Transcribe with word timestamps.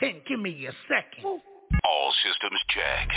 10. 0.00 0.22
Give 0.28 0.40
me 0.40 0.66
a 0.66 0.72
second. 0.88 1.24
All 1.24 2.12
systems 2.22 2.60
check. 2.68 3.08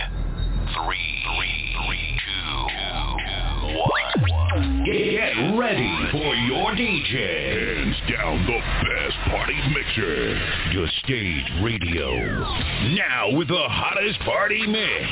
Three, 0.86 1.24
three, 1.26 1.76
three, 1.76 2.20
two, 2.26 2.68
two, 2.70 3.78
one. 3.78 4.86
Get 4.86 5.58
ready 5.58 5.92
for 6.12 6.36
your 6.36 6.72
DJ. 6.72 7.80
Hands 7.80 7.96
down 8.10 8.46
the 8.46 8.60
best 8.60 9.18
party 9.30 9.60
mixer. 9.74 10.38
Your 10.72 10.88
stage 11.04 11.46
radio. 11.64 12.12
Now 12.96 13.36
with 13.36 13.48
the 13.48 13.68
hottest 13.68 14.20
party 14.22 14.66
mix. 14.66 15.05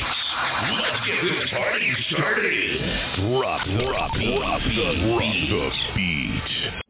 Let's 0.72 1.06
get 1.06 1.40
this 1.40 1.50
party 1.50 1.92
started. 2.10 2.80
Drop, 3.16 3.66
drop, 3.66 4.12
drop 4.12 4.62
the 4.62 5.18
beat. 5.18 5.48
Drop 5.50 5.72
the 5.72 5.94
beat. 5.94 6.87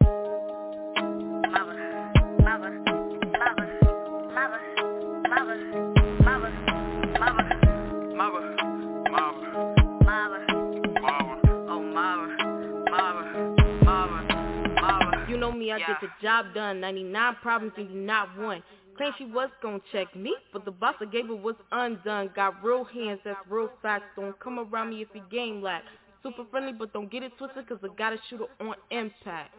Me, 15.69 15.83
I 15.83 15.86
get 15.86 16.00
the 16.00 16.08
job 16.22 16.55
done. 16.55 16.80
99 16.80 17.36
problems 17.42 17.72
and 17.77 17.91
you 17.91 18.00
not 18.00 18.36
one. 18.38 18.62
Claim 18.97 19.12
she 19.16 19.27
was 19.27 19.48
gonna 19.62 19.78
check 19.92 20.14
me, 20.16 20.34
but 20.52 20.64
the 20.64 20.72
boss 20.72 20.94
I 21.00 21.05
gave 21.05 21.28
her 21.28 21.36
was 21.36 21.55
undone. 21.70 22.30
Got 22.34 22.62
real 22.64 22.84
hands, 22.84 23.20
that's 23.24 23.38
real 23.48 23.70
facts. 23.80 24.06
Don't 24.16 24.39
come 24.41 24.58
around 24.58 24.91
me 24.91 25.02
if 25.02 25.08
you 25.14 25.22
game 25.30 25.62
lack. 25.62 25.83
Super 26.22 26.44
friendly, 26.50 26.72
but 26.72 26.92
don't 26.92 27.11
get 27.11 27.22
it 27.22 27.33
twisted, 27.39 27.69
cause 27.69 27.78
I 27.84 27.94
got 27.96 28.12
a 28.12 28.16
shooter 28.28 28.46
on 28.61 28.74
impact. 28.91 29.55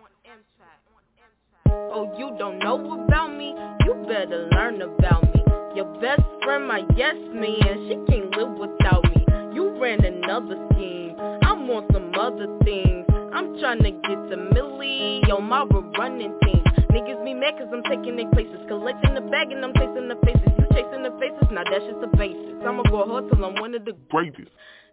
Oh, 1.68 2.14
you 2.18 2.36
don't 2.38 2.60
know 2.60 3.04
about 3.04 3.30
me? 3.30 3.56
You 3.86 3.94
better 4.08 4.50
learn 4.52 4.82
about 4.82 5.24
me. 5.24 5.42
Your 5.76 5.86
best 6.02 6.22
friend, 6.44 6.68
my 6.68 6.84
yes 6.98 7.16
man, 7.32 7.88
she 7.88 8.12
can't 8.12 8.36
live 8.36 8.52
without 8.58 9.04
me. 9.16 9.26
You 9.54 9.80
ran 9.80 10.04
another 10.04 10.68
scheme. 10.74 11.16
I'm 11.44 11.70
on 11.70 11.88
some 11.94 12.12
other 12.20 12.58
things. 12.66 13.06
I'm 13.34 13.60
trying 13.60 13.84
to 13.84 13.92
get 13.92 14.30
to 14.30 14.38
Millie, 14.54 15.22
yo, 15.28 15.40
my 15.40 15.64
running 15.98 16.38
things. 16.44 16.64
Niggas 16.90 17.24
be 17.24 17.34
mad 17.34 17.58
cause 17.58 17.68
I'm 17.72 17.84
taking 17.84 18.16
their 18.16 18.30
places. 18.32 18.60
Collecting 18.68 19.14
the 19.14 19.22
bag 19.22 19.52
and 19.52 19.64
I'm 19.64 19.74
chasing 19.74 20.08
the 20.08 20.16
faces. 20.26 20.50
You 20.58 20.66
chasing 20.74 21.04
the 21.04 21.12
faces, 21.20 21.48
now 21.52 21.64
that's 21.64 21.86
just 21.86 22.02
the 22.02 22.08
basis. 22.18 22.56
I'ma 22.66 22.84
go 22.90 23.06
hard 23.06 23.30
till 23.30 23.44
I'm 23.46 23.56
one 23.56 23.76
of 23.76 23.86
the 23.86 23.94
greatest. 24.10 24.50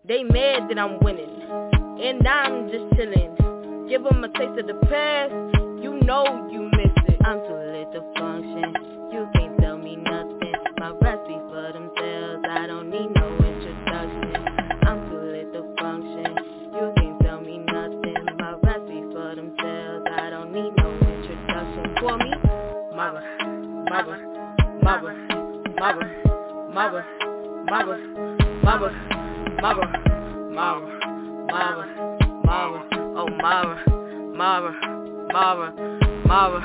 They 0.06 0.23
mad 0.23 0.69
that 0.69 0.78
I'm 0.78 1.01
winning, 1.01 1.43
and 2.03 2.27
I'm 2.28 2.71
just 2.71 2.94
chilling. 2.97 3.34
Give 3.88 4.05
'em 4.06 4.22
a 4.25 4.28
taste 4.28 4.59
of 4.61 4.66
the 4.66 4.75
past, 4.87 5.32
you 5.82 5.99
know 6.05 6.49
you 6.50 6.69
miss 6.77 6.93
it. 7.09 7.19
I'm 7.25 7.41
too 7.41 7.55
lit 7.72 7.91
to 7.93 8.03
function, 8.21 8.77
you 9.12 9.28
can't 9.34 9.59
tell 9.59 9.78
me 9.78 9.97
nothing. 9.97 10.55
My 10.78 10.91
recipe 10.91 11.38
for 11.49 11.72
themselves, 11.72 12.44
I 12.49 12.66
don't 12.66 12.91
need 12.91 13.11
no 13.16 13.25
mother, 26.76 27.06
mother, 27.70 27.97
mother, 28.62 28.92
mother, 29.62 29.87
mother, 30.53 30.87
mother, 31.48 31.87
mother, 32.44 32.82
oh 33.16 33.28
mother, 33.41 33.81
mother, 34.37 34.72
mother, 35.32 35.72
mother. 36.26 36.60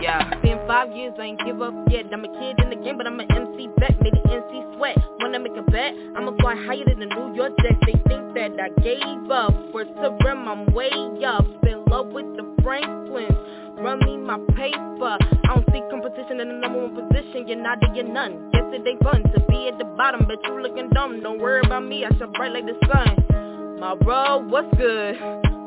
Yeah. 0.00 0.40
Been 0.40 0.58
five 0.66 0.96
years, 0.96 1.12
I 1.18 1.24
ain't 1.24 1.40
give 1.44 1.60
up 1.60 1.74
yet. 1.90 2.06
I'm 2.14 2.24
a 2.24 2.28
kid 2.28 2.64
in 2.64 2.70
the 2.70 2.76
game, 2.82 2.96
but 2.96 3.06
I'm 3.06 3.20
an 3.20 3.30
MC 3.30 3.68
back, 3.76 4.00
made 4.00 4.14
an 4.14 4.22
NC 4.22 4.74
sweat. 4.74 4.96
Wanna 5.20 5.38
make 5.38 5.52
a 5.58 5.70
bet? 5.70 5.92
I'ma 6.16 6.32
fly 6.40 6.56
higher 6.56 6.86
than 6.86 7.00
the 7.00 7.14
New 7.14 7.34
York 7.34 7.52
Jets. 7.60 7.76
They 7.84 7.92
think 8.08 8.32
that 8.32 8.52
I 8.58 8.70
gave 8.80 9.30
up. 9.30 9.52
Words 9.74 9.90
to 10.00 10.16
rim, 10.24 10.48
I'm 10.48 10.64
way 10.72 10.88
up. 11.26 11.44
In 11.66 11.84
love 11.90 12.06
with 12.06 12.24
the 12.38 12.56
Franklins. 12.62 13.51
Run 13.82 13.98
me 14.00 14.16
my 14.16 14.38
paper. 14.54 15.18
I 15.18 15.54
don't 15.54 15.66
see 15.72 15.82
competition 15.90 16.40
in 16.40 16.48
the 16.48 16.54
number 16.54 16.86
one 16.86 16.94
position. 16.94 17.48
You're 17.48 17.60
not, 17.60 17.78
you're 17.96 18.06
none. 18.06 18.50
Guess 18.52 18.62
it 18.72 18.86
ain't 18.86 19.02
fun 19.02 19.22
to 19.24 19.40
be 19.48 19.68
at 19.68 19.78
the 19.78 19.84
bottom, 19.84 20.24
but 20.26 20.38
you 20.44 20.62
looking 20.62 20.88
dumb. 20.90 21.20
Don't 21.20 21.40
worry 21.40 21.62
about 21.64 21.84
me, 21.84 22.04
I 22.04 22.10
shine 22.16 22.32
bright 22.32 22.52
like 22.52 22.64
the 22.64 22.78
sun. 22.86 23.80
My 23.80 23.94
road, 24.06 24.50
what's 24.50 24.72
good? 24.76 25.18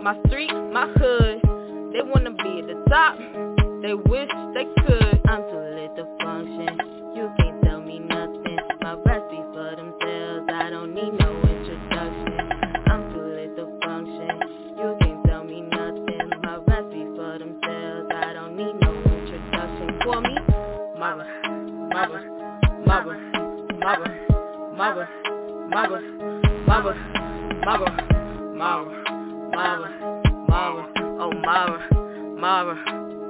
My 0.01 0.15
street, 0.27 0.53
my 0.71 0.87
hood. 0.95 1.41
They 1.91 2.01
wanna 2.03 2.31
be 2.31 2.63
at 2.63 2.67
the 2.67 2.83
top. 2.89 3.17
They 3.81 3.93
wish 3.93 4.29
they 4.53 4.65
could. 4.87 5.21
I'm 5.27 5.41
too 5.51 5.59
lit 5.75 5.95
to 5.97 6.05
function. 6.23 6.79
You 7.15 7.31
can't 7.37 7.61
tell 7.63 7.81
me 7.81 7.99
nothing. 7.99 8.59
My 8.79 8.93
recipe 8.93 9.24
mother, 22.85 23.17
mother, 23.79 24.19
mother, 24.75 25.09
mother, 25.69 26.01
mother, 26.67 26.95
mother, 27.65 27.91
mama, 28.55 29.03
mama, 29.51 30.21
mama, 30.47 30.87
oh 31.19 31.31
mama, 31.31 31.79
mama, 32.39 32.75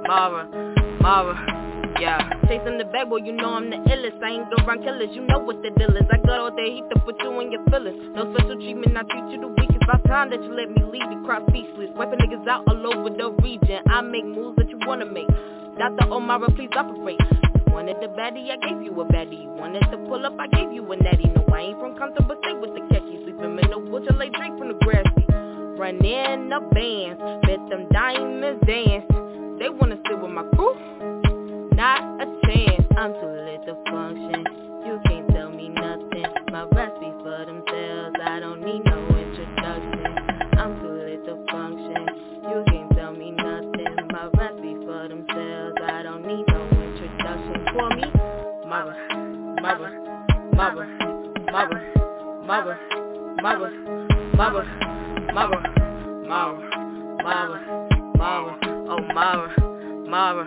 mama, 0.06 0.74
mama, 1.00 1.96
yeah. 2.00 2.18
Chasing 2.48 2.76
the 2.78 2.84
bag, 2.92 3.08
boy, 3.08 3.18
you 3.24 3.32
know 3.32 3.54
I'm 3.54 3.70
the 3.70 3.76
illest. 3.76 4.22
I 4.22 4.30
ain't 4.30 4.50
go 4.50 4.62
around 4.64 4.82
killers, 4.82 5.08
you 5.12 5.26
know 5.26 5.38
what 5.38 5.62
the 5.62 5.70
deal 5.70 5.96
is. 5.96 6.04
I 6.10 6.18
got 6.18 6.38
all 6.38 6.50
that 6.50 6.66
heat 6.66 6.84
to 6.92 7.00
put 7.00 7.16
you 7.22 7.40
in 7.40 7.50
your 7.50 7.64
feelings. 7.70 8.12
No 8.14 8.32
special 8.34 8.56
treatment, 8.56 8.96
I 8.96 9.02
treat 9.02 9.32
you 9.32 9.40
the 9.40 9.48
weakest. 9.48 9.80
By 9.86 9.98
time 10.06 10.30
that 10.30 10.42
you 10.42 10.52
let 10.52 10.70
me 10.70 10.82
leave, 10.84 11.10
you 11.10 11.22
cry 11.24 11.40
speechless. 11.48 11.90
Wiping 11.96 12.18
niggas 12.18 12.46
out 12.46 12.64
all 12.68 12.92
over 12.92 13.08
the 13.08 13.30
region. 13.42 13.80
I 13.88 14.02
make 14.02 14.26
moves 14.26 14.56
that 14.56 14.68
you 14.68 14.78
wanna 14.86 15.06
make. 15.06 15.28
Doctor 15.78 16.12
O'Mara, 16.12 16.50
please 16.52 16.70
operate. 16.76 17.20
Wanted 17.76 18.00
the 18.00 18.08
baddie, 18.08 18.48
I 18.50 18.56
gave 18.56 18.80
you 18.80 18.98
a 19.02 19.04
baddie. 19.04 19.42
You 19.42 19.50
wanted 19.50 19.82
to 19.90 19.98
pull 20.08 20.24
up, 20.24 20.32
I 20.40 20.46
gave 20.46 20.72
you 20.72 20.90
a 20.90 20.96
natty. 20.96 21.28
No, 21.36 21.44
I 21.52 21.60
ain't 21.60 21.78
from 21.78 21.94
Compton, 21.98 22.24
but 22.26 22.38
stay 22.42 22.54
with 22.54 22.72
the 22.72 22.80
khaki. 22.88 23.20
Sleeping 23.22 23.58
in 23.62 23.68
the 23.68 23.78
woods, 23.78 24.06
like 24.16 24.32
Drake 24.32 24.56
from 24.56 24.68
the 24.68 24.78
grassy. 24.80 25.26
Run 25.76 26.02
in 26.02 26.48
the 26.48 26.60
bands, 26.72 27.20
bet 27.44 27.60
them 27.68 27.86
diamonds 27.92 28.64
dance. 28.64 29.04
They 29.60 29.68
wanna 29.68 30.00
sit 30.08 30.18
with 30.18 30.32
my 30.32 30.44
crew, 30.56 30.72
not 31.76 32.00
a 32.16 32.24
chance. 32.48 32.86
I'm 32.96 33.12
too 33.12 33.44
lit 33.44 33.60
to 33.68 33.76
function. 33.92 34.40
You 34.86 34.98
can't 35.04 35.28
tell 35.36 35.50
me 35.50 35.68
nothing. 35.68 36.24
My 36.50 36.64
recipe 36.72 37.12
for 37.20 37.44
themselves. 37.44 38.16
I 38.24 38.40
don't 38.40 38.64
need 38.64 38.86
no 38.86 39.05
mother, 49.66 49.90
mother, 50.54 50.86
mother, 51.50 51.82
mother, 52.46 52.78
mother, 53.42 53.70
mother, 54.36 54.64
mother, 55.34 55.60
mama, 56.24 56.60
mama, 57.24 57.58
mama, 58.16 58.58
oh 58.88 59.00
mama, 59.12 59.48
mama, 60.06 60.44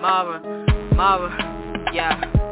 mama, 0.00 0.40
mama, 0.94 1.90
yeah. 1.92 2.51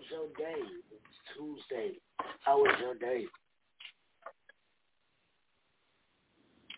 Was 0.00 0.08
your 0.10 0.28
day? 0.46 0.60
It's 0.92 1.16
Tuesday. 1.36 1.98
How 2.42 2.58
was 2.58 2.74
your 2.80 2.94
day? 2.94 3.24
It 3.24 3.44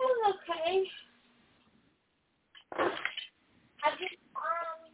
was 0.00 0.34
okay. 0.36 0.84
I 3.84 3.90
just 3.92 4.16
um 4.36 4.92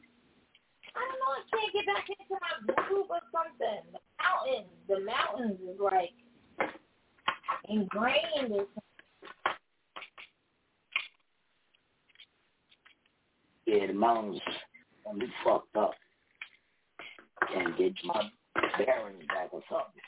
I 0.94 1.00
don't 1.00 1.20
know, 1.20 1.32
I 1.32 1.42
can't 1.50 1.72
get 1.74 1.86
back 1.86 2.06
into 2.08 2.40
my 2.40 2.74
groove 2.84 3.06
or 3.10 3.20
something. 3.32 3.92
The 3.92 4.00
mountains, 4.22 4.70
the 4.88 5.00
mountains 5.00 5.60
is 5.62 5.80
like 5.80 6.14
ingrained 7.68 8.52
in 8.52 8.66
Yeah, 13.66 13.86
the 13.88 13.92
mountains 13.94 14.40
gonna 15.04 15.18
be 15.18 15.32
fucked 15.44 15.76
up. 15.76 15.92
Can't 17.52 17.78
get 17.78 17.92
my 18.04 18.30
bearings 18.76 19.24
back 19.28 19.48
or 19.52 19.62
something. 19.70 20.02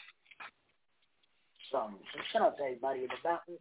Something. 1.73 2.01
So 2.13 2.21
shout 2.33 2.43
out 2.43 2.57
to 2.59 2.65
everybody 2.65 3.01
in 3.01 3.09
the 3.09 3.29
mountain. 3.29 3.59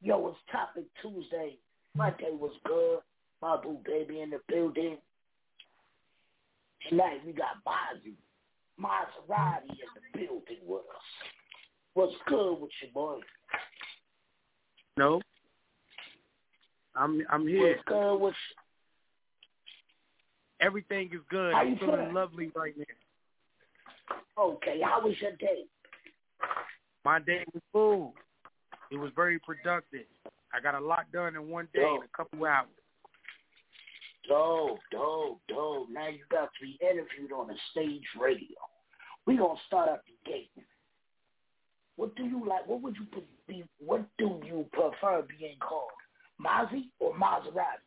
Yo, 0.00 0.28
it's 0.28 0.38
Topic 0.50 0.84
Tuesday. 1.02 1.56
My 1.94 2.10
day 2.10 2.32
was 2.32 2.52
good. 2.64 3.00
My 3.42 3.56
boo 3.60 3.78
baby 3.84 4.20
in 4.20 4.30
the 4.30 4.40
building. 4.48 4.98
Tonight 6.88 7.20
we 7.26 7.32
got 7.32 7.62
Bazzi, 7.66 8.14
Maserati 8.80 9.70
in 9.70 9.76
the 9.94 10.18
building 10.18 10.58
with 10.66 10.80
us. 10.80 11.02
What's 11.94 12.14
good 12.26 12.60
with 12.60 12.70
you, 12.80 12.88
boy? 12.94 13.18
No. 14.96 15.20
I'm 16.94 17.22
I'm 17.30 17.46
here. 17.46 17.76
What's 17.76 17.88
good 17.88 18.16
with 18.18 18.34
Everything 20.60 21.10
is 21.12 21.20
good. 21.30 21.54
How 21.54 21.60
I'm 21.60 21.78
feeling 21.78 21.96
feeling? 21.96 22.14
lovely 22.14 22.50
right 22.54 22.76
now. 22.76 22.84
Okay, 24.38 24.80
how 24.82 25.00
was 25.02 25.14
your 25.20 25.32
day? 25.32 25.64
My 27.04 27.18
day 27.18 27.44
was 27.52 27.62
full. 27.72 28.14
It 28.90 28.96
was 28.96 29.10
very 29.16 29.38
productive. 29.40 30.06
I 30.52 30.60
got 30.60 30.74
a 30.74 30.84
lot 30.84 31.10
done 31.12 31.36
in 31.36 31.50
one 31.50 31.68
day 31.74 31.82
in 31.82 32.00
a 32.02 32.16
couple 32.16 32.44
hours. 32.46 32.68
Dope, 34.28 34.78
dope, 34.90 35.40
dope. 35.48 35.88
Now 35.90 36.08
you 36.08 36.20
got 36.30 36.50
to 36.52 36.62
be 36.62 36.78
interviewed 36.80 37.32
on 37.32 37.50
a 37.50 37.54
stage 37.70 38.04
radio. 38.20 38.56
We 39.26 39.36
gonna 39.36 39.58
start 39.66 39.88
at 39.88 40.02
the 40.04 40.30
gate. 40.30 40.50
What 41.96 42.14
do 42.14 42.24
you 42.24 42.46
like? 42.46 42.66
What 42.66 42.82
would 42.82 42.96
you 42.96 43.06
be? 43.46 43.64
What 43.78 44.04
do 44.18 44.40
you 44.44 44.66
prefer 44.72 45.24
being 45.38 45.56
called, 45.60 45.90
Mozzie 46.40 46.90
or 46.98 47.14
Maserati? 47.14 47.82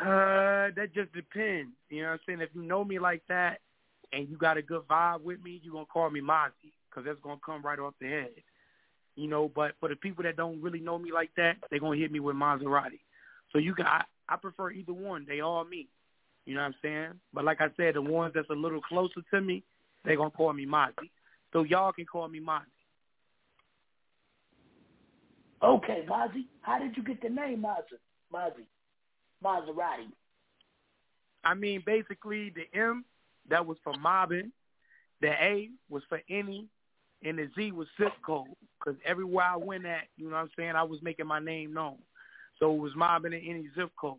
Uh, 0.00 0.70
that 0.74 0.90
just 0.94 1.12
depends. 1.12 1.72
You 1.88 2.02
know 2.02 2.08
what 2.08 2.14
I'm 2.14 2.20
saying? 2.26 2.40
If 2.40 2.50
you 2.54 2.62
know 2.62 2.84
me 2.84 2.98
like 2.98 3.22
that 3.28 3.60
and 4.12 4.28
you 4.28 4.36
got 4.36 4.56
a 4.56 4.62
good 4.62 4.82
vibe 4.82 5.22
with 5.22 5.42
me, 5.42 5.60
you're 5.62 5.72
going 5.72 5.86
to 5.86 5.90
call 5.90 6.10
me 6.10 6.20
Mozzie 6.20 6.72
because 6.88 7.04
that's 7.06 7.20
going 7.22 7.36
to 7.36 7.42
come 7.44 7.62
right 7.62 7.78
off 7.78 7.94
the 8.00 8.08
head. 8.08 8.30
You 9.16 9.28
know, 9.28 9.50
but 9.54 9.72
for 9.80 9.88
the 9.88 9.96
people 9.96 10.24
that 10.24 10.36
don't 10.36 10.62
really 10.62 10.80
know 10.80 10.98
me 10.98 11.12
like 11.12 11.30
that, 11.36 11.56
they're 11.70 11.80
going 11.80 11.98
to 11.98 12.02
hit 12.02 12.12
me 12.12 12.20
with 12.20 12.36
Maserati. 12.36 13.00
So 13.52 13.58
you 13.58 13.74
can, 13.74 13.86
I, 13.86 14.04
I 14.28 14.36
prefer 14.36 14.70
either 14.70 14.92
one. 14.92 15.26
They 15.28 15.40
all 15.40 15.64
me. 15.64 15.88
You 16.46 16.54
know 16.54 16.60
what 16.60 16.66
I'm 16.66 16.74
saying? 16.82 17.08
But 17.32 17.44
like 17.44 17.60
I 17.60 17.68
said, 17.76 17.94
the 17.94 18.02
ones 18.02 18.32
that's 18.34 18.50
a 18.50 18.54
little 18.54 18.80
closer 18.80 19.20
to 19.32 19.40
me, 19.40 19.62
they're 20.04 20.16
going 20.16 20.30
to 20.30 20.36
call 20.36 20.52
me 20.52 20.66
Mozzie. 20.66 21.10
So 21.52 21.64
y'all 21.64 21.92
can 21.92 22.06
call 22.06 22.28
me 22.28 22.40
Mozzie. 22.40 22.62
Okay, 25.62 26.04
Mozzie. 26.08 26.46
How 26.62 26.78
did 26.78 26.96
you 26.96 27.02
get 27.02 27.22
the 27.22 27.28
name 27.28 27.62
Mozzie? 27.62 28.00
Mozzie. 28.32 28.66
Maserati. 29.44 30.08
I 31.44 31.54
mean, 31.54 31.82
basically, 31.84 32.50
the 32.50 32.78
M, 32.78 33.04
that 33.48 33.66
was 33.66 33.78
for 33.82 33.94
mobbing. 33.94 34.52
The 35.20 35.30
A 35.30 35.70
was 35.88 36.02
for 36.08 36.20
any. 36.28 36.66
And 37.24 37.38
the 37.38 37.48
Z 37.54 37.72
was 37.72 37.86
zip 38.00 38.12
code. 38.24 38.48
Because 38.78 38.98
everywhere 39.04 39.46
I 39.46 39.56
went 39.56 39.86
at, 39.86 40.04
you 40.16 40.26
know 40.26 40.34
what 40.34 40.42
I'm 40.42 40.50
saying, 40.56 40.72
I 40.74 40.82
was 40.82 41.00
making 41.02 41.26
my 41.26 41.38
name 41.38 41.72
known. 41.72 41.98
So 42.58 42.74
it 42.74 42.78
was 42.78 42.94
mobbing 42.96 43.32
in 43.32 43.40
any 43.40 43.68
zip 43.76 43.90
code. 43.96 44.18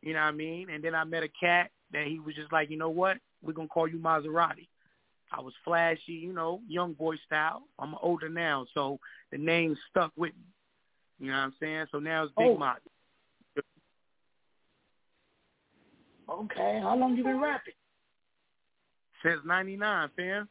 You 0.00 0.14
know 0.14 0.20
what 0.20 0.26
I 0.26 0.32
mean? 0.32 0.70
And 0.70 0.82
then 0.82 0.94
I 0.94 1.04
met 1.04 1.22
a 1.22 1.28
cat 1.28 1.70
that 1.92 2.06
he 2.06 2.18
was 2.18 2.34
just 2.34 2.52
like, 2.52 2.70
you 2.70 2.76
know 2.76 2.88
what? 2.88 3.18
We're 3.42 3.52
going 3.52 3.68
to 3.68 3.72
call 3.72 3.86
you 3.86 3.98
Maserati. 3.98 4.68
I 5.30 5.40
was 5.40 5.54
flashy, 5.64 6.12
you 6.12 6.32
know, 6.32 6.60
young 6.68 6.92
boy 6.92 7.16
style. 7.26 7.62
I'm 7.78 7.94
older 8.02 8.28
now, 8.28 8.66
so 8.74 9.00
the 9.30 9.38
name 9.38 9.76
stuck 9.90 10.12
with 10.16 10.32
me. 10.34 10.44
You 11.18 11.30
know 11.30 11.38
what 11.38 11.44
I'm 11.44 11.54
saying? 11.58 11.86
So 11.90 11.98
now 11.98 12.24
it's 12.24 12.32
Big 12.36 12.48
Oh. 12.48 12.74
Okay, 16.28 16.80
how 16.82 16.96
long 16.96 17.16
you 17.16 17.24
been 17.24 17.40
rapping? 17.40 17.74
Since 19.22 19.40
99, 19.46 20.08
fam. 20.16 20.48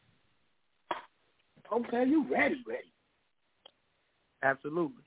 Okay, 1.72 2.04
you 2.06 2.26
ready, 2.30 2.62
ready. 2.66 2.92
Absolutely. 4.42 5.02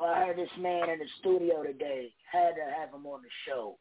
I 0.00 0.26
heard 0.26 0.36
this 0.36 0.48
man 0.58 0.90
in 0.90 0.98
the 0.98 1.06
studio 1.20 1.62
today. 1.62 2.12
Had 2.30 2.54
to 2.56 2.64
have 2.78 2.88
him 2.92 3.06
on 3.06 3.22
the 3.22 3.28
show. 3.46 3.78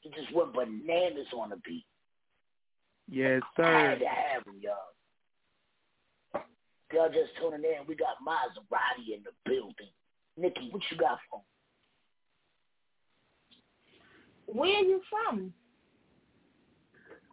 He 0.00 0.10
just 0.10 0.34
went 0.34 0.52
bananas 0.54 1.28
on 1.36 1.50
the 1.50 1.56
beat. 1.64 1.86
Yes, 3.08 3.42
sir. 3.56 3.64
I 3.64 3.66
sir. 3.66 3.90
had 3.90 3.98
to 4.00 4.06
have 4.06 4.46
him, 4.46 4.60
y'all. 4.60 6.42
Y'all 6.92 7.08
just 7.08 7.36
tuning 7.40 7.64
in. 7.64 7.86
We 7.86 7.94
got 7.94 8.16
Maserati 8.26 9.14
in 9.14 9.22
the 9.24 9.32
building. 9.44 9.90
Nikki, 10.36 10.68
what 10.70 10.82
you 10.90 10.96
got 10.96 11.18
for 11.30 11.40
him? 14.48 14.56
Where 14.56 14.76
are 14.76 14.84
you 14.84 15.00
from? 15.10 15.52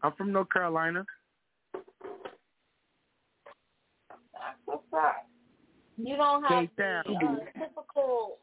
I'm 0.03 0.11
from 0.13 0.33
North 0.33 0.49
Carolina. 0.51 1.05
What's 4.65 4.83
up. 4.93 5.27
You 5.97 6.17
don't 6.17 6.43
have 6.43 6.67
the 6.75 6.83
uh, 6.83 7.03
typical 7.57 8.39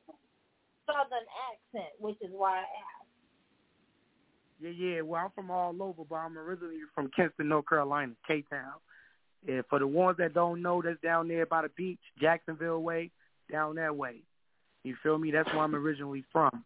southern 0.86 1.26
accent, 1.52 1.92
which 1.98 2.16
is 2.22 2.30
why 2.32 2.58
I 2.58 2.60
asked. 2.60 3.08
Yeah, 4.60 4.70
yeah. 4.70 5.00
Well, 5.02 5.22
I'm 5.24 5.30
from 5.34 5.50
all 5.50 5.74
over, 5.82 6.02
but 6.08 6.16
I'm 6.16 6.38
originally 6.38 6.76
from 6.94 7.10
Kinston, 7.14 7.48
North 7.48 7.68
Carolina, 7.68 8.12
K-Town. 8.26 8.72
Yeah, 9.46 9.62
for 9.68 9.78
the 9.78 9.86
ones 9.86 10.16
that 10.18 10.34
don't 10.34 10.62
know, 10.62 10.82
that's 10.82 11.00
down 11.00 11.28
there 11.28 11.46
by 11.46 11.62
the 11.62 11.70
beach, 11.76 12.00
Jacksonville 12.20 12.82
way, 12.82 13.10
down 13.50 13.74
that 13.76 13.96
way. 13.96 14.22
You 14.84 14.96
feel 15.02 15.18
me? 15.18 15.30
That's 15.30 15.48
where 15.48 15.60
I'm 15.60 15.74
originally 15.74 16.24
from. 16.32 16.64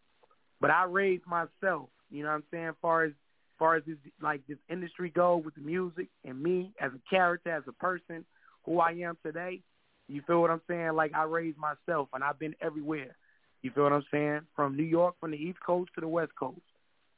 But 0.61 0.71
I 0.71 0.85
raised 0.85 1.25
myself. 1.25 1.89
You 2.11 2.23
know 2.23 2.29
what 2.29 2.35
I'm 2.35 2.43
saying? 2.51 2.71
Far 2.81 3.05
as 3.05 3.11
far 3.57 3.75
as 3.75 3.83
this 3.85 3.97
like 4.21 4.41
this 4.47 4.57
industry 4.69 5.09
go 5.09 5.37
with 5.37 5.55
the 5.55 5.61
music 5.61 6.07
and 6.23 6.41
me 6.41 6.71
as 6.79 6.91
a 6.93 7.09
character, 7.09 7.51
as 7.51 7.63
a 7.67 7.73
person, 7.73 8.25
who 8.63 8.79
I 8.79 8.91
am 8.91 9.17
today. 9.23 9.61
You 10.07 10.21
feel 10.27 10.41
what 10.41 10.51
I'm 10.51 10.61
saying? 10.67 10.93
Like 10.93 11.13
I 11.13 11.23
raised 11.23 11.57
myself, 11.57 12.09
and 12.13 12.23
I've 12.23 12.39
been 12.39 12.55
everywhere. 12.61 13.15
You 13.61 13.71
feel 13.71 13.83
what 13.83 13.93
I'm 13.93 14.05
saying? 14.11 14.41
From 14.55 14.75
New 14.75 14.83
York, 14.83 15.15
from 15.19 15.31
the 15.31 15.37
East 15.37 15.59
Coast 15.65 15.91
to 15.95 16.01
the 16.01 16.07
West 16.07 16.31
Coast. 16.39 16.59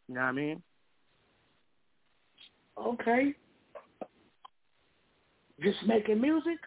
You 0.08 0.16
know 0.16 0.22
what 0.22 0.28
I 0.28 0.32
mean? 0.32 0.64
Okay. 2.78 3.34
Just 5.62 5.78
making 5.86 6.22
music? 6.22 6.60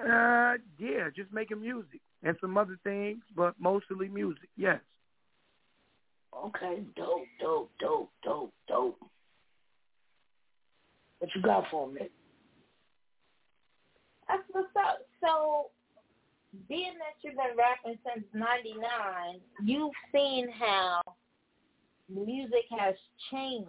Uh, 0.00 0.54
yeah, 0.78 1.08
just 1.14 1.32
making 1.32 1.60
music 1.60 2.00
and 2.22 2.36
some 2.40 2.56
other 2.56 2.78
things, 2.84 3.20
but 3.36 3.54
mostly 3.58 4.08
music. 4.08 4.48
Yes. 4.56 4.80
Okay, 6.36 6.82
dope, 6.96 7.26
dope, 7.40 7.70
dope, 7.80 8.10
dope, 8.22 8.52
dope. 8.68 8.98
What 11.18 11.30
you 11.34 11.42
got 11.42 11.64
for 11.70 11.88
me? 11.88 12.08
That's 14.28 14.42
what's 14.52 14.68
up. 14.76 15.00
So, 15.20 15.66
being 16.68 16.94
that 16.98 17.16
you've 17.22 17.34
been 17.34 17.56
rapping 17.58 17.98
since 18.06 18.24
'99, 18.32 19.40
you've 19.64 19.92
seen 20.12 20.48
how 20.50 21.00
music 22.08 22.64
has 22.78 22.94
changed 23.30 23.68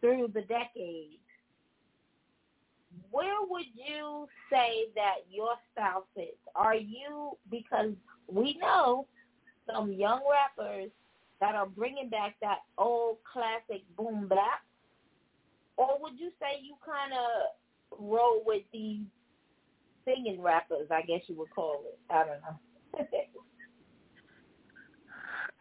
through 0.00 0.28
the 0.34 0.42
decades. 0.42 1.16
Where 3.10 3.42
would 3.48 3.66
you 3.74 4.26
say 4.50 4.86
that 4.94 5.26
your 5.30 5.54
style 5.72 6.06
fits? 6.14 6.36
Are 6.54 6.74
you 6.74 7.32
because 7.50 7.92
we 8.28 8.56
know 8.60 9.06
some 9.66 9.92
young 9.92 10.20
rappers 10.30 10.90
that 11.40 11.54
are 11.54 11.66
bringing 11.66 12.08
back 12.08 12.36
that 12.40 12.58
old 12.78 13.18
classic 13.30 13.82
boom 13.96 14.28
bap, 14.28 14.62
or 15.76 15.98
would 16.00 16.18
you 16.18 16.30
say 16.40 16.60
you 16.62 16.74
kind 16.84 17.12
of 17.12 17.98
roll 17.98 18.42
with 18.44 18.62
these 18.72 19.00
singing 20.04 20.40
rappers, 20.40 20.88
I 20.90 21.02
guess 21.02 21.20
you 21.26 21.36
would 21.36 21.50
call 21.50 21.82
it. 21.86 21.98
I 22.10 22.24
don't 22.24 22.40
know. 22.42 23.06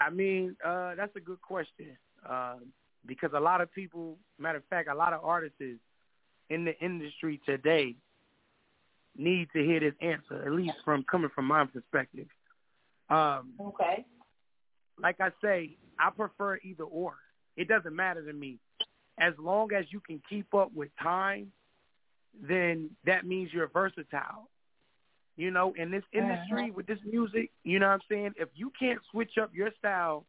I 0.01 0.09
mean, 0.09 0.55
uh, 0.65 0.95
that's 0.95 1.15
a 1.15 1.19
good 1.19 1.41
question. 1.41 1.97
Uh, 2.27 2.55
because 3.05 3.31
a 3.33 3.39
lot 3.39 3.61
of 3.61 3.71
people, 3.73 4.17
matter 4.37 4.57
of 4.57 4.65
fact, 4.69 4.89
a 4.89 4.95
lot 4.95 5.13
of 5.13 5.23
artists 5.23 5.61
in 6.49 6.65
the 6.65 6.77
industry 6.79 7.39
today 7.45 7.95
need 9.17 9.47
to 9.53 9.63
hear 9.63 9.79
this 9.79 9.93
answer, 10.01 10.43
at 10.45 10.51
least 10.51 10.75
from 10.83 11.03
coming 11.09 11.29
from 11.33 11.45
my 11.45 11.65
perspective. 11.65 12.27
Um, 13.09 13.53
okay. 13.59 14.05
Like 15.01 15.19
I 15.19 15.29
say, 15.41 15.77
I 15.99 16.09
prefer 16.09 16.59
either 16.63 16.83
or. 16.83 17.15
It 17.55 17.67
doesn't 17.67 17.95
matter 17.95 18.25
to 18.25 18.33
me. 18.33 18.59
As 19.19 19.33
long 19.37 19.73
as 19.73 19.85
you 19.89 19.99
can 19.99 20.21
keep 20.29 20.53
up 20.53 20.71
with 20.73 20.89
time, 21.01 21.51
then 22.41 22.91
that 23.05 23.25
means 23.25 23.51
you're 23.51 23.67
versatile. 23.67 24.49
You 25.35 25.51
know, 25.51 25.73
in 25.77 25.91
this 25.91 26.03
industry 26.13 26.63
uh-huh. 26.63 26.73
with 26.75 26.87
this 26.87 26.99
music, 27.05 27.51
you 27.63 27.79
know 27.79 27.87
what 27.87 27.93
I'm 27.93 27.99
saying? 28.09 28.33
If 28.37 28.49
you 28.55 28.71
can't 28.77 28.99
switch 29.11 29.37
up 29.41 29.51
your 29.53 29.71
style, 29.79 30.25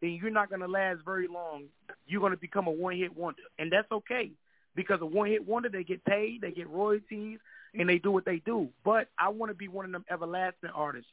then 0.00 0.18
you're 0.20 0.30
not 0.30 0.48
going 0.48 0.60
to 0.60 0.68
last 0.68 1.00
very 1.04 1.28
long. 1.28 1.64
You're 2.06 2.20
going 2.20 2.32
to 2.32 2.38
become 2.38 2.66
a 2.66 2.70
one-hit 2.70 3.16
wonder. 3.16 3.42
And 3.58 3.72
that's 3.72 3.90
okay 3.90 4.32
because 4.74 5.00
a 5.00 5.06
one-hit 5.06 5.46
wonder, 5.46 5.68
they 5.68 5.84
get 5.84 6.04
paid, 6.04 6.40
they 6.42 6.50
get 6.50 6.68
royalties, 6.68 7.38
and 7.74 7.88
they 7.88 7.98
do 7.98 8.10
what 8.10 8.24
they 8.24 8.38
do. 8.38 8.68
But 8.84 9.08
I 9.18 9.30
want 9.30 9.50
to 9.50 9.54
be 9.54 9.68
one 9.68 9.84
of 9.84 9.92
them 9.92 10.04
everlasting 10.10 10.70
artists 10.74 11.10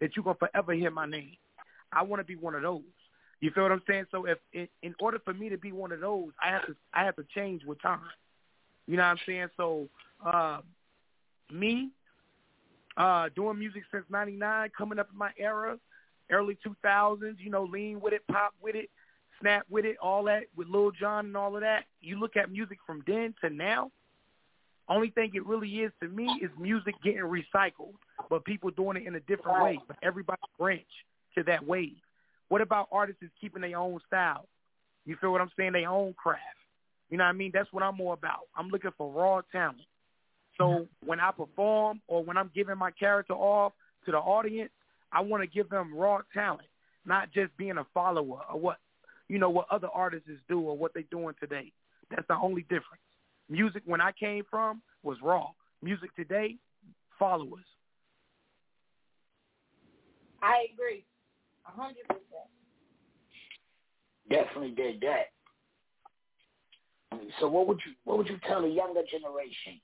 that 0.00 0.16
you're 0.16 0.24
going 0.24 0.36
to 0.36 0.46
forever 0.46 0.72
hear 0.72 0.90
my 0.90 1.06
name. 1.06 1.36
I 1.96 2.02
want 2.02 2.20
to 2.20 2.24
be 2.24 2.36
one 2.36 2.54
of 2.54 2.62
those. 2.62 2.82
You 3.40 3.50
feel 3.50 3.64
what 3.64 3.72
I'm 3.72 3.82
saying? 3.86 4.06
So 4.10 4.24
if 4.26 4.38
in, 4.52 4.68
in 4.82 4.94
order 4.98 5.18
for 5.24 5.34
me 5.34 5.48
to 5.50 5.58
be 5.58 5.72
one 5.72 5.92
of 5.92 6.00
those, 6.00 6.30
I 6.42 6.50
have 6.50 6.66
to 6.66 6.76
I 6.94 7.04
have 7.04 7.16
to 7.16 7.24
change 7.34 7.62
with 7.64 7.80
time. 7.82 8.00
You 8.86 8.96
know 8.96 9.02
what 9.02 9.08
I'm 9.08 9.18
saying? 9.26 9.48
So 9.56 9.88
uh, 10.24 10.60
me 11.52 11.90
uh, 12.96 13.28
doing 13.34 13.58
music 13.58 13.82
since 13.92 14.04
'99, 14.10 14.70
coming 14.76 14.98
up 14.98 15.08
in 15.12 15.18
my 15.18 15.30
era, 15.38 15.78
early 16.30 16.56
2000s. 16.66 17.36
You 17.38 17.50
know, 17.50 17.64
lean 17.64 18.00
with 18.00 18.14
it, 18.14 18.22
pop 18.30 18.54
with 18.62 18.74
it, 18.74 18.88
snap 19.40 19.66
with 19.68 19.84
it, 19.84 19.96
all 20.02 20.24
that 20.24 20.44
with 20.56 20.68
Lil 20.68 20.92
Jon 20.92 21.26
and 21.26 21.36
all 21.36 21.54
of 21.56 21.62
that. 21.62 21.84
You 22.00 22.18
look 22.18 22.36
at 22.36 22.50
music 22.50 22.78
from 22.86 23.02
then 23.06 23.34
to 23.42 23.50
now. 23.50 23.90
Only 24.88 25.10
thing 25.10 25.32
it 25.34 25.44
really 25.44 25.68
is 25.68 25.92
to 26.00 26.08
me 26.08 26.40
is 26.40 26.50
music 26.58 26.94
getting 27.02 27.20
recycled, 27.20 27.94
but 28.30 28.44
people 28.44 28.70
doing 28.70 28.96
it 28.96 29.06
in 29.06 29.16
a 29.16 29.20
different 29.20 29.62
way. 29.62 29.80
But 29.86 29.96
everybody 30.02 30.40
branch 30.58 30.86
to 31.36 31.44
that 31.44 31.66
wave. 31.66 31.96
What 32.48 32.60
about 32.60 32.88
artists 32.92 33.22
keeping 33.40 33.62
their 33.62 33.78
own 33.78 34.00
style? 34.06 34.46
You 35.04 35.16
feel 35.20 35.32
what 35.32 35.40
I'm 35.40 35.50
saying? 35.56 35.72
Their 35.72 35.88
own 35.88 36.14
craft. 36.14 36.42
You 37.10 37.18
know 37.18 37.24
what 37.24 37.30
I 37.30 37.34
mean? 37.34 37.50
That's 37.54 37.72
what 37.72 37.82
I'm 37.82 37.96
more 37.96 38.14
about. 38.14 38.48
I'm 38.56 38.68
looking 38.68 38.90
for 38.96 39.10
raw 39.10 39.40
talent. 39.52 39.80
So 40.58 40.64
mm-hmm. 40.64 41.06
when 41.06 41.20
I 41.20 41.30
perform 41.30 42.00
or 42.08 42.24
when 42.24 42.36
I'm 42.36 42.50
giving 42.54 42.78
my 42.78 42.90
character 42.90 43.34
off 43.34 43.72
to 44.06 44.12
the 44.12 44.18
audience, 44.18 44.70
I 45.12 45.20
want 45.20 45.42
to 45.42 45.46
give 45.46 45.68
them 45.68 45.94
raw 45.94 46.20
talent, 46.34 46.68
not 47.04 47.32
just 47.32 47.56
being 47.56 47.78
a 47.78 47.86
follower 47.94 48.40
or 48.52 48.58
what 48.58 48.78
you 49.28 49.38
know 49.38 49.50
what 49.50 49.66
other 49.70 49.88
artists 49.92 50.28
do 50.48 50.60
or 50.60 50.76
what 50.76 50.94
they're 50.94 51.04
doing 51.10 51.34
today. 51.40 51.72
That's 52.10 52.26
the 52.28 52.36
only 52.36 52.62
difference. 52.62 53.02
Music 53.48 53.82
when 53.84 54.00
I 54.00 54.12
came 54.12 54.44
from 54.50 54.82
was 55.02 55.18
raw. 55.22 55.48
Music 55.82 56.14
today, 56.16 56.56
followers. 57.18 57.64
I 60.42 60.66
agree, 60.72 61.04
a 61.66 61.80
hundred 61.80 62.06
percent. 62.08 62.24
Definitely 64.28 64.70
did 64.70 65.00
that. 65.02 65.26
So 67.40 67.48
what 67.48 67.66
would 67.68 67.80
you 67.86 67.92
what 68.04 68.18
would 68.18 68.28
you 68.28 68.38
tell 68.46 68.62
the 68.62 68.68
younger 68.68 69.02
generation 69.10 69.80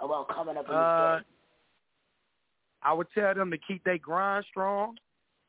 about 0.00 0.28
coming 0.28 0.56
up 0.56 0.68
in 0.68 0.74
uh, 0.74 1.18
the 1.18 1.24
I 2.82 2.92
would 2.92 3.06
tell 3.14 3.34
them 3.34 3.50
to 3.50 3.58
keep 3.58 3.84
their 3.84 3.98
grind 3.98 4.44
strong, 4.50 4.96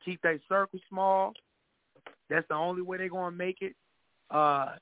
keep 0.04 0.20
their 0.22 0.38
circle 0.48 0.78
small. 0.88 1.32
That's 2.28 2.46
the 2.48 2.54
only 2.54 2.82
way 2.82 2.98
they're 2.98 3.08
gonna 3.08 3.34
make 3.34 3.58
it. 3.60 3.74
Uh, 4.30 4.72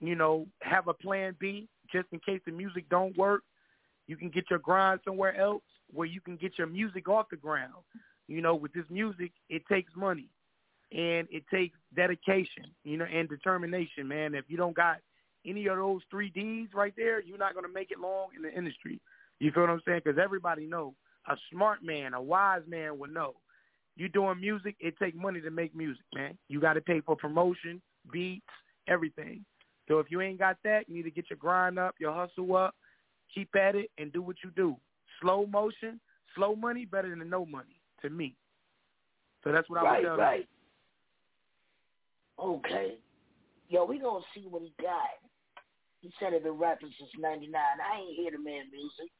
you 0.00 0.14
know, 0.14 0.46
have 0.62 0.88
a 0.88 0.94
plan 0.94 1.36
B 1.38 1.68
just 1.92 2.06
in 2.12 2.20
case 2.20 2.40
the 2.46 2.52
music 2.52 2.88
don't 2.88 3.16
work. 3.16 3.42
You 4.06 4.16
can 4.16 4.30
get 4.30 4.44
your 4.50 4.58
grind 4.58 5.00
somewhere 5.04 5.36
else 5.36 5.62
where 5.92 6.06
you 6.06 6.20
can 6.20 6.36
get 6.36 6.58
your 6.58 6.66
music 6.66 7.08
off 7.08 7.26
the 7.30 7.36
ground. 7.36 7.74
You 8.30 8.42
know, 8.42 8.54
with 8.54 8.72
this 8.72 8.84
music, 8.88 9.32
it 9.48 9.62
takes 9.66 9.90
money 9.96 10.28
and 10.92 11.26
it 11.32 11.42
takes 11.52 11.76
dedication, 11.96 12.64
you 12.84 12.96
know, 12.96 13.04
and 13.04 13.28
determination, 13.28 14.06
man. 14.06 14.36
If 14.36 14.44
you 14.46 14.56
don't 14.56 14.76
got 14.76 14.98
any 15.44 15.66
of 15.66 15.76
those 15.76 16.02
three 16.12 16.30
D's 16.30 16.68
right 16.72 16.94
there, 16.96 17.20
you're 17.20 17.38
not 17.38 17.54
going 17.54 17.66
to 17.66 17.72
make 17.72 17.90
it 17.90 17.98
long 17.98 18.28
in 18.36 18.42
the 18.42 18.56
industry. 18.56 19.00
You 19.40 19.50
feel 19.50 19.64
what 19.64 19.70
I'm 19.70 19.80
saying? 19.84 20.02
Because 20.04 20.20
everybody 20.22 20.64
know 20.64 20.94
a 21.28 21.34
smart 21.52 21.82
man, 21.82 22.14
a 22.14 22.22
wise 22.22 22.62
man 22.68 23.00
would 23.00 23.12
know. 23.12 23.34
You 23.96 24.08
doing 24.08 24.40
music, 24.40 24.76
it 24.78 24.94
take 25.02 25.16
money 25.16 25.40
to 25.40 25.50
make 25.50 25.74
music, 25.74 26.04
man. 26.14 26.38
You 26.48 26.60
got 26.60 26.74
to 26.74 26.80
pay 26.80 27.00
for 27.00 27.16
promotion, 27.16 27.82
beats, 28.12 28.46
everything. 28.86 29.44
So 29.88 29.98
if 29.98 30.06
you 30.08 30.20
ain't 30.20 30.38
got 30.38 30.56
that, 30.62 30.88
you 30.88 30.94
need 30.94 31.02
to 31.02 31.10
get 31.10 31.30
your 31.30 31.36
grind 31.36 31.80
up, 31.80 31.96
your 31.98 32.14
hustle 32.14 32.54
up, 32.54 32.76
keep 33.34 33.48
at 33.56 33.74
it, 33.74 33.90
and 33.98 34.12
do 34.12 34.22
what 34.22 34.36
you 34.44 34.52
do. 34.54 34.76
Slow 35.20 35.46
motion, 35.46 35.98
slow 36.36 36.54
money 36.54 36.84
better 36.84 37.10
than 37.10 37.28
no 37.28 37.44
money 37.44 37.79
to 38.02 38.10
me. 38.10 38.34
So 39.44 39.52
that's 39.52 39.68
what 39.68 39.80
I 39.80 39.84
right, 39.84 40.02
would 40.02 40.08
tell 40.08 40.16
right. 40.16 40.48
Okay. 42.38 42.98
Yo, 43.68 43.84
we 43.84 43.98
gonna 43.98 44.24
see 44.34 44.46
what 44.48 44.62
he 44.62 44.72
got. 44.82 45.20
He 46.00 46.10
said 46.18 46.32
it 46.32 46.42
been 46.42 46.52
rapping 46.58 46.92
since 46.98 47.10
'99. 47.18 47.54
I 47.54 48.00
ain't 48.00 48.16
hear 48.16 48.32
the 48.32 48.38
man 48.38 48.70
music, 48.72 49.12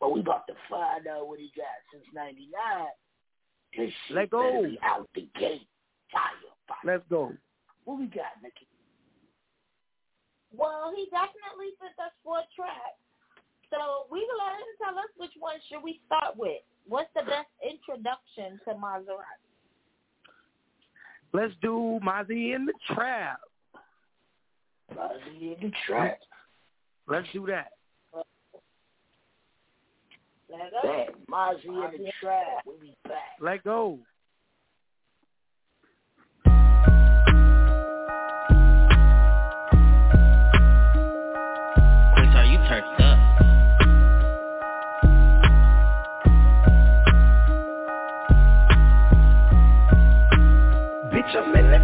but 0.00 0.12
we 0.12 0.20
about 0.20 0.46
to 0.48 0.54
find 0.68 1.06
out 1.06 1.28
what 1.28 1.38
he 1.38 1.52
got 1.56 1.78
since 1.92 2.04
'99. 2.12 2.50
This 3.76 3.92
shit 4.06 4.16
Let 4.16 4.30
go. 4.30 4.62
be 4.62 4.78
out 4.82 5.08
the 5.14 5.28
gate. 5.38 5.66
Fire, 6.12 6.52
fire. 6.68 6.78
Let's 6.84 7.04
go. 7.10 7.32
What 7.84 7.98
we 7.98 8.06
got, 8.06 8.40
Nikki? 8.42 8.66
Well, 10.56 10.94
he 10.94 11.10
definitely 11.10 11.74
sent 11.82 11.98
us 11.98 12.14
four 12.22 12.40
tracks. 12.54 13.02
So 13.70 14.06
we 14.10 14.22
will 14.22 14.38
let 14.38 14.54
him 14.54 14.72
tell 14.78 14.96
us 14.98 15.10
which 15.18 15.34
one 15.38 15.58
should 15.66 15.82
we 15.82 16.00
start 16.06 16.38
with. 16.38 16.62
What's 16.86 17.10
the 17.14 17.22
best 17.22 17.48
introduction 17.62 18.60
to 18.66 18.74
Maserati? 18.74 19.40
Let's 21.32 21.54
do 21.62 21.98
Mozzie 22.04 22.54
in 22.54 22.66
the 22.66 22.74
Trap. 22.94 23.40
Mozzie 24.94 25.56
in 25.56 25.56
the 25.60 25.72
Trap. 25.86 26.18
Let's 27.08 27.26
do 27.32 27.46
that. 27.46 27.72
Let 30.50 30.70
go. 30.82 31.06
Mozzie 31.30 31.64
in 31.64 32.04
the 32.04 32.12
Trap. 32.20 32.62
We'll 32.66 32.78
be 32.78 32.94
back. 33.04 33.38
Let 33.40 33.64
go. 33.64 33.98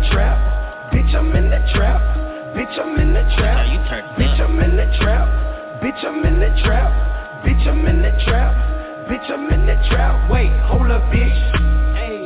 Bitch, 0.01 1.15
I'm 1.15 1.35
in 1.37 1.51
the 1.51 1.61
trap. 1.75 2.01
Bitch, 2.57 2.79
I'm 2.81 2.99
in 2.99 3.13
the 3.13 3.23
trap. 3.37 3.67
Bitch, 4.17 4.41
I'm 4.41 4.59
in 4.61 4.77
the 4.77 4.87
trap. 4.99 5.29
Bitch, 5.83 6.05
I'm 6.05 6.25
in 6.25 6.41
the 6.41 6.63
trap. 6.63 7.45
Bitch, 7.45 7.67
I'm 7.69 7.87
in 7.87 8.03
the 8.03 8.11
trap. 8.25 8.55
Bitch, 9.09 9.31
I'm 9.31 9.53
in 9.53 9.67
the 9.67 9.77
trap. 9.89 10.31
Wait, 10.31 10.53
hold 10.61 10.91
up, 10.91 11.03
bitch. 11.13 11.41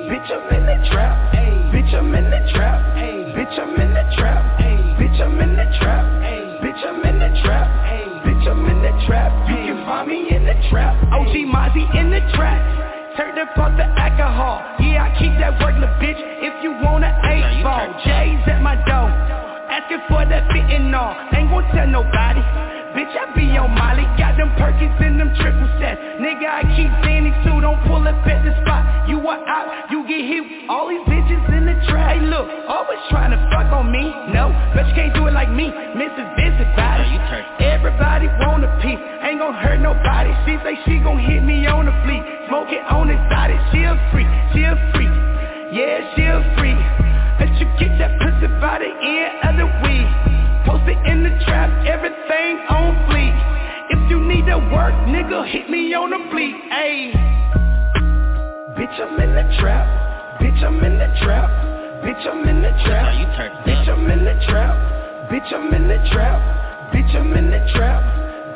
Bitch, 0.06 0.30
I'm 0.30 0.54
in 0.54 0.66
the 0.66 0.88
trap. 0.90 1.34
Bitch, 1.72 1.94
I'm 1.94 2.14
in 2.14 2.30
the 2.30 2.52
trap. 2.52 2.80
Bitch, 3.34 3.58
I'm 3.58 3.80
in 3.80 3.94
the 3.94 4.04
trap. 4.16 4.60
Bitch, 5.00 5.20
I'm 5.20 5.40
in 5.40 5.56
the 5.56 5.66
trap. 5.80 6.04
Bitch, 6.62 6.84
I'm 6.86 7.04
in 7.04 7.18
the 7.18 7.42
trap. 7.42 7.66
Bitch, 8.22 8.46
I'm 8.48 8.66
in 8.66 8.82
the 8.82 9.06
trap. 9.06 9.48
You 9.48 9.56
can 9.56 9.84
find 9.84 10.08
me 10.08 10.28
in 10.30 10.44
the 10.44 10.54
trap. 10.70 10.94
OG 11.12 11.34
Mozzie 11.50 11.88
in 11.98 12.10
the 12.10 12.20
trap. 12.34 12.83
Turn 13.16 13.34
the 13.36 13.46
fuck 13.54 13.76
the 13.76 13.84
alcohol. 13.84 14.62
Yeah, 14.80 15.04
I 15.04 15.18
keep 15.18 15.38
that 15.38 15.60
work, 15.62 15.78
the 15.78 15.86
bitch. 16.02 16.18
If 16.18 16.62
you 16.64 16.72
want 16.72 17.04
an 17.04 17.14
eight 17.30 17.62
ball, 17.62 17.86
J's 18.04 18.42
at 18.48 18.60
my 18.60 18.74
door 18.86 19.43
asking 19.84 20.00
for 20.08 20.24
that 20.24 20.44
all. 20.94 21.16
Ain't 21.34 21.50
gon' 21.50 21.64
tell 21.74 21.86
nobody. 21.86 22.40
Bitch, 22.94 23.10
I 23.10 23.26
be 23.34 23.50
on 23.58 23.74
Molly, 23.74 24.06
got 24.14 24.38
them 24.38 24.54
Perkins 24.54 24.94
and 25.02 25.18
them 25.18 25.34
triple 25.34 25.66
sets. 25.82 25.98
Nigga, 26.22 26.46
I 26.46 26.62
keep 26.78 26.90
Danny 27.02 27.34
too, 27.42 27.58
don't 27.60 27.82
pull 27.90 28.06
up 28.06 28.14
at 28.22 28.46
the 28.46 28.54
spot. 28.62 29.08
You 29.10 29.18
are 29.26 29.42
out, 29.50 29.90
you 29.90 30.06
get 30.06 30.22
hit. 30.22 30.70
All 30.70 30.88
these 30.88 31.02
bitches 31.10 31.42
in 31.50 31.66
the 31.66 31.74
trap. 31.90 32.14
Hey, 32.14 32.22
look, 32.22 32.46
always 32.70 33.02
trying 33.10 33.34
to 33.34 33.40
fuck 33.50 33.66
on 33.74 33.90
me. 33.90 34.14
No, 34.30 34.54
but 34.78 34.86
you 34.86 34.94
can't 34.94 35.12
do 35.14 35.26
it 35.26 35.34
like 35.34 35.50
me. 35.50 35.74
Mrs. 35.98 36.28
Busybody. 36.38 37.18
Everybody 37.58 38.30
want 38.46 38.62
a 38.62 38.70
piece, 38.78 39.02
ain't 39.26 39.42
gon' 39.42 39.58
hurt 39.58 39.82
nobody. 39.82 40.30
She 40.46 40.54
say 40.62 40.78
she 40.86 41.02
gon' 41.02 41.18
hit 41.18 41.42
me 41.42 41.66
on 41.66 41.90
the 41.90 41.94
fleet. 42.06 42.22
Smoke 42.46 42.70
it 42.70 42.86
on 42.86 43.10
the 43.10 43.18
side, 43.26 43.50
she 43.74 43.82
a 43.82 43.98
freak, 44.14 44.30
she 44.54 44.62
a 44.62 44.78
freak. 44.94 45.10
Yeah, 45.74 45.98
she 46.14 46.22
a 46.22 46.38
freak. 46.56 46.78
Let 47.42 47.50
you 47.58 47.66
get 47.82 47.98
that 47.98 48.14
pussy 48.22 48.46
by 48.62 48.78
the 48.78 48.86
end 48.86 49.42
of 49.42 49.42
the 49.42 49.50
week. 49.50 49.53
It 50.86 50.98
in 51.06 51.22
the 51.22 51.30
trap, 51.44 51.70
everything 51.86 52.52
on 52.68 52.94
fleek. 53.08 53.36
If 53.90 54.10
you 54.10 54.20
need 54.20 54.46
to 54.46 54.58
work, 54.72 54.94
nigga, 55.08 55.48
hit 55.50 55.68
me 55.70 55.94
on 55.94 56.10
the 56.10 56.20
fleet. 56.30 56.54
Ayy. 56.72 57.12
Bitch, 58.76 58.96
I'm 59.00 59.18
in 59.20 59.34
the 59.34 59.46
trap. 59.58 59.86
Bitch, 60.40 60.62
I'm 60.62 60.82
in 60.84 60.98
the 60.98 61.08
trap. 61.22 61.50
Bitch, 62.04 62.26
I'm 62.26 62.48
in 62.48 62.62
the 62.62 62.72
trap. 62.84 63.66
Bitch, 63.66 63.88
I'm 63.88 64.10
in 64.10 64.24
the 64.24 64.34
trap. 64.46 64.76
Bitch, 65.30 65.52
I'm 65.52 65.74
in 65.74 65.88
the 65.88 65.98
trap. 66.12 66.92
Bitch, 66.92 67.14
I'm 67.16 67.32
in 67.32 67.50
the 67.50 67.60
trap. 67.72 68.02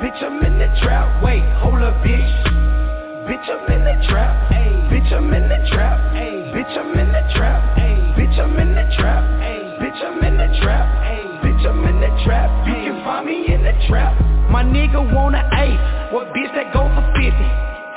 Bitch, 0.00 0.22
I'm 0.22 0.44
in 0.44 0.58
the 0.58 0.68
trap. 0.82 1.22
Wait, 1.22 1.44
hold 1.60 1.82
up, 1.82 1.94
bitch. 2.04 2.32
Bitch, 3.26 3.48
I'm 3.48 3.72
in 3.72 3.84
the 3.84 4.06
trap. 4.08 4.50
Bitch, 4.52 4.68
Bitch, 5.08 5.16
I'm 5.16 5.32
in 5.32 5.48
the 5.48 5.68
trap. 5.70 5.98
Ayy, 6.16 6.52
bitch, 6.52 6.76
I'm 6.76 6.98
in 6.98 7.12
the 7.12 7.32
trap. 7.34 7.78
Ayy, 7.78 8.14
bitch, 8.14 8.38
I'm 8.38 8.58
in 8.58 8.74
the 8.74 8.94
trap. 8.94 9.24
Ayy, 9.40 9.78
bitch, 9.80 10.02
I'm 10.02 10.22
in 10.22 10.36
the 10.36 10.58
trap. 10.60 11.07
Bitch, 11.58 11.66
I'm 11.66 11.84
in 11.90 11.98
the 11.98 12.06
trap. 12.22 12.46
You 12.68 12.74
can 12.74 13.02
find 13.02 13.26
me 13.26 13.52
in 13.52 13.64
the 13.64 13.74
trap. 13.88 14.14
My 14.50 14.62
nigga 14.62 15.02
want 15.12 15.34
an 15.34 15.42
eighth. 15.58 16.14
What 16.14 16.30
bitch 16.30 16.54
that 16.54 16.72
go 16.72 16.86
for 16.86 17.02
50? 17.18 17.34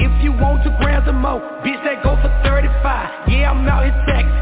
If 0.02 0.24
you 0.24 0.34
want 0.34 0.66
two 0.66 0.74
grams 0.82 1.08
or 1.08 1.14
more, 1.14 1.38
bitch 1.62 1.78
that 1.86 2.02
go 2.02 2.18
for 2.18 2.32
35. 2.42 3.30
Yeah, 3.30 3.54
I'm 3.54 3.62
out 3.70 3.86
here 3.86 3.94
Texas. 4.10 4.34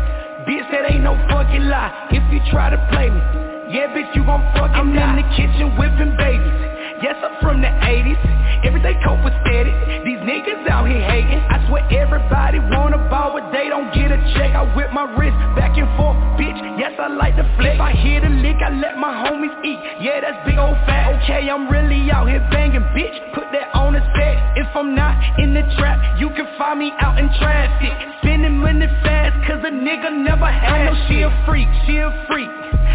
Bitch, 0.48 0.64
that 0.72 0.88
ain't 0.88 1.04
no 1.04 1.20
fucking 1.28 1.68
lie. 1.68 2.08
If 2.16 2.24
you 2.32 2.40
try 2.48 2.72
to 2.72 2.80
play 2.96 3.12
me, 3.12 3.20
yeah, 3.68 3.92
bitch, 3.92 4.08
you 4.16 4.24
gon' 4.24 4.40
fucking 4.56 4.72
I'm 4.72 4.96
die. 4.96 5.04
in 5.04 5.16
the 5.20 5.28
kitchen 5.36 5.76
whipping 5.76 6.16
babies. 6.16 6.56
Yes, 7.04 7.20
I'm 7.20 7.36
from 7.44 7.60
the 7.60 7.68
80s. 7.68 8.20
Everything 8.64 8.96
steady 9.44 9.72
These 10.08 10.20
niggas 10.24 10.68
out 10.70 10.88
here 10.88 11.04
hating. 11.04 11.44
I 11.52 11.68
swear 11.68 11.84
everybody 11.92 12.60
wanna 12.60 12.98
ball, 13.12 13.36
but 13.36 13.52
they 13.52 13.68
don't 13.68 13.92
get 13.94 14.12
a 14.12 14.20
check. 14.36 14.56
I 14.56 14.64
whip 14.76 14.92
my 14.92 15.04
wrist 15.20 15.36
back 15.60 15.78
and 15.78 15.90
forth, 15.98 16.18
bitch. 16.40 16.49
Yes, 16.80 16.96
I 16.96 17.12
like 17.12 17.36
to 17.36 17.44
flex. 17.60 17.76
If 17.76 17.82
I 17.84 17.92
hear 17.92 18.24
the 18.24 18.32
lick, 18.40 18.56
I 18.64 18.72
let 18.72 18.96
my 18.96 19.12
homies 19.12 19.52
eat. 19.68 19.84
Yeah, 20.00 20.24
that's 20.24 20.40
big 20.48 20.56
old 20.56 20.80
fat. 20.88 21.12
Okay, 21.20 21.52
I'm 21.52 21.68
really 21.68 22.08
out 22.10 22.32
here 22.32 22.40
banging, 22.56 22.88
bitch. 22.96 23.20
Put 23.36 23.52
that 23.52 23.76
on 23.76 23.92
the 23.92 24.04
set. 24.16 24.40
If 24.56 24.72
I'm 24.72 24.96
not 24.96 25.20
in 25.44 25.54
the 25.54 25.68
trap, 25.76 26.00
you 26.18 26.32
can 26.40 26.48
find 26.58 26.80
me 26.80 26.96
out 27.04 27.20
in 27.20 27.28
traffic. 27.36 27.92
Spending 28.24 28.64
money 28.64 28.88
fast, 29.04 29.36
cause 29.44 29.60
a 29.60 29.76
nigga 29.76 30.24
never 30.24 30.48
had 30.48 30.72
I 30.72 30.86
know 30.88 30.96
she 31.12 31.20
a 31.20 31.32
freak, 31.44 31.68
she 31.84 32.00
a 32.00 32.16
freak. 32.32 32.48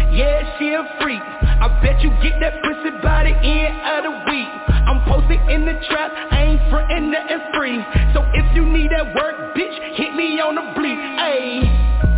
Yeah, 0.09 0.41
she 0.57 0.73
a 0.73 0.81
freak. 0.97 1.21
I 1.21 1.69
bet 1.85 2.01
you 2.01 2.09
get 2.25 2.41
that 2.41 2.57
pussy 2.65 2.89
by 3.05 3.29
the 3.29 3.37
end 3.37 3.85
of 3.85 4.01
the 4.01 4.13
week. 4.33 4.49
I'm 4.89 5.05
posted 5.05 5.37
in 5.53 5.61
the 5.69 5.77
trap, 5.85 6.09
I 6.09 6.41
ain't 6.41 6.61
frontin' 6.73 7.11
nothing 7.13 7.53
free. 7.53 7.77
So 8.17 8.25
if 8.33 8.49
you 8.57 8.65
need 8.65 8.89
that 8.97 9.13
work, 9.13 9.53
bitch, 9.53 9.77
hit 9.93 10.15
me 10.17 10.41
on 10.41 10.55
the 10.55 10.65
bleep. 10.73 10.97
Ayy. 11.21 12.14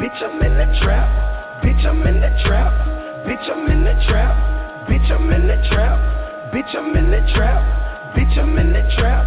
Bitch, 0.00 0.22
I'm 0.22 0.40
in 0.40 0.56
the 0.56 0.80
trap. 0.80 1.62
Bitch, 1.62 1.84
I'm 1.84 2.00
in 2.06 2.20
the 2.20 2.32
trap. 2.42 2.72
Bitch, 3.28 3.50
I'm 3.52 3.70
in 3.70 3.84
the 3.84 3.92
trap. 4.08 4.32
Bitch, 4.88 5.10
I'm 5.12 5.30
in 5.30 5.46
the 5.46 5.56
trap. 5.68 5.98
Bitch, 6.50 6.74
I'm 6.74 6.96
in 6.96 7.10
the 7.10 7.20
trap. 7.34 8.16
Bitch, 8.16 8.38
I'm 8.38 8.58
in 8.58 8.72
the 8.72 8.80
trap. 8.96 9.26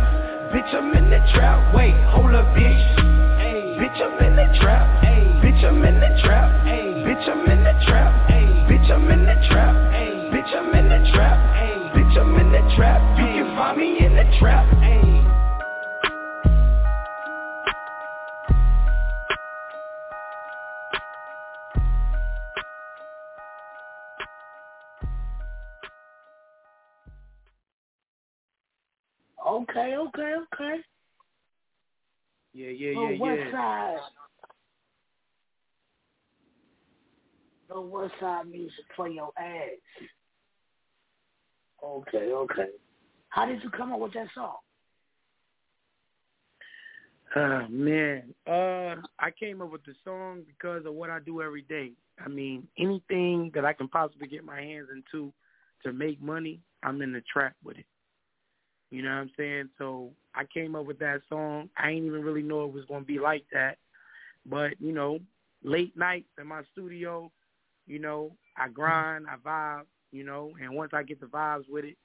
Bitch, 0.52 0.74
I'm 0.74 0.92
in 0.96 1.12
the 1.12 1.20
trap. 1.32 1.76
Wait, 1.76 1.94
hold 2.10 2.34
up, 2.34 2.48
bitch. 2.58 2.82
Bitch, 3.78 4.02
I'm 4.02 4.18
in 4.26 4.36
the 4.36 4.50
trap. 4.60 5.04
Bitch, 5.44 5.64
I'm 5.64 5.86
in 5.86 6.00
the 6.00 6.22
trap. 6.26 6.50
Bitch, 6.66 7.30
I'm 7.30 7.46
in 7.52 7.64
the 7.64 7.74
trap. 7.86 8.12
Bitch, 8.66 8.90
I'm 8.90 9.12
in 9.12 9.26
the 9.26 9.36
trap. 9.46 9.76
Bitch, 10.34 10.54
I'm 10.58 10.74
in 10.74 10.90
the 10.90 11.12
trap. 11.14 11.38
Bitch, 11.94 12.18
I'm 12.18 12.36
in 12.36 12.52
the 12.52 12.76
trap. 12.76 13.20
You 13.20 13.26
can 13.26 13.56
find 13.56 13.78
me 13.78 14.04
in 14.04 14.16
the 14.16 14.26
trap. 14.40 15.13
Okay, 29.54 29.96
okay, 29.96 30.34
okay. 30.52 30.78
Yeah, 32.54 32.70
yeah, 32.70 32.94
Oh, 32.98 33.10
yeah, 33.10 33.18
West 33.20 33.42
yeah. 33.46 33.52
Side. 33.52 33.98
The 37.70 37.80
West 37.80 38.14
Side 38.20 38.48
music 38.48 38.86
for 38.96 39.08
your 39.08 39.32
ass. 39.38 40.08
Okay, 41.84 42.32
okay. 42.34 42.70
How 43.30 43.46
did 43.46 43.62
you 43.62 43.70
come 43.70 43.94
up 43.94 44.00
with 44.00 44.14
that 44.14 44.28
song? 44.34 44.56
Uh, 47.36 47.68
man, 47.70 48.34
uh, 48.48 48.96
I 49.20 49.30
came 49.40 49.62
up 49.62 49.72
with 49.72 49.86
the 49.86 49.94
song 50.04 50.42
because 50.48 50.88
of 50.88 50.96
what 50.96 51.12
I 51.12 51.20
do 51.20 51.44
every 51.44 51.64
day. 51.64 51.92
I 52.24 52.28
mean, 52.28 52.68
anything 52.80 53.52
that 53.54 53.66
I 53.66 53.74
can 53.74 53.88
possibly 53.88 54.28
get 54.28 54.44
my 54.44 54.60
hands 54.60 54.88
into 54.92 55.32
to 55.84 55.94
make 55.94 56.20
money, 56.20 56.60
I'm 56.82 57.04
in 57.04 57.14
the 57.14 57.22
trap 57.32 57.54
with 57.64 57.78
it. 57.78 57.86
You 58.94 59.02
know 59.02 59.10
what 59.10 59.22
I'm 59.22 59.32
saying? 59.36 59.70
So 59.80 60.12
I 60.36 60.44
came 60.44 60.76
up 60.76 60.86
with 60.86 61.00
that 61.00 61.22
song. 61.28 61.68
I 61.76 61.90
ain't 61.90 62.06
even 62.06 62.22
really 62.22 62.44
know 62.44 62.66
it 62.66 62.74
was 62.74 62.86
going 62.86 63.02
to 63.02 63.08
be 63.08 63.18
like 63.18 63.44
that. 63.52 63.80
But, 64.46 64.80
you 64.80 64.92
know, 64.92 65.18
late 65.64 65.98
nights 65.98 66.28
in 66.40 66.46
my 66.46 66.62
studio, 66.74 67.32
you 67.88 67.98
know, 67.98 68.34
I 68.56 68.68
grind, 68.68 69.26
I 69.28 69.38
vibe, 69.38 69.86
you 70.12 70.24
know, 70.24 70.54
and 70.62 70.76
once 70.76 70.92
I 70.94 71.02
get 71.02 71.20
the 71.20 71.26
vibes 71.26 71.64
with 71.68 71.86
it, 71.86 71.98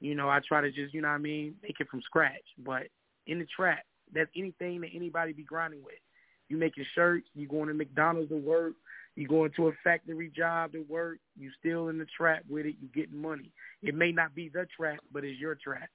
you 0.00 0.16
know, 0.16 0.28
I 0.28 0.40
try 0.40 0.60
to 0.60 0.72
just, 0.72 0.92
you 0.92 1.02
know 1.02 1.08
what 1.08 1.14
I 1.14 1.18
mean, 1.18 1.54
make 1.62 1.76
it 1.78 1.88
from 1.88 2.02
scratch. 2.02 2.42
But 2.64 2.88
in 3.28 3.38
the 3.38 3.46
trap, 3.54 3.84
that's 4.12 4.30
anything 4.36 4.80
that 4.80 4.90
anybody 4.92 5.32
be 5.32 5.44
grinding 5.44 5.84
with. 5.84 6.00
You 6.48 6.56
making 6.56 6.84
shirts, 6.96 7.28
you 7.36 7.46
going 7.46 7.68
to 7.68 7.74
McDonald's 7.74 8.30
to 8.30 8.38
work, 8.38 8.72
you 9.14 9.28
going 9.28 9.52
to 9.54 9.68
a 9.68 9.72
factory 9.84 10.32
job 10.36 10.72
to 10.72 10.84
work, 10.88 11.18
you 11.38 11.52
still 11.60 11.90
in 11.90 11.98
the 11.98 12.06
trap 12.16 12.42
with 12.50 12.66
it, 12.66 12.74
you 12.80 12.88
getting 12.92 13.22
money. 13.22 13.52
It 13.84 13.94
may 13.94 14.10
not 14.10 14.34
be 14.34 14.48
the 14.48 14.66
trap, 14.76 14.98
but 15.12 15.22
it's 15.22 15.38
your 15.38 15.54
trap. 15.54 15.88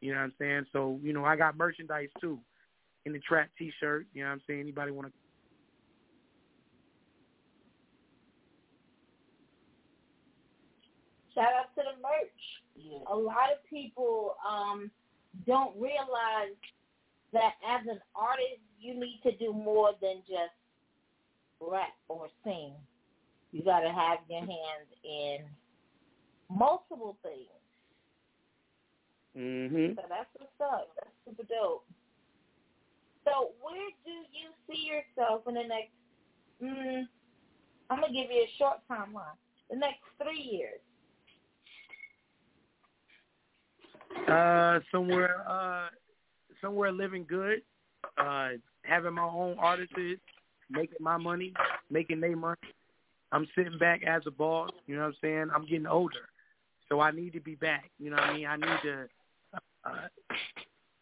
You 0.00 0.12
know 0.12 0.18
what 0.18 0.24
I'm 0.24 0.34
saying? 0.38 0.66
So, 0.72 0.98
you 1.02 1.12
know, 1.12 1.24
I 1.24 1.36
got 1.36 1.56
merchandise 1.56 2.08
too. 2.20 2.38
In 3.04 3.12
the 3.12 3.18
trap 3.20 3.48
t 3.58 3.72
shirt, 3.80 4.06
you 4.12 4.22
know 4.22 4.28
what 4.28 4.34
I'm 4.34 4.42
saying? 4.46 4.60
Anybody 4.60 4.90
wanna 4.90 5.10
Shout 11.34 11.52
out 11.54 11.74
to 11.76 11.82
the 11.86 12.02
merch. 12.02 13.04
A 13.12 13.14
lot 13.14 13.52
of 13.52 13.64
people 13.70 14.34
um, 14.48 14.90
don't 15.46 15.72
realize 15.76 16.56
that 17.32 17.52
as 17.62 17.86
an 17.88 18.00
artist, 18.16 18.60
you 18.80 18.98
need 18.98 19.20
to 19.22 19.36
do 19.36 19.52
more 19.52 19.92
than 20.02 20.16
just 20.26 20.56
rap 21.60 21.94
or 22.08 22.28
sing. 22.42 22.72
You 23.52 23.62
got 23.62 23.80
to 23.80 23.88
have 23.88 24.18
your 24.28 24.40
hands 24.40 24.90
in 25.04 25.38
multiple 26.50 27.16
things. 27.22 27.57
Mhm. 29.38 29.94
So 29.94 30.02
that's 30.08 30.28
what's 30.36 30.60
up. 30.60 30.88
That's 30.96 31.10
super 31.24 31.44
dope. 31.44 31.84
So 33.24 33.52
where 33.62 33.90
do 34.04 34.10
you 34.10 34.50
see 34.66 34.88
yourself 34.88 35.42
in 35.46 35.54
the 35.54 35.62
next? 35.62 35.92
Mm, 36.62 37.06
I'm 37.90 38.00
gonna 38.00 38.12
give 38.12 38.30
you 38.30 38.42
a 38.42 38.50
short 38.58 38.78
timeline. 38.90 39.36
The 39.70 39.76
next 39.76 40.00
three 40.20 40.40
years. 40.40 40.80
Uh 44.26 44.80
somewhere 44.90 45.44
uh 45.48 45.88
somewhere 46.60 46.90
living 46.90 47.24
good, 47.28 47.62
uh 48.16 48.50
having 48.82 49.14
my 49.14 49.22
own 49.22 49.56
artists, 49.58 49.94
making 50.68 50.96
my 51.00 51.16
money, 51.16 51.52
making 51.90 52.20
their 52.20 52.36
money. 52.36 52.56
I'm 53.30 53.46
sitting 53.54 53.78
back 53.78 54.02
as 54.04 54.22
a 54.26 54.30
boss, 54.30 54.70
you 54.86 54.96
know 54.96 55.02
what 55.02 55.08
I'm 55.08 55.16
saying? 55.20 55.48
I'm 55.54 55.66
getting 55.66 55.86
older. 55.86 56.28
So 56.88 57.00
I 57.00 57.10
need 57.10 57.34
to 57.34 57.40
be 57.40 57.54
back. 57.54 57.90
You 57.98 58.10
know 58.10 58.16
what 58.16 58.24
I 58.24 58.34
mean? 58.34 58.46
I 58.46 58.56
need 58.56 58.80
to 58.84 59.08
uh 59.88 60.34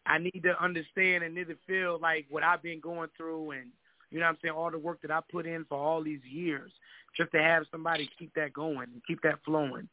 I 0.05 0.19
need 0.19 0.41
to 0.43 0.63
understand 0.63 1.23
and 1.23 1.35
need 1.35 1.49
to 1.49 1.57
feel 1.67 1.99
like 2.01 2.25
what 2.29 2.43
I've 2.43 2.63
been 2.63 2.79
going 2.79 3.09
through 3.17 3.51
and 3.51 3.71
you 4.09 4.19
know 4.19 4.25
what 4.25 4.31
I'm 4.31 4.37
saying, 4.41 4.55
all 4.55 4.71
the 4.71 4.79
work 4.79 5.01
that 5.01 5.11
I 5.11 5.19
put 5.29 5.45
in 5.45 5.65
for 5.65 5.77
all 5.77 6.01
these 6.01 6.21
years, 6.23 6.71
just 7.15 7.31
to 7.33 7.41
have 7.41 7.63
somebody 7.71 8.09
keep 8.17 8.33
that 8.35 8.53
going 8.53 8.87
and 8.93 9.01
keep 9.05 9.21
that 9.23 9.39
flowing. 9.43 9.89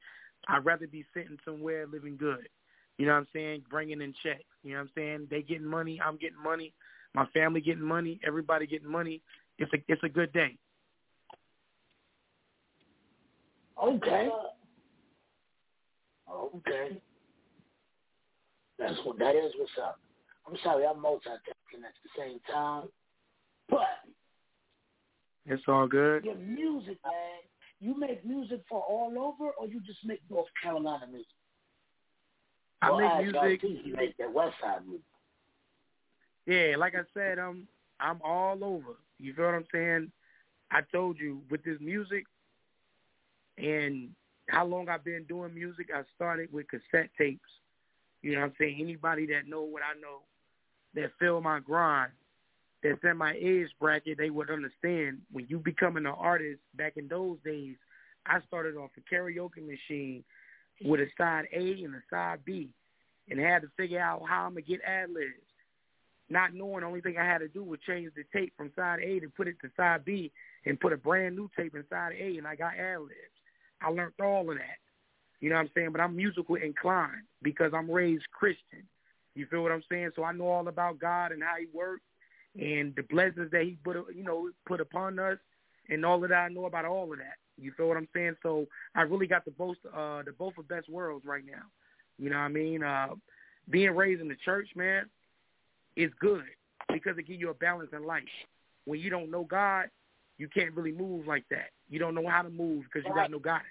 I'd 0.46 0.64
rather 0.64 0.86
be 0.86 1.04
sitting 1.14 1.36
somewhere 1.44 1.86
living 1.86 2.16
good. 2.16 2.48
You 2.96 3.06
know 3.06 3.12
what 3.12 3.18
I'm 3.18 3.28
saying? 3.32 3.64
Bringing 3.68 4.00
in 4.00 4.14
checks. 4.22 4.44
You 4.62 4.72
know 4.72 4.76
what 4.78 4.82
I'm 4.82 4.90
saying? 4.94 5.26
They 5.30 5.42
getting 5.42 5.66
money. 5.66 6.00
I'm 6.04 6.16
getting 6.16 6.40
money. 6.40 6.72
My 7.12 7.26
family 7.26 7.60
getting 7.60 7.82
money. 7.82 8.20
Everybody 8.24 8.66
getting 8.66 8.90
money. 8.90 9.20
It's 9.58 9.72
a 9.72 9.78
it's 9.88 10.02
a 10.04 10.08
good 10.08 10.32
day. 10.32 10.56
Okay. 13.82 14.28
Okay. 16.30 17.00
That's 18.78 18.98
what 19.04 19.18
that 19.18 19.34
is 19.36 19.52
what's 19.56 19.70
up. 19.82 20.00
I'm 20.46 20.56
sorry 20.62 20.84
I'm 20.86 20.96
multitasking 20.96 21.84
at 21.84 21.94
the 22.02 22.10
same 22.18 22.38
time. 22.50 22.88
But 23.68 23.80
It's 25.46 25.62
all 25.68 25.86
good. 25.86 26.24
your 26.24 26.34
music, 26.34 26.98
man, 27.04 27.40
you 27.80 27.98
make 27.98 28.24
music 28.24 28.62
for 28.68 28.80
all 28.80 29.12
over 29.18 29.50
or 29.52 29.66
you 29.66 29.80
just 29.80 30.04
make 30.04 30.20
North 30.30 30.48
Carolina 30.62 31.06
music? 31.06 31.26
I 32.82 32.90
Well, 32.90 33.22
make 33.22 33.32
music. 33.62 33.62
You 33.84 33.94
make 33.94 34.16
that 34.18 34.32
West 34.32 34.56
Side 34.60 34.86
music. 34.86 35.04
Yeah, 36.46 36.76
like 36.76 36.94
I 36.94 37.04
said, 37.14 37.38
um, 37.38 37.66
I'm 38.00 38.20
all 38.22 38.62
over. 38.62 38.96
You 39.18 39.32
feel 39.34 39.46
what 39.46 39.54
I'm 39.54 39.66
saying? 39.72 40.12
I 40.70 40.80
told 40.92 41.18
you 41.18 41.40
with 41.50 41.64
this 41.64 41.78
music 41.80 42.24
and 43.56 44.10
how 44.48 44.66
long 44.66 44.88
I've 44.88 45.04
been 45.04 45.24
doing 45.24 45.54
music. 45.54 45.88
I 45.94 46.02
started 46.14 46.52
with 46.52 46.66
cassette 46.68 47.10
tapes. 47.16 47.40
You 48.24 48.32
know 48.32 48.40
what 48.40 48.46
I'm 48.46 48.54
saying? 48.58 48.78
Anybody 48.80 49.26
that 49.26 49.46
know 49.46 49.60
what 49.60 49.82
I 49.82 50.00
know, 50.00 50.20
that 50.94 51.10
feel 51.20 51.42
my 51.42 51.60
grind, 51.60 52.10
that's 52.82 52.98
in 53.04 53.18
my 53.18 53.34
age 53.34 53.68
bracket, 53.78 54.16
they 54.16 54.30
would 54.30 54.48
understand 54.48 55.18
when 55.30 55.46
you 55.50 55.58
becoming 55.58 56.06
an 56.06 56.14
artist 56.16 56.60
back 56.74 56.94
in 56.96 57.06
those 57.06 57.36
days. 57.44 57.76
I 58.24 58.38
started 58.48 58.76
off 58.76 58.92
a 58.96 59.14
karaoke 59.14 59.60
machine 59.60 60.24
with 60.82 61.00
a 61.00 61.06
side 61.18 61.44
A 61.52 61.84
and 61.84 61.94
a 61.94 62.00
side 62.08 62.38
B, 62.46 62.70
and 63.28 63.38
had 63.38 63.60
to 63.60 63.68
figure 63.76 64.00
out 64.00 64.22
how 64.26 64.46
I'm 64.46 64.52
gonna 64.52 64.62
get 64.62 64.80
ad 64.86 65.10
libs. 65.10 65.28
Not 66.30 66.54
knowing, 66.54 66.80
the 66.80 66.86
only 66.86 67.02
thing 67.02 67.18
I 67.18 67.26
had 67.26 67.38
to 67.38 67.48
do 67.48 67.62
was 67.62 67.78
change 67.86 68.10
the 68.16 68.24
tape 68.32 68.54
from 68.56 68.72
side 68.74 69.00
A 69.00 69.20
to 69.20 69.28
put 69.28 69.48
it 69.48 69.56
to 69.60 69.68
side 69.76 70.06
B, 70.06 70.32
and 70.64 70.80
put 70.80 70.94
a 70.94 70.96
brand 70.96 71.36
new 71.36 71.50
tape 71.54 71.74
in 71.74 71.84
side 71.90 72.14
A, 72.18 72.38
and 72.38 72.46
I 72.46 72.56
got 72.56 72.78
ad 72.78 73.00
libs. 73.00 73.12
I 73.82 73.90
learned 73.90 74.14
all 74.18 74.50
of 74.50 74.56
that. 74.56 74.78
You 75.44 75.50
know 75.50 75.56
what 75.56 75.66
I'm 75.66 75.70
saying? 75.74 75.92
But 75.92 76.00
I'm 76.00 76.16
musical 76.16 76.54
inclined 76.54 77.24
because 77.42 77.72
I'm 77.74 77.90
raised 77.90 78.24
Christian. 78.30 78.82
You 79.34 79.44
feel 79.50 79.62
what 79.62 79.72
I'm 79.72 79.82
saying? 79.90 80.12
So 80.16 80.24
I 80.24 80.32
know 80.32 80.48
all 80.48 80.68
about 80.68 80.98
God 80.98 81.32
and 81.32 81.42
how 81.42 81.56
He 81.60 81.66
works 81.70 82.00
and 82.58 82.96
the 82.96 83.02
blessings 83.02 83.50
that 83.50 83.64
He 83.64 83.76
put, 83.84 84.06
you 84.16 84.24
know, 84.24 84.48
put 84.66 84.80
upon 84.80 85.18
us, 85.18 85.36
and 85.90 86.02
all 86.02 86.24
of 86.24 86.30
that. 86.30 86.38
I 86.38 86.48
know 86.48 86.64
about 86.64 86.86
all 86.86 87.12
of 87.12 87.18
that. 87.18 87.36
You 87.60 87.72
feel 87.76 87.88
what 87.88 87.98
I'm 87.98 88.08
saying? 88.14 88.36
So 88.42 88.64
I 88.94 89.02
really 89.02 89.26
got 89.26 89.44
the 89.44 89.50
both, 89.50 89.76
uh, 89.94 90.22
the 90.22 90.32
both 90.32 90.56
of 90.56 90.66
best 90.66 90.88
worlds 90.88 91.26
right 91.26 91.44
now. 91.44 91.64
You 92.18 92.30
know 92.30 92.36
what 92.36 92.44
I 92.44 92.48
mean? 92.48 92.82
Uh, 92.82 93.08
being 93.68 93.94
raised 93.94 94.22
in 94.22 94.28
the 94.28 94.36
church, 94.46 94.68
man, 94.74 95.10
is 95.94 96.10
good 96.20 96.44
because 96.90 97.18
it 97.18 97.26
gives 97.26 97.40
you 97.40 97.50
a 97.50 97.54
balance 97.54 97.90
in 97.92 98.06
life. 98.06 98.22
When 98.86 98.98
you 98.98 99.10
don't 99.10 99.30
know 99.30 99.44
God, 99.44 99.90
you 100.38 100.48
can't 100.48 100.72
really 100.72 100.92
move 100.92 101.26
like 101.26 101.44
that. 101.50 101.68
You 101.90 101.98
don't 101.98 102.14
know 102.14 102.26
how 102.26 102.40
to 102.40 102.48
move 102.48 102.84
because 102.84 103.06
you 103.06 103.14
got 103.14 103.30
no 103.30 103.38
guidance. 103.38 103.68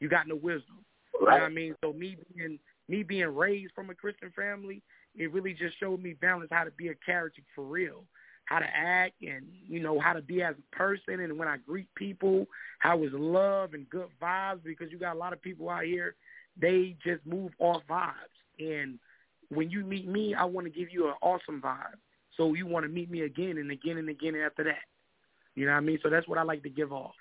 You 0.00 0.08
got 0.08 0.26
no 0.26 0.34
wisdom. 0.34 0.84
Right. 1.20 1.34
You 1.34 1.38
know 1.38 1.44
what 1.44 1.50
I 1.50 1.54
mean? 1.54 1.74
So 1.82 1.92
me 1.92 2.16
being 2.34 2.58
me 2.88 3.02
being 3.02 3.34
raised 3.34 3.74
from 3.74 3.90
a 3.90 3.94
Christian 3.94 4.32
family, 4.34 4.82
it 5.14 5.32
really 5.32 5.52
just 5.52 5.78
showed 5.78 6.02
me 6.02 6.14
balance 6.14 6.48
how 6.50 6.64
to 6.64 6.70
be 6.70 6.88
a 6.88 6.94
character 6.94 7.42
for 7.54 7.64
real, 7.64 8.04
how 8.46 8.58
to 8.58 8.66
act 8.66 9.14
and, 9.20 9.46
you 9.66 9.80
know, 9.80 10.00
how 10.00 10.14
to 10.14 10.22
be 10.22 10.42
as 10.42 10.54
a 10.56 10.76
person 10.76 11.20
and 11.20 11.38
when 11.38 11.48
I 11.48 11.58
greet 11.58 11.94
people, 11.94 12.46
how 12.78 13.02
it's 13.02 13.14
love 13.14 13.74
and 13.74 13.88
good 13.90 14.08
vibes 14.22 14.64
because 14.64 14.90
you 14.90 14.98
got 14.98 15.14
a 15.14 15.18
lot 15.18 15.32
of 15.32 15.42
people 15.42 15.68
out 15.68 15.84
here, 15.84 16.14
they 16.60 16.96
just 17.04 17.24
move 17.26 17.52
off 17.58 17.82
vibes. 17.88 18.12
And 18.58 18.98
when 19.50 19.70
you 19.70 19.84
meet 19.84 20.08
me, 20.08 20.34
I 20.34 20.44
want 20.44 20.66
to 20.66 20.72
give 20.72 20.90
you 20.90 21.08
an 21.08 21.14
awesome 21.20 21.60
vibe. 21.60 21.98
So 22.36 22.54
you 22.54 22.66
want 22.66 22.84
to 22.84 22.88
meet 22.88 23.10
me 23.10 23.22
again 23.22 23.58
and 23.58 23.70
again 23.70 23.98
and 23.98 24.08
again 24.08 24.36
after 24.36 24.64
that. 24.64 24.84
You 25.56 25.66
know 25.66 25.72
what 25.72 25.78
I 25.78 25.80
mean? 25.80 25.98
So 26.02 26.08
that's 26.08 26.28
what 26.28 26.38
I 26.38 26.42
like 26.42 26.62
to 26.62 26.70
give 26.70 26.92
off. 26.92 27.14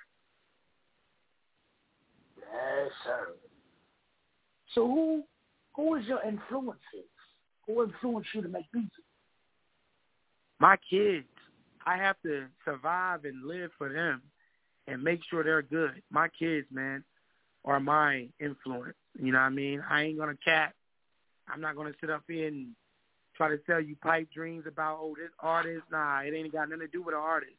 Yes, 2.37 2.91
sir. 3.03 3.33
So 4.73 4.87
who 4.87 5.23
who 5.75 5.95
is 5.95 6.05
your 6.05 6.21
influences? 6.23 7.09
Who 7.67 7.83
influenced 7.83 8.29
you 8.33 8.41
to 8.41 8.49
make 8.49 8.65
music? 8.73 8.91
My 10.59 10.77
kids. 10.89 11.25
I 11.85 11.95
have 11.95 12.17
to 12.23 12.47
survive 12.65 13.23
and 13.23 13.45
live 13.45 13.71
for 13.77 13.91
them 13.91 14.21
and 14.87 15.01
make 15.01 15.21
sure 15.29 15.43
they're 15.43 15.61
good. 15.61 16.01
My 16.09 16.27
kids, 16.27 16.67
man, 16.69 17.03
are 17.63 17.79
my 17.79 18.27
influence. 18.39 18.97
You 19.17 19.31
know 19.31 19.39
what 19.39 19.45
I 19.45 19.49
mean? 19.49 19.83
I 19.89 20.03
ain't 20.03 20.17
gonna 20.17 20.37
cap. 20.43 20.73
I'm 21.47 21.61
not 21.61 21.75
gonna 21.75 21.93
sit 22.01 22.09
up 22.09 22.23
here 22.27 22.47
and 22.47 22.69
try 23.35 23.49
to 23.49 23.57
tell 23.59 23.79
you 23.79 23.95
pipe 23.97 24.27
dreams 24.33 24.65
about 24.67 24.99
oh 25.01 25.15
this 25.17 25.31
artist. 25.39 25.83
Nah, 25.91 26.19
it 26.21 26.33
ain't 26.33 26.51
got 26.51 26.69
nothing 26.69 26.87
to 26.87 26.87
do 26.87 27.03
with 27.03 27.15
an 27.15 27.21
artist. 27.21 27.53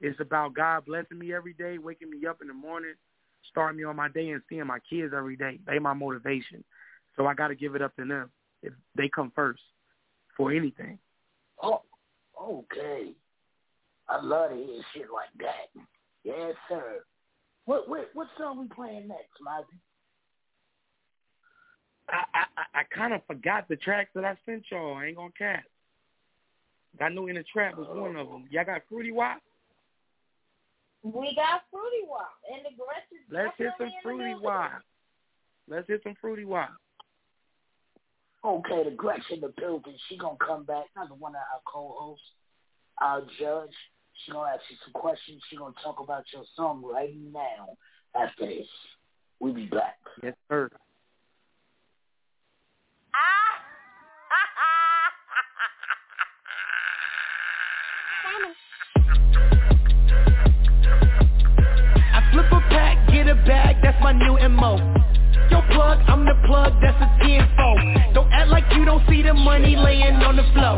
It's 0.00 0.20
about 0.20 0.54
God 0.54 0.86
blessing 0.86 1.18
me 1.18 1.34
every 1.34 1.54
day, 1.54 1.78
waking 1.78 2.10
me 2.10 2.24
up 2.26 2.38
in 2.40 2.48
the 2.48 2.54
morning, 2.54 2.94
starting 3.50 3.78
me 3.78 3.84
on 3.84 3.96
my 3.96 4.08
day, 4.08 4.30
and 4.30 4.42
seeing 4.48 4.66
my 4.66 4.78
kids 4.88 5.12
every 5.16 5.36
day. 5.36 5.58
They 5.66 5.78
my 5.78 5.94
motivation. 5.94 6.64
So 7.16 7.26
I 7.26 7.34
got 7.34 7.48
to 7.48 7.54
give 7.54 7.74
it 7.74 7.82
up 7.82 7.94
to 7.96 8.04
them. 8.04 8.30
If 8.62 8.72
they 8.96 9.08
come 9.08 9.32
first 9.34 9.62
for 10.36 10.52
anything. 10.52 10.98
Oh, 11.62 11.82
okay. 12.40 13.12
I 14.08 14.20
love 14.20 14.50
to 14.50 14.56
hear 14.56 14.82
shit 14.94 15.06
like 15.12 15.30
that. 15.38 15.82
Yes, 16.24 16.54
sir. 16.68 17.02
What 17.66 17.88
what 17.88 18.10
what 18.14 18.28
song 18.38 18.60
we 18.60 18.68
playing 18.74 19.08
next, 19.08 19.38
Mozzie? 19.46 19.78
I 22.08 22.24
I, 22.34 22.80
I 22.80 22.82
kind 22.94 23.12
of 23.12 23.20
forgot 23.26 23.68
the 23.68 23.76
tracks 23.76 24.10
that 24.14 24.24
I 24.24 24.36
sent 24.46 24.64
y'all. 24.70 24.96
I 24.96 25.06
ain't 25.06 25.16
gonna 25.16 25.30
cap. 25.36 25.64
I 27.00 27.08
knew 27.10 27.28
In 27.28 27.36
the 27.36 27.44
Trap 27.52 27.76
was 27.76 27.86
one 27.88 28.16
of 28.16 28.28
oh. 28.28 28.32
them. 28.32 28.44
Y'all 28.50 28.64
got 28.64 28.82
Fruity 28.88 29.12
Wop? 29.12 29.38
We 31.02 31.34
got 31.36 31.62
Fruity 31.70 32.04
Wop 32.08 32.30
and 32.52 32.64
the 32.64 32.76
Gretchen. 32.76 33.24
Let's 33.30 33.56
hit 33.56 33.70
some 33.78 33.90
Fruity 34.02 34.34
Wop. 34.40 34.82
Let's 35.68 35.86
hit 35.86 36.02
some 36.02 36.14
Fruity 36.20 36.44
Wop. 36.44 36.70
Okay, 38.44 38.84
the 38.84 38.96
Gretchen 38.96 39.40
the 39.40 39.52
building. 39.56 39.96
She 40.08 40.16
gonna 40.16 40.36
come 40.44 40.64
back. 40.64 40.84
Another 40.96 41.14
one 41.14 41.32
of 41.32 41.42
our 41.54 41.60
co-hosts, 41.66 42.24
our 43.00 43.22
judge. 43.38 43.74
She 44.24 44.32
gonna 44.32 44.50
ask 44.50 44.62
you 44.70 44.76
some 44.84 44.92
questions. 44.92 45.42
She 45.48 45.56
gonna 45.56 45.74
talk 45.82 46.00
about 46.00 46.24
your 46.32 46.44
song 46.56 46.82
right 46.84 47.14
now. 47.32 47.76
After 48.14 48.46
this, 48.46 48.66
we'll 49.38 49.54
be 49.54 49.66
back. 49.66 49.98
Yes, 50.22 50.34
sir. 50.48 50.70
Bag, 63.48 63.80
that's 63.80 63.96
my 64.04 64.12
new 64.12 64.36
MO. 64.50 64.76
Yo 65.48 65.64
plug, 65.72 65.96
I'm 66.04 66.28
the 66.28 66.36
plug, 66.44 66.76
that's 66.84 67.00
a 67.00 67.08
tenfold. 67.24 67.80
Don't 68.12 68.28
act 68.28 68.50
like 68.52 68.68
you 68.76 68.84
don't 68.84 69.00
see 69.08 69.22
the 69.22 69.32
money 69.32 69.74
laying 69.74 70.20
on 70.20 70.36
the 70.36 70.44
floor. 70.52 70.76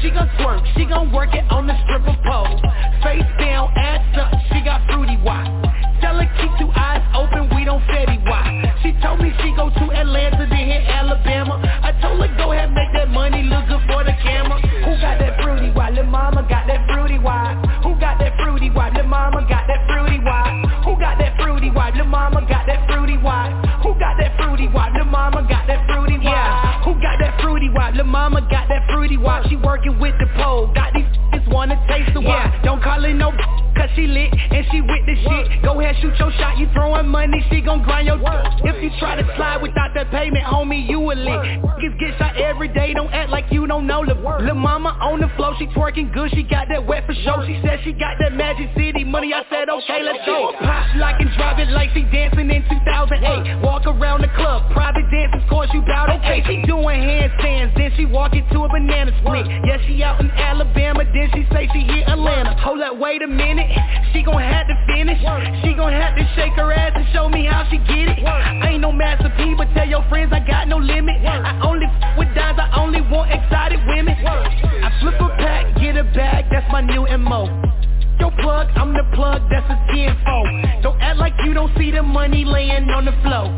She 0.00 0.08
gon' 0.08 0.24
twerk, 0.40 0.64
she 0.72 0.86
gon' 0.88 1.12
work 1.12 1.34
it 1.34 1.44
on 1.52 1.66
the 1.66 1.76
stripper 1.84 2.16
pole. 2.24 2.56
Face 3.04 3.28
down, 3.36 3.68
ass 3.76 4.00
up, 4.16 4.32
she 4.48 4.64
got 4.64 4.80
fruity 4.88 5.20
wop. 5.28 5.44
Tell 6.00 6.16
her 6.16 6.24
keep 6.40 6.48
two 6.56 6.72
eyes 6.72 7.04
open, 7.12 7.52
we 7.52 7.68
don't 7.68 7.84
Fetty 7.84 8.16
Wap. 8.24 8.48
She 8.80 8.96
told 9.04 9.20
me 9.20 9.36
she 9.44 9.52
go 9.52 9.68
to 9.68 9.84
Atlanta, 9.92 10.48
then 10.48 10.72
hit 10.72 10.88
Alabama. 10.88 11.60
I 11.60 11.92
told 12.00 12.24
her 12.24 12.32
go 12.40 12.52
ahead, 12.52 12.72
make 12.72 12.96
that 12.96 13.12
money 13.12 13.44
look 13.44 13.68
good 13.68 13.84
for 13.92 14.08
the 14.08 14.16
camera. 14.24 14.56
Who 14.88 14.96
got 15.04 15.20
that 15.20 15.36
fruity 15.44 15.68
wop? 15.76 15.92
Lil' 15.92 16.08
mama 16.08 16.48
got 16.48 16.64
that 16.64 16.80
fruity 16.88 16.95
wop. 23.26 23.50
Who 23.82 23.98
got 23.98 24.14
that 24.22 24.38
fruity 24.38 24.68
wop? 24.70 24.94
Lil' 24.94 25.10
mama 25.10 25.42
got 25.50 25.66
that 25.66 25.82
fruity 25.90 26.18
wop. 26.22 26.30
Yeah. 26.30 26.84
Who 26.86 26.94
got 27.02 27.18
that 27.18 27.42
fruity 27.42 27.68
wop? 27.68 27.94
Lil' 27.94 28.06
mama 28.06 28.40
got 28.46 28.68
that 28.70 28.86
fruity 28.90 29.18
wop. 29.18 29.44
She 29.50 29.56
working 29.56 29.98
with 29.98 30.14
the 30.22 30.30
pole. 30.38 30.70
Got 30.72 30.94
these 30.94 31.10
wanna 31.56 31.80
taste 31.88 32.12
the 32.12 32.20
wop. 32.20 32.36
Yeah. 32.36 32.62
Don't 32.68 32.82
call 32.82 33.02
it 33.04 33.14
no 33.14 33.32
cause 33.76 33.88
she 33.96 34.06
lit 34.06 34.28
and 34.32 34.64
she 34.70 34.84
with 34.84 35.04
the 35.08 35.16
shit. 35.24 35.64
Go 35.64 35.80
ahead, 35.80 35.96
shoot 36.04 36.12
your 36.20 36.30
shot. 36.36 36.58
You 36.58 36.68
throwing 36.76 37.08
money, 37.08 37.40
she 37.48 37.60
gon' 37.64 37.82
grind 37.82 38.06
your 38.06 38.20
work 38.20 38.44
If 38.68 38.82
you 38.82 38.90
try 39.00 39.16
to 39.16 39.24
slide 39.36 39.62
without 39.62 39.96
that 39.96 40.10
payment, 40.10 40.44
homie, 40.44 40.88
you 40.88 41.00
a 41.00 41.16
lick. 41.16 41.40
Niggas 41.80 41.98
get 41.98 42.18
shot 42.18 42.36
every 42.36 42.68
day. 42.68 42.92
Don't 42.92 43.12
act 43.12 43.30
like 43.30 43.46
you 43.50 43.66
don't 43.66 43.86
know 43.86 44.04
the 44.04 44.14
word. 44.14 44.44
Lil' 44.44 44.54
mama 44.54 44.96
on 45.00 45.20
the 45.20 45.28
floor, 45.36 45.56
she 45.58 45.66
twerking 45.72 46.12
good. 46.12 46.30
She 46.32 46.42
got 46.42 46.68
that 46.68 46.84
wet 46.86 47.06
for 47.06 47.14
show. 47.24 47.40
She 47.46 47.58
said 47.64 47.80
she 47.84 47.92
got 47.92 48.20
that 48.20 48.34
Magic 48.34 48.68
City 48.76 49.04
money. 49.04 49.32
I 49.32 49.42
said 49.48 49.68
okay, 49.68 50.02
let's 50.04 50.24
go. 50.26 50.52
Pop 50.60 50.96
lock 50.96 51.16
and 51.20 51.30
drive 51.36 51.58
it 51.58 51.70
like 51.72 51.90
she 51.94 52.02
dancing 52.12 52.50
in 52.50 52.62
2008. 52.68 53.62
Walk 53.64 53.86
around 53.86 54.20
the 54.20 54.28
club, 54.36 54.70
private 54.72 55.08
dances, 55.10 55.40
course 55.48 55.70
you 55.72 55.80
bout 55.82 56.10
okay. 56.20 56.42
She 56.44 56.60
doing 56.66 57.00
handstands, 57.00 57.72
then 57.76 57.92
she 57.96 58.04
walk 58.04 58.34
into 58.34 58.60
a 58.60 58.68
banana 58.68 59.12
split. 59.22 59.46
Yeah, 59.46 59.78
she 59.86 60.02
out 60.02 60.20
in 60.20 60.30
Alabama, 60.30 61.04
then 61.04 61.30
she 61.32 61.45
say 61.52 61.68
she 61.72 61.80
hit 61.80 62.08
Atlanta. 62.08 62.54
Hold 62.60 62.80
up, 62.82 62.98
wait 62.98 63.22
a 63.22 63.26
minute, 63.26 63.66
she 64.12 64.22
gon' 64.22 64.40
have 64.42 64.66
to 64.68 64.76
finish. 64.86 65.18
She 65.62 65.74
gon' 65.74 65.92
have 65.92 66.16
to 66.16 66.24
shake 66.34 66.52
her 66.54 66.72
ass 66.72 66.92
and 66.94 67.06
show 67.12 67.28
me 67.28 67.46
how 67.46 67.66
she 67.70 67.78
get 67.78 68.08
it. 68.08 68.24
I 68.24 68.72
ain't 68.72 68.80
no 68.80 68.92
Master 68.92 69.32
P, 69.36 69.54
but 69.56 69.68
tell 69.74 69.86
your 69.88 70.04
friends 70.08 70.32
I 70.32 70.40
got 70.40 70.68
no 70.68 70.78
limit. 70.78 71.16
I 71.24 71.60
only 71.62 71.86
f- 71.86 72.18
with 72.18 72.28
dimes, 72.34 72.58
I 72.58 72.70
only 72.80 73.00
want 73.00 73.30
exotic 73.32 73.80
women. 73.86 74.16
I 74.26 74.90
flip 75.00 75.20
a 75.20 75.28
pack, 75.36 75.76
get 75.80 75.96
a 75.96 76.04
bag, 76.04 76.46
that's 76.50 76.66
my 76.72 76.80
new 76.80 77.06
MO. 77.18 77.46
Yo 78.18 78.30
plug, 78.30 78.68
I'm 78.76 78.94
the 78.94 79.04
plug, 79.14 79.42
that's 79.50 79.68
a 79.68 79.76
tenfold 79.92 80.82
Don't 80.82 81.00
act 81.00 81.18
like 81.18 81.34
you 81.44 81.52
don't 81.52 81.70
see 81.76 81.90
the 81.90 82.02
money 82.02 82.44
laying 82.44 82.88
on 82.90 83.04
the 83.04 83.12
floor. 83.22 83.52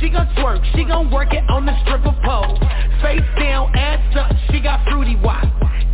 She 0.00 0.08
gon' 0.08 0.26
twerk, 0.36 0.62
she 0.74 0.84
gon' 0.84 1.10
work 1.10 1.32
it 1.32 1.42
on 1.50 1.66
the 1.66 1.74
stripper 1.82 2.14
pole. 2.24 2.58
Face 3.02 3.26
down, 3.38 3.74
ass 3.74 4.16
up, 4.16 4.30
she 4.50 4.60
got 4.60 4.86
fruity 4.86 5.16
wop. 5.16 5.44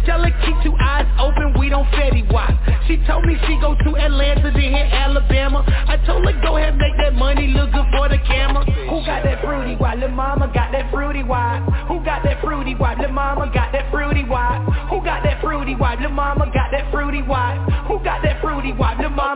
Tell 0.05 0.23
her 0.23 0.33
keep 0.45 0.57
two 0.63 0.75
eyes 0.81 1.07
open, 1.21 1.59
we 1.59 1.69
don't 1.69 1.87
Fetty 1.93 2.25
Wap. 2.33 2.53
She 2.89 2.97
told 3.07 3.25
me 3.27 3.37
she 3.47 3.57
go 3.61 3.75
to 3.75 3.97
Atlanta, 3.97 4.51
then 4.51 4.73
hit 4.73 4.93
Alabama. 4.93 5.65
I 5.67 5.97
told 6.07 6.25
her 6.25 6.33
go 6.43 6.57
ahead, 6.57 6.77
make 6.77 6.97
that 6.99 7.15
money 7.15 7.49
look 7.49 7.73
good 7.73 7.87
for 7.93 8.09
the 8.09 8.19
camera. 8.27 8.65
Who 8.65 9.05
got 9.05 9.25
that 9.25 9.43
fruity 9.43 9.77
wop? 9.77 9.99
Lil' 9.99 10.09
mama 10.09 10.51
got 10.53 10.73
that 10.73 10.91
fruity 10.91 11.23
wop. 11.23 11.63
Who 11.89 12.03
got 12.05 12.25
that 12.25 12.41
fruity 12.41 12.75
wop? 12.75 12.99
Lil' 12.99 13.13
mama 13.13 13.51
got 13.53 13.73
that 13.73 13.91
fruity 13.91 14.25
wop 14.25 14.70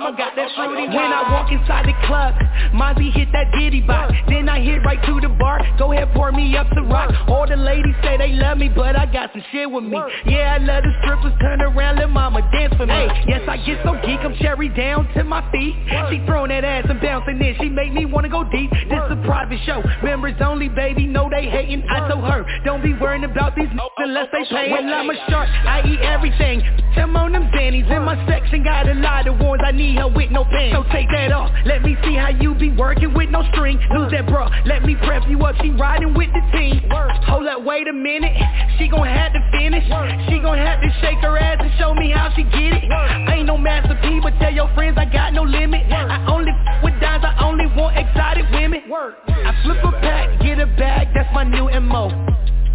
Who 0.04 0.14
got 0.18 0.33
that 0.44 0.56
fruity 0.56 0.84
wop? 0.84 0.84
Lil' 0.84 0.84
mama 0.84 0.84
got 0.84 0.84
that 0.84 0.84
fruity 0.84 0.84
wop 0.84 0.84
Who 0.84 0.84
got 0.84 0.84
that 0.84 0.84
fruity 0.84 0.84
wop? 0.84 0.84
Lil' 0.84 0.84
mama 0.84 0.84
got 0.84 0.84
that 0.84 0.84
fruity 0.84 0.86
When 0.94 1.12
I 1.12 1.22
walk 1.32 1.48
inside 1.52 1.84
the 1.86 1.96
club, 2.06 2.34
Mozzie 2.74 3.12
hit 3.12 3.28
that 3.32 3.52
diddy 3.52 3.80
box. 3.80 4.14
Then 4.28 4.48
I 4.48 4.60
hit 4.60 4.82
right 4.84 5.00
to 5.06 5.20
the 5.20 5.28
bar, 5.28 5.60
go 5.78 5.92
ahead 5.92 6.10
pour 6.14 6.32
me 6.32 6.56
up 6.56 6.66
some 6.74 6.88
rock. 6.88 7.10
All 7.28 7.46
the 7.46 7.56
ladies 7.56 7.94
say 8.02 8.16
they 8.16 8.32
love 8.32 8.58
me, 8.58 8.68
but 8.68 8.96
I 8.96 9.06
got 9.06 9.30
some 9.32 9.42
shit 9.52 9.70
with 9.70 9.84
me. 9.84 9.98
Yeah, 10.26 10.54
I 10.54 10.58
love 10.58 10.82
the 10.82 10.92
strippers, 11.02 11.32
turn 11.40 11.60
around, 11.62 11.96
let 11.96 12.10
mama 12.10 12.42
dance 12.52 12.74
for 12.76 12.86
me. 12.86 12.92
Hey, 12.92 13.08
yes, 13.28 13.42
I 13.48 13.56
get 13.58 13.78
so 13.84 13.94
geek, 14.04 14.20
I'm 14.20 14.34
cherry 14.36 14.68
down 14.68 15.08
to 15.14 15.24
my 15.24 15.42
feet. 15.50 15.74
She 16.10 16.24
throwing 16.26 16.50
that 16.50 16.64
ass 16.64 16.86
and 16.88 17.00
bouncing 17.00 17.40
in, 17.40 17.56
she 17.60 17.68
make 17.68 17.92
me 17.92 18.06
wanna 18.06 18.28
go 18.28 18.44
deep. 18.44 18.70
This 18.70 19.00
a 19.10 19.16
private 19.24 19.60
show, 19.64 19.82
members 20.02 20.34
only, 20.40 20.68
baby, 20.68 21.06
No, 21.06 21.28
they 21.30 21.46
hating. 21.46 21.84
I 21.88 22.08
told 22.08 22.24
her, 22.24 22.44
don't 22.64 22.82
be 22.82 22.94
worrying 22.94 23.24
about 23.24 23.54
these 23.56 23.68
n- 23.70 23.78
unless 23.98 24.28
they 24.32 24.44
oh, 24.50 24.54
pay. 24.54 24.70
When 24.70 24.88
I'm 24.88 25.10
a 25.10 25.14
shark, 25.28 25.48
I 25.48 25.82
eat 25.86 26.00
everything. 26.00 26.62
I'm 26.96 27.16
on 27.16 27.32
them 27.32 27.50
zannies 27.54 27.90
in 27.90 28.02
my 28.02 28.16
section, 28.26 28.64
got 28.64 28.88
a 28.88 28.94
lot 28.94 29.26
of 29.26 29.38
ones. 29.38 29.62
I 29.64 29.72
need 29.72 29.98
her 29.98 30.08
with 30.08 30.30
no 30.34 30.44
pants. 30.44 30.74
So 30.74 30.82
take 30.92 31.08
that 31.14 31.32
off, 31.32 31.50
let 31.64 31.82
me 31.82 31.96
see 32.04 32.14
how 32.14 32.28
you 32.28 32.54
be 32.54 32.70
working 32.70 33.14
with 33.14 33.30
no 33.30 33.42
string. 33.54 33.78
Lose 33.94 34.10
that 34.10 34.26
bra, 34.26 34.50
let 34.66 34.82
me 34.82 34.96
prep 35.06 35.22
you 35.28 35.38
up. 35.46 35.54
She 35.62 35.70
riding 35.70 36.12
with 36.14 36.30
the 36.34 36.42
team. 36.52 36.82
Hold 36.90 37.46
up, 37.46 37.62
wait 37.64 37.88
a 37.88 37.92
minute, 37.92 38.34
she 38.78 38.88
gon' 38.88 39.06
have 39.06 39.32
to 39.32 39.40
finish. 39.54 39.84
She 40.28 40.38
gon' 40.42 40.58
have 40.58 40.82
to 40.82 40.90
shake 41.00 41.18
her 41.22 41.38
ass 41.38 41.58
and 41.60 41.70
show 41.78 41.94
me 41.94 42.10
how 42.10 42.34
she 42.34 42.42
get 42.42 42.74
it. 42.74 42.84
Ain't 43.30 43.46
no 43.46 43.56
Master 43.56 43.98
P, 44.02 44.20
but 44.20 44.34
tell 44.40 44.52
your 44.52 44.68
friends 44.74 44.98
I 44.98 45.06
got 45.06 45.32
no 45.32 45.42
limit. 45.42 45.86
I 45.90 46.26
only 46.28 46.50
f- 46.50 46.84
with 46.84 47.00
dimes, 47.00 47.24
I 47.24 47.44
only 47.44 47.66
want 47.78 47.96
exotic 47.96 48.44
women. 48.52 48.82
I 48.90 49.54
flip 49.62 49.78
a 49.84 49.92
pack, 50.00 50.40
get 50.40 50.58
a 50.58 50.66
bag, 50.66 51.08
that's 51.14 51.32
my 51.32 51.44
new 51.44 51.70
MO. 51.80 52.10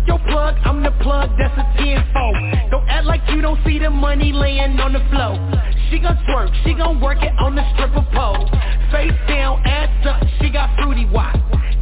Yo 0.07 0.17
plug, 0.17 0.55
I'm 0.65 0.83
the 0.83 0.91
plug, 1.01 1.29
that's 1.37 1.57
a 1.57 1.65
tenfold 1.77 2.35
Don't 2.71 2.87
act 2.89 3.05
like 3.05 3.21
you 3.29 3.41
don't 3.41 3.59
see 3.65 3.79
the 3.79 3.89
money 3.89 4.31
laying 4.31 4.79
on 4.79 4.93
the 4.93 5.03
floor. 5.11 5.35
She 5.89 5.99
gon' 5.99 6.17
twerk, 6.29 6.53
she 6.63 6.73
gon' 6.73 7.01
work 7.01 7.17
it 7.21 7.33
on 7.39 7.55
the 7.55 7.63
stripper 7.73 8.05
pole. 8.13 8.49
Face 8.91 9.17
down, 9.27 9.61
ass 9.65 9.89
up, 10.07 10.23
she 10.39 10.49
got 10.49 10.69
fruity 10.77 11.05
wop. 11.05 11.35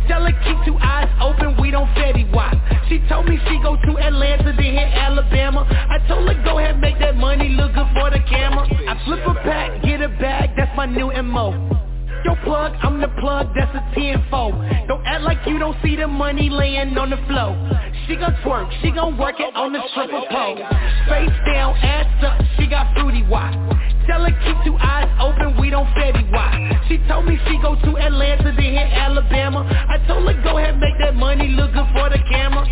Tell 0.07 0.23
her 0.23 0.31
keep 0.43 0.57
two 0.65 0.77
eyes 0.79 1.09
open, 1.21 1.59
we 1.61 1.71
don't 1.71 1.87
Fetty 1.95 2.31
Wap. 2.33 2.55
She 2.87 2.99
told 3.09 3.27
me 3.27 3.37
she 3.47 3.59
go 3.61 3.75
to 3.75 3.97
Atlanta, 3.99 4.55
then 4.55 4.73
hit 4.73 4.91
Alabama. 4.95 5.67
I 5.69 5.99
told 6.07 6.27
her 6.29 6.43
go 6.43 6.59
ahead, 6.59 6.79
make 6.79 6.97
that 6.99 7.17
money 7.17 7.49
look 7.49 7.73
good 7.73 7.87
for 7.93 8.09
the 8.09 8.19
camera. 8.29 8.63
I 8.87 9.03
flip 9.05 9.19
a 9.27 9.33
pack, 9.43 9.83
get 9.83 10.01
a 10.01 10.07
bag, 10.07 10.51
that's 10.55 10.75
my 10.77 10.85
new 10.85 11.11
MO 11.23 11.86
Yo 12.25 12.35
plug, 12.43 12.73
I'm 12.81 12.99
the 12.99 13.07
plug, 13.19 13.53
that's 13.55 13.73
a 13.75 13.83
tenfold 13.93 14.55
Don't 14.87 15.05
act 15.05 15.23
like 15.23 15.37
you 15.45 15.59
don't 15.59 15.77
see 15.83 15.95
the 15.95 16.07
money 16.07 16.49
laying 16.49 16.97
on 16.97 17.09
the 17.09 17.17
floor. 17.27 17.53
She 18.07 18.15
gon' 18.15 18.33
twerk, 18.43 18.71
she 18.81 18.91
gon' 18.91 19.17
work 19.17 19.35
it 19.39 19.55
on 19.55 19.73
the 19.73 19.81
stripper 19.91 20.21
pole. 20.31 20.57
Face 21.09 21.37
down, 21.45 21.75
ass 21.77 22.07
up, 22.23 22.41
she 22.57 22.67
got 22.67 22.93
fruity 22.95 23.23
wop 23.23 23.53
Tell 24.07 24.23
her 24.23 24.31
keep 24.31 24.57
two 24.63 24.77
eyes 24.79 25.09
open, 25.19 25.59
we 25.59 25.69
don't 25.69 25.87
Fetty 25.93 26.31
Wap 26.31 26.53
She 26.87 26.97
told 27.09 27.25
me 27.25 27.37
she 27.45 27.59
go 27.61 27.75
to 27.75 27.97
Atlanta, 27.97 28.55
then 28.55 28.73
hit 28.73 28.91
Alabama. 28.93 29.67
I 29.67 29.97
told 30.07 30.27
her 30.27 30.41
go 30.43 30.57
ahead, 30.57 30.79
make 30.79 30.97
that 30.99 31.15
money 31.15 31.49
look 31.49 31.73
good 31.73 31.87
for 31.93 32.09
the 32.09 32.19
camera 32.31 32.65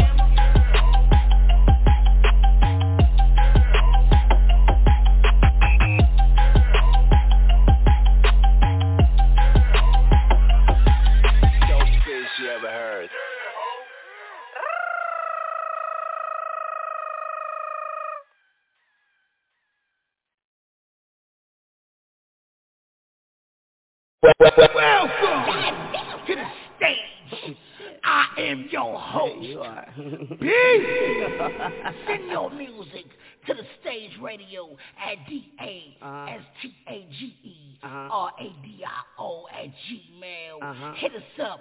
Welcome 24.26 24.68
to 26.26 26.36
the 26.36 26.46
stage. 26.78 27.58
I 28.04 28.26
am 28.40 28.68
your 28.72 28.98
host. 28.98 29.40
Peace. 30.42 30.86
Send 32.08 32.32
your 32.32 32.50
music 32.50 33.06
to 33.48 33.54
the 33.54 33.64
stage 33.82 34.18
radio 34.22 34.76
at 34.98 35.18
Uh-huh. 37.84 38.08
D-A-S-T-A-G-E 38.10 38.12
R-A-D-I-O 38.12 39.48
at 39.52 39.68
Gmail. 39.68 40.62
Uh-huh. 40.62 40.94
Hit 40.98 41.16
us 41.16 41.24
up, 41.44 41.60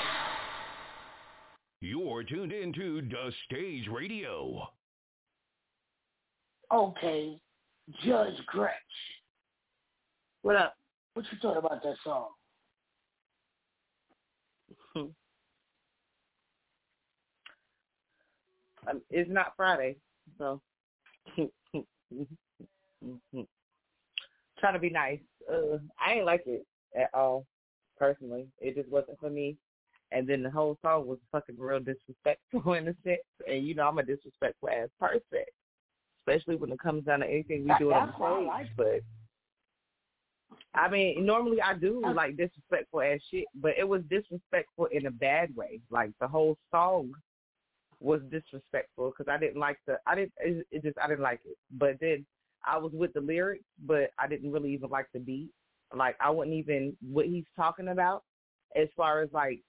You're 1.82 2.24
tuned 2.24 2.52
into 2.54 3.02
the 3.02 3.32
Stage 3.46 3.88
Radio. 3.92 4.68
Okay, 6.74 7.38
Judge 8.06 8.38
Gretch. 8.48 8.72
What 10.44 10.58
up? 10.58 10.76
What 11.14 11.26
you 11.32 11.38
thought 11.42 11.58
about 11.58 11.82
that 11.84 11.96
song? 12.04 12.28
Um, 18.86 19.02
it's 19.10 19.30
not 19.32 19.54
Friday, 19.56 19.96
so 20.38 20.60
trying 21.38 21.48
to 24.74 24.80
be 24.80 24.90
nice. 24.90 25.22
Uh, 25.50 25.78
I 26.06 26.16
ain't 26.16 26.26
like 26.26 26.44
it 26.46 26.66
at 26.94 27.10
all, 27.14 27.46
personally. 27.98 28.46
It 28.60 28.76
just 28.76 28.90
wasn't 28.90 29.22
for 29.22 29.30
me. 29.30 29.56
And 30.12 30.28
then 30.28 30.44
the 30.44 30.52
whole 30.52 30.78
song 30.82 31.08
was 31.08 31.20
fucking 31.32 31.56
real 31.58 31.80
disrespectful 31.80 32.74
in 32.74 32.90
a 32.90 32.96
sense. 33.06 33.22
And 33.48 33.66
you 33.66 33.74
know, 33.74 33.88
I'm 33.88 34.00
a 34.00 34.04
disrespectful 34.04 34.68
ass 34.68 34.90
person, 35.00 35.46
especially 36.28 36.58
when 36.58 36.74
it 36.74 36.80
comes 36.80 37.06
down 37.06 37.22
to 37.22 37.26
anything 37.26 37.64
we 37.64 37.74
do 37.80 37.94
on 37.94 38.08
that's 38.08 38.20
why 38.20 38.32
I 38.32 38.42
the 38.42 38.46
like 38.48 38.66
stage. 38.66 38.76
But 38.76 39.02
I 40.76 40.90
mean, 40.90 41.26
normally 41.26 41.62
I 41.62 41.76
do 41.76 42.02
like 42.16 42.38
disrespectful 42.38 43.02
ass 43.02 43.20
shit, 43.30 43.46
but 43.56 43.74
it 43.78 43.88
was 43.88 44.02
disrespectful 44.10 44.88
in 44.92 45.06
a 45.06 45.12
bad 45.12 45.56
way. 45.56 45.80
Like 45.90 46.12
the 46.20 46.28
whole 46.28 46.58
song 46.72 47.12
was 48.00 48.22
disrespectful 48.30 49.12
because 49.12 49.32
I 49.32 49.38
didn't 49.38 49.60
like 49.60 49.78
the 49.88 49.98
I 50.06 50.16
didn't 50.16 50.34
it, 50.40 50.68
it 50.72 50.84
just 50.84 50.98
I 50.98 51.08
didn't 51.08 51.24
like 51.24 51.42
it. 51.46 51.58
But 51.72 51.98
then 52.02 52.26
I 52.66 52.78
was 52.78 52.92
with 52.94 53.14
the 53.14 53.22
lyrics, 53.22 53.66
but 53.86 54.12
I 54.18 54.28
didn't 54.28 54.52
really 54.52 54.74
even 54.74 54.90
like 54.90 55.08
the 55.14 55.20
beat. 55.20 55.52
Like 55.96 56.16
I 56.20 56.30
wouldn't 56.30 56.56
even 56.56 56.96
what 57.02 57.26
he's 57.26 57.46
talking 57.56 57.90
about 57.90 58.24
as 58.76 58.88
far 58.98 59.22
as 59.22 59.30
like 59.32 59.62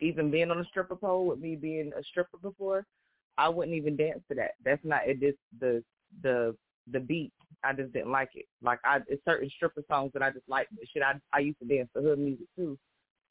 even 0.00 0.30
being 0.30 0.50
on 0.50 0.58
a 0.58 0.64
stripper 0.64 0.96
pole 0.96 1.26
with 1.26 1.38
me 1.38 1.54
being 1.56 1.92
a 1.96 2.02
stripper 2.02 2.38
before, 2.42 2.84
I 3.38 3.48
wouldn't 3.48 3.76
even 3.76 3.96
dance 3.96 4.20
to 4.28 4.34
that. 4.34 4.52
That's 4.64 4.84
not 4.84 5.06
it 5.06 5.20
just 5.20 5.38
the 5.60 5.82
the 6.22 6.56
the 6.90 7.00
beat. 7.00 7.32
I 7.64 7.72
just 7.72 7.92
didn't 7.92 8.10
like 8.10 8.30
it. 8.34 8.46
Like 8.62 8.80
I 8.84 8.98
it's 9.08 9.24
certain 9.24 9.50
stripper 9.50 9.82
songs 9.88 10.12
that 10.14 10.22
I 10.22 10.30
just 10.30 10.48
like. 10.48 10.68
Shit, 10.92 11.02
I 11.02 11.14
I 11.32 11.40
used 11.40 11.58
to 11.60 11.64
dance 11.66 11.88
to 11.96 12.02
hood 12.02 12.18
music 12.18 12.46
too, 12.56 12.78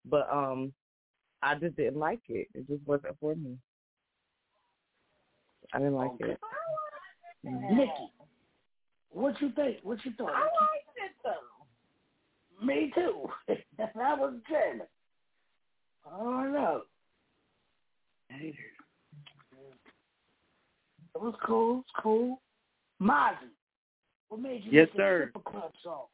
but 0.05 0.27
um, 0.31 0.73
I 1.41 1.55
just 1.55 1.75
didn't 1.75 1.99
like 1.99 2.21
it. 2.29 2.47
It 2.53 2.67
just 2.67 2.85
wasn't 2.85 3.17
for 3.19 3.35
me. 3.35 3.57
I 5.73 5.79
didn't 5.79 5.95
like 5.95 6.11
Okay. 6.11 6.31
it. 6.31 6.39
Nikki, 7.43 8.11
what 9.09 9.39
you 9.41 9.51
think? 9.55 9.77
What 9.83 10.03
you 10.05 10.11
thought? 10.17 10.29
I 10.29 10.41
liked 10.41 10.97
it 10.97 11.11
though. 11.23 12.65
Me 12.65 12.91
too. 12.93 13.27
I 13.79 14.13
was 14.13 14.35
jamming. 14.49 14.87
I 16.05 16.17
don't 16.17 16.53
know. 16.53 16.81
Haters. 18.29 18.55
It 21.13 21.21
was 21.21 21.35
cool. 21.45 21.79
It's 21.81 21.89
cool. 22.01 22.41
Mozzie, 23.01 23.49
what 24.31 24.39
made 24.39 24.63
you 24.63 24.71
Yes, 24.71 24.87
make 24.93 24.97
sir. 24.97 25.23
a 25.23 25.29
stripper 25.29 25.51
club 25.51 25.71
song? 25.83 26.05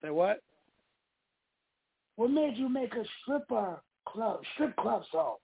Say 0.00 0.10
what? 0.10 0.40
What 2.14 2.30
made 2.30 2.56
you 2.56 2.68
make 2.68 2.94
a 2.94 3.04
stripper 3.20 3.82
club 4.06 4.40
strip 4.54 4.76
club 4.76 5.02
song? 5.10 5.36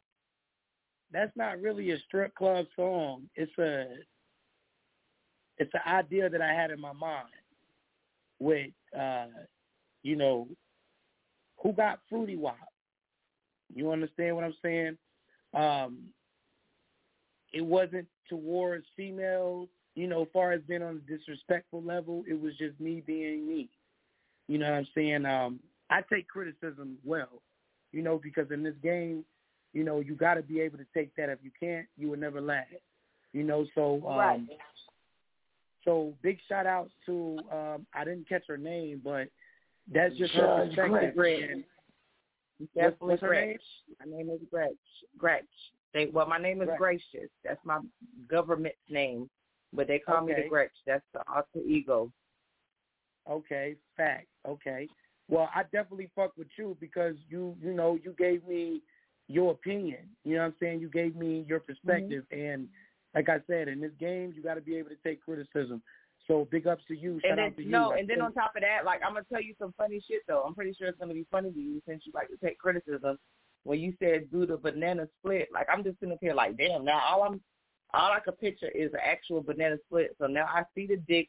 That's 1.10 1.36
not 1.36 1.60
really 1.60 1.90
a 1.90 1.98
strip 2.06 2.34
club 2.36 2.66
song. 2.76 3.28
It's 3.34 3.56
a 3.58 3.86
it's 5.56 5.74
an 5.74 5.92
idea 5.92 6.30
that 6.30 6.40
I 6.40 6.52
had 6.52 6.70
in 6.70 6.80
my 6.80 6.92
mind 6.92 7.26
with 8.38 8.70
uh, 8.96 9.26
you 10.04 10.14
know, 10.14 10.46
who 11.60 11.72
got 11.72 11.98
fruity 12.08 12.36
wop. 12.36 12.56
You 13.74 13.90
understand 13.90 14.36
what 14.36 14.44
I'm 14.44 14.54
saying? 14.62 14.98
Um 15.52 15.98
it 17.52 17.64
wasn't 17.64 18.06
towards 18.28 18.84
females, 18.96 19.68
you 19.94 20.06
know, 20.06 20.26
far 20.32 20.52
as 20.52 20.60
being 20.68 20.82
on 20.82 21.02
a 21.06 21.10
disrespectful 21.10 21.82
level, 21.82 22.24
it 22.28 22.40
was 22.40 22.52
just 22.58 22.78
me 22.80 23.02
being 23.06 23.46
me. 23.46 23.68
You 24.46 24.58
know 24.58 24.70
what 24.70 24.78
I'm 24.78 24.88
saying? 24.94 25.26
Um 25.26 25.60
I 25.90 26.02
take 26.12 26.28
criticism 26.28 26.98
well, 27.04 27.42
you 27.92 28.02
know, 28.02 28.20
because 28.22 28.50
in 28.50 28.62
this 28.62 28.74
game, 28.82 29.24
you 29.72 29.84
know, 29.84 30.00
you 30.00 30.14
got 30.14 30.34
to 30.34 30.42
be 30.42 30.60
able 30.60 30.78
to 30.78 30.86
take 30.94 31.14
that. 31.16 31.28
If 31.28 31.38
you 31.42 31.50
can't, 31.58 31.86
you 31.96 32.10
will 32.10 32.18
never 32.18 32.40
last. 32.40 32.68
You 33.32 33.42
know, 33.42 33.66
so 33.74 34.02
um, 34.06 34.18
right. 34.18 34.40
So 35.84 36.12
big 36.22 36.38
shout 36.48 36.66
outs 36.66 36.90
to 37.06 37.38
um, 37.52 37.86
I 37.94 38.04
didn't 38.04 38.28
catch 38.28 38.44
her 38.48 38.58
name, 38.58 39.00
but 39.02 39.28
that's 39.92 40.16
just 40.16 40.34
her 40.34 40.66
perspective. 40.66 41.14
Gretch. 41.14 41.40
And 41.50 41.64
Definitely 42.74 43.08
what's 43.08 43.22
her 43.22 43.34
name? 43.34 43.46
Gretch. 43.46 43.60
My 44.06 44.16
name 44.16 44.30
is 44.30 44.40
Gretch. 44.50 44.72
Gretch. 45.16 45.44
They, 45.94 46.06
well, 46.12 46.26
my 46.26 46.38
name 46.38 46.62
is. 46.62 46.68
Gracious. 46.76 47.30
That's 47.44 47.60
my 47.64 47.80
government 48.28 48.74
name, 48.88 49.28
but 49.72 49.88
they 49.88 49.98
call 49.98 50.22
me 50.22 50.34
the 50.34 50.48
Gretch. 50.48 50.72
That's 50.86 51.04
the 51.12 51.20
alter 51.28 51.66
ego. 51.66 52.12
Okay, 53.28 53.76
fact. 53.96 54.26
Okay. 54.46 54.88
Well, 55.28 55.50
I 55.54 55.62
definitely 55.64 56.10
fuck 56.16 56.32
with 56.36 56.48
you 56.56 56.76
because 56.80 57.14
you 57.28 57.56
you 57.62 57.72
know 57.72 57.98
you 58.02 58.14
gave 58.18 58.46
me 58.46 58.82
your 59.28 59.52
opinion. 59.52 60.08
You 60.24 60.36
know 60.36 60.42
what 60.42 60.46
I'm 60.46 60.54
saying? 60.60 60.80
You 60.80 60.88
gave 60.88 61.16
me 61.16 61.44
your 61.48 61.60
mm-hmm. 61.60 61.72
perspective, 61.72 62.24
and 62.30 62.68
like 63.14 63.28
I 63.28 63.38
said, 63.46 63.68
in 63.68 63.80
this 63.80 63.92
game, 63.98 64.32
you 64.34 64.42
got 64.42 64.54
to 64.54 64.60
be 64.60 64.76
able 64.76 64.90
to 64.90 64.96
take 65.04 65.22
criticism. 65.22 65.82
So 66.26 66.46
big 66.50 66.66
ups 66.66 66.82
to 66.88 66.94
you. 66.96 67.20
Shout 67.22 67.30
and 67.30 67.38
then 67.38 67.46
out 67.46 67.56
to 67.56 67.62
you. 67.62 67.70
no, 67.70 67.92
and 67.92 68.08
then 68.08 68.20
on 68.20 68.34
top 68.34 68.52
of 68.54 68.62
that, 68.62 68.84
like 68.84 69.00
I'm 69.04 69.14
gonna 69.14 69.24
tell 69.32 69.42
you 69.42 69.54
some 69.58 69.72
funny 69.78 70.02
shit 70.06 70.20
though. 70.28 70.42
I'm 70.46 70.54
pretty 70.54 70.74
sure 70.78 70.86
it's 70.86 70.98
gonna 70.98 71.14
be 71.14 71.26
funny 71.30 71.50
to 71.50 71.58
you 71.58 71.80
since 71.88 72.02
you 72.04 72.12
like 72.14 72.28
to 72.28 72.36
take 72.36 72.58
criticism. 72.58 73.18
When 73.64 73.80
you 73.80 73.94
said 73.98 74.30
do 74.30 74.46
the 74.46 74.56
banana 74.56 75.08
split, 75.18 75.48
like 75.52 75.66
I'm 75.72 75.84
just 75.84 75.98
sitting 76.00 76.12
up 76.12 76.18
here 76.20 76.34
like, 76.34 76.56
damn. 76.56 76.84
Now 76.84 77.00
all 77.00 77.22
I'm, 77.24 77.40
all 77.94 78.12
I 78.12 78.20
could 78.20 78.38
picture 78.38 78.68
is 78.68 78.92
an 78.92 79.00
actual 79.04 79.42
banana 79.42 79.76
split. 79.86 80.16
So 80.20 80.26
now 80.26 80.46
I 80.46 80.62
see 80.74 80.86
the 80.86 80.96
dick 80.96 81.28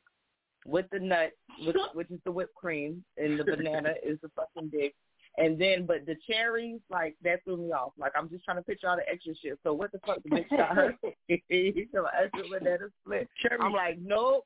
with 0.65 0.85
the 0.91 0.99
nut, 0.99 1.31
which, 1.65 1.75
which 1.93 2.11
is 2.11 2.19
the 2.25 2.31
whipped 2.31 2.55
cream, 2.55 3.03
and 3.17 3.39
the 3.39 3.43
banana 3.43 3.93
is 4.03 4.17
the 4.21 4.29
fucking 4.35 4.69
dick. 4.69 4.95
And 5.37 5.59
then, 5.59 5.85
but 5.85 6.05
the 6.05 6.15
cherries, 6.29 6.81
like 6.89 7.15
that 7.23 7.43
threw 7.43 7.57
me 7.57 7.71
off. 7.71 7.93
Like 7.97 8.11
I'm 8.17 8.29
just 8.29 8.43
trying 8.43 8.57
to 8.57 8.63
picture 8.63 8.89
all 8.89 8.97
the 8.97 9.07
extra 9.07 9.33
shit. 9.41 9.59
So 9.63 9.73
what 9.73 9.91
the 9.91 9.99
fuck 10.05 10.21
the 10.23 10.29
bitch 10.29 10.49
got 10.49 10.75
her? 10.75 10.95
He's 11.27 11.87
an 11.93 12.05
extra 12.21 12.43
banana 12.49 12.87
split. 13.03 13.29
cherry. 13.41 13.59
I'm 13.61 13.71
like, 13.71 13.99
nope. 14.01 14.45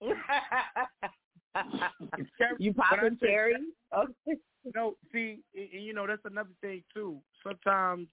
you 2.58 2.74
popping 2.74 3.18
cherry? 3.20 3.56
Okay. 3.96 4.40
No, 4.74 4.96
see, 5.12 5.38
and, 5.54 5.82
you 5.82 5.94
know 5.94 6.06
that's 6.06 6.24
another 6.24 6.50
thing 6.60 6.82
too. 6.92 7.20
Sometimes, 7.42 8.08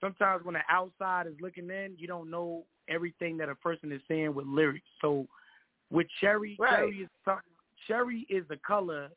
sometimes 0.00 0.44
when 0.44 0.54
the 0.54 0.60
outside 0.68 1.26
is 1.26 1.34
looking 1.40 1.70
in, 1.70 1.94
you 1.96 2.06
don't 2.06 2.30
know 2.30 2.64
everything 2.88 3.36
that 3.38 3.48
a 3.48 3.54
person 3.54 3.90
is 3.90 4.00
saying 4.06 4.34
with 4.34 4.46
lyrics. 4.46 4.86
So, 5.00 5.26
with 5.90 6.06
cherry, 6.20 6.56
Right. 6.60 6.70
cherry 6.70 6.98
is 6.98 7.08
cherry 7.86 8.26
is 8.28 8.46
the 8.48 8.58
color 8.58 9.08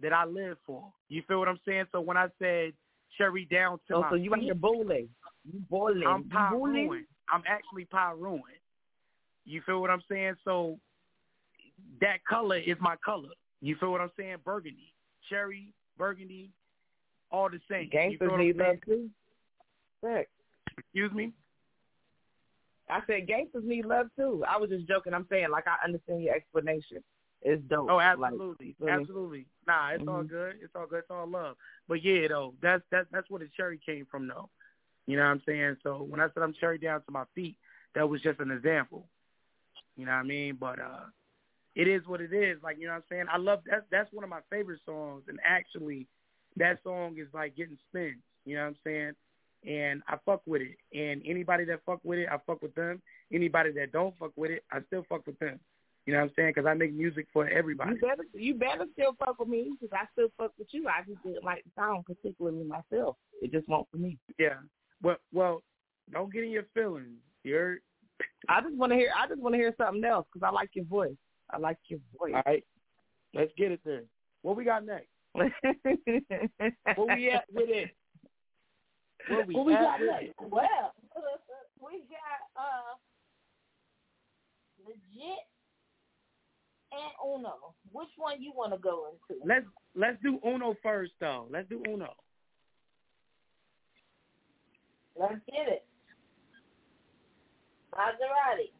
that 0.00 0.12
I 0.12 0.24
live 0.24 0.58
for. 0.66 0.92
You 1.08 1.22
feel 1.28 1.38
what 1.38 1.48
I'm 1.48 1.60
saying? 1.66 1.86
So 1.92 2.00
when 2.00 2.16
I 2.16 2.28
said 2.38 2.72
cherry 3.16 3.46
down 3.50 3.78
to 3.88 3.94
Oh, 3.96 4.00
my 4.00 4.10
so 4.10 4.14
you 4.16 4.34
out 4.34 4.40
here 4.40 4.54
bowling? 4.54 5.08
You 5.44 5.60
bowling? 5.70 6.06
I'm 6.06 6.24
pie. 6.24 6.50
I'm 7.32 7.42
actually 7.48 7.84
pie 7.86 8.12
ruined. 8.16 8.44
You 9.44 9.62
feel 9.64 9.80
what 9.80 9.90
I'm 9.90 10.02
saying? 10.08 10.34
So 10.44 10.78
that 12.00 12.24
color 12.24 12.56
is 12.58 12.76
my 12.80 12.96
color. 13.04 13.28
You 13.60 13.76
feel 13.76 13.92
what 13.92 14.00
I'm 14.00 14.10
saying? 14.16 14.38
Burgundy, 14.44 14.92
cherry, 15.28 15.72
burgundy, 15.98 16.50
all 17.30 17.50
the 17.50 17.60
same. 17.70 17.88
Gangsters 17.90 18.18
feel 18.18 18.30
what 18.32 18.40
I'm 18.40 18.46
need 18.46 18.56
love 18.56 18.76
too. 18.84 19.10
Excuse 20.78 21.12
me? 21.12 21.32
I 22.88 23.00
said 23.06 23.26
gangsters 23.28 23.64
need 23.64 23.84
love 23.84 24.08
too. 24.16 24.42
I 24.48 24.56
was 24.58 24.70
just 24.70 24.88
joking. 24.88 25.14
I'm 25.14 25.26
saying 25.30 25.50
like 25.50 25.66
I 25.66 25.76
understand 25.84 26.22
your 26.22 26.34
explanation. 26.34 27.02
It's 27.42 27.62
dope. 27.68 27.88
Oh, 27.90 27.96
Like, 27.96 28.18
absolutely, 28.18 28.74
me? 28.80 28.88
absolutely. 28.88 29.46
Nah, 29.66 29.90
it's 29.90 30.06
all 30.06 30.22
Mhm. 30.22 30.28
good. 30.28 30.58
It's 30.60 30.74
all 30.74 30.86
good. 30.86 31.00
It's 31.00 31.10
all 31.10 31.26
love. 31.26 31.56
But 31.88 32.02
yeah, 32.02 32.28
though, 32.28 32.54
that's 32.60 32.84
that's 32.90 33.08
that's 33.10 33.30
where 33.30 33.38
the 33.38 33.48
cherry 33.48 33.78
came 33.78 34.06
from, 34.06 34.26
though. 34.26 34.50
You 35.06 35.16
know 35.16 35.22
what 35.22 35.30
I'm 35.30 35.42
saying? 35.46 35.78
So 35.82 36.02
when 36.02 36.20
I 36.20 36.28
said 36.28 36.42
I'm 36.42 36.52
cherry 36.52 36.78
down 36.78 37.02
to 37.02 37.10
my 37.10 37.24
feet, 37.34 37.56
that 37.94 38.08
was 38.08 38.20
just 38.20 38.40
an 38.40 38.50
example. 38.50 39.08
You 39.96 40.06
know 40.06 40.12
what 40.12 40.18
I 40.18 40.22
mean? 40.24 40.56
But 40.56 40.78
uh, 40.80 41.06
it 41.80 41.88
is 41.88 42.06
what 42.06 42.20
it 42.20 42.34
is. 42.34 42.58
Like 42.62 42.76
you 42.78 42.86
know 42.86 42.92
what 42.92 42.98
I'm 42.98 43.04
saying? 43.08 43.24
I 43.32 43.38
love 43.38 43.60
that's 43.64 43.84
that's 43.90 44.12
one 44.12 44.22
of 44.22 44.28
my 44.28 44.40
favorite 44.50 44.80
songs, 44.84 45.22
and 45.28 45.38
actually, 45.42 46.06
that 46.56 46.78
song 46.84 47.16
is 47.18 47.28
like 47.32 47.56
getting 47.56 47.78
spins. 47.88 48.20
You 48.44 48.56
know 48.56 48.62
what 48.62 48.68
I'm 48.68 48.76
saying? 48.84 49.12
And 49.66 50.02
I 50.06 50.16
fuck 50.26 50.42
with 50.46 50.62
it. 50.62 50.76
And 50.92 51.22
anybody 51.26 51.64
that 51.66 51.80
fuck 51.86 52.00
with 52.02 52.18
it, 52.18 52.28
I 52.30 52.36
fuck 52.46 52.60
with 52.60 52.74
them. 52.74 53.00
Anybody 53.32 53.72
that 53.72 53.92
don't 53.92 54.16
fuck 54.18 54.32
with 54.36 54.50
it, 54.50 54.64
I 54.70 54.80
still 54.88 55.04
fuck 55.08 55.26
with 55.26 55.38
them. 55.38 55.58
You 56.06 56.14
know 56.14 56.20
what 56.20 56.28
I'm 56.28 56.32
saying? 56.36 56.52
Because 56.54 56.66
I 56.66 56.74
make 56.74 56.94
music 56.94 57.26
for 57.32 57.48
everybody. 57.48 57.92
You 57.94 58.00
better 58.00 58.24
you 58.34 58.54
better 58.54 58.86
still 58.92 59.16
fuck 59.18 59.38
with 59.38 59.48
me 59.48 59.72
because 59.80 59.96
I 59.98 60.04
still 60.12 60.28
fuck 60.36 60.52
with 60.58 60.68
you. 60.72 60.86
I 60.86 61.02
just 61.08 61.22
didn't 61.22 61.44
like 61.44 61.64
the 61.64 61.70
sound 61.76 62.04
particularly 62.04 62.64
myself. 62.64 63.16
It 63.40 63.52
just 63.52 63.66
won't 63.68 63.88
for 63.90 63.96
me. 63.96 64.18
Yeah. 64.38 64.56
Well, 65.02 65.16
well, 65.32 65.62
don't 66.12 66.30
get 66.30 66.44
in 66.44 66.50
your 66.50 66.66
feelings. 66.74 67.16
You're 67.42 67.78
I 68.50 68.60
just 68.60 68.76
want 68.76 68.92
to 68.92 68.96
hear. 68.96 69.12
I 69.16 69.26
just 69.28 69.40
want 69.40 69.54
to 69.54 69.58
hear 69.58 69.74
something 69.78 70.04
else 70.04 70.26
because 70.32 70.46
I 70.46 70.50
like 70.50 70.70
your 70.74 70.84
voice. 70.84 71.16
I 71.52 71.58
like 71.58 71.78
your 71.88 72.00
voice. 72.18 72.32
all 72.34 72.42
right. 72.46 72.64
Let's 73.34 73.52
get 73.56 73.72
it 73.72 73.80
there. 73.84 74.04
What 74.42 74.56
we 74.56 74.64
got 74.64 74.84
next? 74.84 75.08
Where 75.32 75.50
we 77.16 77.30
at 77.30 77.44
with 77.52 77.68
it? 77.68 77.90
Where 79.28 79.44
we, 79.46 79.54
What 79.54 79.66
we 79.66 79.72
got 79.74 80.00
next? 80.00 80.34
Well, 80.40 80.94
we 81.80 82.02
got 82.08 82.40
uh 82.56 82.96
legit 84.84 85.46
and 86.92 87.12
Uno. 87.24 87.74
Which 87.92 88.08
one 88.16 88.42
you 88.42 88.52
want 88.54 88.72
to 88.72 88.78
go 88.78 89.06
into? 89.08 89.40
Let's 89.44 89.66
let's 89.94 90.16
do 90.22 90.40
Uno 90.44 90.74
first, 90.82 91.12
though. 91.20 91.46
Let's 91.50 91.68
do 91.68 91.82
Uno. 91.88 92.14
Let's 95.18 95.34
get 95.46 95.68
it. 95.68 95.84
Maserati. 97.94 98.72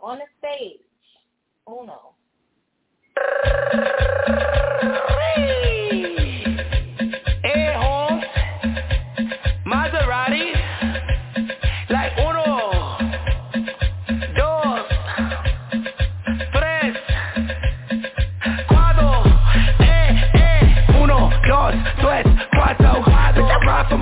On 0.00 0.18
the 0.18 0.24
stage. 0.38 0.80
Uno. 1.64 2.16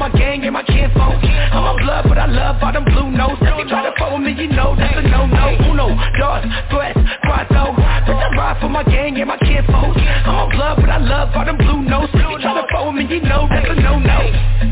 My 0.00 0.08
gang 0.08 0.42
and 0.44 0.54
my 0.54 0.62
kinfolk. 0.62 1.22
I'm 1.52 1.76
a 1.76 1.76
blood, 1.76 2.06
but 2.08 2.16
I 2.16 2.24
love 2.24 2.56
all 2.62 2.72
them 2.72 2.84
blue 2.84 3.10
notes. 3.10 3.36
If 3.42 3.52
you 3.58 3.68
try 3.68 3.84
to 3.84 3.92
with 4.14 4.22
me, 4.22 4.32
you 4.32 4.48
know 4.48 4.74
that's 4.74 4.96
a 4.96 5.02
no-no. 5.02 5.60
Uno, 5.68 5.88
dos, 6.16 6.42
tres, 6.72 6.96
cuatro. 7.22 7.89
I 8.20 8.28
ride 8.36 8.60
for 8.60 8.68
my 8.68 8.84
gang 8.84 9.16
and 9.16 9.28
my 9.28 9.38
kinfolk. 9.38 9.96
I'm 9.96 10.44
a 10.44 10.52
blood, 10.52 10.76
but 10.76 10.90
I 10.90 10.98
love 10.98 11.32
all 11.34 11.44
them 11.44 11.56
blue 11.56 11.82
notes. 11.82 12.12
If 12.12 12.20
you 12.20 12.38
try 12.38 12.52
to 12.52 12.86
with 12.86 12.94
me, 12.94 13.08
you 13.08 13.20
know 13.24 13.48
that's 13.48 13.64
a 13.64 13.74
no-no. 13.74 14.20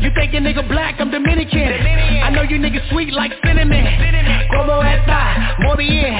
You 0.01 0.11
think 0.13 0.33
your 0.33 0.41
nigga 0.41 0.67
black, 0.69 1.01
I'm 1.01 1.09
Dominican. 1.09 1.73
I 2.21 2.29
know 2.29 2.43
you 2.43 2.61
niggas 2.61 2.87
sweet 2.89 3.11
like 3.11 3.33
cinnamon. 3.43 3.85
Como 4.53 4.81
esta, 4.85 5.57
muy 5.65 5.77
bien. 5.77 6.13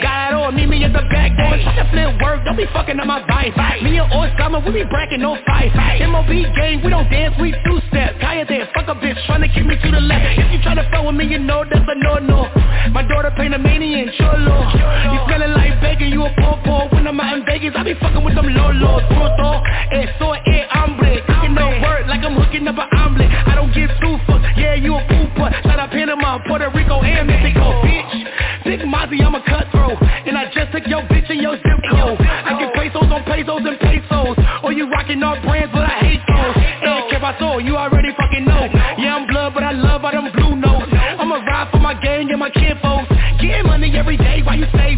Got 0.00 0.32
it 0.32 0.34
on, 0.34 0.56
meet 0.56 0.68
me 0.68 0.82
at 0.84 0.92
the 0.92 1.04
back 1.12 1.36
door. 1.36 1.52
Try 1.60 1.76
to 1.76 1.86
flip 1.92 2.16
work, 2.22 2.44
don't 2.44 2.56
be 2.56 2.66
fucking 2.72 2.98
on 2.98 3.06
my 3.06 3.20
vibe. 3.28 3.52
Me 3.82 3.98
and 3.98 4.10
Osama, 4.12 4.64
we 4.64 4.72
be 4.72 4.84
bracking 4.84 5.20
no 5.20 5.36
fight. 5.46 5.72
MOB 6.00 6.32
gang, 6.56 6.80
we 6.82 6.90
don't 6.90 7.08
dance, 7.10 7.34
we 7.40 7.52
two-step. 7.68 8.16
Cállate, 8.24 8.72
fuck 8.72 8.88
a 8.88 8.94
bitch, 8.96 9.20
tryna 9.28 9.52
kick 9.52 9.66
me 9.66 9.76
to 9.76 9.90
the 9.90 10.00
left. 10.00 10.38
If 10.38 10.52
you 10.52 10.58
tryna 10.64 10.88
fuck 10.90 11.04
with 11.04 11.14
me, 11.14 11.26
you 11.28 11.38
know 11.38 11.64
that's 11.64 11.84
a 11.84 11.94
no-no. 12.00 12.48
My 12.92 13.06
daughter 13.06 13.32
Panamanian, 13.36 14.10
cholo. 14.16 14.64
You 15.12 15.18
smelling 15.28 15.52
like 15.52 15.80
bacon, 15.80 16.08
you 16.08 16.24
a 16.24 16.30
popo. 16.70 16.94
When 16.94 17.06
I'm 17.06 17.20
out 17.20 17.38
in 17.38 17.44
Vegas, 17.44 17.74
I 17.76 17.82
be 17.82 17.94
fucking 17.94 18.24
with 18.24 18.34
them 18.34 18.46
lolos. 18.46 19.02
Puto, 19.10 19.62
eso 19.90 20.34
es 20.46 20.66
hambre. 20.70 21.22
Cooking 21.26 21.54
no 21.54 21.68
word 21.82 22.06
like 22.06 22.22
I'm 22.22 22.34
hooking 22.34 22.66
up 22.68 22.78
an 22.78 22.88
omelet. 22.96 23.30
I 23.30 23.54
don't 23.54 23.72
give 23.74 23.90
two 24.00 24.16
fucks, 24.26 24.56
yeah, 24.56 24.74
you 24.74 24.94
a 24.94 25.02
pooper. 25.04 25.50
Shout 25.62 25.78
out 25.78 25.90
Panama, 25.90 26.38
Puerto 26.46 26.70
Rico, 26.70 27.02
and 27.02 27.26
Mexico, 27.26 27.82
bitch. 27.82 28.64
Big 28.64 28.80
Mozzie, 28.80 29.22
I'm 29.24 29.34
a 29.34 29.42
cutthroat. 29.42 29.98
And 30.26 30.36
I 30.38 30.46
just 30.52 30.70
took 30.72 30.86
your 30.86 31.02
bitch 31.02 31.30
and 31.30 31.40
your 31.40 31.56
zip 31.56 31.80
code. 31.90 32.20
I 32.20 32.58
get 32.58 32.74
pesos 32.74 33.10
on 33.10 33.24
pesos 33.24 33.62
and 33.64 33.78
pesos. 33.80 34.36
Or 34.62 34.72
you 34.72 34.88
rocking 34.90 35.22
all 35.22 35.40
brands, 35.42 35.72
but 35.72 35.82
I 35.82 35.96
hate 35.98 36.22
those. 36.28 36.54
Hey, 36.84 37.02
que 37.10 37.18
paso, 37.18 37.58
you 37.58 37.76
already 37.76 38.12
fucking 38.16 38.44
know. 38.44 38.68
Yeah, 38.98 39.16
I'm 39.16 39.26
blood, 39.26 39.54
but 39.54 39.64
I 39.64 39.72
love 39.72 40.04
all 40.04 40.12
them 40.12 40.30
blue 40.32 40.56
notes. 40.56 40.92
I'ma 40.92 41.36
ride 41.36 41.70
for 41.72 41.80
my 41.80 41.94
gang 41.94 42.30
and 42.30 42.38
my 42.38 42.50
kinfolks. 42.50 43.08
Getting 43.40 43.66
money 43.66 43.90
every 43.96 44.18
day 44.18 44.42
while 44.44 44.58
you 44.58 44.66
stay 44.74 44.89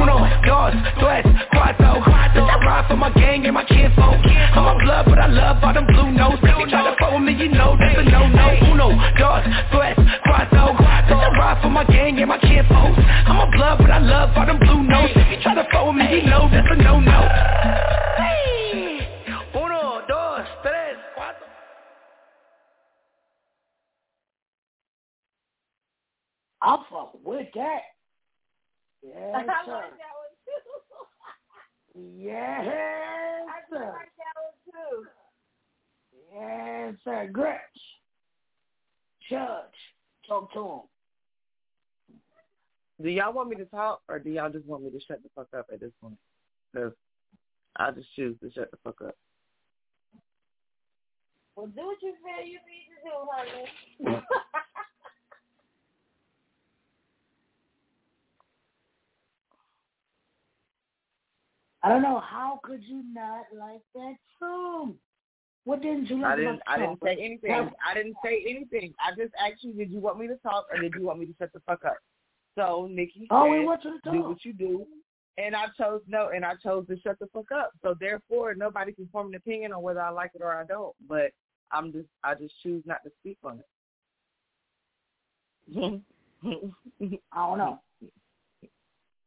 Uno, 0.00 0.16
dos, 0.46 0.74
tres, 0.98 1.24
cuatro. 1.52 2.02
Bitch, 2.34 2.48
I 2.48 2.56
ride 2.64 2.86
for 2.88 2.96
my 2.96 3.10
gang 3.10 3.44
and 3.46 3.54
my 3.54 3.64
kinfolk. 3.64 4.18
I'm 4.24 4.66
a 4.66 4.78
blood, 4.84 5.06
but 5.06 5.18
I 5.18 5.26
love 5.26 5.62
all 5.62 5.74
them 5.74 5.86
blue 5.86 6.10
notes. 6.12 6.38
If 6.42 6.58
you 6.58 6.66
try 6.68 6.82
to 6.88 6.96
fuck 6.98 7.12
with 7.12 7.22
me, 7.22 7.32
you 7.34 7.48
know 7.48 7.76
that's 7.78 7.98
a 7.98 8.04
no-no. 8.04 8.72
Uno, 8.72 8.88
dos, 9.18 9.44
tres, 9.72 9.96
cuatro. 10.26 10.76
Bitch, 10.76 11.10
I 11.10 11.38
ride 11.38 11.62
for 11.62 11.70
my 11.70 11.84
gang 11.84 12.18
and 12.18 12.28
my 12.28 12.38
kinfolk. 12.38 12.96
I'm 13.26 13.38
a 13.38 13.50
blood, 13.50 13.78
but 13.78 13.90
I 13.90 13.98
love 13.98 14.30
all 14.36 14.46
them 14.46 14.58
blue 14.58 14.82
notes. 14.82 15.12
If 15.16 15.30
you 15.30 15.42
try 15.42 15.54
to 15.54 15.66
fuck 15.72 15.86
with 15.86 15.96
me, 15.96 16.20
you 16.20 16.26
know 16.30 16.48
that's 16.50 16.68
a 16.70 16.76
no-no. 16.76 17.20
Hey. 18.16 19.08
Uno, 19.54 20.02
dos, 20.06 20.46
tres, 20.62 20.96
cuatro. 21.16 21.46
I 26.62 26.76
fuck 26.90 27.14
with 27.24 27.48
that. 27.54 27.89
Yes, 29.10 29.46
I 29.48 29.64
sir. 29.66 29.72
like 29.72 29.96
that 29.98 30.14
one 30.16 30.34
too. 30.46 30.62
Yes, 32.18 32.64
I 32.64 33.60
sir. 33.70 33.92
like 33.92 34.12
that 34.18 34.36
one 34.38 34.54
too. 34.70 35.06
Yes, 36.34 36.94
sir. 37.04 37.28
Gretch. 37.32 37.58
Judge. 39.28 39.80
Talk 40.28 40.52
to 40.52 40.60
him. 40.60 40.80
Do 43.02 43.08
y'all 43.08 43.32
want 43.32 43.48
me 43.48 43.56
to 43.56 43.64
talk, 43.64 44.02
or 44.08 44.18
do 44.18 44.30
y'all 44.30 44.50
just 44.50 44.66
want 44.66 44.84
me 44.84 44.90
to 44.90 45.00
shut 45.08 45.22
the 45.22 45.30
fuck 45.34 45.48
up 45.56 45.66
at 45.72 45.80
this 45.80 45.92
point? 46.02 46.18
Because 46.72 46.92
I 47.76 47.90
just 47.92 48.08
choose 48.14 48.36
to 48.42 48.52
shut 48.52 48.70
the 48.70 48.76
fuck 48.84 49.00
up. 49.02 49.16
Well, 51.56 51.66
do 51.66 51.86
what 51.86 51.96
you 52.02 52.14
feel 52.22 52.46
you 52.46 52.58
need 52.68 52.88
to 52.92 52.98
do, 53.04 53.12
honey. 53.32 54.22
I 61.82 61.88
don't 61.88 62.02
know. 62.02 62.20
How 62.20 62.60
could 62.62 62.82
you 62.84 63.02
not 63.12 63.44
like 63.56 63.80
that 63.94 64.14
song? 64.38 64.96
What 65.64 65.82
didn't 65.82 66.06
you 66.06 66.20
like 66.20 66.32
I 66.32 66.36
didn't. 66.36 66.54
about 66.54 66.62
I 66.66 66.78
didn't 66.78 67.00
say 67.02 67.16
anything. 67.24 67.70
I 67.86 67.94
didn't 67.94 68.16
say 68.24 68.44
anything. 68.48 68.94
I 68.98 69.10
just 69.10 69.32
asked 69.38 69.62
you, 69.62 69.72
did 69.72 69.90
you 69.90 70.00
want 70.00 70.18
me 70.18 70.26
to 70.26 70.36
talk, 70.36 70.66
or 70.72 70.80
did 70.80 70.94
you 70.94 71.02
want 71.06 71.18
me 71.18 71.26
to 71.26 71.34
shut 71.38 71.52
the 71.52 71.60
fuck 71.60 71.84
up? 71.84 71.98
So 72.56 72.88
Nikki 72.90 73.28
Oh, 73.30 73.48
we 73.48 73.58
said, 73.58 73.66
want 73.66 73.84
you 73.84 74.00
to 74.02 74.10
do 74.10 74.22
what 74.22 74.44
you 74.44 74.52
do, 74.52 74.86
and 75.38 75.54
I 75.54 75.66
chose 75.78 76.00
no, 76.06 76.30
and 76.34 76.44
I 76.44 76.54
chose 76.62 76.86
to 76.88 76.98
shut 77.00 77.18
the 77.18 77.26
fuck 77.32 77.52
up. 77.52 77.72
So 77.82 77.94
therefore, 77.98 78.54
nobody 78.54 78.92
can 78.92 79.08
form 79.12 79.28
an 79.28 79.34
opinion 79.34 79.72
on 79.72 79.82
whether 79.82 80.00
I 80.00 80.10
like 80.10 80.32
it 80.34 80.42
or 80.42 80.54
I 80.54 80.64
don't. 80.64 80.94
But 81.08 81.30
I'm 81.70 81.92
just, 81.92 82.08
I 82.24 82.34
just 82.34 82.54
choose 82.62 82.82
not 82.84 82.98
to 83.04 83.10
speak 83.20 83.38
on 83.44 83.60
it. 83.60 83.66
I 87.32 87.46
don't 87.46 87.58
know. 87.58 87.80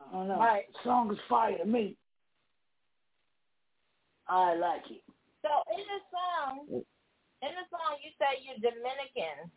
I 0.01 0.11
don't 0.11 0.27
know. 0.27 0.39
Right. 0.39 0.65
Song 0.83 1.11
is 1.11 1.19
fire 1.29 1.57
to 1.57 1.65
me. 1.65 1.95
I 4.27 4.55
like 4.55 4.83
it. 4.89 5.01
so 5.41 5.49
in 5.75 5.83
the 5.83 5.99
song, 6.11 6.67
in 6.69 7.51
the 7.51 7.65
song, 7.69 7.97
you 8.03 8.11
say 8.19 8.39
you're 8.43 8.71
Dominican. 8.71 9.51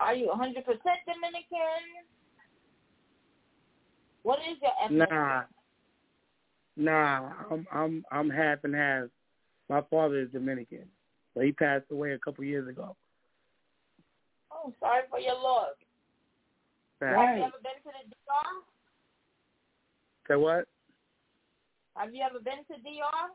Are 0.00 0.14
you 0.14 0.28
100% 0.28 0.64
Dominican? 0.64 1.84
What 4.22 4.38
is 4.40 4.58
your 4.62 4.72
ethnicity? 4.84 5.10
Nah, 5.10 5.42
nah. 6.76 7.30
I'm 7.50 7.66
I'm 7.72 8.04
I'm 8.12 8.30
half 8.30 8.58
and 8.64 8.74
half. 8.74 9.04
My 9.68 9.82
father 9.90 10.20
is 10.20 10.30
Dominican, 10.30 10.84
but 11.34 11.44
he 11.44 11.52
passed 11.52 11.86
away 11.90 12.12
a 12.12 12.18
couple 12.18 12.44
years 12.44 12.68
ago. 12.68 12.96
Oh, 14.52 14.72
sorry 14.80 15.02
for 15.10 15.18
your 15.18 15.34
loss. 15.34 15.74
Have 17.00 17.36
you 17.36 17.44
ever 17.44 17.52
been 17.62 17.78
to 17.84 17.90
the 17.90 18.10
DR? 18.10 18.64
Say 20.28 20.36
what? 20.36 20.66
Have 21.98 22.14
you 22.14 22.22
ever 22.24 22.38
been 22.38 22.58
to 22.70 22.82
DR? 22.82 23.30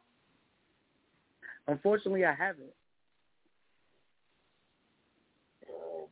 Unfortunately, 1.68 2.26
I 2.26 2.34
haven't. 2.34 2.74
Um, 5.70 6.06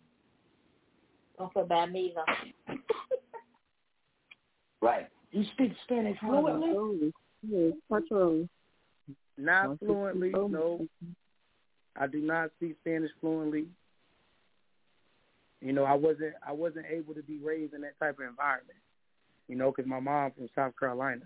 don't 1.38 1.54
feel 1.54 1.66
bad, 1.66 1.92
me 1.92 2.14
either. 2.14 2.78
Right. 4.84 5.08
You 5.32 5.44
speak 5.54 5.74
Spanish 5.84 6.18
fluently? 6.20 6.74
Not 9.38 9.78
fluently, 9.78 10.32
no. 10.32 10.88
I 11.96 12.08
do 12.08 12.20
not 12.20 12.50
speak 12.58 12.78
Spanish 12.82 13.12
fluently. 13.22 13.68
You 15.62 15.74
know, 15.74 15.84
I 15.84 15.94
wasn't 15.94 16.34
I 16.46 16.52
wasn't 16.52 16.88
able 16.90 17.14
to 17.14 17.22
be 17.22 17.38
raised 17.38 17.76
in 17.76 17.82
that 17.82 18.00
type 18.00 18.18
of 18.18 18.26
environment. 18.28 18.80
You 19.48 19.56
know, 19.56 19.72
because 19.72 19.88
my 19.88 20.00
mom 20.00 20.32
from 20.32 20.50
South 20.56 20.74
Carolina. 20.80 21.26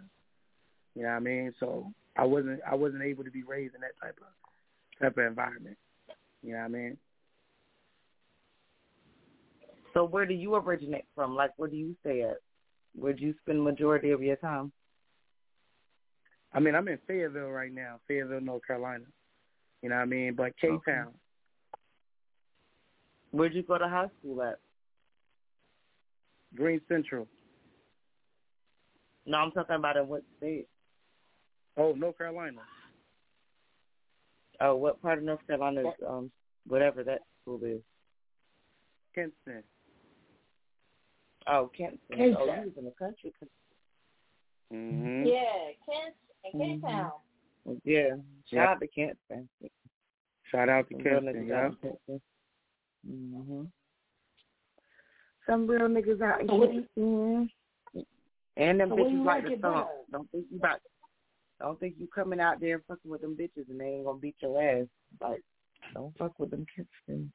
You 0.96 1.04
know 1.04 1.10
what 1.10 1.16
I 1.16 1.20
mean? 1.20 1.54
So 1.60 1.92
I 2.18 2.24
wasn't 2.24 2.62
I 2.70 2.76
wasn't 2.76 3.04
able 3.04 3.24
to 3.24 3.32
be 3.32 3.44
raised 3.44 3.76
in 3.76 3.82
that 3.82 4.00
type 4.02 4.18
of 4.22 5.02
type 5.02 5.18
of 5.18 5.26
environment. 5.26 5.78
You 6.42 6.54
know 6.54 6.60
what 6.60 6.66
I 6.66 6.70
mean? 6.70 6.98
so 9.96 10.04
where 10.04 10.26
do 10.26 10.34
you 10.34 10.56
originate 10.56 11.06
from? 11.16 11.36
Like, 11.36 11.52
where 11.56 11.70
do 11.70 11.78
you 11.78 11.96
stay 12.02 12.22
at? 12.22 12.38
Where 12.94 13.14
do 13.14 13.24
you 13.24 13.34
spend 13.42 13.64
majority 13.64 14.12
of 14.12 14.22
your 14.22 14.36
time? 14.36 14.72
I 16.54 16.60
mean, 16.60 16.76
I'm 16.76 16.88
in 16.90 17.00
Fayetteville 17.08 17.50
right 17.50 17.74
now, 17.74 18.00
Fayetteville, 18.08 18.42
North 18.42 18.62
Carolina. 18.68 19.06
You 19.82 19.90
know 19.90 19.96
what 19.96 20.02
I 20.02 20.06
mean? 20.06 20.36
But 20.36 20.52
K 20.60 20.68
Okay. 20.68 20.92
Town, 20.92 21.14
Where'd 23.32 23.54
you 23.54 23.64
go 23.64 23.78
to 23.78 23.88
high 23.88 24.10
school 24.20 24.42
at? 24.44 24.60
Greene 26.56 26.82
Central. 26.88 27.28
No, 29.26 29.38
I'm 29.38 29.52
talking 29.52 29.76
about 29.76 29.98
in 29.98 30.08
what 30.08 30.24
state? 30.38 30.68
Oh, 31.78 31.92
North 31.94 32.18
Carolina. 32.18 32.62
Oh, 34.62 34.76
what 34.76 35.02
part 35.02 35.18
of 35.18 35.24
North 35.26 35.46
Carolina 35.48 35.82
is 35.82 35.88
um 36.08 36.32
whatever 36.68 37.04
that 37.04 37.22
school 37.42 37.60
is? 37.64 37.82
Kinston. 39.14 39.64
Oh, 41.48 41.70
Kent. 41.78 42.00
Oh, 42.12 42.16
Kent. 42.16 42.30
you 42.32 42.38
was 42.38 42.72
in 42.78 42.86
the 42.86 42.92
country. 42.98 43.34
Mhm. 44.74 45.26
Yeah, 45.28 45.72
Kent 45.86 46.16
and 46.44 46.54
Cape 46.62 46.82
Mhm. 46.82 46.90
Town. 46.90 47.12
Yeah. 47.84 48.10
Shout 48.10 48.22
Yeah. 48.48 48.70
out 48.72 48.80
to 48.80 48.88
Kent. 48.88 49.18
man. 49.30 49.50
Shout 50.46 50.70
out 50.70 50.88
to 50.90 50.96
Some 50.96 51.04
Kinston, 51.04 51.48
yeah. 51.48 51.56
out 51.66 51.78
in 51.84 51.98
Kent. 52.08 52.22
Mhm. 53.08 53.72
Some 55.46 55.68
real 55.68 55.88
niggas 55.88 56.22
out 56.22 56.42
in 56.42 56.48
Mm-hmm. 56.48 57.46
And 58.58 58.80
them 58.80 58.90
So 58.90 58.96
bitches 58.96 59.26
like 59.26 59.44
like 59.44 59.56
the 59.56 59.62
song. 59.62 60.06
Don't 60.12 60.32
think 60.32 60.46
you 60.50 60.58
about. 60.58 60.80
I 61.62 61.66
don't 61.66 61.80
think 61.80 61.96
you 61.98 62.08
coming 62.14 62.40
out 62.40 62.60
there 62.60 62.82
fucking 62.88 63.10
with 63.10 63.22
them 63.22 63.38
bitches 63.40 63.70
and 63.70 63.80
they 63.80 63.86
ain't 63.86 64.06
gonna 64.06 64.20
beat 64.20 64.36
your 64.42 64.62
ass. 64.62 64.88
Like, 65.22 65.42
don't 65.94 66.16
fuck 66.18 66.38
with 66.40 66.52
them 66.52 66.66
kids. 66.76 66.88
And 67.08 67.32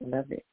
Love 0.00 0.30
it. 0.30 0.44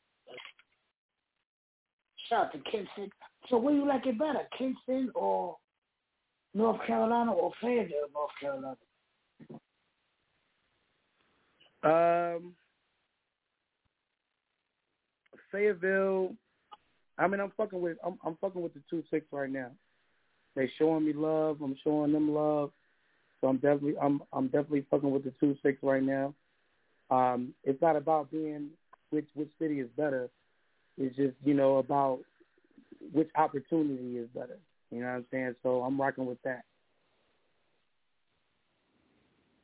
Shout 2.28 2.46
out 2.46 2.52
to 2.54 2.60
Kinston. 2.60 3.10
So 3.50 3.58
where 3.58 3.74
you 3.74 3.88
like 3.88 4.06
it 4.06 4.20
better, 4.20 4.42
Kinston 4.58 5.12
or 5.16 5.58
North 6.54 6.86
Carolina 6.86 7.34
or 7.34 7.52
Fayetteville, 7.62 8.10
North 8.14 8.30
Carolina? 8.40 8.76
Um, 11.84 12.54
Fayetteville. 15.52 16.36
I 17.18 17.28
mean, 17.28 17.40
I'm 17.40 17.52
fucking 17.58 17.82
with 17.82 17.98
I'm, 18.06 18.18
I'm 18.24 18.38
fucking 18.40 18.62
with 18.62 18.74
the 18.74 18.82
two 18.90 19.04
six 19.10 19.26
right 19.32 19.50
now. 19.50 19.72
They 20.56 20.72
showing 20.78 21.06
me 21.06 21.14
love. 21.14 21.62
I'm 21.62 21.76
showing 21.84 22.12
them 22.12 22.34
love. 22.34 22.72
So 23.42 23.48
I'm 23.48 23.58
definitely 23.58 23.96
I'm 24.02 24.22
I'm 24.34 24.46
definitely 24.46 24.86
fucking 24.90 25.12
with 25.12 25.24
the 25.24 25.34
two 25.40 25.56
six 25.64 25.78
right 25.82 26.04
now. 26.04 26.34
Um, 27.10 27.54
it's 27.64 27.82
not 27.82 27.96
about 27.96 28.32
being 28.32 28.70
which 29.10 29.28
which 29.34 29.50
city 29.60 29.80
is 29.80 29.90
better. 29.98 30.30
It's 30.98 31.16
just 31.16 31.36
you 31.44 31.54
know 31.54 31.78
about 31.78 32.20
which 33.14 33.30
opportunity 33.36 34.18
is 34.18 34.28
better. 34.36 34.58
You 34.92 35.02
know 35.02 35.08
what 35.08 35.14
I'm 35.14 35.26
saying? 35.32 35.56
So 35.64 35.82
I'm 35.84 36.00
rocking 36.00 36.26
with 36.26 36.42
that. 36.44 36.64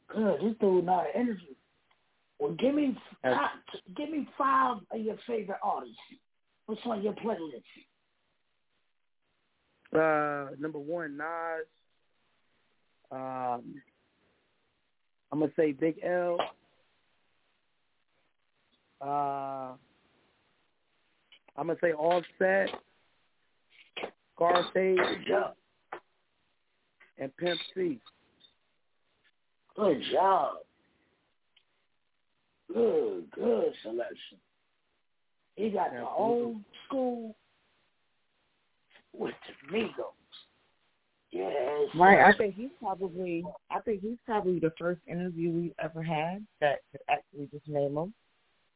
Good. 0.07 0.39
This 0.41 0.55
dude 0.59 0.85
not 0.85 1.07
interview. 1.13 1.55
Well, 2.39 2.53
give 2.53 2.75
me 2.75 2.97
top, 3.23 3.51
give 3.95 4.09
me 4.09 4.27
five 4.37 4.77
of 4.91 5.01
your 5.01 5.17
favorite 5.25 5.59
artists. 5.63 5.95
What's 6.65 6.81
on 6.85 7.01
your 7.01 7.13
playlist? 7.13 7.63
Uh, 9.95 10.47
number 10.59 10.79
one, 10.79 11.17
Nas. 11.17 11.65
Um, 13.11 13.81
I'm 15.31 15.39
gonna 15.39 15.51
say 15.55 15.71
Big 15.71 15.99
L. 16.03 16.37
Uh, 19.01 19.73
I'm 21.57 21.67
gonna 21.67 21.75
say 21.81 21.93
Offset, 21.93 22.69
Scarface, 24.35 24.99
Good 25.27 25.43
and 27.17 27.35
Pimp 27.37 27.59
C. 27.73 27.99
Good 29.75 30.01
job. 30.11 30.57
Good, 32.73 33.25
good 33.31 33.73
selection. 33.83 34.37
He 35.55 35.69
got 35.69 35.91
the 35.91 36.05
old 36.05 36.57
school 36.87 37.35
with 39.17 39.33
the 39.71 39.77
Migos. 39.77 40.13
Yes. 41.31 41.89
Right. 41.95 42.19
I 42.33 42.37
think 42.37 42.55
he's 42.55 42.69
probably 42.79 43.43
I 43.69 43.79
think 43.81 44.01
he's 44.01 44.17
probably 44.25 44.59
the 44.59 44.71
first 44.79 45.01
interview 45.07 45.51
we've 45.51 45.73
ever 45.83 46.01
had 46.01 46.45
that 46.61 46.79
could 46.91 47.01
actually 47.09 47.47
just 47.51 47.67
name 47.67 47.97
him 47.97 48.13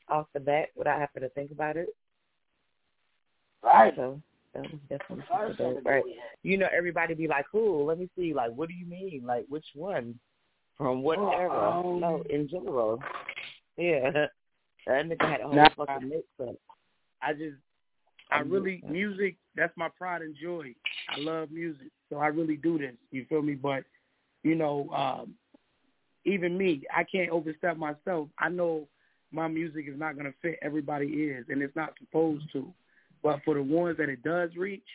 off 0.10 0.28
the 0.34 0.40
bat 0.40 0.70
without 0.76 1.00
having 1.00 1.22
to 1.22 1.30
think 1.30 1.52
about 1.52 1.78
it. 1.78 1.90
Right. 3.64 3.94
So 3.96 4.22
that 4.54 4.64
was 4.64 4.80
definitely 4.90 5.24
super 5.32 5.54
dope. 5.74 5.86
Right. 5.86 6.04
You 6.44 6.58
know, 6.58 6.68
everybody 6.76 7.14
be 7.14 7.28
like, 7.28 7.46
Cool, 7.52 7.86
let 7.86 8.00
me 8.00 8.10
see, 8.18 8.34
like, 8.34 8.52
what 8.52 8.68
do 8.68 8.76
you 8.76 8.86
mean? 8.86 9.24
Like 9.26 9.46
which 9.50 9.66
one? 9.74 10.20
From 10.78 11.02
what 11.04 11.20
Oh, 11.20 11.30
era? 11.32 11.72
um, 11.80 12.00
no, 12.00 12.24
in 12.30 12.48
general. 12.50 13.02
Yeah. 13.78 14.28
That 14.88 15.06
nigga 15.06 15.30
had 15.30 15.42
a 15.42 15.44
whole 15.44 15.54
Nah. 15.56 15.70
fucking 15.76 16.10
mix 16.10 16.24
up. 16.42 16.56
I 17.22 17.34
just, 17.34 17.58
I 18.32 18.40
really 18.40 18.84
music. 18.88 19.36
That's 19.56 19.76
my 19.76 19.90
pride 19.98 20.22
and 20.22 20.36
joy. 20.42 20.74
I 21.10 21.20
love 21.20 21.52
music, 21.52 21.88
so 22.10 22.18
I 22.18 22.28
really 22.28 22.58
do 22.58 22.78
this. 22.78 22.94
You 23.12 23.26
feel 23.28 23.42
me? 23.42 23.56
But 23.56 23.84
you 24.44 24.56
know, 24.56 24.90
um, 24.92 25.34
even 26.26 26.58
me, 26.58 26.84
I 26.96 27.04
can't 27.04 27.32
overstep 27.32 27.78
myself. 27.78 28.30
I 28.38 28.50
know 28.50 28.88
my 29.32 29.48
music 29.48 29.86
is 29.88 30.00
not 30.00 30.16
gonna 30.18 30.34
fit 30.42 30.60
everybody 30.62 31.08
ears, 31.08 31.46
and 31.50 31.62
it's 31.62 31.76
not 31.76 31.94
supposed 32.00 32.46
to. 32.54 32.72
But 33.22 33.42
for 33.44 33.56
the 33.56 33.64
ones 33.64 33.98
that 33.98 34.10
it 34.10 34.24
does 34.24 34.52
reach, 34.56 34.88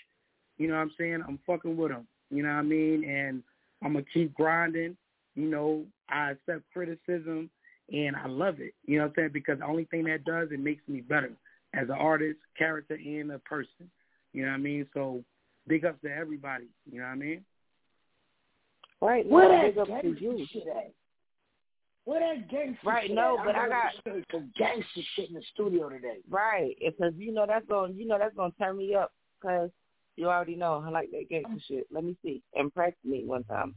you 0.58 0.68
know 0.68 0.74
what 0.74 0.82
I'm 0.82 0.92
saying? 0.98 1.22
I'm 1.26 1.38
fucking 1.46 1.76
with 1.76 1.90
them. 1.90 2.06
You 2.30 2.42
know 2.42 2.50
what 2.50 2.60
I 2.60 2.62
mean? 2.62 3.04
And 3.04 3.42
I'm 3.82 3.92
gonna 3.94 4.04
keep 4.12 4.34
grinding. 4.34 4.96
You 5.34 5.48
know, 5.48 5.84
I 6.08 6.30
accept 6.30 6.62
criticism 6.72 7.50
and 7.92 8.16
I 8.16 8.26
love 8.26 8.60
it. 8.60 8.74
You 8.86 8.98
know 8.98 9.04
what 9.04 9.08
I'm 9.10 9.14
saying? 9.16 9.30
Because 9.32 9.58
the 9.58 9.66
only 9.66 9.84
thing 9.84 10.04
that 10.04 10.24
does 10.24 10.48
it 10.52 10.60
makes 10.60 10.86
me 10.88 11.00
better 11.00 11.32
as 11.76 11.88
an 11.88 11.96
artist, 11.96 12.38
character, 12.56 12.94
and 12.94 13.32
a 13.32 13.38
person. 13.40 13.90
You 14.32 14.42
know 14.42 14.48
what 14.50 14.54
I 14.54 14.58
mean? 14.58 14.86
So 14.94 15.22
big 15.66 15.84
ups 15.84 15.98
to 16.04 16.12
everybody. 16.14 16.66
You 16.90 16.98
know 17.00 17.06
what 17.06 17.12
I 17.12 17.16
mean? 17.16 17.44
Right. 19.00 19.26
What 19.26 19.44
no, 19.44 19.48
that 19.50 19.62
big 19.64 19.78
up 19.78 19.86
to 19.86 19.92
gangster 19.92 20.24
you. 20.24 20.46
shit 20.52 20.66
at? 20.68 20.92
Where 22.04 22.20
that 22.20 22.50
gangster 22.50 22.86
Right, 22.86 23.06
shit 23.06 23.16
no, 23.16 23.38
but 23.44 23.54
I 23.54 23.60
heard 23.60 23.70
got- 23.70 24.14
you 24.14 24.22
some 24.30 24.52
gangster 24.58 25.00
shit 25.16 25.28
in 25.30 25.34
the 25.36 25.42
studio 25.54 25.88
today. 25.88 26.18
Right, 26.28 26.76
because 26.78 27.14
you 27.16 27.32
know 27.32 27.46
that's 27.46 27.66
going, 27.66 27.92
to 27.94 27.98
you 27.98 28.06
know 28.06 28.18
that's 28.18 28.36
going 28.36 28.52
to 28.52 28.58
turn 28.58 28.76
me 28.76 28.94
up. 28.94 29.12
Cause 29.42 29.70
you 30.16 30.28
already 30.28 30.54
know 30.54 30.82
I 30.86 30.90
like 30.90 31.10
that 31.10 31.28
gangster 31.30 31.60
shit. 31.66 31.86
Let 31.90 32.04
me 32.04 32.16
see, 32.22 32.42
impress 32.54 32.92
me 33.04 33.24
one 33.24 33.44
time. 33.44 33.74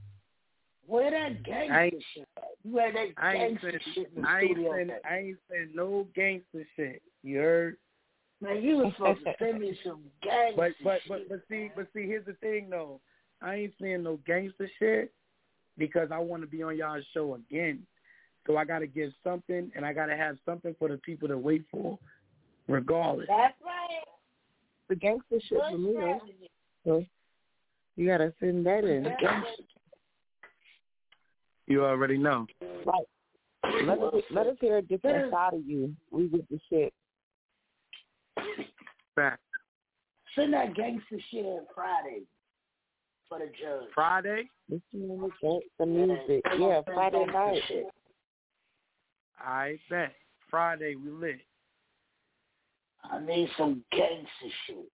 Where 0.86 1.10
that 1.12 1.44
gangster 1.44 1.74
I 1.74 1.90
shit 1.90 2.28
at? 2.38 2.44
You 2.64 2.78
had 2.78 2.96
that 2.96 3.16
gangster 3.34 3.72
saying, 3.72 3.80
shit 3.94 4.12
in 4.16 4.22
the 4.22 4.28
I 4.28 4.40
studio 4.46 4.74
saying, 4.74 4.88
today. 4.88 5.00
I 5.10 5.18
ain't 5.18 5.38
saying 5.50 5.70
no 5.74 6.08
gangster 6.16 6.66
shit. 6.76 7.02
You 7.24 7.38
heard? 7.40 7.78
Man, 8.42 8.62
you 8.62 8.78
was 8.78 8.94
supposed 8.96 9.24
to 9.26 9.34
send 9.40 9.60
me 9.60 9.78
some 9.84 10.02
gangster 10.22 10.56
But 10.56 10.72
but 10.84 11.00
shit. 11.02 11.10
but 11.10 11.30
but 11.30 11.42
see 11.50 11.72
but 11.76 11.88
see 11.94 12.06
here's 12.06 12.26
the 12.26 12.34
thing 12.34 12.70
though. 12.70 13.00
I 13.42 13.56
ain't 13.56 13.74
seeing 13.82 14.04
no 14.04 14.20
gangster 14.26 14.70
shit 14.80 15.12
because 15.78 16.10
I 16.12 16.20
want 16.20 16.44
to 16.44 16.48
be 16.48 16.64
on 16.64 16.78
y'all's 16.78 17.04
show 17.14 17.36
again. 17.36 17.86
So 18.46 18.58
I 18.58 18.66
got 18.66 18.80
to 18.80 18.88
give 18.88 19.12
something, 19.24 19.72
and 19.76 19.86
I 19.86 19.92
got 19.92 20.06
to 20.06 20.16
have 20.16 20.38
something 20.46 20.74
for 20.80 20.88
the 20.88 20.98
people 20.98 21.28
to 21.28 21.38
wait 21.38 21.66
for, 21.70 22.00
regardless. 22.68 23.28
That's 23.28 23.56
right. 23.64 24.04
The 24.88 24.96
gangster 24.96 25.40
shit 25.42 25.60
Good 25.60 25.72
for 25.72 25.78
me 25.78 25.94
though. 25.98 26.22
So 26.86 27.06
you 27.96 28.08
gotta 28.08 28.34
send 28.40 28.66
that 28.66 28.86
in. 28.86 29.14
You 31.66 31.84
already 31.84 32.18
know. 32.18 32.48
Right. 32.86 33.84
Let 33.84 34.00
us 34.00 34.14
let 34.32 34.48
us 34.48 34.56
hear 34.62 34.78
a 34.78 34.82
different 34.82 35.32
side 35.32 35.54
of 35.54 35.66
you. 35.66 35.94
We 36.12 36.28
with 36.28 36.48
the 36.50 36.60
shit. 36.70 36.94
Fact. 39.16 39.40
Send 40.36 40.54
that 40.54 40.76
gangster 40.76 41.18
shit 41.32 41.46
in 41.46 41.62
Friday 41.74 42.22
for 43.28 43.40
the 43.40 43.46
judge. 43.46 43.90
Friday. 43.94 44.50
Listen 44.70 45.08
to 45.08 45.32
the, 45.42 45.60
the 45.80 45.86
music. 45.86 46.42
Yeah, 46.58 46.82
Friday 46.86 47.26
night. 47.26 47.62
Shit. 47.68 47.86
I 49.40 49.80
bet. 49.90 50.14
Friday 50.50 50.96
we 50.96 51.10
lit. 51.10 51.40
I 53.04 53.20
need 53.20 53.50
some 53.58 53.84
gangster 53.92 54.56
shit. 54.66 54.92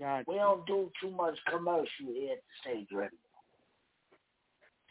God. 0.00 0.24
We 0.26 0.36
don't 0.36 0.66
do 0.66 0.90
too 1.00 1.10
much 1.10 1.38
commercial 1.48 1.86
here 2.12 2.32
at 2.32 2.38
the 2.38 2.70
stage 2.70 2.88
radio. 2.92 3.10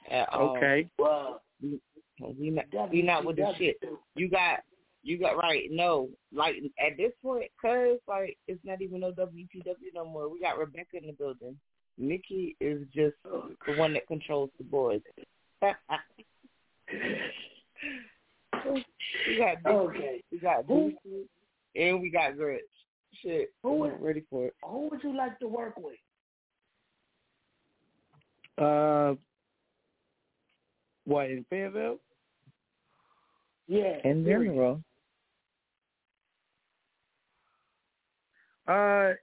At 0.10 0.34
all. 0.34 0.58
Okay. 0.58 0.90
Well, 0.98 1.42
We 1.62 2.50
not 2.50 2.92
we 2.92 3.02
not 3.02 3.26
with 3.26 3.38
the 3.38 3.54
shit. 3.58 3.78
You 4.16 4.30
got 4.30 4.60
you 5.04 5.18
got 5.18 5.38
right. 5.38 5.64
No, 5.72 6.10
like 6.34 6.56
at 6.80 6.98
this 6.98 7.12
point, 7.24 7.46
cause 7.62 7.98
like 8.08 8.38
it's 8.48 8.64
not 8.64 8.82
even 8.82 9.00
no 9.02 9.12
WPW 9.12 9.76
no 9.94 10.06
more. 10.06 10.30
We 10.30 10.40
got 10.40 10.58
Rebecca 10.58 10.98
in 10.98 11.08
the 11.08 11.14
building. 11.14 11.58
Nikki 11.98 12.56
is 12.60 12.82
just 12.94 13.16
the 13.24 13.76
one 13.78 13.94
that 13.94 14.08
controls 14.08 14.50
the 14.58 14.64
boys. 14.64 15.02
we 15.62 15.68
got 19.38 19.58
Nikki, 19.64 19.68
Okay. 19.68 20.24
we 20.32 20.40
got 20.40 20.66
Who- 20.66 20.94
and 21.76 22.02
we 22.02 22.10
got 22.10 22.38
Gretch. 22.38 22.62
Shit, 23.22 23.54
Who 23.62 23.86
I'm 23.86 24.02
ready 24.02 24.24
for 24.30 24.48
it. 24.48 24.54
Who 24.64 24.88
would 24.90 25.04
you 25.04 25.16
like 25.16 25.38
to 25.40 25.48
work 25.48 25.76
with? 25.78 25.96
Uh, 28.58 29.16
what 31.06 31.30
in 31.30 31.46
Fayetteville? 31.50 31.98
Yeah. 33.68 33.98
In 34.04 34.24
period. 34.24 34.52
general, 34.52 34.82
Uh, 38.68 39.14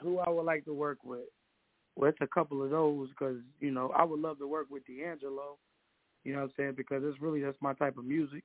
who 0.00 0.18
I 0.18 0.30
would 0.30 0.44
like 0.44 0.64
to 0.64 0.74
work 0.74 0.98
with? 1.04 1.20
Well, 1.96 2.10
it's 2.10 2.18
a 2.20 2.26
couple 2.26 2.62
of 2.62 2.70
those 2.70 3.08
because 3.10 3.38
you 3.60 3.70
know 3.70 3.90
I 3.96 4.04
would 4.04 4.20
love 4.20 4.38
to 4.38 4.46
work 4.48 4.66
with 4.70 4.84
D'Angelo. 4.86 5.56
You 6.24 6.32
know 6.32 6.40
what 6.40 6.44
I'm 6.46 6.52
saying? 6.56 6.74
Because 6.76 7.02
it's 7.04 7.20
really 7.20 7.40
that's 7.40 7.56
my 7.60 7.72
type 7.74 7.98
of 7.98 8.04
music. 8.04 8.42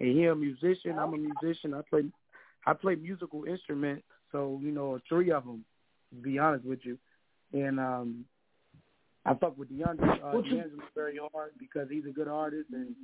And 0.00 0.16
he 0.16 0.26
a 0.26 0.34
musician. 0.34 0.98
I'm 0.98 1.14
a 1.14 1.18
musician. 1.18 1.74
I 1.74 1.80
play 1.88 2.04
I 2.66 2.74
play 2.74 2.94
musical 2.94 3.44
instruments. 3.44 4.04
So 4.32 4.60
you 4.62 4.70
know, 4.70 4.98
three 5.08 5.30
of 5.30 5.44
them. 5.44 5.64
To 6.14 6.22
be 6.22 6.38
honest 6.38 6.64
with 6.64 6.78
you, 6.84 6.96
and 7.52 7.80
um, 7.80 8.24
I 9.24 9.34
fuck 9.34 9.58
with 9.58 9.68
D'Angelo, 9.68 10.12
uh, 10.24 10.38
you- 10.42 10.80
very 10.94 11.18
hard 11.32 11.50
because 11.58 11.88
he's 11.90 12.04
a 12.08 12.12
good 12.12 12.28
artist 12.28 12.68
and 12.72 12.94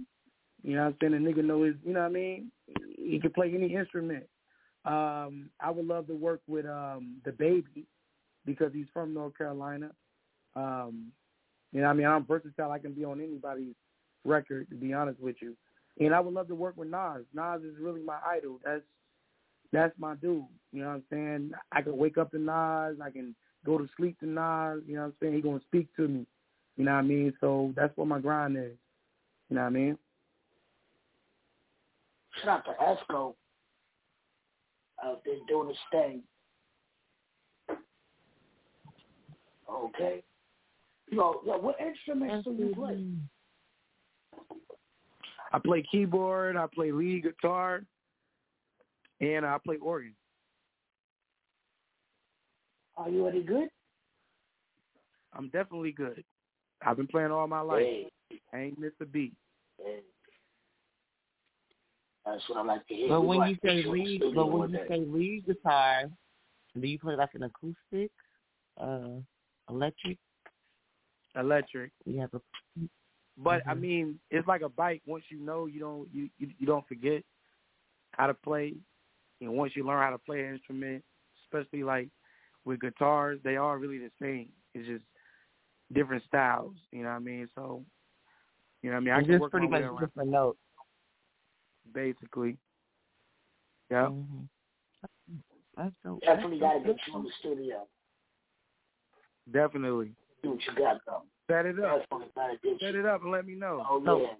you 0.62 0.76
know 0.76 0.84
what 0.84 0.88
I'm 0.88 0.96
saying. 1.00 1.24
The 1.24 1.30
nigga 1.30 1.44
know 1.44 1.64
his. 1.64 1.74
You 1.84 1.94
know 1.94 2.00
what 2.00 2.06
I 2.06 2.10
mean? 2.10 2.52
He 2.96 3.18
can 3.18 3.32
play 3.32 3.52
any 3.52 3.74
instrument. 3.74 4.24
Um, 4.84 5.50
I 5.60 5.70
would 5.70 5.86
love 5.86 6.06
to 6.08 6.14
work 6.14 6.40
with 6.46 6.66
um 6.66 7.16
DaBaby 7.26 7.84
because 8.44 8.72
he's 8.72 8.86
from 8.92 9.14
North 9.14 9.36
Carolina. 9.38 9.90
Um, 10.56 11.12
you 11.72 11.80
know, 11.80 11.86
I 11.86 11.92
mean, 11.92 12.06
I'm 12.06 12.26
versatile. 12.26 12.70
I 12.70 12.78
can 12.78 12.92
be 12.92 13.04
on 13.04 13.20
anybody's 13.20 13.74
record, 14.24 14.68
to 14.70 14.74
be 14.74 14.92
honest 14.92 15.20
with 15.20 15.36
you. 15.40 15.56
And 16.00 16.14
I 16.14 16.20
would 16.20 16.34
love 16.34 16.48
to 16.48 16.54
work 16.54 16.76
with 16.76 16.88
Nas. 16.88 17.24
Nas 17.34 17.62
is 17.62 17.78
really 17.80 18.02
my 18.02 18.18
idol. 18.26 18.58
That's 18.64 18.82
that's 19.72 19.94
my 19.98 20.14
dude. 20.16 20.44
You 20.72 20.82
know 20.82 20.88
what 20.88 20.94
I'm 20.94 21.04
saying? 21.10 21.52
I 21.70 21.82
can 21.82 21.96
wake 21.96 22.18
up 22.18 22.30
to 22.32 22.38
Nas. 22.38 22.98
I 23.02 23.10
can 23.10 23.34
go 23.64 23.78
to 23.78 23.88
sleep 23.96 24.18
to 24.20 24.26
Nas. 24.26 24.82
You 24.86 24.96
know 24.96 25.02
what 25.02 25.06
I'm 25.06 25.14
saying? 25.20 25.34
He 25.34 25.40
gonna 25.40 25.60
speak 25.60 25.88
to 25.96 26.08
me. 26.08 26.26
You 26.76 26.84
know 26.84 26.92
what 26.92 26.98
I 26.98 27.02
mean? 27.02 27.32
So 27.40 27.72
that's 27.76 27.96
what 27.96 28.08
my 28.08 28.18
grind 28.18 28.56
is. 28.56 28.72
You 29.48 29.56
know 29.56 29.62
what 29.62 29.68
I 29.68 29.70
mean? 29.70 29.98
Shout 32.42 32.64
out 32.68 32.96
to 33.06 33.14
Esco 33.14 33.34
out 35.02 35.22
there 35.24 35.34
doing 35.48 35.68
his 35.68 35.76
thing. 35.90 36.22
Okay. 39.70 40.22
Yo, 41.10 41.40
yo, 41.44 41.58
what 41.58 41.76
instruments 41.80 42.44
do 42.44 42.52
you 42.52 42.74
play? 42.74 43.04
I 45.52 45.58
play 45.58 45.84
keyboard. 45.90 46.56
I 46.56 46.66
play 46.72 46.92
lead 46.92 47.24
guitar, 47.24 47.84
and 49.20 49.44
I 49.44 49.58
play 49.64 49.76
organ. 49.76 50.14
Are 52.96 53.08
you 53.08 53.26
any 53.26 53.42
good? 53.42 53.68
I'm 55.34 55.48
definitely 55.48 55.92
good. 55.92 56.24
I've 56.84 56.96
been 56.96 57.06
playing 57.06 57.30
all 57.30 57.46
my 57.46 57.60
life. 57.60 57.82
Hey, 57.82 58.08
I 58.52 58.58
ain't 58.58 58.78
missed 58.78 58.96
a 59.00 59.06
beat. 59.06 59.34
hey. 59.78 60.00
That's 62.24 62.42
what 62.48 62.58
I 62.58 62.62
like 62.62 62.86
to 62.88 62.94
hear. 62.94 63.08
but 63.08 63.22
We 63.22 63.26
when 63.26 63.48
you 63.48 63.56
say 63.64 63.82
lead, 63.82 64.22
but 64.34 64.46
when 64.46 64.70
you 64.70 64.78
say 64.88 65.00
lead 65.00 65.46
guitar, 65.46 66.04
do 66.80 66.86
you 66.86 66.98
play 66.98 67.16
like 67.16 67.34
an 67.34 67.42
acoustic, 67.44 68.10
uh, 68.80 69.20
electric? 69.68 70.18
Electric. 71.34 71.92
You 72.04 72.20
have 72.20 72.34
a 72.34 72.40
But 73.38 73.62
I 73.66 73.74
Mhm. 73.74 73.80
mean, 73.80 74.20
it's 74.30 74.46
like 74.46 74.60
a 74.62 74.68
bike. 74.68 75.02
Once 75.06 75.24
you 75.30 75.38
know, 75.38 75.66
you 75.66 75.80
don't 75.80 76.08
you, 76.12 76.28
you 76.38 76.50
you 76.58 76.66
don't 76.66 76.86
forget 76.86 77.24
how 78.12 78.26
to 78.26 78.34
play. 78.34 78.74
And 79.40 79.56
once 79.56 79.74
you 79.74 79.84
learn 79.84 80.02
how 80.02 80.10
to 80.10 80.18
play 80.18 80.44
an 80.44 80.54
instrument, 80.54 81.02
especially 81.44 81.82
like 81.82 82.08
with 82.64 82.80
guitars, 82.80 83.40
they 83.42 83.56
are 83.56 83.78
really 83.78 83.98
the 83.98 84.10
same. 84.20 84.48
It's 84.74 84.86
just 84.86 85.04
different 85.92 86.22
styles. 86.24 86.76
You 86.92 87.02
know 87.02 87.08
what 87.10 87.16
I 87.16 87.20
mean? 87.20 87.48
So, 87.54 87.82
you 88.82 88.90
know 88.90 88.96
what 88.96 89.00
I 89.00 89.04
mean? 89.04 89.14
I 89.14 89.18
it's 89.20 89.26
can 89.26 89.34
just 89.34 89.40
work 89.40 89.50
pretty 89.50 89.66
my 89.66 89.80
much 89.80 89.82
around, 89.82 90.00
different 90.00 90.30
notes. 90.30 90.58
Basically. 91.92 92.56
Yeah. 93.90 94.06
Mhm. 94.06 94.48
That's 95.76 95.94
dope. 96.04 96.20
Definitely 96.22 96.58
got 96.60 96.74
to 96.74 96.78
That's 96.86 96.98
get 96.98 97.06
you 97.08 97.16
in 97.18 97.24
the 97.24 97.30
studio. 97.40 97.88
Definitely. 99.50 100.14
See 100.42 100.48
what 100.48 100.60
you 100.66 100.74
got 100.74 101.00
though. 101.06 101.22
Set 101.50 101.66
it 101.66 101.78
up. 101.80 102.00
Definitely 102.02 102.28
got 102.34 102.46
to 102.48 102.56
get 102.62 102.80
Set 102.80 102.94
it 102.94 103.06
up 103.06 103.22
and 103.22 103.30
let 103.30 103.46
me 103.46 103.54
know. 103.54 103.84
Oh 103.88 104.02
So- 104.04 104.20
yeah. 104.22 104.34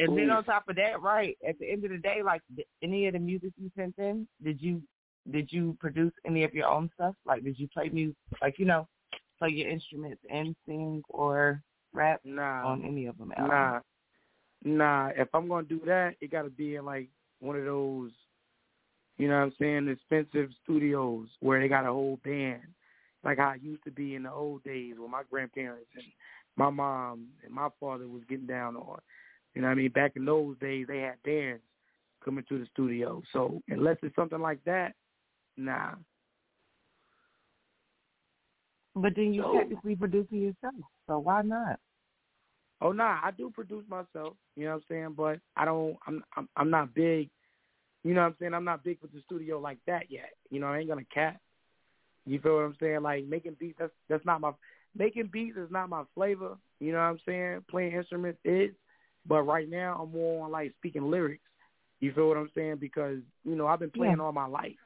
And 0.00 0.18
then 0.18 0.28
on 0.30 0.42
top 0.42 0.68
of 0.68 0.74
that, 0.74 1.00
right 1.02 1.38
at 1.46 1.56
the 1.60 1.70
end 1.70 1.84
of 1.84 1.90
the 1.92 1.98
day, 1.98 2.20
like 2.24 2.42
any 2.82 3.06
of 3.06 3.12
the 3.12 3.20
music 3.20 3.52
you 3.56 3.70
sent 3.76 3.96
in, 3.98 4.26
did 4.42 4.60
you 4.60 4.82
did 5.30 5.52
you 5.52 5.76
produce 5.78 6.12
any 6.26 6.42
of 6.42 6.52
your 6.52 6.66
own 6.66 6.90
stuff? 6.94 7.14
Like, 7.24 7.44
did 7.44 7.58
you 7.60 7.68
play 7.68 7.88
music, 7.90 8.16
like 8.42 8.58
you 8.58 8.64
know, 8.64 8.88
play 9.38 9.50
your 9.50 9.68
instruments 9.70 10.20
and 10.28 10.56
sing 10.66 11.00
or 11.08 11.62
rap 11.92 12.20
Nah. 12.24 12.66
on 12.66 12.84
any 12.84 13.06
of 13.06 13.16
them? 13.18 13.32
Nah, 13.38 13.80
nah. 14.64 15.10
If 15.16 15.28
I'm 15.34 15.48
gonna 15.48 15.66
do 15.66 15.80
that, 15.86 16.16
it 16.20 16.30
got 16.30 16.42
to 16.42 16.50
be 16.50 16.76
in 16.76 16.84
like 16.84 17.08
one 17.40 17.56
of 17.56 17.64
those 17.64 18.10
you 19.16 19.28
know 19.28 19.36
what 19.36 19.44
I'm 19.44 19.52
saying, 19.60 19.88
expensive 19.88 20.50
studios 20.64 21.28
where 21.40 21.60
they 21.60 21.68
got 21.68 21.86
a 21.86 21.92
whole 21.92 22.18
band, 22.24 22.62
like 23.22 23.38
how 23.38 23.50
it 23.50 23.62
used 23.62 23.84
to 23.84 23.90
be 23.90 24.14
in 24.14 24.24
the 24.24 24.32
old 24.32 24.64
days 24.64 24.94
with 24.98 25.10
my 25.10 25.22
grandparents 25.30 25.86
and 25.94 26.04
my 26.56 26.70
mom 26.70 27.28
and 27.44 27.54
my 27.54 27.68
father 27.78 28.08
was 28.08 28.22
getting 28.28 28.46
down 28.46 28.76
on. 28.76 28.98
You 29.54 29.62
know 29.62 29.68
what 29.68 29.72
I 29.74 29.76
mean? 29.76 29.92
Back 29.92 30.12
in 30.16 30.24
those 30.24 30.58
days, 30.58 30.86
they 30.88 30.98
had 30.98 31.22
bands 31.24 31.62
coming 32.24 32.44
to 32.48 32.58
the 32.58 32.66
studio. 32.72 33.22
So 33.32 33.62
unless 33.68 33.98
it's 34.02 34.16
something 34.16 34.40
like 34.40 34.62
that, 34.64 34.94
nah. 35.56 35.92
But 38.96 39.14
then 39.14 39.32
you 39.32 39.42
So- 39.42 39.58
technically 39.58 39.94
producing 39.94 40.40
yourself, 40.40 40.74
so 41.06 41.18
why 41.20 41.42
not? 41.42 41.78
Oh 42.84 42.92
nah, 42.92 43.18
I 43.24 43.30
do 43.30 43.50
produce 43.50 43.84
myself. 43.88 44.34
You 44.56 44.66
know 44.66 44.72
what 44.72 44.76
I'm 44.76 44.82
saying? 44.90 45.14
But 45.16 45.40
I 45.56 45.64
don't. 45.64 45.96
I'm. 46.06 46.22
I'm. 46.36 46.48
I'm 46.54 46.70
not 46.70 46.94
big. 46.94 47.30
You 48.04 48.12
know 48.12 48.20
what 48.20 48.26
I'm 48.26 48.36
saying? 48.38 48.52
I'm 48.52 48.64
not 48.64 48.84
big 48.84 48.98
with 49.00 49.12
the 49.12 49.22
studio 49.24 49.58
like 49.58 49.78
that 49.86 50.10
yet. 50.10 50.32
You 50.50 50.60
know, 50.60 50.66
I 50.66 50.78
ain't 50.78 50.88
gonna 50.88 51.06
cap. 51.12 51.40
You 52.26 52.38
feel 52.40 52.56
what 52.56 52.64
I'm 52.64 52.76
saying? 52.78 53.00
Like 53.00 53.24
making 53.24 53.56
beats. 53.58 53.78
That's 53.78 53.92
that's 54.10 54.26
not 54.26 54.42
my. 54.42 54.52
Making 54.96 55.30
beats 55.32 55.56
is 55.56 55.70
not 55.70 55.88
my 55.88 56.04
flavor. 56.14 56.58
You 56.78 56.92
know 56.92 56.98
what 56.98 57.04
I'm 57.04 57.20
saying? 57.26 57.64
Playing 57.70 57.92
instruments 57.92 58.38
is. 58.44 58.70
But 59.26 59.42
right 59.42 59.68
now, 59.68 60.00
I'm 60.02 60.12
more 60.12 60.44
on 60.44 60.52
like 60.52 60.74
speaking 60.76 61.10
lyrics. 61.10 61.42
You 62.00 62.12
feel 62.12 62.28
what 62.28 62.36
I'm 62.36 62.50
saying? 62.54 62.76
Because 62.80 63.16
you 63.44 63.56
know 63.56 63.66
I've 63.66 63.80
been 63.80 63.90
playing 63.90 64.20
all 64.20 64.32
my 64.32 64.46
life. 64.46 64.76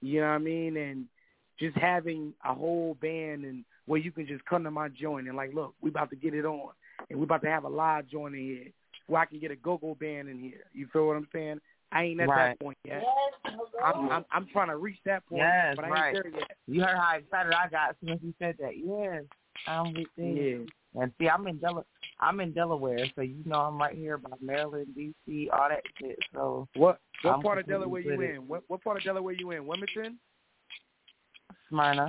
You 0.00 0.20
know 0.20 0.28
what 0.28 0.32
I 0.32 0.38
mean? 0.38 0.78
And 0.78 1.04
just 1.58 1.76
having 1.76 2.32
a 2.42 2.54
whole 2.54 2.96
band 3.02 3.44
and 3.44 3.64
where 3.84 4.00
you 4.00 4.10
can 4.10 4.26
just 4.26 4.44
come 4.46 4.64
to 4.64 4.70
my 4.70 4.88
joint 4.88 5.28
and 5.28 5.36
like, 5.36 5.52
look, 5.52 5.74
we 5.82 5.90
about 5.90 6.08
to 6.08 6.16
get 6.16 6.32
it 6.32 6.46
on, 6.46 6.70
and 7.08 7.18
we're 7.18 7.24
about 7.24 7.42
to 7.42 7.50
have 7.50 7.64
a 7.64 7.68
live 7.68 8.06
joint 8.08 8.34
in 8.34 8.40
here 8.40 8.66
where 9.06 9.22
I 9.22 9.26
can 9.26 9.38
get 9.40 9.50
a 9.50 9.56
go-go 9.56 9.94
band 9.94 10.28
in 10.28 10.38
here. 10.38 10.64
You 10.72 10.86
feel 10.92 11.06
what 11.06 11.16
I'm 11.16 11.28
saying? 11.32 11.60
I 11.92 12.04
ain't 12.04 12.20
at 12.20 12.28
Right. 12.28 12.50
that 12.50 12.60
point 12.60 12.78
yet. 12.84 13.02
I'm, 13.84 14.10
I'm 14.10 14.24
I'm 14.30 14.46
trying 14.52 14.68
to 14.68 14.76
reach 14.76 14.98
that 15.06 15.26
point, 15.26 15.40
Yes, 15.40 15.74
but 15.76 15.84
I 15.84 15.88
ain't 15.88 15.94
right. 15.94 16.12
there 16.12 16.28
yet. 16.28 16.56
You 16.68 16.82
heard 16.82 16.96
how 16.96 17.16
excited 17.16 17.52
I 17.52 17.68
got 17.68 17.90
as 17.90 17.96
soon 18.00 18.10
as 18.10 18.18
you 18.22 18.34
said 18.38 18.56
that. 18.60 18.76
Yes, 18.76 19.24
I'm 19.66 19.92
with 19.94 20.06
you. 20.16 20.66
And 20.94 21.12
see, 21.18 21.28
I'm 21.28 21.46
in 21.48 21.58
Del- 21.58 21.86
I'm 22.20 22.40
in 22.40 22.52
Delaware, 22.52 23.06
so 23.14 23.22
you 23.22 23.42
know 23.44 23.60
I'm 23.60 23.78
right 23.78 23.96
here 23.96 24.18
by 24.18 24.30
Maryland, 24.40 24.88
D.C., 24.94 25.48
all 25.52 25.68
that 25.68 25.82
shit. 25.98 26.18
So 26.34 26.68
What 26.74 27.00
what 27.22 27.34
I'm 27.34 27.42
part 27.42 27.58
of 27.58 27.64
completely 27.66 28.00
Delaware 28.02 28.28
you 28.28 28.36
in? 28.36 28.48
What 28.48 28.62
what 28.68 28.84
part 28.84 28.98
of 28.98 29.04
Delaware 29.04 29.34
you 29.34 29.50
in? 29.52 29.66
Wilmington? 29.66 30.18
Smyrna. 31.68 32.08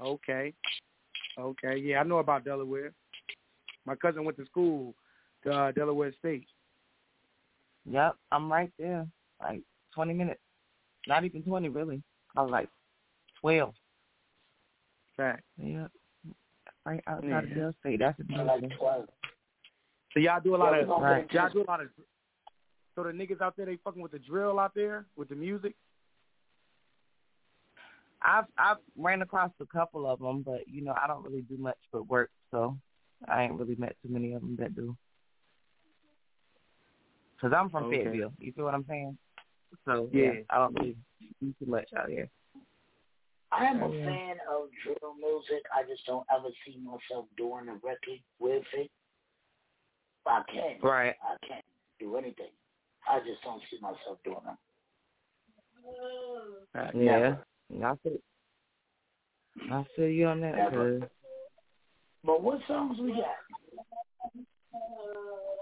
Okay. 0.00 0.52
Okay. 1.38 1.76
Yeah, 1.78 2.00
I 2.00 2.02
know 2.04 2.18
about 2.18 2.44
Delaware. 2.44 2.92
My 3.88 3.96
cousin 3.96 4.22
went 4.24 4.36
to 4.36 4.44
school 4.44 4.94
to 5.44 5.50
uh, 5.50 5.72
Delaware 5.72 6.12
State. 6.18 6.46
Yep, 7.90 8.16
I'm 8.30 8.52
right 8.52 8.70
there. 8.78 9.06
Like 9.40 9.62
20 9.94 10.12
minutes. 10.12 10.40
Not 11.06 11.24
even 11.24 11.42
20, 11.42 11.70
really. 11.70 12.02
I 12.36 12.42
was 12.42 12.50
like 12.50 12.68
12. 13.40 13.72
Fact. 15.16 15.42
Yep. 15.56 15.90
Right 16.84 17.02
outside 17.06 17.28
Yeah. 17.30 17.38
of 17.38 17.54
Del 17.54 17.74
State. 17.80 17.98
That's 18.00 18.20
I 18.36 18.42
like 18.42 18.58
amazing. 18.58 18.76
12. 18.78 19.08
So 20.12 20.20
y'all 20.20 20.40
do 20.42 20.54
a 20.54 20.58
lot 20.58 20.78
of 20.78 20.86
Right. 20.88 21.26
y'all 21.32 21.48
do 21.50 21.62
a 21.62 21.64
lot 21.64 21.80
of 21.80 21.88
so 22.94 23.04
the 23.04 23.10
niggas 23.10 23.40
out 23.40 23.56
there 23.56 23.64
they 23.66 23.76
fucking 23.84 24.02
with 24.02 24.12
the 24.12 24.18
drill 24.18 24.58
out 24.58 24.72
there 24.74 25.06
with 25.16 25.28
the 25.30 25.34
music. 25.34 25.74
I've 28.20 28.46
I've 28.58 28.78
ran 28.96 29.22
across 29.22 29.52
a 29.60 29.66
couple 29.66 30.06
of 30.10 30.18
them, 30.18 30.42
but 30.42 30.66
you 30.68 30.82
know 30.82 30.94
I 31.00 31.06
don't 31.06 31.24
really 31.24 31.42
do 31.42 31.56
much 31.56 31.78
but 31.92 32.06
work, 32.08 32.30
so 32.50 32.76
I 33.26 33.42
ain't 33.44 33.54
really 33.58 33.76
met 33.76 33.96
too 34.02 34.12
many 34.12 34.32
of 34.34 34.42
them 34.42 34.56
that 34.58 34.74
do. 34.74 34.96
Cause 37.40 37.52
I'm 37.56 37.70
from 37.70 37.84
Okay. 37.84 38.04
Fayetteville. 38.04 38.32
You 38.38 38.52
feel 38.52 38.64
what 38.64 38.74
I'm 38.74 38.84
saying? 38.88 39.16
So 39.84 40.08
Yeah. 40.12 40.32
yeah, 40.32 40.40
I 40.50 40.58
don't 40.58 40.74
really 40.74 40.96
do 41.40 41.54
too 41.58 41.66
much 41.66 41.88
out 41.96 42.08
here. 42.08 42.28
I 43.50 43.64
am 43.64 43.80
a 43.80 43.86
Oh, 43.86 43.92
yeah. 43.92 44.04
fan 44.04 44.36
of 44.50 44.68
drill 44.82 45.14
music. 45.14 45.64
I 45.74 45.82
just 45.84 46.04
don't 46.06 46.26
ever 46.30 46.48
see 46.66 46.78
myself 46.78 47.26
doing 47.36 47.68
a 47.68 47.74
record 47.74 48.20
with 48.38 48.64
it. 48.74 48.90
I 50.26 50.42
can't. 50.52 50.82
Right. 50.82 51.16
I 51.22 51.46
can't 51.46 51.64
do 51.98 52.16
anything. 52.16 52.50
I 53.08 53.20
just 53.20 53.42
don't 53.42 53.62
see 53.70 53.78
myself 53.80 54.18
doing 54.24 54.44
them. 54.44 54.58
Fact. 56.72 56.94
Uh, 56.94 56.98
yeah. 56.98 57.36
I 57.82 57.94
feel 58.02 58.18
I 59.70 59.84
feel 59.96 60.08
you 60.08 60.26
on 60.26 60.40
that. 60.40 60.56
Never. 60.56 61.10
'Cause 62.22 62.26
But 62.26 62.42
what 62.42 62.60
songs 62.66 62.98
we 63.00 63.12
got? 63.12 63.36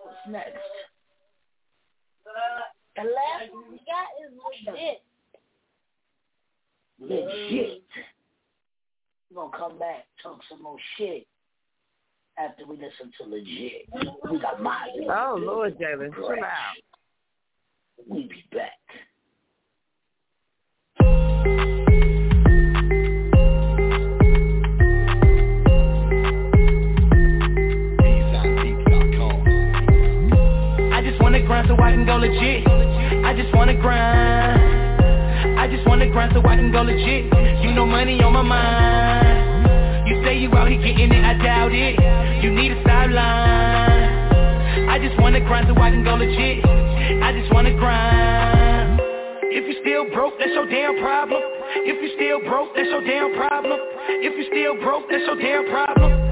What's 0.03 0.27
next? 0.29 0.59
The 2.97 3.03
last 3.03 3.53
one 3.53 3.71
we 3.71 3.79
got 3.79 4.09
is 4.25 4.33
legit. 4.67 5.03
Legit. 6.99 7.83
We're 9.31 9.43
gonna 9.43 9.59
come 9.59 9.79
back, 9.79 10.07
talk 10.23 10.41
some 10.49 10.63
more 10.63 10.79
shit 10.97 11.27
after 12.39 12.67
we 12.67 12.77
listen 12.77 13.13
to 13.19 13.25
legit. 13.29 13.89
We 14.31 14.39
got 14.41 14.63
Miley. 14.63 15.07
Oh 15.11 15.37
Lord, 15.39 15.79
Jalen, 15.79 16.15
chill 16.15 16.33
out. 16.33 16.77
We 18.09 18.29
be 18.29 18.45
back. 18.53 18.79
So 31.69 31.77
I 31.83 31.91
can 31.91 32.07
go 32.07 32.17
legit. 32.17 32.67
I 33.25 33.35
just 33.35 33.55
wanna 33.55 33.75
grind. 33.75 35.59
I 35.59 35.69
just 35.69 35.87
wanna 35.87 36.09
grind 36.09 36.33
so 36.35 36.41
I 36.41 36.57
can 36.57 36.73
go 36.73 36.83
legit. 36.83 37.25
You 37.63 37.73
know 37.73 37.87
money 37.87 38.23
on 38.23 38.33
my 38.33 38.43
mind. 38.43 40.09
You 40.09 40.23
say 40.25 40.39
you 40.39 40.51
out 40.55 40.69
here 40.69 40.81
getting 40.81 41.13
it, 41.13 41.25
I 41.25 41.35
doubt 41.43 41.73
it. 41.73 41.97
You 42.43 42.53
need 42.53 42.73
a 42.73 42.83
sideline. 42.85 44.89
I 44.89 44.99
just 44.99 45.19
wanna 45.21 45.41
grind 45.41 45.67
so 45.69 45.81
I 45.81 45.91
can 45.91 46.05
go 46.05 46.15
legit. 46.15 46.65
I 47.23 47.33
just 47.33 47.53
wanna 47.53 47.75
grind. 47.75 49.01
If 49.51 49.67
you 49.67 49.75
still 49.83 50.09
broke, 50.15 50.39
that's 50.39 50.53
your 50.53 50.69
damn 50.69 50.99
problem. 51.01 51.41
If 51.87 52.03
you 52.03 52.11
still 52.17 52.41
broke, 52.49 52.75
that's 52.77 52.89
your 52.89 53.03
damn 53.03 53.35
problem. 53.37 53.79
If 54.09 54.37
you 54.37 54.45
still 54.51 54.77
broke, 54.83 55.05
that's 55.11 55.25
your 55.27 55.37
damn 55.37 55.69
problem. 55.71 56.26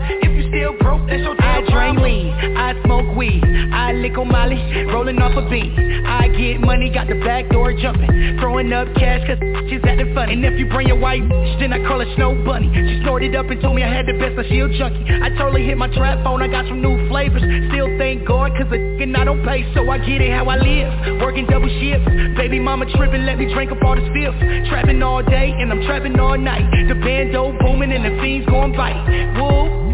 Still 0.55 0.79
broke, 0.79 1.03
that's 1.11 1.19
your. 1.19 1.35
I 1.43 1.67
drink 1.67 1.99
lean, 1.99 2.31
I 2.55 2.79
smoke 2.87 3.17
weed, 3.17 3.43
I 3.43 3.91
lick 3.93 4.17
on 4.17 4.31
Molly, 4.31 4.63
rolling 4.87 5.19
off 5.19 5.35
a 5.35 5.43
beat. 5.51 5.75
I 6.07 6.29
get 6.31 6.61
money, 6.61 6.95
got 6.95 7.09
the 7.09 7.19
back 7.27 7.51
door 7.51 7.75
jumping, 7.75 8.39
throwing 8.39 8.73
up 8.73 8.87
cash 8.95 9.27
cause 9.27 9.43
she's 9.67 9.83
acting 9.83 10.15
funny. 10.15 10.35
And 10.35 10.45
if 10.45 10.55
you 10.59 10.71
bring 10.71 10.87
your 10.87 10.99
white 10.99 11.23
bitch, 11.23 11.59
then 11.59 11.73
I 11.73 11.83
call 11.83 11.99
her 11.99 12.07
Snow 12.15 12.39
Bunny. 12.47 12.71
She 12.71 13.03
snorted 13.03 13.35
up 13.35 13.51
and 13.51 13.61
told 13.61 13.75
me 13.75 13.83
I 13.83 13.91
had 13.91 14.07
the 14.07 14.15
best, 14.15 14.37
but 14.37 14.47
she 14.47 14.61
a 14.63 14.69
junkie. 14.79 15.03
I 15.11 15.31
totally 15.35 15.67
hit 15.67 15.77
my 15.77 15.91
trap 15.91 16.23
phone, 16.23 16.41
I 16.41 16.47
got 16.47 16.67
some 16.71 16.81
new 16.81 17.03
flavors. 17.09 17.43
Still 17.75 17.91
thank 17.99 18.23
God 18.23 18.53
cause 18.55 18.71
the 18.71 18.79
and 19.03 19.17
I 19.17 19.25
don't 19.25 19.45
pay, 19.45 19.67
so 19.75 19.91
I 19.91 19.99
get 19.99 20.23
it 20.23 20.31
how 20.31 20.47
I 20.47 20.57
live. 20.57 21.21
Working 21.21 21.47
double 21.47 21.69
shifts, 21.83 22.07
baby 22.39 22.61
mama 22.61 22.87
tripping, 22.95 23.27
let 23.27 23.39
me 23.39 23.53
drink 23.53 23.73
up 23.73 23.83
all 23.83 23.97
the 23.97 24.07
spills. 24.11 24.39
Trapping 24.71 25.03
all 25.03 25.23
day 25.23 25.51
and 25.51 25.71
I'm 25.73 25.83
trapping 25.83 26.19
all 26.19 26.39
night. 26.39 26.65
The 26.89 26.95
bando 26.95 27.59
booming 27.59 27.93
and 27.93 28.05
the 28.05 28.23
fiends 28.23 28.47
going 28.47 28.73
bite. 28.77 29.03
Woo. 29.35 29.94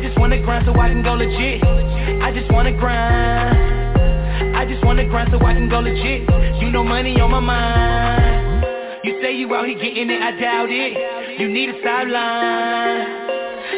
I 0.00 0.02
just 0.02 0.18
wanna 0.18 0.40
grind 0.40 0.64
so 0.64 0.72
I 0.80 0.88
can 0.88 1.02
go 1.02 1.12
legit. 1.12 1.62
I 1.62 2.32
just 2.32 2.50
wanna 2.50 2.72
grind. 2.72 4.56
I 4.56 4.64
just 4.64 4.82
wanna 4.82 5.04
grind 5.04 5.28
so 5.30 5.36
I 5.44 5.52
can 5.52 5.68
go 5.68 5.80
legit. 5.80 6.24
You 6.58 6.70
know 6.70 6.82
money 6.82 7.20
on 7.20 7.30
my 7.30 7.40
mind. 7.40 8.64
You 9.04 9.20
say 9.20 9.36
you 9.36 9.54
out 9.54 9.66
here 9.68 9.76
getting 9.76 10.08
it, 10.08 10.22
I 10.22 10.30
doubt 10.40 10.70
it. 10.70 11.38
You 11.38 11.52
need 11.52 11.68
a 11.68 11.76
sideline. 11.84 12.16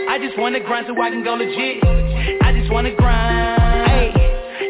I 0.08 0.18
just 0.22 0.38
wanna 0.38 0.60
grind 0.60 0.86
so 0.86 0.94
I 1.02 1.10
can 1.10 1.24
go 1.24 1.34
legit. 1.34 1.82
I 2.40 2.54
just 2.54 2.70
wanna 2.70 2.94
grind. 2.94 3.90
Hey. 3.90 4.14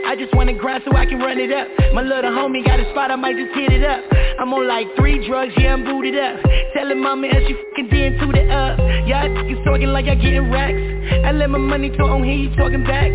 I 0.06 0.16
just 0.16 0.34
wanna 0.34 0.54
grind 0.54 0.84
so 0.88 0.96
I 0.96 1.04
can 1.04 1.18
run 1.18 1.36
it 1.36 1.52
up. 1.52 1.68
My 1.92 2.00
little 2.00 2.32
homie 2.32 2.64
got 2.64 2.80
a 2.80 2.88
spot, 2.92 3.10
I 3.10 3.16
might 3.16 3.36
just 3.36 3.54
hit 3.54 3.72
it 3.72 3.84
up. 3.84 4.00
I'm 4.40 4.54
on 4.54 4.66
like 4.66 4.86
three 4.96 5.20
drugs, 5.28 5.52
yeah, 5.58 5.74
I'm 5.74 5.84
booted 5.84 6.16
up. 6.16 6.40
Tellin' 6.72 6.98
mama 6.98 7.26
and 7.26 7.44
she 7.46 7.52
fucking 7.52 7.90
did 7.90 8.18
to 8.20 8.26
the 8.32 8.48
up. 8.48 8.78
Y'all 9.06 9.28
niggas 9.28 9.62
talking 9.66 9.88
like 9.88 10.06
y'all 10.06 10.16
getting 10.16 10.50
racks. 10.50 10.91
I 11.24 11.32
let 11.32 11.50
my 11.50 11.58
money 11.58 11.90
talk 11.90 12.10
on 12.10 12.24
here, 12.24 12.34
you 12.34 12.56
talking 12.56 12.84
back. 12.84 13.10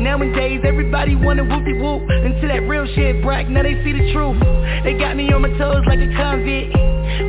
Nowadays, 0.00 0.60
everybody 0.64 1.14
wanna 1.16 1.44
whoop 1.44 1.64
de 1.64 1.74
whoop. 1.74 2.02
Until 2.08 2.48
that 2.48 2.62
real 2.68 2.86
shit 2.94 3.22
brack, 3.22 3.48
now 3.48 3.62
they 3.62 3.74
see 3.84 3.92
the 3.92 4.12
truth. 4.12 4.40
They 4.84 4.94
got 4.94 5.16
me 5.16 5.32
on 5.32 5.42
my 5.42 5.52
toes 5.58 5.84
like 5.86 6.00
a 6.00 6.08
convict. 6.16 6.74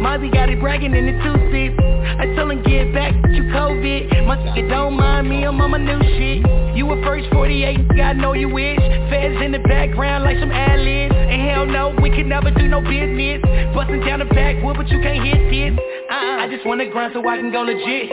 Mozzie 0.02 0.32
got 0.32 0.50
it 0.50 0.60
bragging 0.60 0.94
in 0.94 1.06
the 1.06 1.16
two 1.24 1.38
seats. 1.52 1.76
I 2.20 2.26
tell 2.36 2.50
him 2.50 2.64
get 2.64 2.94
back 2.94 3.14
to 3.14 3.42
COVID. 3.54 4.26
My 4.26 4.38
nigga 4.38 4.70
don't 4.70 4.96
mind 4.96 5.30
me, 5.30 5.46
I'm 5.46 5.60
on 5.62 5.72
my 5.72 5.78
new 5.78 6.00
shit. 6.18 6.76
You 6.76 6.92
a 6.92 7.02
first 7.04 7.28
48, 7.32 8.02
I 8.02 8.14
know 8.14 8.34
you 8.34 8.50
wish. 8.50 8.80
Feds 9.10 9.42
in 9.44 9.52
the 9.52 9.60
background 9.60 10.24
like 10.24 10.38
some 10.40 10.52
ad-libs. 10.52 11.16
And 11.16 11.42
hell 11.50 11.66
no, 11.66 11.96
we 12.02 12.10
can 12.10 12.28
never 12.30 12.52
do 12.52 12.68
no 12.68 12.82
business. 12.82 13.42
Bustin' 13.74 14.06
down 14.06 14.20
the 14.20 14.26
backwood, 14.26 14.78
but 14.78 14.88
you 14.90 15.00
can't 15.02 15.24
hit 15.24 15.50
this. 15.52 15.95
I 16.56 16.58
just 16.58 16.68
wanna 16.68 16.90
grind 16.90 17.12
so 17.14 17.20
I 17.28 17.36
can 17.36 17.52
go 17.52 17.64
legit. 17.64 18.10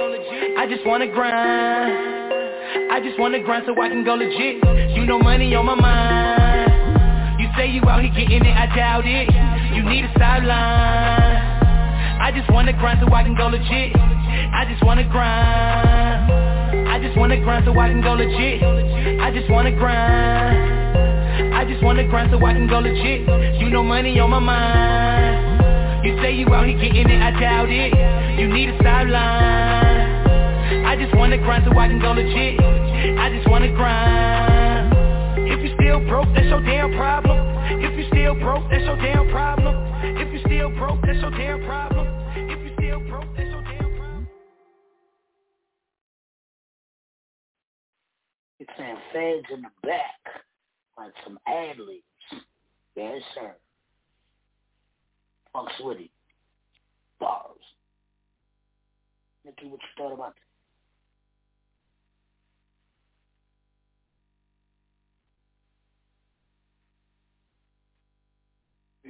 I 0.59 0.67
just 0.67 0.85
wanna 0.85 1.07
grind. 1.07 2.91
I 2.91 2.99
just 2.99 3.17
wanna 3.17 3.39
grind 3.39 3.63
so 3.69 3.81
I 3.81 3.89
can 3.89 4.03
go 4.03 4.15
legit. 4.15 4.59
You 4.99 5.07
know 5.07 5.21
money 5.21 5.55
on 5.55 5.65
my 5.65 5.77
mind. 5.77 7.41
You 7.41 7.47
say 7.57 7.71
you 7.71 7.81
out 7.83 8.03
here 8.03 8.11
getting 8.11 8.45
it, 8.45 8.51
I 8.51 8.67
doubt 8.75 9.07
it. 9.07 9.31
You 9.77 9.85
need 9.85 10.07
a 10.07 10.13
sideline. 10.19 11.39
I 12.19 12.33
just 12.35 12.51
wanna 12.51 12.73
grind 12.73 12.99
so 13.07 13.15
I 13.15 13.23
can 13.23 13.37
go 13.37 13.47
legit. 13.47 13.95
I 13.95 14.67
just 14.69 14.83
wanna 14.83 15.05
grind. 15.05 16.89
I 16.89 16.99
just 16.99 17.17
wanna 17.17 17.41
grind 17.41 17.65
so 17.65 17.79
I 17.79 17.91
can 17.91 18.03
go 18.03 18.15
legit. 18.15 18.61
I 19.21 19.31
just 19.31 19.49
wanna 19.51 19.71
grind. 19.71 21.55
I 21.55 21.65
just 21.65 21.81
wanna 21.85 22.09
grind 22.09 22.33
so 22.33 22.45
I 22.45 22.55
can 22.55 22.67
go 22.67 22.81
legit. 22.81 23.23
You 23.61 23.71
know 23.71 23.85
money 23.85 24.19
on 24.19 24.31
my 24.31 24.41
mind. 24.41 25.62
Say 26.23 26.37
you 26.37 26.47
out 26.55 26.69
here 26.69 26.79
getting 26.79 27.11
it, 27.11 27.21
I 27.21 27.33
doubt 27.41 27.69
it. 27.69 27.93
You 28.39 28.47
need 28.47 28.69
a 28.69 28.79
sideline. 28.79 30.87
I 30.87 30.95
just 30.95 31.13
wanna 31.17 31.37
grind 31.37 31.65
so 31.67 31.77
I 31.77 31.89
can 31.89 31.99
go 31.99 32.13
legit. 32.13 32.61
I 33.19 33.29
just 33.35 33.51
wanna 33.51 33.73
grind. 33.75 34.95
If 35.51 35.59
you 35.59 35.75
still 35.75 35.99
broke, 36.07 36.29
that's 36.33 36.47
your 36.47 36.63
damn 36.63 36.93
problem. 36.95 37.37
If 37.83 37.99
you 37.99 38.07
still 38.09 38.37
broke, 38.37 38.71
that's 38.71 38.85
your 38.85 38.97
damn 38.99 39.31
problem. 39.31 39.75
If 40.17 40.33
you 40.33 40.39
still 40.47 40.71
broke, 40.71 41.01
that's 41.03 41.21
your 41.21 41.33
damn 41.33 41.65
problem. 41.65 42.07
If 42.37 42.61
you 42.61 42.71
still 42.79 43.01
broke, 43.11 43.27
that's 43.37 43.51
your 43.51 43.63
damn 43.63 43.91
problem. 43.99 44.29
It's 48.61 48.71
saying 48.79 48.97
feds 49.13 49.47
in 49.53 49.63
the 49.63 49.71
back, 49.83 50.23
like 50.97 51.13
some 51.25 51.37
ad 51.49 51.81
libs. 51.81 52.45
Yes, 52.95 53.21
sir. 53.35 53.57
Funk 55.53 55.69
Switty. 55.81 56.11
Bars. 57.21 57.59
Nikki, 59.45 59.67
what 59.67 59.81
you 59.81 59.89
thought 59.97 60.15
about 60.15 60.35
that? 60.35 60.53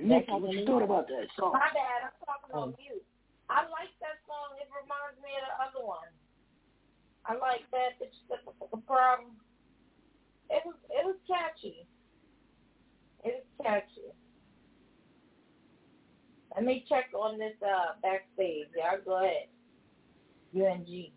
Nikki, 0.02 0.32
what 0.32 0.52
you 0.52 0.66
thought 0.66 0.82
about 0.82 1.06
that 1.08 1.28
song? 1.38 1.52
My 1.52 1.68
bad, 1.70 2.10
I'm 2.10 2.16
talking 2.26 2.54
on 2.54 2.74
mute. 2.80 3.04
I 3.48 3.68
like 3.68 3.92
that 4.00 4.18
song. 4.24 4.56
It 4.58 4.66
reminds 4.72 5.20
me 5.20 5.30
of 5.36 5.44
the 5.46 5.56
other 5.60 5.84
one. 5.86 6.10
I 7.28 7.36
like 7.38 7.68
that. 7.70 8.00
It's 8.00 8.16
the, 8.26 8.40
the 8.72 8.80
problem. 8.82 9.36
It 10.50 10.62
was 10.66 10.74
it 10.90 11.04
was 11.06 11.16
catchy. 11.28 11.86
It 13.24 13.44
was 13.44 13.48
catchy. 13.62 14.10
Let 16.54 16.64
me 16.64 16.84
check 16.88 17.06
on 17.18 17.38
this 17.38 17.54
uh 17.62 17.94
backstage. 18.02 18.66
Y'all 18.76 18.98
go 19.04 19.24
ahead. 19.24 19.48
UNG. 20.54 21.12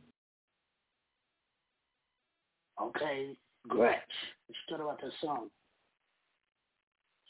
Okay, 2.81 3.37
Gretch, 3.67 3.99
what 4.47 4.55
you 4.55 4.77
thought 4.77 4.83
about 4.83 5.01
that 5.01 5.11
song? 5.21 5.49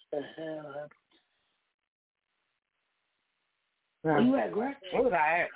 What 0.10 0.22
the 0.22 0.44
hell 0.44 0.74
happened? 0.74 0.92
Where 4.02 4.22
you 4.22 4.36
at, 4.38 4.52
Gretch? 4.52 4.76
Where 4.92 5.04
was 5.04 5.14
I 5.14 5.42
at? 5.42 5.50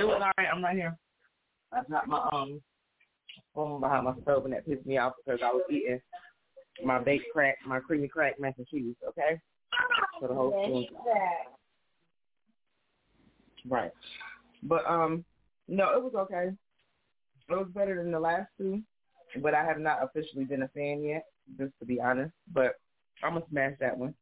It 0.00 0.04
was 0.04 0.22
all 0.22 0.32
right. 0.38 0.48
I'm 0.52 0.62
right 0.64 0.76
here. 0.76 0.96
I 1.72 1.82
got 1.90 2.08
my 2.08 2.28
um 2.32 2.60
phone 3.54 3.80
behind 3.80 4.04
my 4.04 4.14
stove 4.22 4.44
and 4.44 4.54
that 4.54 4.66
pissed 4.66 4.86
me 4.86 4.96
off 4.98 5.14
because 5.24 5.40
I 5.42 5.50
was 5.50 5.62
eating 5.70 6.00
my 6.84 6.98
baked 6.98 7.26
crack, 7.32 7.56
my 7.66 7.80
creamy 7.80 8.08
crack 8.08 8.40
mac 8.40 8.54
and 8.56 8.66
cheese. 8.68 8.94
Okay, 9.06 9.38
for 10.18 10.28
the 10.28 10.34
whole 10.34 10.62
spoon. 10.64 10.86
Right. 13.68 13.92
But 14.62 14.84
um, 14.86 15.24
no, 15.68 15.96
it 15.96 16.02
was 16.02 16.14
okay. 16.14 16.52
It 17.48 17.54
was 17.54 17.68
better 17.74 17.96
than 17.96 18.10
the 18.10 18.20
last 18.20 18.48
two, 18.58 18.82
but 19.42 19.54
I 19.54 19.64
have 19.64 19.78
not 19.78 20.02
officially 20.02 20.44
been 20.44 20.62
a 20.62 20.68
fan 20.68 21.02
yet, 21.02 21.26
just 21.58 21.72
to 21.80 21.86
be 21.86 22.00
honest. 22.00 22.32
But 22.52 22.78
I'm 23.22 23.34
gonna 23.34 23.44
smash 23.50 23.74
that 23.80 23.96
one. 23.96 24.14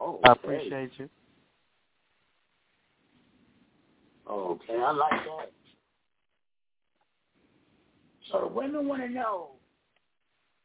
Oh, 0.00 0.20
I 0.24 0.32
appreciate 0.32 0.92
you. 0.98 1.08
Okay, 4.30 4.76
I 4.78 4.92
like 4.92 5.10
that. 5.10 5.52
So 8.30 8.40
the 8.40 8.46
women 8.46 8.86
want 8.86 9.02
to 9.02 9.08
know, 9.08 9.52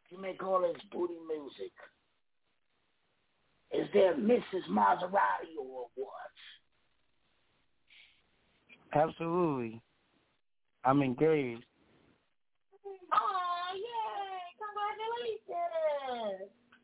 you 0.10 0.22
make 0.22 0.44
all 0.44 0.62
this 0.62 0.82
booty 0.92 1.14
music. 1.28 1.72
Is 3.74 3.88
there 3.94 4.16
Mrs. 4.16 4.68
Maserati 4.70 5.58
or 5.60 5.88
what? 5.96 6.12
Absolutely. 8.94 9.82
I'm 10.86 11.02
engaged. 11.02 11.64
Oh 13.14 13.74
yay! 13.76 14.40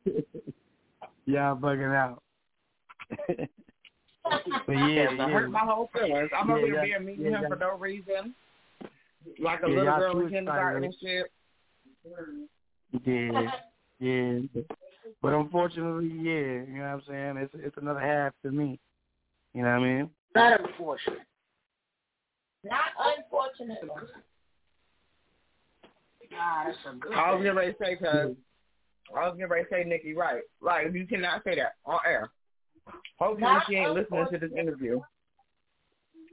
Congratulations! 0.06 0.26
Y'all 1.26 1.56
bugging 1.56 1.96
out. 1.96 2.24
but 3.28 3.48
yeah, 4.74 4.88
Yes, 4.88 5.10
I 5.12 5.16
yeah. 5.16 5.28
hurt 5.28 5.52
my 5.52 5.60
whole 5.60 5.90
feelings. 5.94 6.30
I'm 6.36 6.50
Yeah, 6.50 6.56
over 6.56 6.66
here 6.66 6.76
yeah, 6.76 6.84
being 6.84 7.06
meeting 7.06 7.26
yeah, 7.26 7.38
him 7.38 7.44
yeah. 7.44 7.50
for 7.50 7.56
no 7.58 7.78
reason. 7.78 8.34
Like 9.40 9.62
a 9.64 9.70
Yeah, 9.70 9.76
little 9.76 10.00
girl 10.00 10.20
in 10.22 10.30
kindergarten 10.30 10.84
and 10.86 10.94
excited. 10.94 11.26
shit. 11.26 11.32
Yeah, 13.06 13.52
yeah. 14.00 14.40
But 15.22 15.34
unfortunately, 15.34 16.12
yeah, 16.22 16.64
you 16.68 16.78
know 16.78 16.82
what 16.82 16.90
I'm 16.90 17.02
saying? 17.08 17.38
It's 17.38 17.54
it's 17.56 17.78
another 17.78 18.00
half 18.00 18.34
to 18.44 18.52
me. 18.52 18.80
You 19.54 19.64
know 19.64 19.70
what 19.70 19.76
I 19.76 19.84
mean? 19.84 20.10
Not 20.36 20.60
unfortunate. 20.62 21.20
Not 22.64 22.92
unfortunately. 23.18 23.90
Nah, 26.32 26.66
that's 26.66 26.78
a 26.86 26.96
good 26.98 27.14
I 27.14 27.32
was 27.32 27.38
thing. 27.38 27.44
getting 27.44 27.58
ready 27.58 27.72
to 27.74 27.78
say, 27.82 27.96
cause 27.96 28.36
I 29.18 29.28
was 29.28 29.36
getting 29.38 29.50
ready 29.50 29.64
to 29.64 29.70
say, 29.72 29.84
Nikki, 29.84 30.14
right? 30.14 30.44
Like 30.62 30.94
you 30.94 31.08
cannot 31.08 31.44
say 31.44 31.56
that 31.56 31.74
on 31.86 32.00
air. 32.06 32.30
Hopefully 33.18 33.42
Not 33.42 33.64
she 33.68 33.76
ain't 33.76 33.94
listening 33.94 34.28
to 34.32 34.38
this 34.38 34.52
interview. 34.58 35.00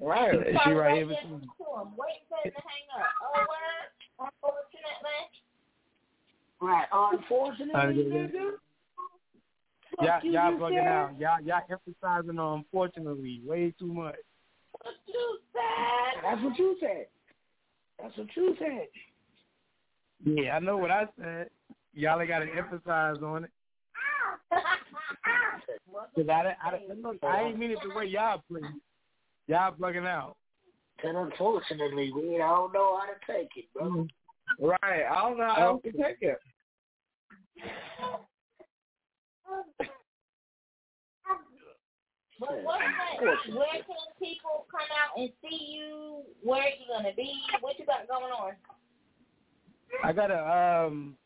Right. 0.01 0.35
Is 0.35 0.57
she 0.64 0.70
right 0.72 0.97
here 0.97 1.07
Wait 1.07 1.16
with 1.16 1.18
you? 1.24 1.41
for 1.57 1.81
him 1.81 1.93
to 1.97 2.51
hang 2.51 2.87
up. 3.01 3.07
Oh, 3.22 3.41
what? 3.41 4.33
Unfortunately. 4.43 4.77
Right, 6.61 6.87
unfortunately, 6.91 8.33
Yeah, 10.03 10.05
yeah. 10.07 10.11
nigga. 10.11 10.12
Y'all, 10.12 10.14
Fuck 10.14 10.24
you 10.24 10.32
y'all 10.32 10.51
just 10.51 10.62
bugging 10.62 10.78
said. 10.78 10.86
out. 10.86 11.18
Y'all, 11.18 11.40
y'all 11.44 11.62
emphasizing 11.70 12.38
on 12.38 12.59
unfortunately 12.59 13.40
way 13.44 13.74
too 13.78 13.92
much. 13.92 14.16
What 14.72 14.94
you 15.07 15.38
said? 15.53 16.22
That's 16.22 16.42
what 16.42 16.59
you 16.59 16.76
said. 16.80 17.07
That's 18.01 18.16
what 18.16 18.28
you 18.36 18.57
said. 18.59 18.88
Yeah, 20.24 20.57
I 20.57 20.59
know 20.61 20.76
what 20.76 20.90
I 20.90 21.07
said. 21.18 21.51
Y'all 21.94 22.20
ain't 22.20 22.28
got 22.28 22.40
to 22.40 22.53
emphasize 22.57 23.16
on 23.22 23.44
it. 23.44 23.51
Cause 26.14 26.26
I, 26.28 26.55
I, 26.62 26.68
I, 26.68 26.80
look, 27.03 27.16
I 27.22 27.42
ain't 27.42 27.59
mean 27.59 27.70
it 27.70 27.78
the 27.82 27.94
way 27.94 28.07
y'all 28.07 28.42
play. 28.51 28.61
Y'all 29.49 29.74
bugging 29.74 30.07
out. 30.07 30.36
And 31.03 31.16
unfortunately, 31.16 32.12
we 32.14 32.38
don't 32.38 32.72
know 32.72 32.99
how 32.99 33.07
to 33.07 33.32
take 33.32 33.51
it, 33.57 33.64
bro. 33.74 33.84
Mm-hmm. 33.84 34.64
Right. 34.64 35.05
I 35.11 35.22
don't 35.22 35.38
know 35.38 35.49
how 35.55 35.72
else 35.72 35.82
to 35.84 35.88
oh. 35.88 36.03
take 36.03 36.16
it. 36.20 36.38
But 42.39 42.62
what's 42.62 42.82
next? 43.20 43.55
Where 43.55 43.66
can 43.72 43.97
people 44.18 44.66
come 44.70 44.89
out 45.03 45.18
and 45.18 45.30
see 45.43 45.74
you? 45.74 46.22
Where 46.43 46.64
you 46.64 46.87
gonna 46.89 47.14
be? 47.16 47.32
What 47.61 47.78
you 47.78 47.87
got 47.87 48.07
going 48.09 48.32
on? 48.32 48.53
I 50.05 50.12
got 50.12 50.30
a 50.30 50.87
um, 50.87 51.16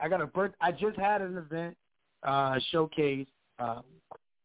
I 0.00 0.08
got 0.08 0.20
a 0.20 0.26
birth. 0.26 0.52
I 0.60 0.72
just 0.72 0.98
had 0.98 1.22
an 1.22 1.36
event, 1.36 1.76
uh, 2.22 2.58
showcase. 2.70 3.26
Uh, 3.58 3.82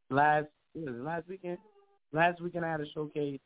last 0.09 0.47
what 0.73 0.85
was 0.85 0.95
it, 0.95 1.03
last 1.03 1.27
weekend. 1.27 1.57
Last 2.11 2.41
weekend 2.41 2.65
I 2.65 2.71
had 2.71 2.81
a 2.81 2.89
showcase. 2.93 3.39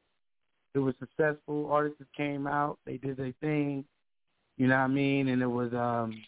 It 0.73 0.79
was 0.79 0.95
successful. 0.99 1.69
Artists 1.71 2.03
came 2.15 2.47
out. 2.47 2.79
They 2.85 2.97
did 2.97 3.17
their 3.17 3.33
thing. 3.41 3.85
You 4.57 4.67
know 4.67 4.77
what 4.77 4.83
I 4.83 4.87
mean? 4.87 5.27
And 5.29 5.41
it 5.41 5.47
was 5.47 5.73
um, 5.73 6.21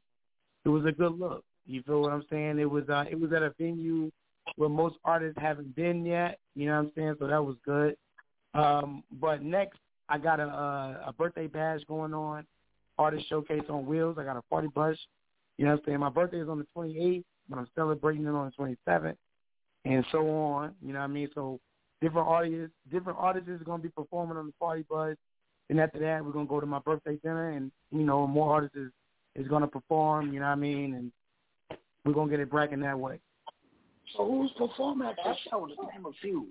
it 0.65 0.69
was 0.69 0.85
a 0.85 0.91
good 0.91 1.17
look. 1.17 1.43
You 1.65 1.81
feel 1.83 2.01
what 2.01 2.11
I'm 2.11 2.25
saying? 2.29 2.59
It 2.59 2.69
was 2.69 2.83
uh, 2.89 3.05
it 3.09 3.19
was 3.19 3.31
at 3.33 3.41
a 3.41 3.53
venue 3.57 4.11
where 4.55 4.69
most 4.69 4.95
artists 5.03 5.39
haven't 5.39 5.75
been 5.75 6.05
yet. 6.05 6.39
You 6.55 6.67
know 6.67 6.77
what 6.77 6.85
I'm 6.85 6.91
saying? 6.95 7.15
So 7.19 7.27
that 7.27 7.43
was 7.43 7.55
good. 7.65 7.97
Um, 8.53 9.03
but 9.11 9.43
next, 9.43 9.79
I 10.07 10.17
got 10.17 10.39
a 10.39 10.47
a, 10.47 11.03
a 11.07 11.13
birthday 11.13 11.47
bash 11.47 11.81
going 11.87 12.13
on 12.13 12.45
artist 12.97 13.27
showcase 13.29 13.63
on 13.69 13.85
wheels. 13.85 14.17
I 14.19 14.23
got 14.23 14.37
a 14.37 14.41
party 14.43 14.67
bus. 14.73 14.97
You 15.57 15.65
know 15.65 15.71
what 15.71 15.79
I'm 15.79 15.85
saying? 15.85 15.99
My 15.99 16.09
birthday 16.09 16.39
is 16.39 16.49
on 16.49 16.59
the 16.59 16.67
28th, 16.75 17.23
but 17.49 17.59
I'm 17.59 17.67
celebrating 17.75 18.25
it 18.25 18.29
on 18.29 18.51
the 18.57 18.75
27th, 18.87 19.15
and 19.85 20.05
so 20.11 20.29
on. 20.29 20.73
You 20.81 20.93
know 20.93 20.99
what 20.99 21.05
I 21.05 21.07
mean? 21.07 21.29
So 21.33 21.59
different 22.01 22.27
artists, 22.27 22.75
different 22.91 23.17
artists 23.19 23.49
is 23.49 23.61
going 23.63 23.79
to 23.79 23.83
be 23.83 23.89
performing 23.89 24.37
on 24.37 24.47
the 24.47 24.53
party 24.53 24.85
bus, 24.89 25.15
and 25.69 25.79
after 25.79 25.99
that, 25.99 26.23
we're 26.23 26.33
to 26.45 26.49
go 26.49 26.59
to 26.59 26.65
my 26.65 26.79
birthday 26.79 27.17
dinner, 27.23 27.51
and 27.51 27.71
you 27.91 28.03
know, 28.03 28.27
more 28.27 28.53
artists 28.53 28.75
is, 28.75 28.91
is 29.35 29.47
to 29.61 29.67
perform. 29.67 30.33
You 30.33 30.39
know 30.39 30.47
what 30.47 30.53
I 30.53 30.55
mean? 30.55 30.93
And 30.95 31.11
we're 32.03 32.13
to 32.29 32.31
get 32.31 32.41
it 32.41 32.51
bracking 32.51 32.81
that 32.81 32.99
way. 32.99 33.19
So 34.13 34.25
who's 34.25 34.51
performing 34.57 35.07
at 35.07 35.15
that 35.23 35.35
show? 35.49 35.67
Just 35.67 35.79
name 35.79 36.05
a 36.05 36.11
few. 36.21 36.47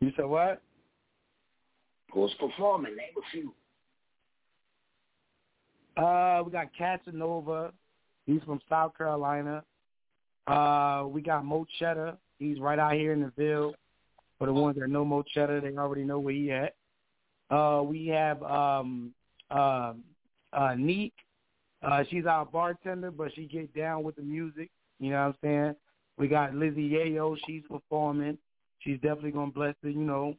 You 0.00 0.12
said 0.16 0.26
what? 0.26 0.60
Who's 2.12 2.34
performing? 2.38 2.96
Name 2.96 3.14
a 3.16 3.30
few. 3.32 3.54
Uh, 5.96 6.42
we 6.44 6.52
got 6.52 6.68
Casanova. 6.76 7.72
He's 8.26 8.42
from 8.42 8.60
South 8.68 8.96
Carolina. 8.96 9.62
Uh, 10.46 11.04
we 11.08 11.22
got 11.22 11.44
Mo 11.44 11.66
Cheddar. 11.78 12.16
He's 12.38 12.58
right 12.60 12.78
out 12.78 12.94
here 12.94 13.12
in 13.12 13.20
the 13.20 13.32
Ville. 13.36 13.74
For 14.38 14.46
the 14.46 14.52
ones 14.52 14.76
that 14.78 14.88
know 14.88 15.04
Mo 15.04 15.22
Cheddar, 15.22 15.60
they 15.60 15.76
already 15.76 16.04
know 16.04 16.18
where 16.18 16.34
he 16.34 16.50
at. 16.50 16.74
Uh, 17.50 17.82
we 17.82 18.08
have 18.08 18.42
um, 18.42 19.12
uh, 19.50 19.94
uh, 20.52 20.74
Neek. 20.76 21.14
Uh, 21.82 22.02
she's 22.10 22.26
our 22.26 22.44
bartender, 22.44 23.10
but 23.10 23.32
she 23.34 23.46
get 23.46 23.74
down 23.74 24.02
with 24.02 24.16
the 24.16 24.22
music. 24.22 24.70
You 24.98 25.10
know 25.10 25.16
what 25.16 25.26
I'm 25.26 25.34
saying? 25.42 25.74
We 26.16 26.28
got 26.28 26.54
Lizzie 26.54 26.90
Yayo. 26.90 27.36
She's 27.46 27.62
performing. 27.68 28.38
She's 28.80 29.00
definitely 29.00 29.32
gonna 29.32 29.50
bless 29.50 29.74
the, 29.82 29.90
you 29.90 30.00
know, 30.00 30.34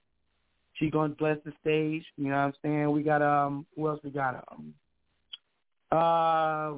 she's 0.74 0.91
gonna 0.91 1.16
bless 1.16 1.38
the 1.45 1.53
stage. 1.62 2.06
You 2.18 2.30
know 2.30 2.36
what 2.36 2.38
I'm 2.38 2.53
saying? 2.62 2.91
We 2.91 3.03
got 3.03 3.22
um, 3.22 3.66
who 3.76 3.88
else 3.88 3.99
we 4.03 4.12
got? 4.12 4.43
Um, 4.51 4.74
uh, 5.91 5.95
uh 5.95 6.78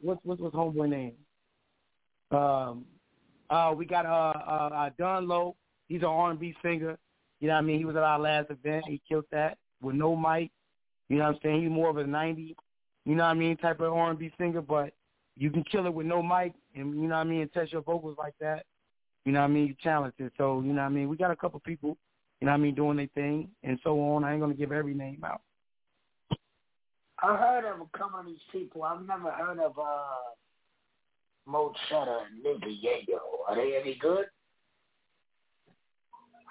what's 0.00 0.20
what's 0.24 0.40
what's 0.40 0.54
homeboy 0.54 0.88
name? 0.88 1.12
Um, 2.30 2.84
uh, 3.48 3.74
we 3.76 3.84
got 3.84 4.06
uh, 4.06 4.38
uh, 4.38 4.70
uh 4.74 4.90
Don 4.98 5.28
Low. 5.28 5.56
He's 5.88 6.02
an 6.02 6.08
R&B 6.08 6.54
singer. 6.62 6.98
You 7.40 7.48
know 7.48 7.54
what 7.54 7.60
I 7.60 7.62
mean? 7.62 7.78
He 7.78 7.84
was 7.84 7.96
at 7.96 8.02
our 8.02 8.18
last 8.18 8.50
event. 8.50 8.84
He 8.86 9.00
killed 9.08 9.24
that 9.32 9.58
with 9.82 9.96
no 9.96 10.14
mic. 10.14 10.50
You 11.08 11.18
know 11.18 11.24
what 11.24 11.34
I'm 11.34 11.40
saying? 11.42 11.62
He's 11.62 11.70
more 11.70 11.90
of 11.90 11.96
a 11.96 12.06
90, 12.06 12.54
you 13.04 13.14
know 13.16 13.24
what 13.24 13.30
I 13.30 13.34
mean, 13.34 13.56
type 13.56 13.80
of 13.80 13.92
R&B 13.92 14.30
singer, 14.38 14.60
but 14.60 14.92
you 15.40 15.50
can 15.50 15.64
kill 15.64 15.86
it 15.86 15.94
with 15.94 16.06
no 16.06 16.22
mic 16.22 16.52
and, 16.76 16.94
you 16.94 17.08
know 17.08 17.14
what 17.14 17.22
I 17.22 17.24
mean, 17.24 17.40
and 17.40 17.52
test 17.52 17.72
your 17.72 17.80
vocals 17.80 18.16
like 18.18 18.34
that. 18.40 18.66
You 19.24 19.32
know 19.32 19.40
what 19.40 19.46
I 19.46 19.48
mean? 19.48 19.66
You're 19.66 19.76
talented. 19.82 20.30
So, 20.36 20.60
you 20.60 20.74
know 20.74 20.82
what 20.82 20.88
I 20.88 20.90
mean? 20.90 21.08
We 21.08 21.16
got 21.16 21.30
a 21.30 21.36
couple 21.36 21.58
people, 21.60 21.96
you 22.40 22.46
know 22.46 22.52
what 22.52 22.58
I 22.58 22.60
mean, 22.60 22.74
doing 22.74 22.98
their 22.98 23.08
thing 23.14 23.48
and 23.62 23.80
so 23.82 23.98
on. 24.12 24.22
I 24.22 24.32
ain't 24.32 24.40
going 24.40 24.52
to 24.52 24.58
give 24.58 24.70
every 24.70 24.92
name 24.92 25.24
out. 25.24 25.40
I 27.22 27.36
heard 27.36 27.64
of 27.64 27.80
a 27.80 27.98
couple 27.98 28.20
of 28.20 28.26
these 28.26 28.36
people. 28.52 28.82
I've 28.82 29.06
never 29.06 29.30
heard 29.30 29.58
of 29.58 29.78
uh 29.78 30.34
Mo 31.46 31.72
Cheddar 31.88 32.18
and 32.30 32.42
Lizzie 32.44 32.80
Yayo. 32.84 33.18
Are 33.48 33.56
they 33.56 33.78
any 33.80 33.96
good? 33.98 34.26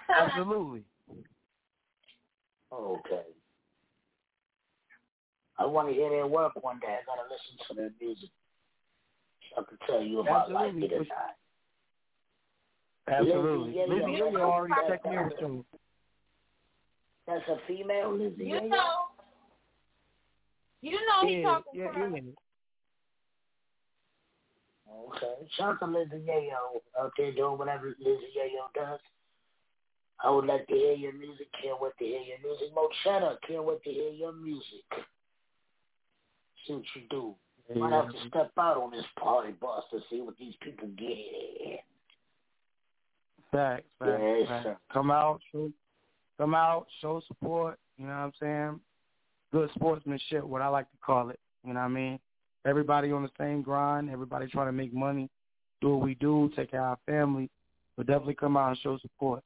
Absolutely. 0.10 0.84
Okay. 2.74 3.22
I 5.58 5.66
want 5.66 5.90
to 5.90 5.94
hear 5.94 6.10
their 6.10 6.28
work 6.28 6.54
one 6.64 6.80
day. 6.80 6.88
I 6.88 7.06
gotta 7.06 7.28
listen 7.30 7.68
to 7.68 7.76
their 7.76 7.92
music. 8.02 8.30
So 9.60 9.66
I 9.66 9.70
can 9.70 9.78
tell 9.88 10.03
you 10.03 10.20
about 10.20 10.49
Absolutely. 10.49 10.82
like 10.82 10.91
it 10.91 10.95
or 10.95 10.99
not. 10.99 11.36
Absolutely. 13.22 13.74
Lizzie 13.74 13.93
Lizzie 13.93 14.22
Yayo. 14.22 14.32
Yayo 14.32 14.41
already 14.41 14.74
checked 14.88 15.05
me 15.05 15.18
out. 15.18 15.34
So. 15.39 15.66
That's 17.28 17.47
a 17.49 17.57
female 17.68 18.16
Lizzie 18.16 18.45
You 18.45 18.70
know. 18.70 19.05
You 20.82 20.91
know 20.91 21.28
he 21.28 21.41
Yeah, 21.41 21.43
talking 21.43 21.80
yeah, 21.80 21.88
crap. 21.89 22.12
yeah. 22.14 22.22
Okay. 25.07 25.47
Shout 25.57 25.70
out 25.70 25.80
to 25.80 25.86
Lizzie 25.86 26.26
Yayo 26.28 26.82
out 26.99 27.12
there 27.18 27.34
doing 27.34 27.57
whatever 27.57 27.88
Lizzie 27.99 28.34
Yayo 28.38 28.74
does. 28.74 28.99
I 30.24 30.30
would 30.30 30.45
like 30.45 30.68
to 30.68 30.74
hear 30.74 30.93
your 30.93 31.14
music. 31.14 31.47
Can't 31.62 31.82
wait 31.82 31.93
to 31.99 32.05
hear 32.05 32.20
your 32.20 32.39
music. 32.43 32.76
Mo 32.76 32.89
Cheddar, 33.03 33.38
can't 33.47 33.64
wait 33.64 33.84
to 33.84 33.89
hear 33.89 34.12
your 34.12 34.34
music. 34.34 34.84
See 36.68 36.74
what 36.74 36.84
you 36.95 37.01
do. 37.10 37.36
Might 37.76 37.93
have 37.93 38.11
to 38.11 38.28
step 38.28 38.51
out 38.57 38.78
on 38.78 38.91
this 38.91 39.05
party 39.20 39.51
bus 39.51 39.84
to 39.91 39.99
see 40.09 40.22
what 40.22 40.38
these 40.38 40.55
people 40.61 40.88
get. 40.97 41.84
Facts, 43.51 43.84
facts, 43.99 44.22
Yes, 44.22 44.47
facts. 44.47 44.80
Come 44.91 45.11
out, 45.11 45.39
show, 45.51 45.72
come 46.38 46.55
out, 46.55 46.88
show 47.01 47.22
support. 47.28 47.78
You 47.97 48.05
know 48.05 48.11
what 48.11 48.20
I'm 48.20 48.34
saying? 48.39 48.80
Good 49.51 49.70
sportsmanship, 49.76 50.43
what 50.43 50.61
I 50.61 50.67
like 50.67 50.89
to 50.91 50.97
call 51.05 51.30
it. 51.30 51.39
You 51.63 51.74
know 51.74 51.80
what 51.80 51.86
I 51.86 51.89
mean? 51.89 52.20
Everybody 52.65 53.11
on 53.11 53.24
the 53.24 53.30
same 53.39 53.61
grind. 53.61 54.09
Everybody 54.09 54.47
trying 54.47 54.67
to 54.67 54.72
make 54.72 54.93
money. 54.93 55.30
Do 55.82 55.95
what 55.95 56.01
we 56.01 56.15
do. 56.15 56.51
Take 56.55 56.72
care 56.72 56.82
of 56.82 56.88
our 56.88 56.99
family. 57.05 57.49
But 57.95 58.07
definitely 58.07 58.36
come 58.36 58.57
out 58.57 58.70
and 58.70 58.78
show 58.80 58.97
support. 58.99 59.43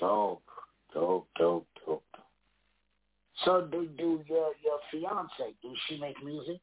Dope, 0.00 0.42
dope, 0.94 1.28
dope. 1.38 1.66
So 3.44 3.66
do 3.70 3.86
do 3.86 4.22
your 4.26 4.52
your 4.62 4.78
fiance? 4.90 5.54
Do 5.62 5.74
she 5.86 5.98
make 5.98 6.22
music? 6.22 6.60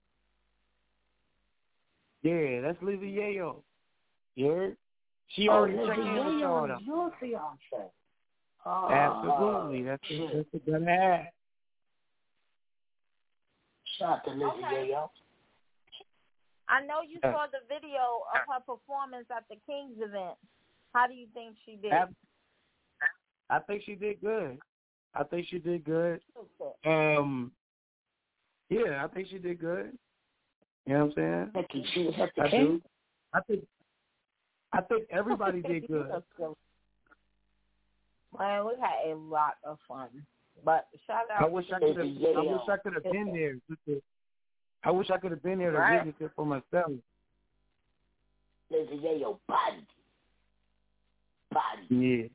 Yeah, 2.21 2.61
that's 2.61 2.81
Lizzie 2.81 3.13
Yayo. 3.15 3.61
You 4.35 4.47
heard? 4.47 4.77
She 5.35 5.47
Oh, 5.49 5.53
already 5.53 5.77
Lizzie 5.77 5.87
checked 5.87 5.99
in 5.99 6.05
with 6.05 6.33
Yayo 6.35 6.39
y'all. 6.41 6.77
is. 6.77 6.85
Your 6.85 7.11
fiance? 7.19 7.91
Oh, 8.65 8.87
Absolutely. 8.89 9.83
That's 9.83 10.03
a, 10.03 10.07
shit. 10.07 10.33
that's 10.33 10.53
a 10.53 10.69
good 10.69 10.87
hat. 10.87 11.33
Shout 13.97 14.09
out 14.19 14.23
to 14.25 14.31
Lizzie 14.31 14.45
Okay. 14.65 14.91
Yayo. 14.91 15.09
I 16.67 16.81
know 16.85 17.01
you 17.01 17.19
Yeah. 17.23 17.33
saw 17.33 17.47
the 17.47 17.65
video 17.67 18.23
of 18.33 18.41
her 18.53 18.59
performance 18.65 19.25
at 19.35 19.43
the 19.49 19.55
Kings 19.65 19.97
event. 19.97 20.37
How 20.93 21.07
do 21.07 21.13
you 21.13 21.27
think 21.33 21.55
she 21.65 21.77
did? 21.77 21.91
Ab- 21.93 22.15
I 23.49 23.59
think 23.59 23.83
she 23.83 23.95
did 23.95 24.21
good. 24.21 24.59
I 25.15 25.23
think 25.23 25.47
she 25.49 25.59
did 25.59 25.83
good. 25.83 26.21
Um, 26.85 27.51
yeah, 28.69 29.03
I 29.03 29.07
think 29.07 29.27
she 29.29 29.37
did 29.39 29.59
good. 29.59 29.97
You 30.85 30.93
know 30.93 31.05
what 31.05 31.05
I'm 31.05 31.13
saying? 31.15 31.51
Thank 31.53 31.67
you. 31.73 31.83
She 31.93 32.03
was 32.05 32.15
at 32.19 32.31
I 32.43 32.49
do. 32.49 32.81
I 33.33 33.39
think. 33.41 33.63
I 34.71 34.81
think 34.81 35.05
everybody 35.11 35.61
did 35.61 35.87
good. 35.87 36.07
Man, 38.37 38.65
we 38.65 38.73
had 38.79 39.11
a 39.11 39.15
lot 39.15 39.55
of 39.63 39.77
fun. 39.87 40.09
But 40.63 40.87
shout 41.07 41.23
out 41.33 41.41
I 41.43 41.47
wish 41.47 41.65
I 41.73 41.79
could 41.79 41.97
have. 41.97 42.05
I 42.05 42.41
wish 42.41 42.61
I 42.69 42.77
could 42.77 42.93
have 42.93 43.03
been 43.03 43.33
there. 43.33 43.55
to- 43.87 44.01
I 44.83 44.91
wish 44.91 45.09
I 45.09 45.17
could 45.17 45.31
have 45.31 45.43
been 45.43 45.59
there 45.59 45.71
to 45.71 45.77
Right. 45.77 46.05
witness 46.05 46.15
it 46.21 46.31
for 46.35 46.45
myself. 46.45 46.91
Lizzie 48.69 48.97
Yayo 48.97 49.39
body. 49.47 49.85
Body. 51.51 51.87
Yeah. 51.89 52.27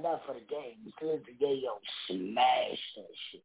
Enough 0.00 0.20
for 0.26 0.32
the 0.32 0.40
game. 0.40 0.80
Lizzie 1.02 1.36
Yayo 1.42 1.76
smashed 2.06 2.96
that 2.96 3.14
shit. 3.30 3.44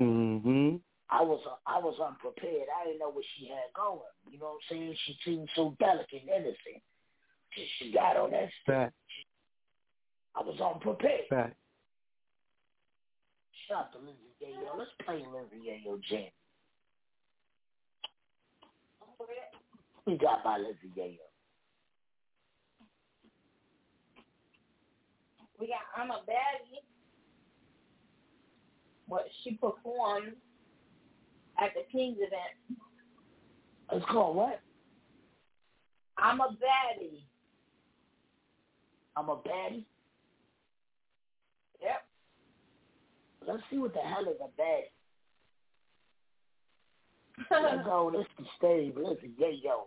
Mm-hmm. 0.00 0.76
I 1.10 1.22
was 1.22 1.40
I 1.66 1.78
was 1.78 1.94
unprepared. 2.04 2.66
I 2.80 2.86
didn't 2.86 2.98
know 2.98 3.10
what 3.10 3.24
she 3.36 3.46
had 3.46 3.70
going. 3.76 4.00
You 4.28 4.40
know 4.40 4.46
what 4.46 4.60
I'm 4.70 4.76
saying? 4.76 4.96
She 5.06 5.16
seemed 5.24 5.48
so 5.54 5.76
delicate 5.78 6.22
and 6.22 6.30
innocent. 6.30 6.82
She 7.78 7.92
got 7.92 8.16
on 8.16 8.32
that. 8.32 8.48
Fact. 8.66 8.94
I 10.34 10.42
was 10.42 10.60
unprepared. 10.60 11.28
Fact. 11.30 11.56
Shout 13.68 13.78
out 13.78 13.92
to 13.92 13.98
Yayo. 13.98 14.78
Let's 14.78 14.90
play 15.04 15.16
Lizzie 15.16 15.64
Yayo 15.64 16.02
jam. 16.10 16.30
We 20.06 20.18
got 20.18 20.42
by 20.42 20.58
Yayo. 20.58 21.27
We 25.58 25.66
got 25.66 25.80
I'm 25.96 26.10
a 26.10 26.20
baddie. 26.28 26.82
What 29.06 29.26
she 29.42 29.52
performed 29.52 30.34
at 31.58 31.72
the 31.74 31.82
Kings 31.90 32.18
event. 32.18 32.80
It's 33.92 34.04
called 34.10 34.36
what? 34.36 34.60
I'm 36.18 36.40
a 36.40 36.48
baddie. 36.48 37.22
I'm 39.16 39.28
a 39.28 39.36
baddie. 39.36 39.84
Yep. 41.82 42.04
Let's 43.46 43.62
see 43.70 43.78
what 43.78 43.94
the 43.94 44.00
hell 44.00 44.24
is 44.24 44.36
a 44.40 44.60
baddie. 44.60 44.92
Let's 47.50 47.84
go. 47.84 48.10
This 48.12 48.26
is 48.38 48.46
stage. 48.58 48.94
Lizzie 48.96 49.32
Yayo. 49.40 49.86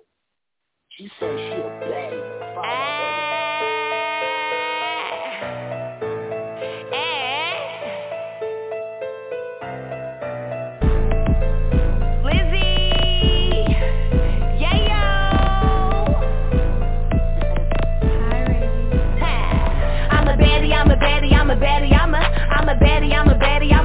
She 0.97 1.09
said 1.19 1.37
she 1.37 1.53
a 1.53 1.69
baddie. 1.83 3.30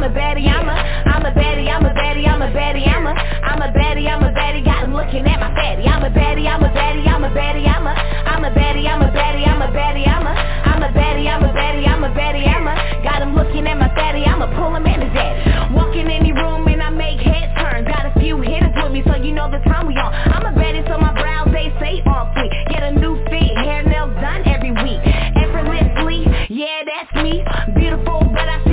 a 0.07 0.09
baddie, 0.09 0.47
I'm 0.47 0.69
a, 0.69 0.79
I'm 1.11 1.27
a 1.27 1.33
baddie, 1.35 1.67
I'm 1.67 1.85
a 1.85 1.91
baddie, 1.91 2.29
I'm 2.29 2.41
a 2.41 2.47
baddie, 2.55 2.87
I'm 2.87 3.07
a, 3.07 3.11
I'm 3.11 3.59
a 3.59 3.75
baddie, 3.75 4.07
I'm 4.07 4.23
a 4.23 4.31
baddie, 4.31 4.63
got 4.65 4.85
him 4.85 4.95
looking 4.95 5.27
at 5.27 5.41
my 5.41 5.51
fatty. 5.51 5.83
I'm 5.83 6.05
a 6.05 6.11
baddie, 6.11 6.47
I'm 6.47 6.63
a 6.63 6.71
baddie, 6.71 7.07
I'm 7.11 7.25
a 7.25 7.31
baddie, 7.35 7.67
I'm 7.67 7.87
a, 7.87 7.91
I'm 7.91 8.45
a 8.45 8.51
baddie, 8.55 8.87
I'm 8.87 9.03
a 9.03 9.11
baddie, 9.11 9.43
I'm 9.43 9.63
a 9.63 9.67
baddie, 9.67 10.07
I'm 10.07 10.27
a, 10.27 10.31
I'm 10.31 10.83
a 10.83 10.91
baddie, 10.95 11.27
I'm 11.27 11.43
a 11.43 11.51
baddie, 11.51 11.89
I'm 11.89 12.05
a 12.05 12.11
baddie, 12.15 12.47
I'm 12.47 12.67
a, 12.69 13.03
got 13.03 13.21
him 13.21 13.35
looking 13.35 13.67
at 13.67 13.79
my 13.79 13.89
fatty. 13.97 14.23
I'ma 14.23 14.47
pull 14.55 14.77
him 14.77 14.87
in 14.87 15.01
his 15.03 15.11
ass. 15.11 15.75
Walk 15.75 15.97
in 15.97 16.07
any 16.07 16.31
room 16.31 16.69
and 16.69 16.81
I 16.81 16.91
make 16.91 17.19
head 17.19 17.51
turns. 17.59 17.89
Got 17.89 18.07
a 18.07 18.21
few 18.21 18.41
hitters 18.41 18.79
with 18.79 18.93
me, 18.93 19.03
so 19.07 19.17
you 19.17 19.35
know 19.35 19.51
the 19.51 19.59
time 19.67 19.89
we 19.89 19.95
on. 19.99 20.15
I'm 20.15 20.47
a 20.47 20.55
baddie, 20.55 20.87
so 20.87 20.99
my 21.03 21.11
brows 21.19 21.51
they 21.51 21.75
stay 21.83 21.99
on 22.07 22.31
fleek. 22.31 22.53
Get 22.71 22.83
a 22.85 22.93
new 22.95 23.19
fit, 23.27 23.59
hair 23.59 23.83
nails 23.83 24.15
done 24.23 24.47
every 24.47 24.71
week. 24.71 25.03
Effortlessly, 25.35 26.31
yeah, 26.49 26.87
that's 26.87 27.11
me. 27.27 27.43
Beautiful 27.75 28.26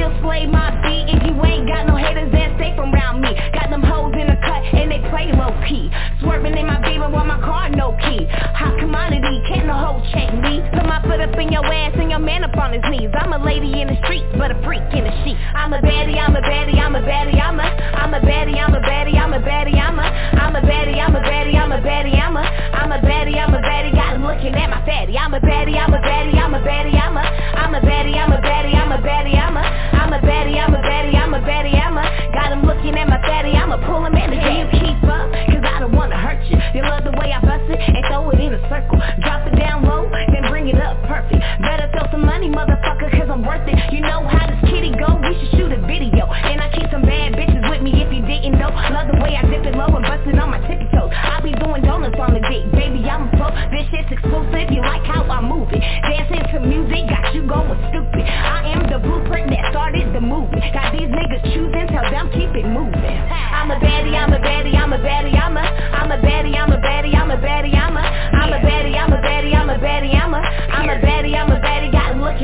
still 0.03 0.21
slay 0.21 0.45
my 0.47 0.71
beat 0.83 1.07
if 1.07 1.23
you 1.23 1.33
ain't 1.45 1.67
got 1.67 1.87
no 1.87 1.95
haters 1.95 2.31
that 2.31 2.51
safe 2.59 2.75
around 2.75 3.21
me 3.21 3.31
Got 3.55 3.69
them 3.69 3.83
hoes 3.83 4.11
in 4.19 4.27
the 4.27 4.35
cut 4.43 4.63
and 4.75 4.91
they 4.91 4.99
play 5.07 5.31
low 5.31 5.55
key 5.63 5.87
Swerving 6.19 6.57
in 6.57 6.67
my 6.67 6.79
beamer 6.83 7.09
while 7.09 7.25
my 7.25 7.39
car 7.39 7.69
no 7.69 7.95
key 8.03 8.27
Hot 8.27 8.75
commodity, 8.79 9.39
can't 9.47 9.67
no 9.67 9.73
hoe 9.73 10.03
check 10.11 10.27
me 10.43 10.59
Put 10.75 10.83
my 10.83 10.99
foot 11.07 11.23
up 11.23 11.35
in 11.39 11.51
your 11.51 11.63
ass 11.63 11.95
and 11.95 12.11
your 12.11 12.19
man 12.19 12.43
up 12.43 12.55
on 12.57 12.73
his 12.73 12.83
knees 12.91 13.11
I'm 13.15 13.31
a 13.31 13.39
lady 13.39 13.79
in 13.79 13.87
the 13.87 13.97
streets 14.03 14.27
but 14.35 14.51
a 14.51 14.57
freak 14.65 14.83
in 14.91 15.05
the 15.07 15.13
sheets. 15.23 15.39
I'm 15.55 15.71
a 15.71 15.79
baddie, 15.79 16.17
I'm 16.17 16.35
a 16.35 16.41
baddie, 16.41 16.75
I'm 16.75 16.95
a 16.95 17.01
baddie, 17.01 17.39
I'm 17.39 17.59
a 17.59 17.63
I'm 17.63 18.13
a 18.13 18.19
baddie, 18.19 18.57
I'm 18.59 18.73
a 18.73 18.81
baddie, 18.81 19.15
I'm 19.15 19.31
a 19.31 19.39
baddie, 19.39 19.77
I'm 19.79 19.99
a 19.99 20.03
I'm 20.03 20.55
a 20.55 20.61
baddie, 20.61 20.99
I'm 20.99 21.15
a 21.15 21.21
baddie, 21.21 21.55
I'm 21.55 21.71
a 21.71 21.79
baddie, 21.79 22.19
I'm 22.19 22.35
a 22.35 22.43
I'm 22.43 22.91
a 22.91 22.99
baddie, 22.99 23.37
I'm 23.37 23.53
a 23.53 23.61
baddie, 23.61 23.93
got 23.93 24.15
him 24.15 24.25
looking 24.25 24.55
at 24.55 24.69
my 24.69 24.83
fatty 24.85 25.17
I'm 25.17 25.33
a 25.33 25.39
baddie, 25.39 25.77
I'm 25.77 25.93
a 25.93 26.01
baddie, 26.01 26.35
I'm 26.35 26.53
a 26.53 26.59
baddie, 26.59 26.97
I'm 26.99 27.15
a 27.15 27.21
I'm 27.21 27.75
a 27.75 27.79
baddie, 27.79 28.17
I'm 28.17 28.31
a 28.33 28.42
money, 42.47 42.55
motherfucker, 42.55 43.11
cause 43.11 43.29
I'm 43.29 43.45
worth 43.45 43.67
it. 43.67 43.93
You 43.93 44.01
know 44.01 44.27
how 44.27 44.47
this 44.47 44.59
kitty 44.69 44.91
go, 44.91 45.19
we 45.21 45.31
should 45.39 45.51
shoot 45.57 45.71
a 45.71 45.79
video. 45.87 46.27
And 46.27 46.59
I 46.59 46.71
keep 46.71 46.89
some 46.91 47.03
bad 47.03 47.33
bitches 47.33 47.63
with 47.69 47.81
me 47.81 47.91
if 48.03 48.11
you 48.11 48.21
didn't 48.25 48.59
know. 48.59 48.69
Love 48.69 49.07
the 49.07 49.19
way 49.21 49.35
I 49.35 49.43
dip 49.47 49.63
it 49.65 49.75
low 49.75 49.87
and 49.87 50.03
bust 50.03 50.27
it 50.27 50.37
on 50.39 50.51
my 50.51 50.59
tippy 50.67 50.87
toes. 50.91 51.11
I 51.11 51.39
be 51.41 51.51
doing 51.51 51.83
donuts 51.83 52.17
on 52.19 52.33
the 52.33 52.41
dick, 52.49 52.71
baby, 52.73 53.07
I'm 53.07 53.29
pro. 53.37 53.51
This 53.71 53.87
shit's 53.91 54.11
exclusive, 54.11 54.71
you 54.71 54.81
like 54.81 55.03
how 55.07 55.23
I 55.23 55.39
move 55.41 55.71
it. 55.71 55.79
Dancing 55.79 56.43
to 56.51 56.57
music, 56.59 57.07
got 57.07 57.33
you 57.33 57.47
going 57.47 57.79
stupid. 57.91 58.25
I 58.27 58.75
am 58.75 58.91
the 58.91 58.99
blueprint 58.99 59.49
that 59.51 59.71
started 59.71 60.11
the 60.13 60.21
movement. 60.21 60.63
Got 60.73 60.91
these 60.91 61.07
niggas 61.07 61.43
choosing, 61.53 61.87
tell 61.91 62.07
them 62.11 62.27
keep 62.33 62.51
it 62.55 62.67
moving. 62.67 63.17
I'm 63.53 63.71
a 63.71 63.79
baddie, 63.79 64.15
I'm 64.15 64.33
a 64.33 64.39
baddie, 64.39 64.75
I'm 64.75 64.91
a 64.91 64.99
baddie, 64.99 65.39
I'm 65.39 65.55
a, 65.55 65.63
I'm 65.63 66.11
a 66.11 66.19
baddie, 66.19 66.55
I'm 66.55 66.71
a 66.71 66.77
baddie, 66.77 67.15
I'm 67.15 67.31
a 67.31 67.37
baddie, 67.37 67.75
I'm 67.75 67.95
a, 67.95 68.03
I'm 68.03 68.51
a 68.51 68.59
baddie, 68.59 68.95
I'm 68.99 69.13
a 69.13 69.21
baddie, 69.23 69.55
I'm 69.55 69.69
a 69.69 69.77
baddie, 69.79 70.13
I'm 70.13 70.33
a, 70.33 70.37
I'm 70.37 70.89
a 70.89 70.99
baddie, 70.99 71.35
I'm 71.35 71.51
a 71.51 71.62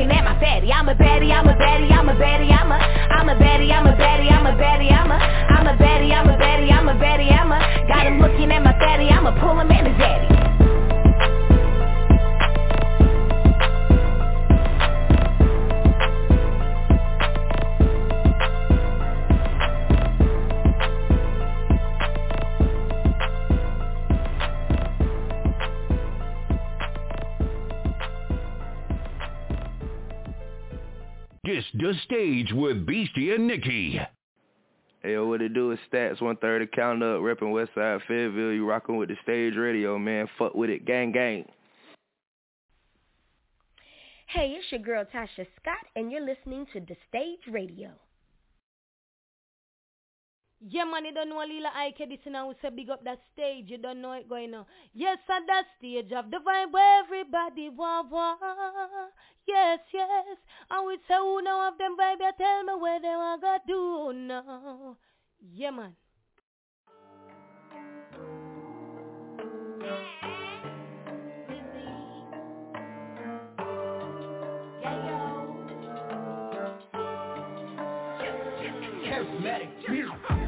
looking 0.00 0.16
at 0.16 0.24
my 0.24 0.40
fatty. 0.40 0.72
I'm 0.72 0.88
a 0.88 0.94
baddie, 0.94 1.30
I'm 1.30 1.46
a 1.46 1.54
baddie, 1.54 1.92
I'm 1.92 2.08
a 2.08 2.14
baddie, 2.14 2.50
I'm 2.50 2.72
a, 2.72 2.76
I'm 2.76 3.28
a 3.28 3.34
baddie, 3.36 3.70
I'm 3.70 3.86
a 3.86 3.92
baddie, 3.92 4.32
I'm 4.32 4.46
a 4.46 4.56
baddie, 4.56 4.90
I'm 4.90 5.10
a, 5.10 5.16
I'm 5.16 5.66
a 5.66 5.76
baddie, 5.76 6.12
I'm 6.12 6.28
a 6.28 6.36
baddie, 6.38 6.72
I'm 6.72 6.88
a 6.88 6.94
baddie, 6.94 7.30
I'm 7.30 7.52
a, 7.52 7.60
got 7.86 8.06
him 8.06 8.18
looking 8.18 8.50
at 8.50 8.62
my 8.62 8.72
fatty. 8.80 9.10
I'ma 9.10 9.32
pull 9.40 9.60
him 9.60 9.70
This 31.50 31.64
the 31.74 31.92
stage 32.04 32.52
with 32.52 32.86
Beastie 32.86 33.32
and 33.32 33.48
Nikki. 33.48 33.98
Hey, 35.02 35.14
yo, 35.14 35.26
what 35.26 35.42
it 35.42 35.52
do 35.52 35.72
is 35.72 35.80
stats 35.92 36.22
130 36.22 36.68
count 36.68 37.02
up, 37.02 37.22
repping 37.22 37.50
Westside 37.50 38.02
Fayetteville. 38.06 38.52
You 38.52 38.64
rocking 38.64 38.96
with 38.96 39.08
the 39.08 39.16
stage 39.24 39.56
radio, 39.56 39.98
man. 39.98 40.28
Fuck 40.38 40.54
with 40.54 40.70
it, 40.70 40.84
gang 40.84 41.10
gang. 41.10 41.44
Hey, 44.28 44.54
it's 44.56 44.70
your 44.70 44.80
girl 44.80 45.04
Tasha 45.12 45.44
Scott, 45.60 45.84
and 45.96 46.12
you're 46.12 46.24
listening 46.24 46.66
to 46.72 46.78
The 46.78 46.94
Stage 47.08 47.52
Radio. 47.52 47.90
Yeah, 50.60 50.84
man, 50.84 51.06
you 51.06 51.12
don't 51.12 51.30
know 51.30 51.38
Lila 51.38 51.72
Ike 51.74 52.08
this 52.08 52.18
now. 52.26 52.48
We 52.48 52.54
say 52.62 52.68
big 52.70 52.90
up 52.90 53.02
that 53.02 53.18
stage. 53.32 53.64
You 53.66 53.78
don't 53.78 54.00
know 54.00 54.12
it 54.12 54.28
going 54.28 54.54
on. 54.54 54.66
Yes, 54.94 55.18
at 55.28 55.42
that 55.48 55.64
stage 55.78 56.12
of 56.12 56.30
the 56.30 56.36
vibe 56.36 56.72
where 56.72 57.02
everybody 57.02 57.70
want 57.70 58.12
want. 58.12 58.38
Yes, 59.46 59.80
yes. 59.92 60.36
And 60.70 60.86
we 60.86 60.96
say 61.08 61.16
who 61.16 61.42
know 61.42 61.68
of 61.68 61.78
them 61.78 61.96
baby? 61.96 62.30
tell 62.38 62.62
me 62.64 62.72
where 62.80 63.00
they 63.00 63.08
are 63.08 63.36
to 63.38 63.58
do 63.66 64.12
now. 64.14 64.96
Yeah, 65.54 65.70
man. 65.70 65.96
Charismatic. 79.04 80.39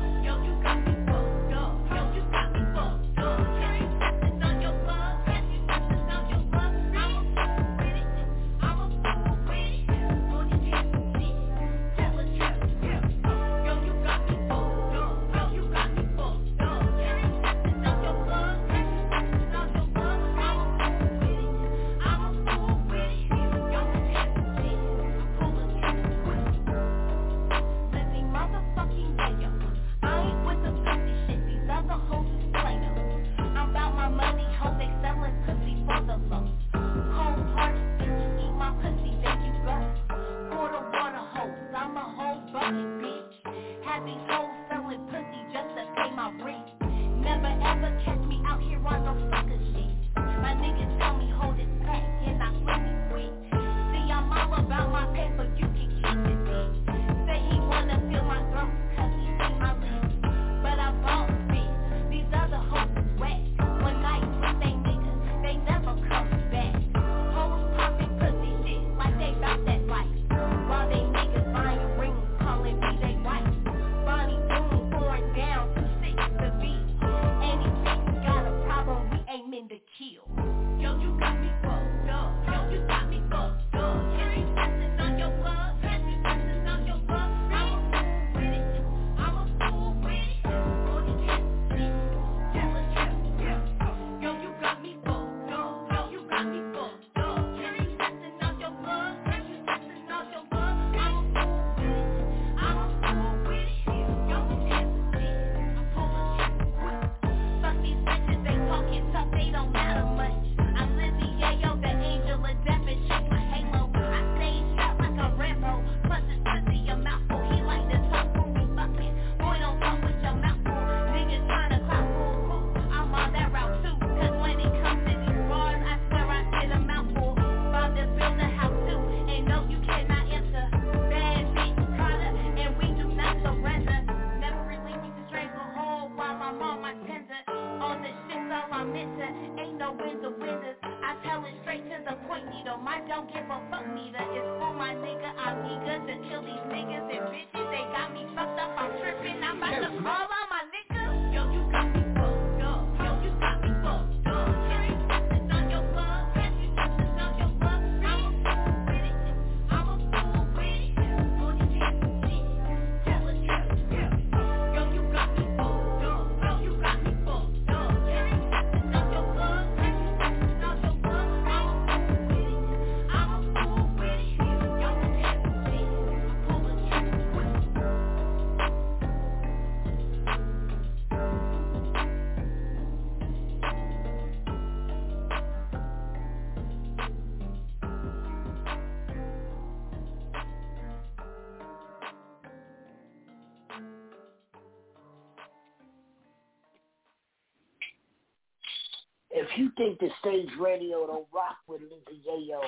You 199.56 199.70
think 199.76 199.98
the 199.98 200.08
stage 200.20 200.48
radio 200.60 201.06
don't 201.06 201.26
rock 201.32 201.56
with 201.66 201.80
Lizzie 201.82 202.22
Yayo 202.28 202.60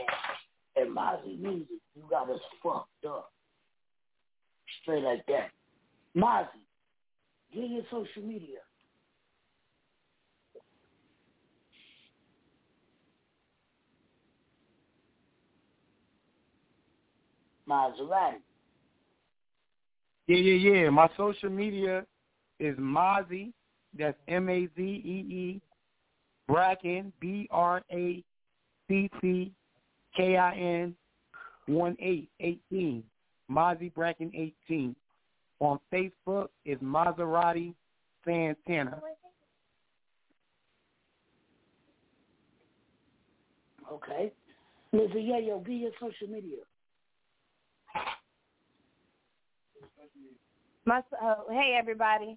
and 0.77 0.97
Mozzie 0.97 1.39
music, 1.39 1.81
you 1.95 2.03
got 2.09 2.31
us 2.31 2.41
fucked 2.63 3.05
up. 3.07 3.33
Straight 4.83 5.03
like 5.03 5.25
that. 5.27 5.51
Mozzie, 6.17 6.47
get 7.53 7.71
your 7.71 7.83
social 7.91 8.23
media. 8.23 8.59
Maserati. 17.69 18.41
Yeah, 20.27 20.37
yeah, 20.37 20.83
yeah. 20.83 20.91
My 20.91 21.09
social 21.17 21.51
media 21.51 22.05
is 22.59 22.77
Mozzie. 22.79 23.53
That's 23.97 24.17
M 24.29 24.49
A 24.49 24.69
Z 24.77 24.83
E 24.83 25.27
E 25.31 25.61
Bracken 26.49 27.13
B 27.21 27.49
R 27.51 27.83
A 27.91 28.23
C 28.89 29.11
C 29.21 29.53
K 30.17 30.37
I 30.37 30.55
N 30.55 30.95
one 31.67 31.97
eight 32.01 32.29
eighteen. 32.41 33.03
Mozzie 33.51 33.93
Bracken 33.95 34.31
eighteen. 34.35 34.95
On 35.61 35.79
Facebook 35.93 36.49
is 36.65 36.79
Maserati 36.79 37.75
Santana. 38.25 39.01
Okay. 43.91 44.33
Lizzie 44.93 45.31
Yayo, 45.33 45.65
be 45.65 45.75
your 45.75 45.93
social 46.01 46.29
media. 46.29 46.59
My 50.85 51.03
uh, 51.23 51.35
hey 51.51 51.77
everybody. 51.79 52.37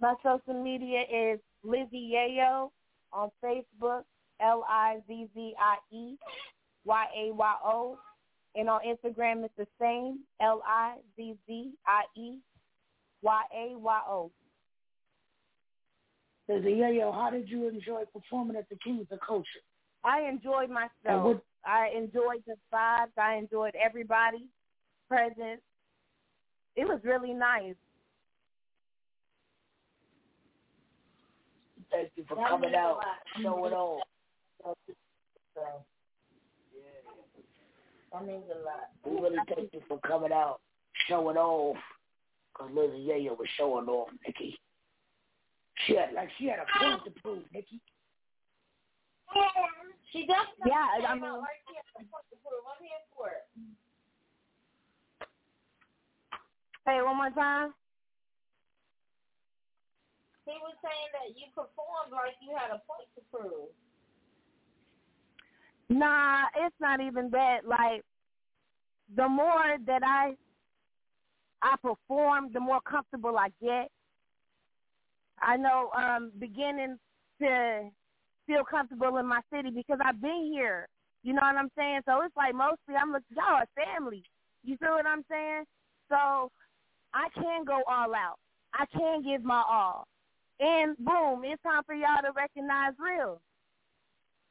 My 0.00 0.14
social 0.22 0.62
media 0.62 1.02
is 1.02 1.40
Lizzie 1.64 2.12
Yayo 2.14 2.70
on 3.12 3.30
Facebook, 3.42 4.02
L 4.40 4.64
I 4.68 4.98
Z 5.08 5.28
Z 5.34 5.54
I 5.58 5.76
E 5.94 6.16
Y 6.84 7.04
A 7.16 7.32
Y 7.34 7.54
O, 7.64 7.98
and 8.54 8.68
on 8.68 8.80
Instagram 8.86 9.44
it's 9.44 9.54
the 9.56 9.66
same, 9.80 10.20
L 10.40 10.62
I 10.66 10.96
Z 11.16 11.36
Z 11.46 11.72
I 11.86 12.02
E 12.20 12.38
Y 13.22 13.42
A 13.56 13.78
Y 13.78 14.00
O. 14.08 14.30
Lizzie 16.48 16.76
Yayo, 16.80 17.12
how 17.12 17.30
did 17.30 17.48
you 17.48 17.68
enjoy 17.68 18.02
performing 18.12 18.56
at 18.56 18.68
the 18.68 18.76
Kings 18.76 19.06
of 19.10 19.18
Culture? 19.26 19.64
I 20.04 20.22
enjoyed 20.22 20.68
myself. 20.70 21.24
What- 21.24 21.44
I 21.66 21.88
enjoyed 21.96 22.44
the 22.46 22.56
vibes. 22.70 23.16
I 23.16 23.36
enjoyed 23.36 23.74
everybody 23.74 24.46
present. 25.08 25.62
It 26.76 26.86
was 26.86 27.00
really 27.04 27.32
nice. 27.32 27.76
Thank 31.90 32.10
you 32.16 32.24
for 32.28 32.34
That 32.36 32.48
coming 32.48 32.70
means 32.72 32.76
a 32.76 32.78
out, 32.78 32.96
lot. 32.96 33.06
showing 33.42 33.72
mm-hmm. 33.72 33.74
off. 33.74 34.76
That 38.12 38.26
means 38.26 38.44
a 38.50 38.58
lot. 38.64 38.90
We 39.04 39.20
really 39.20 39.38
thank 39.54 39.72
you 39.72 39.80
for 39.88 39.98
coming 40.00 40.32
out, 40.32 40.60
showing 41.08 41.36
off. 41.36 41.76
Because 42.52 42.70
Lizzie 42.72 43.08
Yayo 43.08 43.36
was 43.36 43.48
showing 43.58 43.88
off, 43.88 44.08
Nikki. 44.24 44.58
She 45.86 45.96
had, 45.96 46.12
like, 46.14 46.28
she 46.38 46.46
had 46.46 46.60
a 46.60 46.66
point 46.78 47.04
to 47.04 47.10
prove, 47.20 47.42
Nikki. 47.52 47.80
She 50.12 50.26
does. 50.26 50.46
Yeah, 50.64 50.74
I 50.74 51.06
I 51.08 51.14
mean- 51.14 51.24
right 51.24 51.62
here. 51.66 51.82
I'm 51.98 52.06
here. 52.80 53.34
Say 56.86 56.98
it 56.98 57.04
one 57.04 57.16
more 57.16 57.30
time. 57.30 57.74
He 60.44 60.52
was 60.60 60.76
saying 60.84 61.10
that 61.16 61.32
you 61.38 61.48
performed 61.54 62.12
like 62.12 62.36
you 62.40 62.52
had 62.56 62.68
a 62.70 62.80
point 62.84 63.08
to 63.16 63.22
prove. 63.32 63.72
Nah, 65.88 66.44
it's 66.56 66.76
not 66.80 67.00
even 67.00 67.30
that. 67.30 67.66
Like 67.66 68.02
the 69.16 69.28
more 69.28 69.76
that 69.86 70.02
I 70.02 70.36
I 71.62 71.76
perform, 71.80 72.50
the 72.52 72.60
more 72.60 72.80
comfortable 72.80 73.38
I 73.38 73.48
get. 73.62 73.90
I 75.40 75.56
know 75.56 75.90
um 75.96 76.30
beginning 76.38 76.98
to 77.40 77.90
feel 78.46 78.64
comfortable 78.70 79.16
in 79.18 79.26
my 79.26 79.40
city 79.52 79.70
because 79.70 79.98
I've 80.04 80.20
been 80.20 80.50
here. 80.52 80.88
You 81.22 81.32
know 81.32 81.42
what 81.42 81.56
I'm 81.56 81.70
saying? 81.76 82.00
So 82.06 82.20
it's 82.22 82.36
like 82.36 82.54
mostly 82.54 82.96
I'm 83.00 83.12
like 83.12 83.22
y'all 83.30 83.62
a 83.62 83.66
family. 83.74 84.24
You 84.62 84.76
feel 84.76 84.92
what 84.92 85.06
I'm 85.06 85.24
saying? 85.30 85.64
So 86.08 86.50
I 87.14 87.28
can 87.34 87.64
go 87.64 87.82
all 87.88 88.14
out. 88.14 88.38
I 88.74 88.84
can 88.86 89.22
give 89.22 89.42
my 89.42 89.62
all. 89.70 90.06
And 90.60 90.96
boom, 90.98 91.42
it's 91.44 91.62
time 91.62 91.82
for 91.84 91.94
y'all 91.94 92.22
to 92.22 92.32
recognize 92.34 92.92
real. 92.98 93.40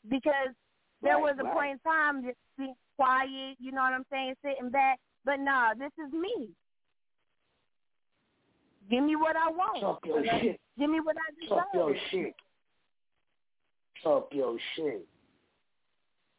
Because 0.10 0.54
there 1.02 1.16
Right, 1.16 1.24
was 1.24 1.36
a 1.40 1.44
right. 1.44 1.54
point 1.54 1.72
in 1.72 1.80
time 1.80 2.24
just 2.24 2.38
being 2.58 2.76
quiet, 2.98 3.56
you 3.60 3.72
know 3.72 3.82
what 3.82 3.94
I'm 3.94 4.06
saying, 4.12 4.36
sitting 4.44 4.70
back. 4.70 5.00
But 5.26 5.40
nah, 5.40 5.74
this 5.74 5.92
is 6.06 6.12
me. 6.12 6.50
Give 8.90 9.04
me 9.04 9.16
what 9.16 9.36
I 9.38 9.50
want. 9.50 9.80
Talk 9.80 10.06
your 10.06 10.24
shit. 10.26 10.60
Give 10.78 10.90
me 10.90 11.00
what 11.00 11.16
I 11.16 11.42
deserve. 11.42 11.58
Talk 11.58 11.74
your 11.74 11.96
shit. 12.12 12.36
Talk 14.04 14.28
your 14.34 14.58
shit. 14.76 15.08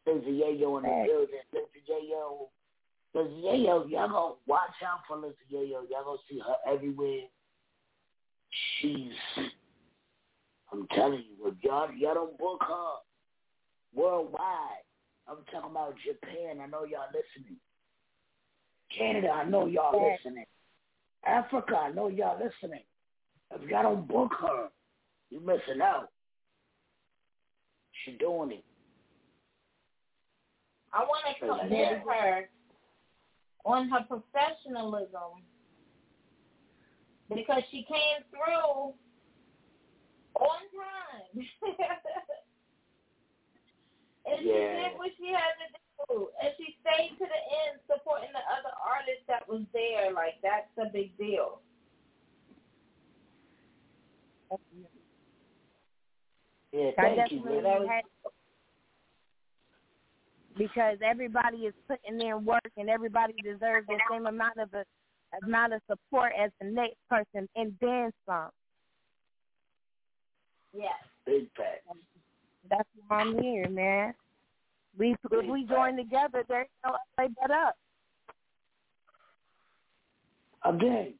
Lizzie 0.06 0.42
Yayo 0.42 0.78
in 0.78 0.82
the 0.82 1.04
building. 1.06 1.40
Lizzie 1.52 1.84
Yayo. 1.90 2.48
Lizzie 3.14 3.42
Yayo, 3.42 3.88
y'all 3.88 4.08
gonna 4.08 4.34
watch 4.46 4.82
out 4.86 5.00
for 5.08 5.16
Lizzie 5.16 5.36
Yayo. 5.50 5.88
Y'all 5.88 6.04
gonna 6.04 6.18
see 6.28 6.38
her 6.40 6.56
everywhere. 6.70 7.22
She's, 8.80 9.12
I'm 10.72 10.86
telling 10.94 11.24
you, 11.28 11.48
if 11.48 11.54
y'all, 11.62 11.92
y'all 11.92 12.14
don't 12.14 12.38
book 12.38 12.62
her 12.66 12.92
worldwide, 13.94 14.84
I'm 15.28 15.38
talking 15.50 15.70
about 15.70 15.94
Japan. 16.04 16.60
I 16.62 16.66
know 16.66 16.84
y'all 16.84 17.08
listening. 17.12 17.56
Canada, 18.96 19.30
I 19.30 19.44
know 19.44 19.66
y'all 19.66 20.12
listening. 20.12 20.44
Africa, 21.26 21.76
I 21.76 21.90
know 21.90 22.08
y'all 22.08 22.38
listening. 22.38 22.82
If 23.54 23.68
y'all 23.68 23.82
don't 23.82 24.06
book 24.08 24.32
her, 24.40 24.68
you're 25.30 25.40
missing 25.40 25.80
out. 25.82 26.10
She 28.04 28.12
doing 28.12 28.52
it. 28.52 28.64
I 30.92 31.00
want 31.00 31.24
to 31.40 31.46
commend 31.46 32.02
her 32.06 32.48
on 33.64 33.88
her 33.88 34.04
professionalism 34.06 35.42
because 37.28 37.62
she 37.70 37.84
came 37.88 38.24
through 38.30 38.92
on 40.34 40.62
time. 40.74 41.30
and 44.26 44.38
she 44.40 44.50
did 44.50 44.98
what 44.98 45.10
she 45.16 45.32
had 45.32 45.54
to 45.62 45.66
do. 45.72 46.28
And 46.42 46.52
she 46.58 46.76
stayed 46.82 47.16
to 47.18 47.24
the 47.24 47.42
end 47.64 47.80
supporting 47.86 48.32
the 48.32 48.44
other 48.50 48.74
artists 48.82 49.24
that 49.28 49.48
was 49.48 49.62
there. 49.72 50.12
Like, 50.12 50.42
that's 50.42 50.70
a 50.78 50.90
big 50.92 51.16
deal. 51.16 51.60
Yeah, 56.72 56.90
thank 56.96 57.30
you, 57.30 57.38
definitely 57.38 57.62
man. 57.62 57.86
had 57.86 58.02
because 60.56 60.98
everybody 61.04 61.58
is 61.58 61.74
putting 61.88 62.20
in 62.20 62.44
work 62.44 62.70
and 62.76 62.88
everybody 62.88 63.34
deserves 63.42 63.86
the 63.86 63.98
same 64.10 64.26
amount 64.26 64.58
of 64.58 64.72
a, 64.74 64.84
amount 65.42 65.72
of 65.72 65.80
support 65.90 66.32
as 66.38 66.50
the 66.60 66.68
next 66.68 66.96
person 67.08 67.48
and 67.56 67.74
then 67.80 68.12
some. 68.26 68.50
Yes. 70.76 70.92
Big 71.26 71.48
fact. 71.56 71.84
That's 72.68 72.88
why 73.08 73.20
I'm 73.20 73.40
here, 73.40 73.68
man. 73.68 74.14
We 74.98 75.16
if 75.30 75.50
we 75.50 75.64
join 75.66 75.96
together, 75.96 76.44
there's 76.48 76.68
no 76.84 76.96
way 77.18 77.28
but 77.40 77.50
up. 77.50 77.76
Again, 80.64 81.14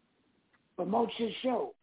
promote 0.76 1.10
your 1.18 1.30
show. 1.42 1.74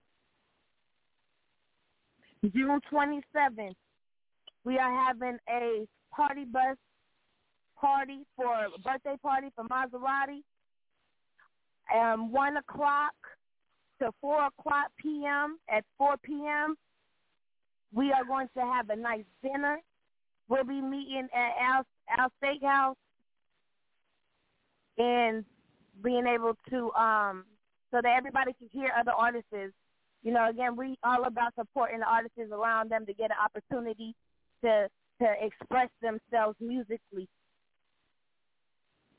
June 2.55 2.79
27th, 2.91 3.75
we 4.63 4.77
are 4.79 5.05
having 5.05 5.37
a 5.47 5.85
party 6.15 6.45
bus 6.45 6.77
party 7.79 8.25
for 8.35 8.45
a 8.45 8.79
birthday 8.83 9.17
party 9.21 9.47
for 9.55 9.65
Maserati. 9.65 10.41
Um, 11.95 12.31
one 12.31 12.57
o'clock 12.57 13.13
to 13.99 14.11
four 14.21 14.45
o'clock 14.45 14.91
p.m. 14.97 15.57
At 15.69 15.83
four 15.97 16.15
p.m., 16.23 16.75
we 17.93 18.11
are 18.11 18.25
going 18.25 18.47
to 18.55 18.61
have 18.61 18.89
a 18.89 18.95
nice 18.95 19.25
dinner. 19.43 19.79
We'll 20.47 20.63
be 20.63 20.81
meeting 20.81 21.27
at 21.33 21.51
our 21.59 21.85
our 22.17 22.29
steakhouse 22.41 22.95
and 24.97 25.45
being 26.03 26.25
able 26.27 26.57
to 26.69 26.91
um 26.93 27.45
so 27.91 27.99
that 28.01 28.15
everybody 28.17 28.53
can 28.53 28.69
hear 28.71 28.91
other 28.97 29.11
artists. 29.11 29.47
You 30.23 30.31
know, 30.31 30.49
again, 30.49 30.75
we 30.75 30.97
all 31.03 31.25
about 31.25 31.53
supporting 31.55 31.99
the 31.99 32.05
artists, 32.05 32.37
allowing 32.53 32.89
them 32.89 33.05
to 33.05 33.13
get 33.13 33.31
an 33.31 33.37
opportunity 33.43 34.15
to 34.63 34.87
to 35.21 35.33
express 35.41 35.89
themselves 36.01 36.55
musically. 36.59 37.27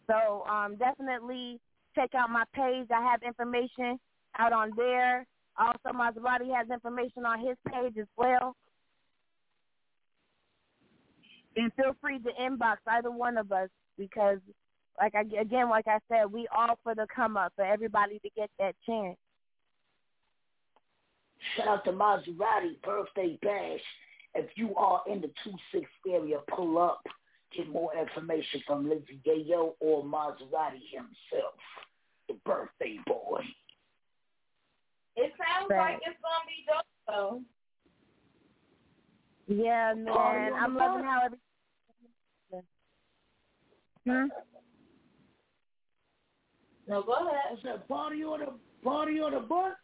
So 0.09 0.45
um, 0.49 0.77
definitely 0.77 1.61
check 1.95 2.15
out 2.15 2.31
my 2.31 2.45
page. 2.55 2.89
I 2.91 3.03
have 3.03 3.23
information 3.23 3.99
out 4.39 4.53
on 4.53 4.73
there. 4.77 5.27
Also, 5.59 5.91
Maserati 5.95 6.55
has 6.55 6.69
information 6.71 7.27
on 7.27 7.41
his 7.41 7.57
page 7.69 7.95
as 7.99 8.07
well. 8.17 8.57
and 11.57 11.73
feel 11.75 11.97
free 12.01 12.19
to 12.19 12.31
inbox 12.41 12.77
either 12.87 13.11
one 13.11 13.37
of 13.37 13.53
us 13.53 13.69
because, 13.99 14.39
like 15.01 15.15
I 15.15 15.23
again, 15.41 15.69
like 15.69 15.87
I 15.87 15.99
said, 16.09 16.33
we 16.33 16.47
all 16.57 16.79
for 16.83 16.95
the 16.95 17.07
come 17.15 17.37
up 17.37 17.53
for 17.57 17.65
everybody 17.65 18.19
to 18.21 18.31
get 18.37 18.51
that 18.59 18.75
chance. 18.87 19.17
Shout 21.57 21.69
out 21.69 21.85
to 21.85 21.93
Maserati 21.93 22.81
birthday 22.83 23.39
bash. 23.43 23.81
If 24.35 24.51
you 24.57 24.75
are 24.77 25.03
in 25.11 25.21
the 25.21 25.31
two 25.45 25.55
six 25.73 25.87
area, 26.09 26.39
pull 26.55 26.79
up. 26.79 27.03
Get 27.57 27.69
more 27.71 27.91
information 27.95 28.63
from 28.67 28.89
Lizzie 28.89 29.21
Yayo 29.27 29.75
or 29.81 30.03
Maserati 30.03 30.81
himself, 30.91 31.55
the 32.29 32.35
birthday 32.47 32.99
boy. 33.07 33.43
It 35.17 35.33
sounds 35.37 35.71
like 35.71 36.01
it's 36.07 36.17
gonna 36.23 36.47
be 36.47 36.65
dope 36.67 36.87
though. 37.07 37.43
Yeah, 39.49 39.93
man. 39.95 40.53
I'm 40.55 40.77
loving 40.77 41.05
how 41.05 41.23
everything. 41.27 41.41
Hmm? 44.07 44.27
No, 46.89 47.03
go 47.03 47.13
ahead. 47.13 47.37
What's 47.51 47.63
that 47.65 47.89
party 47.89 48.25
on 48.25 48.41
the 48.41 48.47
party 48.83 49.21
on 49.21 49.33
the 49.33 49.41
bus? 49.41 49.75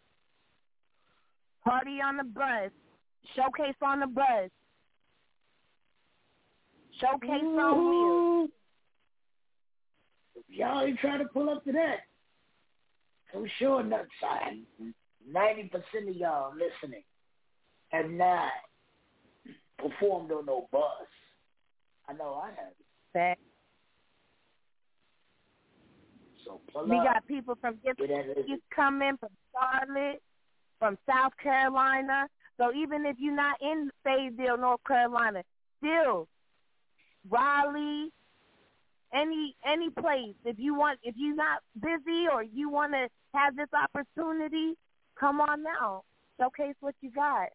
Party 1.65 2.01
on 2.01 2.17
the 2.17 2.25
bus. 2.25 2.71
Showcase 3.37 3.77
on 3.83 4.01
the 4.01 4.07
bus. 4.07 4.51
Showcase 7.01 7.31
on 7.31 7.91
wheels. 7.91 8.51
Y'all 10.49 10.87
ain't 10.87 10.99
trying 10.99 11.19
to 11.19 11.27
pull 11.27 11.51
up 11.51 11.65
to 11.65 11.73
that. 11.73 12.01
I'm 13.35 13.49
sure 13.59 13.83
not. 13.83 14.07
Ninety 15.31 15.65
percent 15.65 16.09
of 16.09 16.17
y'all 16.17 16.53
listening 16.53 17.03
have 17.89 18.11
not 18.11 18.51
performed 19.79 20.33
on 20.33 20.47
no 20.47 20.69
bus. 20.73 20.83
I 22.09 22.15
know 22.15 22.41
I 22.43 22.49
haven't. 22.49 22.75
Fact. 23.13 23.41
So 26.45 26.61
We 26.87 26.97
up. 26.97 27.05
got 27.05 27.27
people 27.27 27.59
from 27.61 27.77
different 27.85 28.11
cities 28.35 28.61
coming, 28.75 29.17
from 29.19 29.29
Charlotte, 29.53 30.23
from 30.79 30.97
South 31.07 31.33
Carolina. 31.43 32.27
So 32.57 32.73
even 32.75 33.05
if 33.05 33.17
you're 33.19 33.37
not 33.37 33.61
in 33.61 33.91
Fayetteville, 34.03 34.57
North 34.57 34.81
Carolina, 34.87 35.43
still 35.79 36.27
Raleigh, 37.31 38.11
any 39.15 39.57
any 39.67 39.91
place. 39.91 40.35
If 40.45 40.59
you 40.59 40.75
want, 40.75 40.99
if 41.03 41.15
you're 41.17 41.35
not 41.35 41.63
busy 41.81 42.27
or 42.33 42.43
you 42.43 42.71
want 42.71 42.93
to 42.93 43.09
have 43.35 43.57
this 43.57 43.69
opportunity, 43.73 44.75
come 45.19 45.41
on 45.41 45.63
now. 45.63 46.05
Showcase 46.39 46.77
what 46.81 46.95
you 47.01 47.11
got. 47.11 47.49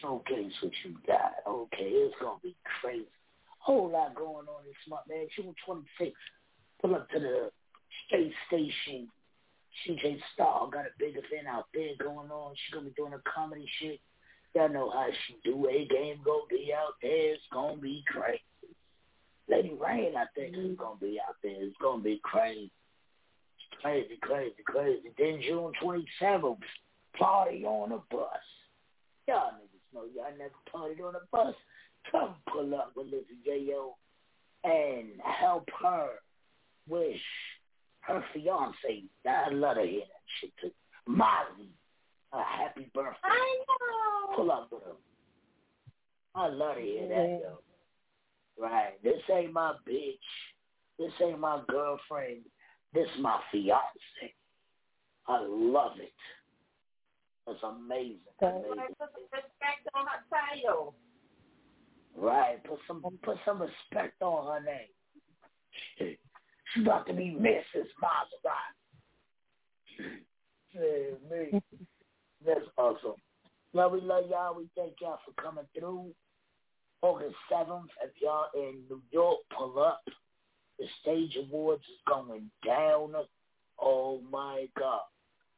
Showcase 0.00 0.52
what 0.62 0.72
you 0.84 0.96
got. 1.06 1.32
Okay, 1.46 1.84
it's 1.84 2.14
gonna 2.20 2.38
be 2.42 2.54
crazy. 2.80 3.06
Whole 3.58 3.90
lot 3.90 4.14
going 4.14 4.46
on 4.46 4.64
this 4.64 4.74
month, 4.88 5.02
man. 5.08 5.26
June 5.36 5.54
twenty 5.64 5.86
sixth. 5.98 6.16
Pull 6.80 6.94
up 6.94 7.08
to 7.10 7.20
the 7.20 7.50
space 8.06 8.32
station. 8.48 9.08
CJ 9.86 10.18
Star 10.34 10.68
got 10.68 10.86
a 10.86 10.90
big 10.98 11.10
event 11.10 11.46
out 11.48 11.66
there 11.72 11.90
going 11.98 12.30
on. 12.30 12.54
She's 12.54 12.74
gonna 12.74 12.86
be 12.86 12.94
doing 12.96 13.12
a 13.14 13.20
comedy 13.28 13.68
shit. 13.78 14.00
Y'all 14.54 14.68
know 14.68 14.90
how 14.90 15.06
she 15.26 15.36
do. 15.44 15.68
A 15.68 15.86
game 15.86 16.20
gonna 16.24 16.40
be 16.48 16.72
out 16.76 16.94
there. 17.02 17.34
It's 17.34 17.42
gonna 17.52 17.76
be 17.76 18.02
crazy. 18.06 18.40
Lady 19.48 19.72
Rain, 19.80 20.14
I 20.16 20.26
think, 20.34 20.56
is 20.56 20.76
gonna 20.76 20.98
be 21.00 21.18
out 21.26 21.36
there. 21.42 21.62
It's 21.62 21.76
gonna 21.80 22.02
be 22.02 22.20
crazy. 22.22 22.70
Crazy, 23.80 24.18
crazy, 24.20 24.62
crazy. 24.64 25.10
Then 25.16 25.40
June 25.46 25.72
twenty 25.80 26.04
seventh, 26.18 26.58
party 27.16 27.64
on 27.64 27.92
a 27.92 27.98
bus. 28.14 28.28
Y'all 29.28 29.52
niggas 29.52 29.94
know 29.94 30.04
y'all 30.14 30.36
never 30.36 30.50
partied 30.72 31.06
on 31.06 31.14
a 31.14 31.20
bus. 31.30 31.54
Come 32.10 32.34
pull 32.52 32.74
up 32.74 32.92
with 32.96 33.06
Lizzie 33.06 33.38
Yayo 33.48 33.92
and 34.64 35.08
help 35.22 35.68
her 35.82 36.08
wish 36.88 37.20
her 38.00 38.24
fiance, 38.32 39.04
I 39.26 39.50
love 39.50 39.76
to 39.76 39.82
hear 39.82 40.00
that 40.00 40.26
shit 40.40 40.50
too, 40.60 40.70
Molly, 41.06 41.68
a 42.32 42.42
happy 42.42 42.90
birthday. 42.94 43.18
I 43.24 43.58
know. 43.68 44.36
Pull 44.36 44.52
up 44.52 44.68
with 44.72 44.82
her. 44.84 44.92
I 46.34 46.48
love 46.48 46.76
to 46.76 46.80
hear 46.80 47.08
that, 47.08 47.40
yo. 47.42 47.58
Right. 48.58 49.02
This 49.02 49.20
ain't 49.32 49.52
my 49.52 49.74
bitch. 49.88 50.14
This 50.98 51.12
ain't 51.22 51.40
my 51.40 51.62
girlfriend. 51.68 52.42
This 52.94 53.08
my 53.20 53.40
fiance. 53.50 54.34
I 55.26 55.40
love 55.48 55.92
it. 55.98 56.12
It's 57.48 57.62
amazing. 57.62 58.18
amazing. 58.40 58.94
Put 58.98 58.98
some 58.98 59.24
respect 59.32 59.88
on 59.94 60.06
her 60.06 60.22
title. 60.30 60.94
Right. 62.16 62.62
Put 62.64 62.78
some 62.86 63.02
put 63.22 63.38
some 63.44 63.62
respect 63.62 64.22
on 64.22 64.46
her 64.46 64.64
name. 64.64 64.88
She's 66.74 66.82
about 66.82 67.06
to 67.06 67.14
be 67.14 67.36
Mrs. 67.40 67.88
Maserati. 68.02 68.76
Yeah, 70.72 71.14
me. 71.30 71.60
That's 72.44 72.60
awesome. 72.76 73.14
Love 73.72 73.92
we 73.92 74.00
love 74.00 74.24
y'all. 74.28 74.56
We 74.56 74.68
thank 74.76 74.94
y'all 75.00 75.18
for 75.24 75.40
coming 75.40 75.64
through. 75.78 76.12
August 77.02 77.36
seventh, 77.48 77.90
if 78.02 78.10
y'all 78.20 78.48
in 78.54 78.82
New 78.90 79.00
York, 79.10 79.38
pull 79.56 79.78
up. 79.78 80.02
The 80.78 80.86
stage 81.00 81.36
awards 81.36 81.82
is 81.82 82.00
going 82.06 82.50
down. 82.66 83.14
Oh 83.80 84.20
my 84.30 84.66
God. 84.78 85.00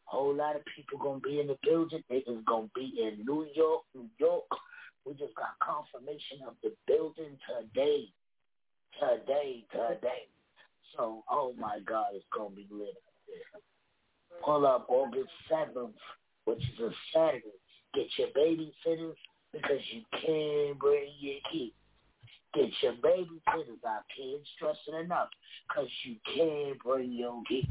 Whole 0.04 0.34
lot 0.34 0.56
of 0.56 0.62
people 0.76 0.98
gonna 0.98 1.20
be 1.20 1.40
in 1.40 1.46
the 1.46 1.58
building. 1.62 2.02
They 2.08 2.16
is 2.16 2.44
gonna 2.46 2.68
be 2.74 2.92
in 3.00 3.24
New 3.24 3.46
York, 3.54 3.82
New 3.94 4.08
York. 4.18 4.44
We 5.04 5.14
just 5.14 5.34
got 5.34 5.58
confirmation 5.60 6.38
of 6.46 6.54
the 6.62 6.72
building 6.86 7.38
today. 7.48 8.04
Today, 9.00 9.64
today. 9.72 10.28
So, 10.96 11.24
oh 11.30 11.54
my 11.58 11.80
God, 11.86 12.08
it's 12.14 12.26
gonna 12.36 12.54
be 12.54 12.66
lit. 12.70 12.94
Pull 14.44 14.66
up 14.66 14.86
August 14.88 15.30
seventh, 15.48 15.96
which 16.44 16.58
is 16.58 16.80
a 16.80 16.90
Saturday. 17.12 17.58
Get 17.94 18.06
your 18.16 18.28
babysitters 18.28 19.14
because 19.52 19.80
you 19.92 20.02
can't 20.12 20.78
bring 20.78 21.10
your 21.20 21.40
kids. 21.52 21.72
Get 22.54 22.70
your 22.82 22.94
babysitters. 22.94 23.84
Our 23.86 24.04
kids 24.16 24.46
stressing 24.56 25.04
enough 25.04 25.28
because 25.68 25.88
you 26.04 26.16
can't 26.34 26.78
bring 26.82 27.12
your 27.12 27.42
kids. 27.48 27.68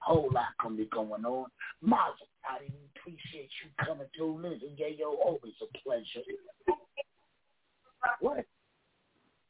Whole 0.00 0.30
lot 0.32 0.48
gonna 0.62 0.76
be 0.76 0.84
going 0.86 1.24
on. 1.24 1.46
Mazel, 1.80 2.28
I 2.48 2.58
didn't 2.58 2.74
appreciate 2.96 3.48
you 3.62 3.84
coming 3.84 4.06
through, 4.16 4.42
Lizzie. 4.42 4.74
Yeah, 4.76 4.88
yo, 4.98 5.14
always 5.14 5.54
a 5.62 5.78
pleasure. 5.78 6.24
What? 8.20 8.44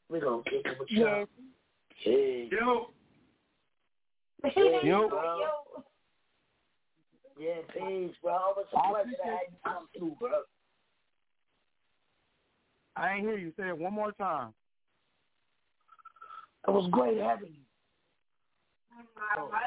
We 0.09 0.19
gonna 0.19 0.43
kick 0.43 0.65
it 0.65 0.79
with 0.79 0.89
y'all. 0.91 1.25
Hey. 1.97 2.49
Yo. 2.51 2.91
Hey, 4.43 4.79
Yo. 4.83 5.09
bro. 5.09 5.39
Yeah, 7.37 7.55
peace, 7.73 8.15
bro. 8.21 8.33
Always 8.33 8.65
a 8.73 8.89
pleasure 8.89 9.17
to 9.17 9.23
have 9.23 9.39
you 9.49 9.57
come 9.63 9.87
through, 9.97 10.15
bro. 10.19 10.41
I 12.95 13.13
ain't 13.13 13.21
hear 13.21 13.37
you. 13.37 13.51
Say 13.57 13.67
it 13.67 13.77
one 13.77 13.93
more 13.93 14.13
time. 14.13 14.53
It 16.67 16.71
was 16.71 16.89
great 16.91 17.17
having 17.17 17.49
you. 17.49 17.65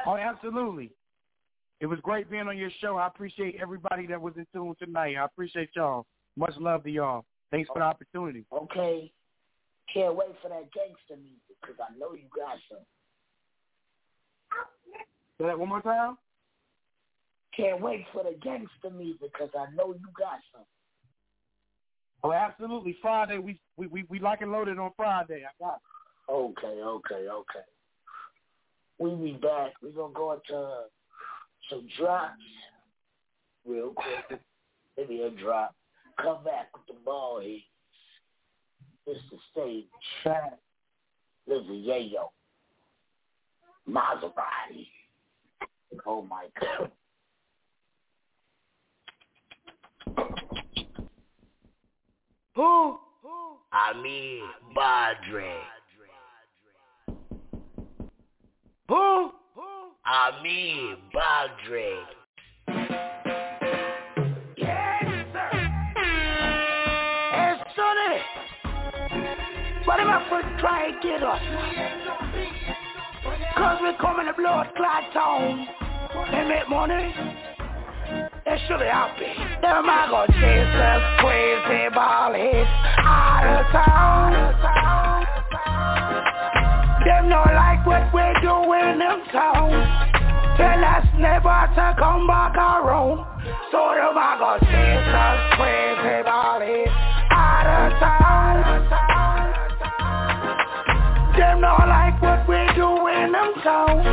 Oh, 0.06 0.16
absolutely. 0.16 0.90
It 1.80 1.86
was 1.86 2.00
great 2.02 2.30
being 2.30 2.48
on 2.48 2.56
your 2.56 2.70
show. 2.80 2.96
I 2.96 3.06
appreciate 3.06 3.56
everybody 3.60 4.06
that 4.06 4.20
was 4.20 4.34
in 4.36 4.46
tune 4.52 4.74
tonight. 4.82 5.16
I 5.16 5.24
appreciate 5.24 5.70
y'all. 5.76 6.06
Much 6.36 6.54
love 6.58 6.82
to 6.84 6.90
y'all. 6.90 7.24
Thanks 7.50 7.68
for 7.68 7.78
the 7.78 7.84
opportunity. 7.84 8.44
Okay. 8.52 9.12
Can't 9.92 10.16
wait 10.16 10.28
for 10.42 10.48
that 10.48 10.72
gangster 10.72 11.16
music 11.16 11.56
because 11.60 11.76
I 11.80 11.96
know 11.98 12.14
you 12.14 12.24
got 12.34 12.56
some. 12.68 12.78
Say 15.38 15.46
that 15.46 15.58
one 15.58 15.68
more 15.68 15.82
time. 15.82 16.16
Can't 17.58 17.80
wait 17.80 18.06
for 18.12 18.22
the 18.22 18.38
gangster 18.40 18.90
music 18.96 19.32
because 19.32 19.50
I 19.58 19.66
know 19.74 19.92
you 19.92 20.06
got 20.16 20.38
some. 20.52 20.62
Oh, 22.22 22.32
absolutely. 22.32 22.96
Friday, 23.02 23.38
we 23.38 23.58
we 23.76 23.88
we, 23.88 24.04
we 24.08 24.20
like 24.20 24.42
and 24.42 24.52
loaded 24.52 24.78
on 24.78 24.92
Friday. 24.96 25.42
I 25.44 25.64
got 25.64 25.74
it. 25.74 26.32
Okay, 26.32 26.66
okay, 26.66 27.28
okay. 27.28 27.66
We 29.00 29.10
be 29.10 29.32
back. 29.32 29.72
we 29.82 29.90
going 29.90 30.12
to 30.12 30.16
go 30.16 30.32
into 30.34 30.84
some 31.68 31.88
drops 31.98 32.34
real 33.66 33.92
quick. 33.92 34.40
Maybe 34.96 35.22
a 35.22 35.30
drop. 35.30 35.74
Come 36.22 36.44
back 36.44 36.68
with 36.74 36.86
the 36.86 37.04
ball 37.04 37.40
here. 37.40 37.58
It's 39.06 39.20
the 39.30 39.38
stage. 39.52 39.84
Lizzie 41.46 41.86
Yayo. 41.88 42.30
Maserati. 43.88 44.86
Oh 46.06 46.22
my 46.22 46.46
God. 46.60 46.90
Who? 52.54 52.98
Amir 53.72 54.42
Badre. 54.76 55.54
Who? 58.88 59.30
Amir 60.06 60.96
Badre. 61.14 61.90
Yes, 64.56 65.04
sir. 65.32 65.50
Hey, 67.32 67.54
Sonny. 67.76 68.20
them 69.86 70.08
efforts 70.08 70.48
try 70.58 70.90
to 70.90 70.98
get 71.02 71.22
us. 71.22 71.42
Cause 73.56 73.78
we 73.82 73.90
come 74.00 74.20
in 74.20 74.26
the 74.26 74.32
blood 74.32 74.68
clot 74.76 75.12
town. 75.12 75.66
They 76.32 76.48
make 76.48 76.68
money. 76.68 77.14
They 78.44 78.58
should 78.66 78.78
be 78.78 78.86
happy. 78.86 79.34
Them 79.60 79.90
I 79.90 80.06
go 80.06 80.22
chase 80.38 80.70
us 80.70 81.02
crazy 81.18 81.90
ball 81.90 82.32
hits 82.32 82.70
out 83.02 83.42
of 83.42 83.66
town. 83.74 84.30
Them 87.04 87.28
not 87.28 87.52
like 87.54 87.84
what 87.84 88.06
we 88.14 88.22
do 88.38 88.54
in 88.72 88.98
them 89.02 89.22
town. 89.32 89.74
Tell 90.56 90.84
us 90.84 91.06
never 91.18 91.70
to 91.74 91.94
come 91.98 92.26
back 92.28 92.54
around. 92.54 93.26
So 93.74 93.82
them 93.98 94.14
I 94.14 94.38
go 94.38 94.58
chase 94.62 95.10
us 95.10 95.40
crazy 95.58 96.22
ball 96.22 96.60
hits 96.62 96.94
out 97.34 97.66
of 97.66 97.98
town. 97.98 98.62
Them 101.36 101.60
not 101.60 101.88
like 101.88 102.22
what 102.22 102.46
we 102.46 102.62
do 102.78 102.86
in 103.10 103.32
them 103.32 103.54
town. 103.66 104.06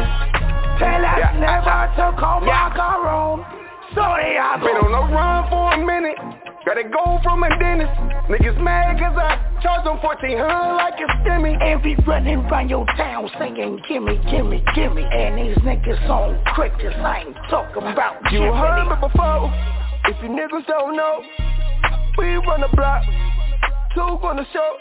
Tell 0.80 1.06
us 1.06 1.38
never 1.38 1.90
to 2.02 2.18
come 2.18 2.46
back 2.46 2.76
around. 2.76 3.65
So 3.96 4.04
they 4.20 4.36
are 4.38 4.60
Been 4.60 4.76
on 4.84 4.92
the 4.92 5.04
run 5.16 5.50
for 5.50 5.74
a 5.74 5.80
minute. 5.80 6.18
Gotta 6.66 6.84
go 6.84 7.20
from 7.24 7.44
a 7.44 7.50
dentist. 7.60 7.94
Niggas 8.28 8.60
mad 8.62 8.98
cause 8.98 9.16
I 9.16 9.38
charge 9.62 9.86
them 9.86 10.02
1400 10.02 10.42
like 10.76 10.98
a 11.00 11.08
stimmy. 11.22 11.54
And 11.62 11.82
be 11.82 11.96
running 12.08 12.40
around 12.50 12.70
your 12.70 12.86
town 12.98 13.30
singing 13.40 13.80
gimme, 13.88 14.18
gimme, 14.30 14.64
gimme. 14.74 15.04
And 15.06 15.38
these 15.38 15.58
niggas 15.64 16.10
on 16.10 16.42
crickets, 16.54 16.96
I 16.98 17.24
ain't 17.28 17.38
talking 17.50 17.84
about 17.84 18.18
You 18.32 18.40
Jimmy. 18.40 18.52
heard 18.58 18.90
me 18.90 18.96
before. 19.00 19.54
If 20.10 20.18
you 20.22 20.30
niggas 20.30 20.66
don't 20.68 20.98
know, 20.98 21.22
we 22.18 22.36
run 22.44 22.62
the 22.62 22.70
block. 22.76 23.04
Two 23.94 24.02
on 24.02 24.38
the 24.38 24.46
show. 24.52 24.78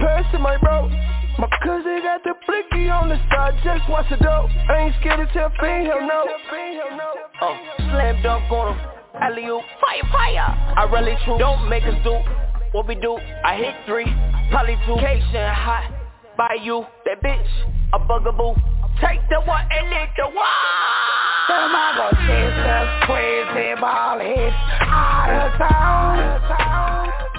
Pass 0.00 0.24
to 0.32 0.38
my 0.38 0.56
bro. 0.58 0.88
My 1.38 1.48
cousin 1.62 2.00
got 2.02 2.24
the 2.24 2.32
blicky 2.46 2.88
on 2.88 3.10
the 3.10 3.20
side, 3.28 3.60
just 3.62 3.88
watch 3.90 4.08
the 4.08 4.16
dope. 4.16 4.48
I 4.70 4.88
ain't 4.88 4.94
scared 5.00 5.20
to 5.20 5.32
tell 5.34 5.52
fiend, 5.60 5.86
hell 5.86 6.00
no. 6.00 6.24
Oh, 7.42 7.56
slam 7.76 8.22
dunk 8.22 8.50
on 8.50 8.72
him. 8.72 8.86
Alley 9.20 9.44
fire, 9.44 10.08
fire. 10.12 10.48
I 10.76 10.88
really 10.90 11.16
true. 11.24 11.38
Don't 11.38 11.68
make 11.68 11.84
us 11.84 11.96
do 12.04 12.16
what 12.72 12.88
we 12.88 12.94
do. 12.94 13.18
I 13.44 13.56
hit 13.56 13.74
three, 13.84 14.06
probably 14.50 14.76
two. 14.86 14.96
Cation 14.96 15.52
hot 15.52 15.92
by 16.38 16.56
you. 16.62 16.86
That 17.04 17.22
bitch, 17.22 17.46
a 17.92 17.98
bugaboo. 17.98 18.54
Take 19.04 19.20
the 19.28 19.40
one 19.44 19.64
and 19.70 19.90
lick 19.90 20.08
the 20.16 20.24
one. 20.32 20.96
Them 21.48 21.72
I 21.76 21.92
go 21.96 22.08
chase 22.24 22.64
us 22.64 22.88
crazy 23.04 23.80
ball 23.80 24.18
hits 24.20 24.56
out 24.80 25.36
of 25.36 25.52
town. 25.58 27.35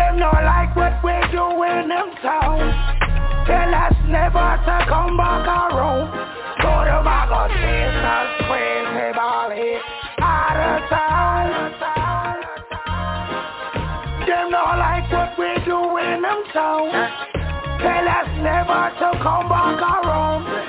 Them 0.00 0.16
not 0.16 0.42
like 0.44 0.74
what 0.74 0.96
we 1.04 1.12
do 1.30 1.44
in 1.62 1.88
them 1.88 2.08
town. 2.22 2.56
Tell 3.44 3.74
us 3.74 3.92
never 4.08 4.48
to 4.64 4.76
come 4.88 5.14
back 5.18 5.44
around. 5.44 6.08
So 6.56 6.70
them 6.88 7.04
I 7.04 7.28
go 7.28 7.42
chase 7.52 8.00
us 8.00 8.32
crazy 8.48 9.12
ball 9.12 9.50
hits 9.52 9.84
out 10.24 10.56
of 10.56 10.88
town. 10.88 11.48
Them 14.24 14.50
not 14.50 14.78
like 14.80 15.04
what 15.12 15.36
we 15.36 15.52
do 15.68 15.78
in 16.00 16.22
them 16.22 16.44
town. 16.54 16.88
Tell 17.84 18.08
us 18.08 18.28
never 18.40 18.82
to 19.04 19.08
come 19.20 19.48
back 19.52 19.84
around. 19.84 20.59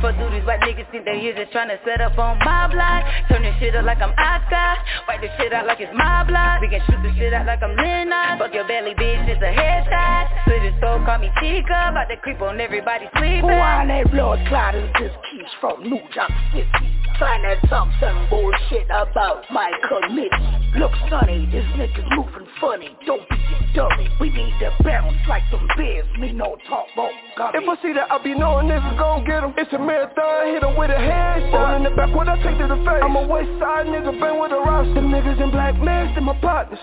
Do 0.00 0.30
these 0.32 0.44
white 0.48 0.60
niggas 0.64 0.90
think 0.90 1.04
they 1.04 1.20
here 1.20 1.36
just 1.36 1.52
tryna 1.52 1.76
set 1.84 2.00
up 2.00 2.16
on 2.16 2.38
my 2.40 2.72
block? 2.72 3.04
Turn 3.28 3.42
this 3.42 3.54
shit 3.60 3.76
up 3.76 3.84
like 3.84 4.00
I'm 4.00 4.16
Oscar. 4.16 4.80
Wipe 5.06 5.20
this 5.20 5.30
shit 5.36 5.52
out 5.52 5.66
like 5.66 5.78
it's 5.78 5.92
my 5.94 6.24
block. 6.24 6.62
We 6.62 6.68
can 6.68 6.80
shoot 6.88 6.98
this 7.04 7.14
shit 7.20 7.34
out 7.34 7.44
like 7.44 7.62
I'm 7.62 7.76
Lennox. 7.76 8.40
Fuck 8.40 8.54
your 8.54 8.66
belly, 8.66 8.96
bitch, 8.96 9.28
it's 9.28 9.42
a 9.44 9.52
headshot. 9.52 10.24
Split 10.48 10.62
his 10.72 10.74
soul, 10.80 11.04
call 11.04 11.18
me 11.20 11.30
Chica. 11.38 11.92
About 11.92 12.08
to 12.08 12.16
creep 12.16 12.40
on 12.40 12.58
everybody 12.58 13.12
sleeping. 13.12 13.44
Who 13.44 13.52
on 13.52 13.88
that 13.88 14.10
blood 14.10 14.40
clotters 14.48 14.88
just 14.98 15.14
keeps 15.30 15.52
from 15.60 15.84
New 15.84 16.00
York 16.00 16.32
City? 16.56 16.88
Trying 17.20 17.44
to 17.44 17.60
talk 17.68 17.92
some 18.00 18.26
bullshit 18.32 18.88
about 18.88 19.44
my 19.52 19.70
committee. 19.86 20.80
Look, 20.80 20.92
sonny, 21.12 21.44
this 21.52 21.68
nigga's 21.76 22.08
moving 22.16 22.48
funny. 22.60 22.96
Don't 23.06 23.26
be 23.28 23.36
a 23.36 23.74
dummy. 23.74 24.08
We 24.20 24.30
need 24.30 24.52
to 24.60 24.70
bounce 24.84 25.16
like 25.28 25.42
some 25.50 25.66
bears. 25.76 26.06
Me 26.18 26.32
no 26.32 26.56
talk 26.68 26.86
gummy. 26.94 27.58
If 27.58 27.68
I 27.68 27.82
see 27.82 27.92
that, 27.94 28.12
I 28.12 28.22
be 28.22 28.34
knowing 28.34 28.68
niggas 28.68 28.98
gon' 28.98 29.24
get 29.24 29.42
him. 29.42 29.54
It's 29.56 29.72
a 29.72 29.78
marathon, 29.78 30.52
hit 30.52 30.62
him 30.62 30.76
with 30.76 30.90
a 30.90 31.00
headshot. 31.00 31.50
Fall 31.50 31.76
in 31.76 31.82
the 31.84 31.90
back, 31.90 32.14
what 32.14 32.28
I 32.28 32.36
take 32.42 32.58
to 32.58 32.68
the 32.68 32.76
face. 32.84 33.02
I'm 33.02 33.16
a 33.16 33.26
west 33.26 33.48
side 33.58 33.86
nigga, 33.86 34.12
been 34.12 34.38
with 34.38 34.52
a 34.52 34.60
roster. 34.60 35.00
Niggas 35.00 35.42
in 35.42 35.50
black 35.50 35.74
masks 35.80 36.14
and 36.16 36.26
my 36.26 36.36
partners. 36.40 36.78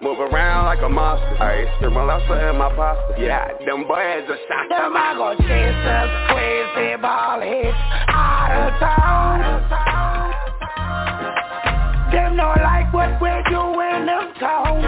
Move 0.00 0.18
around 0.18 0.64
like 0.64 0.82
a 0.82 0.88
monster. 0.88 1.36
I 1.42 1.68
spit 1.76 1.92
my 1.92 2.02
lobster 2.02 2.48
in 2.48 2.56
my 2.56 2.72
pasta. 2.74 3.20
Yeah, 3.20 3.46
them 3.66 3.84
boys 3.86 4.24
are 4.26 4.40
shot. 4.48 4.68
Them 4.72 4.96
I 4.96 5.14
go 5.14 5.36
chase 5.44 5.84
us 5.84 6.10
crazy 6.32 6.96
ball 7.02 7.40
hits 7.40 7.76
out 8.08 8.72
of 8.72 8.80
town. 8.80 9.40
Them 9.40 10.47
not 12.38 12.56
like 12.62 12.94
what 12.94 13.20
we 13.20 13.34
do 13.50 13.62
in 13.82 14.06
town. 14.38 14.78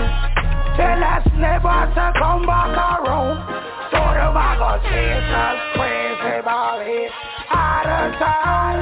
Tell 0.78 1.02
us 1.02 1.27
never 1.35 1.78
to 1.98 2.12
come 2.16 2.47
back 2.47 2.70
around. 2.78 3.43
So 3.90 3.98
them 3.98 4.39
I 4.39 4.55
go 4.55 4.78
chase 4.86 5.35
us 5.35 5.59
crazy 5.74 6.47
hits 6.86 7.14
out 7.51 7.90
of 7.90 8.14
town. 8.22 8.77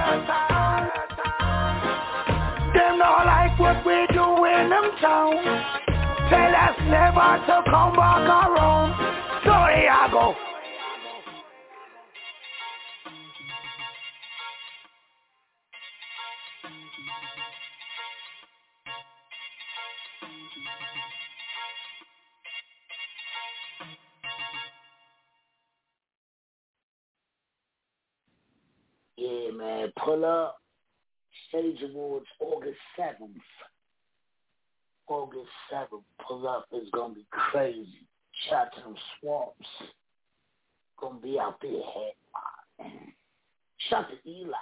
Them 2.75 2.99
not 2.99 3.25
like 3.25 3.59
what 3.59 3.81
we 3.87 4.05
do 4.13 4.45
in 4.45 4.69
town. 5.01 5.41
Tell 6.29 6.55
us 6.55 6.77
never 6.93 7.41
to 7.49 7.63
come 7.71 7.97
back 7.97 8.29
around. 8.29 8.93
So 9.45 9.51
there 9.51 9.91
I 9.91 10.09
go. 10.13 10.48
Yeah, 29.19 29.51
man. 29.51 29.93
Pull 30.05 30.25
up. 30.25 30.59
Stage 31.49 31.79
Awards 31.91 32.27
August 32.41 32.79
7th. 32.99 33.43
August 35.09 35.51
7th. 35.73 36.03
Pull 36.27 36.49
up. 36.49 36.67
It's 36.73 36.91
going 36.91 37.15
to 37.15 37.21
be 37.21 37.27
crazy. 37.31 38.07
Shout 38.49 38.67
out 38.67 38.75
to 38.77 38.83
them 38.83 38.95
swamps. 39.21 39.67
Going 41.01 41.17
to 41.17 41.23
be 41.23 41.39
out 41.39 41.59
there 41.61 41.71
headlining. 41.73 43.13
Shout 43.91 44.07
to 44.09 44.31
Eli. 44.31 44.53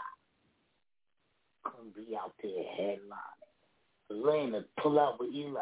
Going 1.65 1.93
to 1.93 2.01
be 2.01 2.16
out 2.16 2.33
there 2.43 2.65
headlining. 2.81 3.37
Elena, 4.11 4.65
pull 4.83 4.99
up 4.99 5.19
with 5.20 5.35
Eli. 5.35 5.61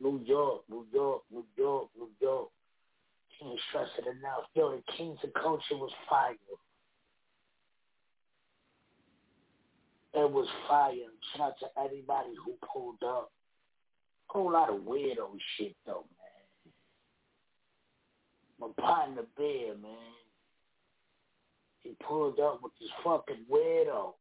New 0.00 0.20
York, 0.24 0.62
New 0.68 0.86
York, 0.92 1.22
New 1.32 1.44
York, 1.56 1.88
New 1.98 2.10
York. 2.20 2.48
Can't 3.40 3.58
stress 3.68 3.88
it 3.98 4.06
enough. 4.06 4.44
Yo, 4.54 4.70
the 4.70 4.82
Kings 4.96 5.18
of 5.24 5.32
Culture 5.34 5.76
was 5.76 5.90
fire. 6.08 6.34
It 10.14 10.30
was 10.30 10.46
fire. 10.68 10.94
Shout 11.36 11.48
out 11.48 11.54
to 11.60 11.66
everybody 11.84 12.30
who 12.44 12.54
pulled 12.72 13.02
up. 13.02 13.32
Whole 14.26 14.52
lot 14.52 14.70
of 14.70 14.80
weirdo 14.80 15.28
shit 15.56 15.74
though, 15.84 16.04
man. 16.18 16.72
My 18.60 18.82
partner 18.82 19.22
Bear, 19.36 19.76
man. 19.76 20.14
He 21.82 21.96
pulled 22.06 22.40
up 22.40 22.60
with 22.62 22.72
this 22.80 22.88
fucking 23.02 23.44
weirdo. 23.50 24.14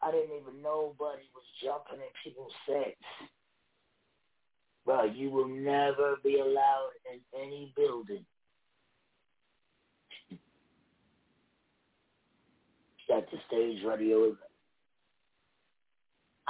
I 0.00 0.12
didn't 0.12 0.36
even 0.40 0.62
know 0.62 0.94
buddy 0.98 1.22
was 1.34 1.44
jumping 1.62 2.04
in 2.04 2.12
people's 2.22 2.52
sex. 2.66 2.96
Bro, 4.84 5.04
you 5.14 5.30
will 5.30 5.48
never 5.48 6.16
be 6.22 6.38
allowed 6.38 6.90
in 7.12 7.20
any 7.38 7.72
building. 7.76 8.24
Got 13.08 13.30
the 13.30 13.38
stage 13.48 13.84
radio 13.84 14.24
event. 14.24 14.47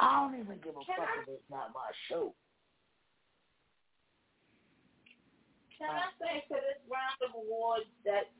I 0.00 0.20
don't 0.22 0.38
even 0.38 0.58
give 0.62 0.76
a 0.76 0.84
Can 0.86 0.96
fuck 0.96 1.08
I- 1.08 1.22
if 1.22 1.28
it's 1.28 1.50
not 1.50 1.74
my 1.74 1.90
show. 2.08 2.34
Can 5.76 5.90
I 5.90 6.10
say 6.18 6.42
to 6.48 6.54
this 6.54 6.82
round 6.90 7.18
of 7.22 7.34
awards 7.34 7.86
that 8.04 8.30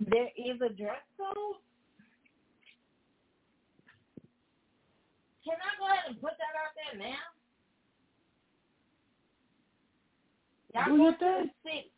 there 0.00 0.30
is 0.36 0.60
a 0.60 0.68
dress 0.72 1.02
code? 1.16 1.60
Can 5.44 5.56
I 5.60 5.72
go 5.78 5.86
ahead 5.86 6.04
and 6.08 6.20
put 6.20 6.32
that 6.38 6.54
out 6.56 6.72
there 6.76 6.96
now? 6.98 7.22
Y'all 10.74 10.96
going 10.96 11.14
to 11.14 11.18
the 11.20 11.50
city. 11.64 11.92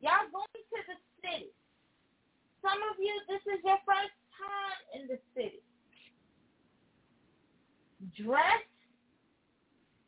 Y'all 0.00 0.26
going 0.30 0.46
to 0.54 0.78
the 0.86 0.98
city. 1.22 1.50
Some 2.62 2.78
of 2.90 2.98
you, 2.98 3.14
this 3.28 3.42
is 3.46 3.62
your 3.64 3.78
first 3.86 4.14
time 4.38 4.78
in 5.00 5.06
the 5.08 5.18
city 5.34 5.62
dress 8.14 8.62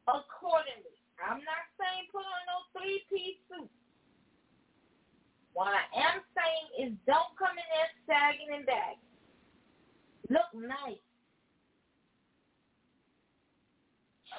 accordingly. 0.07 0.97
I'm 1.21 1.43
not 1.45 1.65
saying 1.77 2.09
put 2.11 2.25
on 2.25 2.43
no 2.49 2.59
three-piece 2.73 3.41
suit. 3.51 3.71
What 5.53 5.75
I 5.75 5.85
am 5.99 6.23
saying 6.33 6.67
is 6.79 6.91
don't 7.07 7.35
come 7.37 7.53
in 7.59 7.69
there 7.69 7.93
sagging 8.07 8.51
and 8.55 8.65
bagging. 8.65 9.11
Look 10.31 10.49
nice. 10.55 11.03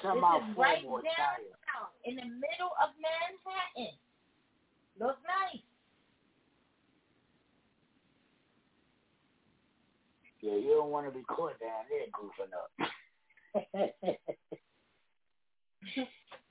Come 0.00 0.18
this 0.18 0.50
is 0.50 0.58
right 0.58 0.82
downtown 0.82 1.92
in 2.04 2.16
the 2.16 2.26
middle 2.26 2.74
of 2.82 2.90
Manhattan. 2.98 3.94
Look 4.98 5.18
nice. 5.22 5.62
Yeah, 10.40 10.58
you 10.58 10.74
don't 10.74 10.90
want 10.90 11.06
to 11.06 11.16
be 11.16 11.22
caught 11.22 11.60
down 11.60 11.86
there 11.88 12.10
goofing 12.10 12.50
up. 12.50 12.90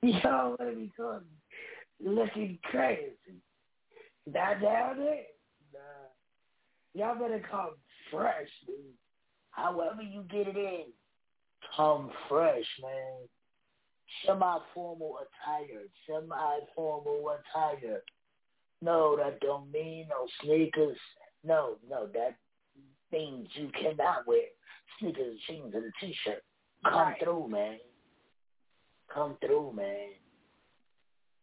don't 0.03 0.49
want 0.49 0.59
to 0.59 0.75
be 0.75 0.91
caught 0.95 1.23
looking 2.03 2.59
crazy. 2.63 3.11
Not 4.25 4.61
down 4.61 4.97
there. 4.97 5.25
Nah. 5.73 6.09
Y'all 6.93 7.15
better 7.15 7.41
come 7.49 7.71
fresh, 8.11 8.49
dude. 8.65 8.75
However 9.51 10.01
you 10.01 10.23
get 10.29 10.47
it 10.47 10.57
in, 10.57 10.85
come 11.75 12.11
fresh, 12.29 12.65
man. 12.81 13.27
Semi-formal 14.25 15.19
attire, 15.19 15.83
semi-formal 16.05 17.29
attire. 17.29 18.01
No, 18.81 19.15
that 19.15 19.39
don't 19.39 19.71
mean 19.71 20.07
no 20.09 20.27
sneakers. 20.43 20.97
No, 21.43 21.77
no, 21.89 22.07
that 22.07 22.35
means 23.11 23.47
you 23.53 23.69
cannot 23.79 24.27
wear 24.27 24.41
sneakers, 24.99 25.39
jeans, 25.47 25.73
and 25.73 25.85
a 25.85 25.91
t-shirt. 25.99 26.43
Come 26.83 26.93
Right. 26.93 27.19
through, 27.23 27.47
man. 27.47 27.79
Come 29.07 29.37
through, 29.37 29.73
man. 29.73 30.15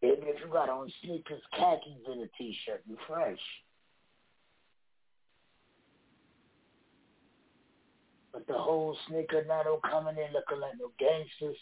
Even 0.03 0.29
if 0.29 0.41
you 0.41 0.47
got 0.47 0.69
on 0.69 0.91
sneakers, 1.03 1.43
khakis, 1.53 2.07
and 2.07 2.23
a 2.23 2.29
t-shirt, 2.39 2.83
you 2.87 2.97
fresh. 3.07 3.41
But 8.33 8.47
the 8.47 8.59
whole 8.59 8.97
sneaker 9.09 9.45
now 9.45 9.63
don't 9.65 9.83
coming 9.83 10.17
in 10.17 10.33
looking 10.33 10.61
like 10.61 10.79
no 10.79 10.93
gangsters. 10.99 11.57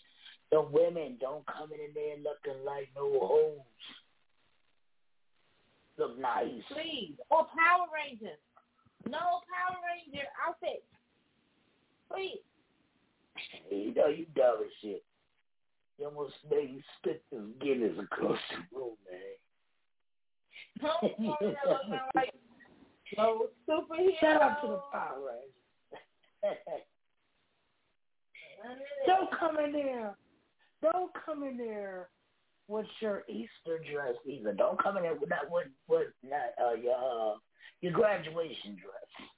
The 0.51 0.61
women 0.61 1.16
don't 1.20 1.47
come 1.47 1.73
in 1.73 1.93
there 1.94 2.16
looking 2.19 2.65
like 2.65 2.89
no 2.94 3.19
hoes. 3.27 3.59
Look 5.97 6.19
nice. 6.19 6.62
Please. 6.69 7.15
Or 7.31 7.47
Power 7.47 7.86
Rangers. 7.94 8.39
No 9.09 9.40
Power 9.48 9.78
Ranger 9.82 10.27
outfit. 10.47 10.85
Please. 12.12 12.40
You 13.71 13.95
know 13.95 14.09
you 14.09 14.27
dumb 14.35 14.59
as 14.65 14.71
shit. 14.83 15.05
You 15.99 16.07
almost 16.07 16.35
made 16.51 16.75
me 16.75 16.83
spit 16.99 17.23
this 17.31 17.41
Guinness 17.61 17.99
across 17.99 18.39
the 18.51 18.77
room, 18.77 18.97
man. 19.11 19.21
No, 20.83 20.91
no, 21.19 21.37
like, 22.15 22.33
no 23.17 23.47
superhero. 23.69 24.21
Shout 24.21 24.43
out 24.43 24.61
to 24.63 24.69
the 24.69 24.81
Power 24.93 25.21
Rangers. 25.27 25.53
Don't 29.07 29.31
come 29.39 29.59
in 29.65 29.73
there. 29.73 30.17
Don't 30.83 31.11
come 31.25 31.45
in 31.45 31.57
there 31.57 32.09
with 32.69 32.87
your 33.01 33.23
Easter 33.29 33.81
dress 33.91 34.15
either. 34.27 34.53
Don't 34.53 34.83
come 34.83 34.97
in 34.97 35.05
there 35.05 35.15
with 35.15 35.29
that 35.31 35.51
with 35.51 35.69
with 35.89 36.09
not 36.23 36.53
uh 36.63 36.75
your 36.75 36.95
uh, 36.97 37.37
your 37.81 37.93
graduation 37.93 38.75
dress. 38.75 39.29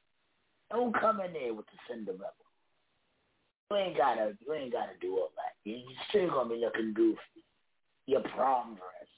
Don't 0.71 0.99
come 0.99 1.21
in 1.21 1.33
there 1.33 1.55
with 1.55 1.67
the 1.67 1.79
Cinderella. 1.89 2.33
You 3.71 3.77
ain't 3.77 3.97
gotta 3.99 4.33
you 4.41 4.55
ain't 4.55 4.73
gotta 4.73 4.93
do 5.01 5.13
all 5.19 5.31
that. 5.37 5.53
You 5.65 5.77
you 5.77 5.95
still 6.09 6.31
gonna 6.31 6.49
be 6.49 6.57
looking 6.57 6.95
goofy. 6.95 7.45
Your 8.07 8.23
prom 8.23 8.77
dress. 8.77 9.09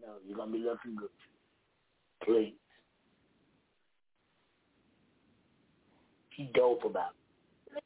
No, 0.00 0.14
you're 0.26 0.36
gonna 0.36 0.50
be 0.50 0.58
looking 0.58 0.96
goofy. 0.96 1.12
Please. 2.24 2.54
Be 6.36 6.50
dope 6.54 6.84
about 6.86 7.10
it. 7.76 7.82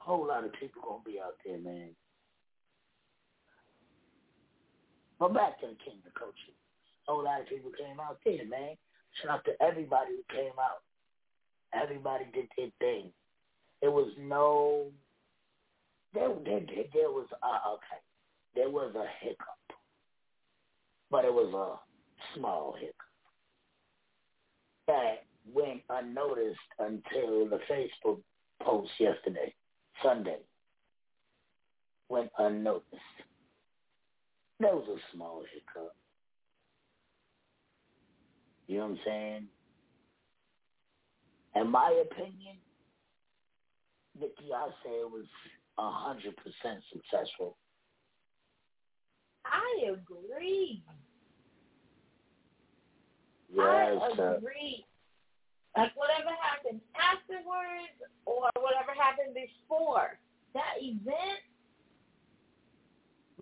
A 0.00 0.04
whole 0.04 0.26
lot 0.26 0.44
of 0.44 0.52
people 0.54 0.80
gonna 0.82 1.02
be 1.04 1.20
out 1.20 1.34
there, 1.44 1.58
man. 1.58 1.90
But 5.18 5.34
back 5.34 5.60
to 5.60 5.66
the 5.66 5.76
King 5.84 6.00
of 6.06 6.14
Culture. 6.14 6.56
A 7.08 7.12
whole 7.12 7.24
lot 7.24 7.42
of 7.42 7.48
people 7.48 7.70
came 7.76 8.00
out 8.00 8.18
there, 8.24 8.46
man. 8.46 8.76
Shout 9.20 9.32
out 9.32 9.44
to 9.44 9.52
everybody 9.62 10.12
who 10.16 10.34
came 10.34 10.56
out. 10.58 10.80
Everybody 11.74 12.24
did 12.32 12.48
their 12.56 12.70
thing. 12.80 13.10
There 13.80 13.90
was 13.90 14.10
no 14.18 14.86
there 16.14 16.28
there 16.44 16.60
there, 16.60 16.84
there 16.92 17.10
was 17.10 17.26
uh, 17.42 17.70
okay. 17.74 18.00
There 18.54 18.70
was 18.70 18.94
a 18.94 19.06
hiccup. 19.24 19.46
But 21.10 21.24
it 21.24 21.32
was 21.32 21.52
a 21.54 22.38
small 22.38 22.74
hiccup. 22.78 22.94
That 24.86 25.24
went 25.52 25.82
unnoticed 25.90 26.58
until 26.78 27.48
the 27.48 27.60
Facebook 27.70 28.20
post 28.62 28.90
yesterday. 28.98 29.54
Sunday 30.02 30.38
went 32.08 32.30
unnoticed. 32.38 32.86
That 34.60 34.74
was 34.74 34.88
a 34.88 35.16
small 35.16 35.44
hiccup. 35.52 35.94
You 38.66 38.78
know 38.78 38.84
what 38.84 38.90
I'm 38.92 38.98
saying? 39.04 39.46
In 41.54 41.70
my 41.70 42.02
opinion, 42.10 42.56
Nikki, 44.18 44.52
I 44.54 44.68
was 45.04 45.24
a 45.78 45.90
hundred 45.90 46.36
percent 46.36 46.82
successful. 46.92 47.56
I 49.44 49.92
agree. 49.92 50.82
Yes, 53.50 53.62
I 53.62 54.12
uh, 54.18 54.36
agree. 54.36 54.84
Like 55.76 55.92
whatever 55.96 56.30
happened 56.42 56.80
afterwards 56.96 57.96
or 58.26 58.50
whatever 58.60 58.92
happened 58.98 59.34
before, 59.34 60.18
that 60.54 60.74
event 60.80 61.40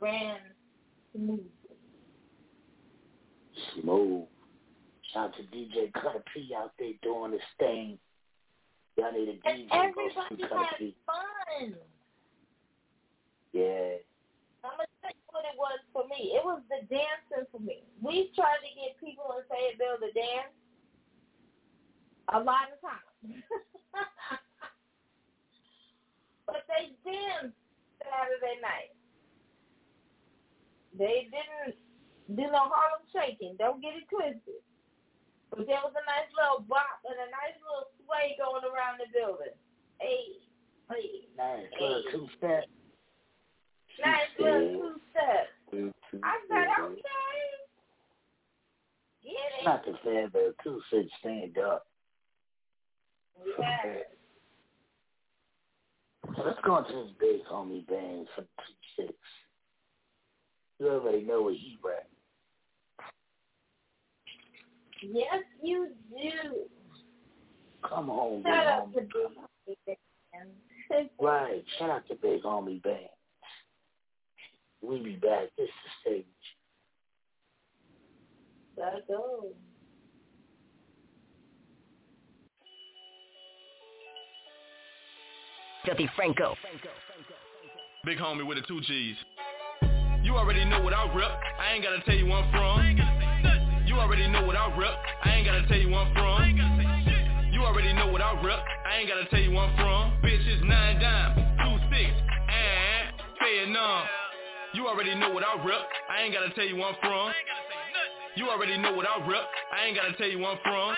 ran 0.01 0.39
smooth. 1.15 1.41
smooth. 3.81 4.25
Shout 5.17 5.33
out 5.33 5.37
to 5.37 5.43
DJ 5.45 5.91
Cutter 5.95 6.23
P 6.35 6.53
out 6.55 6.73
there 6.79 6.93
doing 7.03 7.33
his 7.33 7.41
thing. 7.59 7.99
Y'all 8.99 9.13
need 9.13 9.29
a 9.29 9.49
And 9.49 9.65
DJ 9.65 9.69
go 9.71 9.81
everybody 9.81 10.43
had 10.43 10.93
fun. 11.09 11.75
Yeah. 13.53 13.97
I'm 14.61 14.77
gonna 14.77 14.93
tell 15.01 15.17
you 15.17 15.27
what 15.33 15.45
it 15.49 15.57
was 15.57 15.81
for 15.95 16.05
me. 16.05 16.37
It 16.37 16.45
was 16.45 16.61
the 16.69 16.85
dancing 16.93 17.49
for 17.51 17.61
me. 17.61 17.81
We 18.03 18.31
tried 18.35 18.61
to 18.61 18.71
get 18.77 19.01
people 19.01 19.25
in 19.41 19.45
Fayetteville 19.49 20.05
to 20.05 20.13
dance 20.13 20.53
a 22.35 22.39
lot 22.39 22.69
of 22.69 22.81
times. 22.85 23.41
but 26.47 26.69
they 26.69 26.93
danced 27.09 27.57
Saturday 28.05 28.61
night. 28.61 28.93
They 30.99 31.33
didn't 31.33 31.77
do 32.37 32.53
no 32.53 32.69
Harlem 32.69 33.09
shaking. 33.17 33.57
Don't 33.59 33.81
get 33.81 33.97
it 33.97 34.05
twisted. 34.13 34.61
But 35.57 35.67
there 35.67 35.81
was 35.81 35.97
a 35.97 36.05
nice 36.05 36.29
little 36.37 36.61
bop 36.69 37.01
and 37.09 37.17
a 37.17 37.29
nice 37.33 37.57
little 37.65 37.89
sway 38.05 38.37
going 38.37 38.61
around 38.69 39.01
the 39.01 39.09
building. 39.09 39.57
Hey, 39.99 40.37
hey, 40.93 41.25
Nice 41.37 41.73
little 41.81 42.03
two 42.13 42.29
step. 42.37 42.65
nice 44.05 44.29
little 44.39 44.69
two 44.69 45.01
steps. 45.11 45.57
I 46.23 46.37
said, 46.49 46.69
okay. 46.85 47.01
Get 49.25 49.33
it. 49.33 49.65
Not 49.65 49.85
the 49.85 49.95
Fayetteville 50.05 50.53
two 50.63 50.81
six 50.93 51.09
stand 51.21 51.57
up. 51.59 51.87
Yeah. 53.59 54.05
So 56.37 56.43
let's 56.45 56.61
go 56.65 56.79
into 56.79 56.93
this 56.93 57.13
big 57.19 57.45
homie 57.51 57.87
band 57.87 58.29
for 58.35 58.43
two 58.43 58.75
six. 58.97 59.15
You 60.79 60.89
already 60.89 61.23
know 61.23 61.43
where 61.43 61.55
he 61.55 61.79
rap. 61.83 62.07
Yes, 65.03 65.43
you 65.63 65.91
do. 66.11 66.53
Come 67.89 68.07
home, 68.07 68.43
big 68.43 68.53
Shout 68.53 68.67
out 68.67 68.89
homie. 68.89 68.95
to 68.95 69.01
Big 69.67 69.99
Man. 70.35 71.09
Right. 71.21 71.65
Shout 71.79 71.91
out 71.91 72.09
to 72.09 72.15
Big 72.17 72.43
Homie 72.43 72.83
Band. 72.83 73.09
We 74.83 75.01
be 75.01 75.17
back. 75.17 75.49
This 75.57 75.67
is 75.67 75.71
the 76.05 76.11
stage. 76.11 76.25
Let's 78.77 79.07
go. 79.09 79.47
Filthy 85.85 86.09
Franco. 86.17 86.55
Big 88.05 88.19
homie 88.19 88.47
with 88.47 88.59
the 88.59 88.65
two 88.67 88.81
G's. 88.83 89.17
You 90.23 90.37
already 90.37 90.65
know 90.65 90.83
what 90.83 90.93
I 90.93 91.05
rep. 91.15 91.31
I 91.61 91.75
ain't 91.75 91.85
gotta 91.85 92.01
tell 92.05 92.15
you 92.15 92.27
where 92.27 92.39
I'm 92.39 92.51
from. 92.51 93.16
You 93.97 94.03
already 94.03 94.29
know 94.29 94.45
what 94.45 94.57
I 94.57 94.69
rep. 94.77 94.93
I 95.25 95.37
ain't 95.37 95.47
gotta 95.47 95.67
tell 95.69 95.79
you 95.79 95.89
where 95.89 96.01
I'm 96.01 96.13
from. 96.13 96.45
You 97.51 97.65
already 97.65 97.95
know 97.95 98.13
what 98.13 98.21
I 98.21 98.37
rep. 98.45 98.61
I 98.85 98.99
ain't 99.01 99.09
gotta 99.09 99.25
tell 99.31 99.41
you 99.41 99.51
where 99.53 99.65
I'm 99.65 99.75
from. 99.81 100.21
Bitch 100.21 100.45
is 100.45 100.61
nine 100.69 101.01
dime, 101.01 101.33
two 101.65 101.81
six, 101.89 102.13
and 102.13 103.17
it 103.17 103.69
numb. 103.73 104.05
You 104.75 104.87
already 104.87 105.15
know 105.15 105.31
what 105.33 105.43
I 105.43 105.57
rep. 105.65 105.81
I 106.13 106.21
ain't 106.21 106.35
gotta 106.35 106.53
tell 106.53 106.67
you 106.67 106.77
where 106.77 106.93
I'm 106.93 106.97
from. 107.01 107.33
You 108.37 108.51
already 108.51 108.77
know 108.77 108.93
what 108.93 109.07
I 109.09 109.17
rep. 109.27 109.49
I 109.73 109.87
ain't 109.87 109.97
gotta 109.97 110.13
tell 110.19 110.29
you 110.29 110.41
where 110.41 110.51
I'm 110.51 110.59
from. 110.63 110.95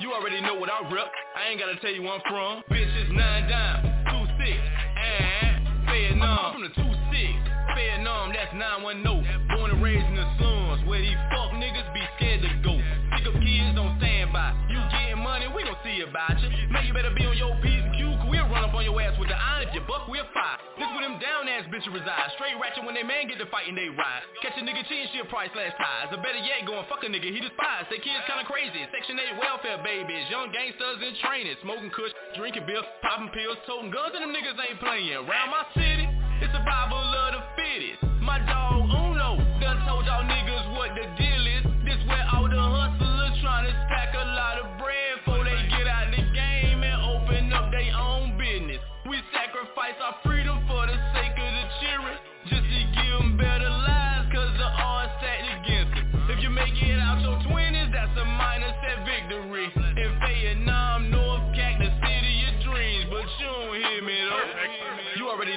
You 0.00 0.12
already 0.14 0.40
know 0.40 0.56
what 0.56 0.68
I 0.68 0.82
rep. 0.92 1.06
I 1.38 1.48
ain't 1.48 1.60
gotta 1.60 1.78
tell 1.78 1.92
you 1.92 2.02
where 2.02 2.14
I'm 2.14 2.22
from. 2.26 2.64
Bitches 2.74 3.14
nine 3.14 3.48
dime, 3.48 3.86
two 4.10 4.26
six, 4.42 4.58
and 4.98 5.86
Vietnam. 5.86 6.38
I'm 6.42 6.52
from 6.54 6.62
the 6.62 6.74
two 6.74 6.92
six, 7.14 7.30
Vietnam. 7.78 8.32
That's 8.34 8.52
nine 8.52 8.82
one 8.82 9.00
no. 9.04 9.23
About 16.04 16.36
you. 16.40 16.48
Man, 16.68 16.84
you 16.84 16.92
better 16.92 17.12
be 17.12 17.24
on 17.24 17.36
your 17.36 17.56
P's 17.64 17.80
and 17.80 17.94
Q's, 17.96 18.16
cause 18.20 18.28
we'll 18.28 18.48
run 18.52 18.68
up 18.68 18.74
on 18.76 18.84
your 18.84 18.96
ass 19.00 19.16
with 19.16 19.32
the 19.32 19.38
iron. 19.38 19.68
If 19.68 19.72
you 19.72 19.82
buck, 19.88 20.06
we'll 20.06 20.28
fire. 20.36 20.60
This 20.76 20.88
where 20.92 21.04
them 21.04 21.16
down 21.18 21.48
ass 21.48 21.64
bitches 21.72 21.90
reside. 21.90 22.28
Straight 22.36 22.56
ratchet 22.60 22.84
when 22.84 22.94
they 22.94 23.02
man 23.02 23.26
get 23.26 23.40
to 23.40 23.48
fighting, 23.48 23.74
they 23.74 23.88
ride. 23.88 24.22
Catch 24.44 24.60
a 24.60 24.62
nigga 24.62 24.84
cheating, 24.86 25.08
she'll 25.16 25.28
price 25.32 25.50
last 25.56 25.76
ties. 25.80 26.12
Or 26.12 26.20
better 26.20 26.40
yet, 26.40 26.68
going 26.68 26.84
fuck 26.86 27.02
a 27.02 27.08
nigga, 27.08 27.28
he 27.32 27.40
despise. 27.40 27.88
Say 27.88 27.98
kids 28.04 28.22
kinda 28.28 28.44
crazy. 28.44 28.84
Section 28.92 29.16
8 29.16 29.40
welfare 29.40 29.80
babies. 29.80 30.28
Young 30.28 30.52
gangsters 30.52 31.00
in 31.00 31.16
training. 31.24 31.56
Smoking 31.64 31.90
kush, 31.90 32.12
drinking 32.36 32.68
beer, 32.68 32.84
popping 33.00 33.32
pills, 33.32 33.58
toting 33.66 33.90
guns, 33.90 34.12
and 34.14 34.22
them 34.28 34.32
niggas 34.36 34.58
ain't 34.60 34.78
playing. 34.80 35.24
Around 35.24 35.48
my 35.50 35.64
city, 35.72 36.06
it's 36.44 36.52
survival 36.52 37.00
of 37.00 37.30
the 37.38 37.42
fittest. 37.56 38.02
My 38.20 38.38
dog 38.44 38.88
Uno 38.92 39.40
done 39.60 39.80
told 39.88 40.04
y'all 40.06 40.24
niggas 40.24 40.66
what 40.76 40.92
the 40.96 41.04
deal 41.16 41.23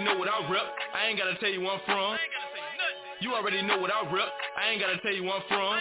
know 0.07 0.17
what 0.19 0.29
I 0.29 0.39
rep. 0.49 0.63
I 0.95 1.07
ain't 1.07 1.19
gotta 1.19 1.35
tell 1.35 1.49
you 1.49 1.61
where 1.61 1.71
I'm 1.71 1.81
from. 1.85 2.15
You 3.19 3.33
already 3.33 3.61
know 3.61 3.77
what 3.79 3.91
I 3.91 4.09
rep. 4.09 4.29
I 4.55 4.71
ain't 4.71 4.79
gotta 4.79 4.97
tell 5.01 5.11
you 5.11 5.23
where 5.23 5.33
I'm 5.33 5.43
from. 5.49 5.79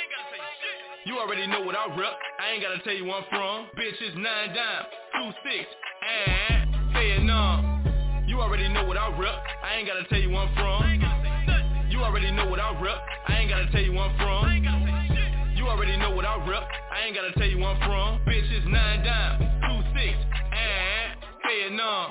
You 1.05 1.19
already 1.19 1.47
know 1.47 1.61
what 1.61 1.77
I 1.77 1.86
rep. 1.94 2.19
I 2.40 2.51
ain't 2.51 2.62
gotta 2.62 2.82
tell 2.82 2.94
you 2.94 3.05
where 3.05 3.23
I'm 3.23 3.24
from. 3.31 3.70
Bitches 3.78 4.16
nine 4.19 4.51
dime, 4.51 4.85
two 5.15 5.31
six, 5.47 5.66
and 6.03 6.93
Vietnam. 6.93 8.24
You 8.27 8.40
already 8.40 8.69
know 8.69 8.85
what 8.85 8.97
I 8.97 9.16
rep. 9.16 9.39
I 9.62 9.77
ain't 9.78 9.86
gotta 9.86 10.05
tell 10.09 10.19
you 10.19 10.31
where 10.31 10.43
I'm 10.43 10.55
from. 10.57 11.86
You 11.90 12.03
already 12.03 12.32
know 12.32 12.51
what 12.51 12.59
I 12.59 12.81
rep. 12.82 12.98
I 13.28 13.39
ain't 13.39 13.51
gotta 13.51 13.70
tell 13.70 13.82
you 13.82 13.93
where 13.93 14.11
I'm 14.11 14.19
from. 14.19 15.55
You 15.55 15.69
already 15.69 15.97
know 15.98 16.11
what 16.11 16.24
I 16.24 16.35
rep. 16.48 16.66
I 16.90 17.07
ain't 17.07 17.15
gotta 17.15 17.32
tell 17.39 17.47
you 17.47 17.59
where 17.59 17.69
I'm 17.69 17.78
from. 17.78 18.27
Bitches 18.27 18.66
nine 18.66 19.05
dime, 19.05 19.39
two 19.39 19.81
six, 19.94 20.19
and 20.51 21.15
Vietnam. 21.47 22.11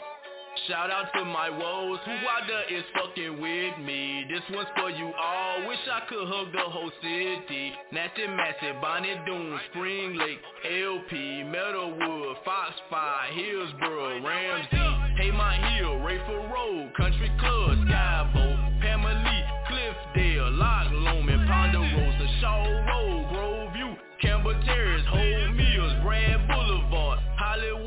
Shout 0.67 0.89
out 0.89 1.11
to 1.13 1.25
my 1.25 1.49
woes, 1.49 1.99
there 2.47 2.73
is 2.73 2.83
fucking 2.95 3.41
with 3.41 3.77
me. 3.85 4.25
This 4.29 4.41
one's 4.49 4.67
for 4.77 4.89
you 4.89 5.11
all, 5.13 5.67
wish 5.67 5.77
I 5.91 5.99
could 6.07 6.27
hug 6.27 6.51
the 6.53 6.63
whole 6.63 6.91
city. 7.01 7.73
Natchez, 7.91 8.29
Massive, 8.29 8.81
Bonnie 8.81 9.19
Doone, 9.27 9.59
Spring 9.69 10.15
Lake, 10.15 10.39
LP, 10.63 11.43
Meadowwood, 11.43 12.35
Foxfire, 12.45 13.33
Hillsboro, 13.33 14.23
Ramsey, 14.23 15.21
Hey 15.21 15.31
My 15.31 15.55
Hill, 15.75 15.99
Raeford 15.99 16.49
Road, 16.49 16.91
Country 16.95 17.31
Club, 17.37 17.77
Skibo, 17.85 18.81
Pamela, 18.81 19.63
Cliffdale, 19.69 20.57
Lock 20.57 20.87
Lomond, 20.91 21.47
Ponderosa, 21.47 22.27
Shaw 22.39 22.63
Road, 22.87 23.29
Grove 23.29 23.73
View, 23.73 23.95
Campbell 24.21 24.55
Terrace, 24.65 25.05
Hope 25.09 25.55
Mills, 25.55 25.93
Bragg 26.01 26.47
Boulevard, 26.47 27.19
Hollywood 27.37 27.84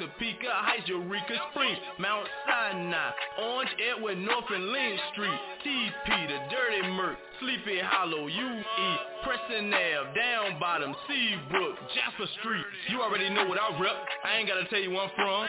Topeka 0.00 0.48
Heights, 0.48 0.88
Eureka 0.88 1.36
Springs, 1.52 1.76
Mount 2.00 2.24
Sinai, 2.48 3.12
Orange, 3.36 3.68
Edward, 3.76 4.16
North 4.16 4.48
and 4.48 4.72
Lynn 4.72 4.96
Street, 5.12 5.40
TP, 5.60 6.08
the 6.24 6.40
Dirty 6.48 6.88
Merc, 6.96 7.18
Sleepy 7.38 7.84
Hollow, 7.84 8.24
UE, 8.26 8.96
Preston 9.22 9.68
Ave, 9.68 10.16
Down 10.16 10.58
Bottom, 10.58 10.96
Seabrook, 11.04 11.76
Jasper 11.92 12.24
Street. 12.40 12.64
You 12.88 13.02
already 13.02 13.28
know 13.28 13.44
what 13.44 13.60
I 13.60 13.78
rep. 13.78 13.92
I 14.24 14.38
ain't 14.38 14.48
gotta 14.48 14.64
tell 14.72 14.80
you 14.80 14.90
where 14.90 15.02
I'm 15.02 15.10
from. 15.14 15.46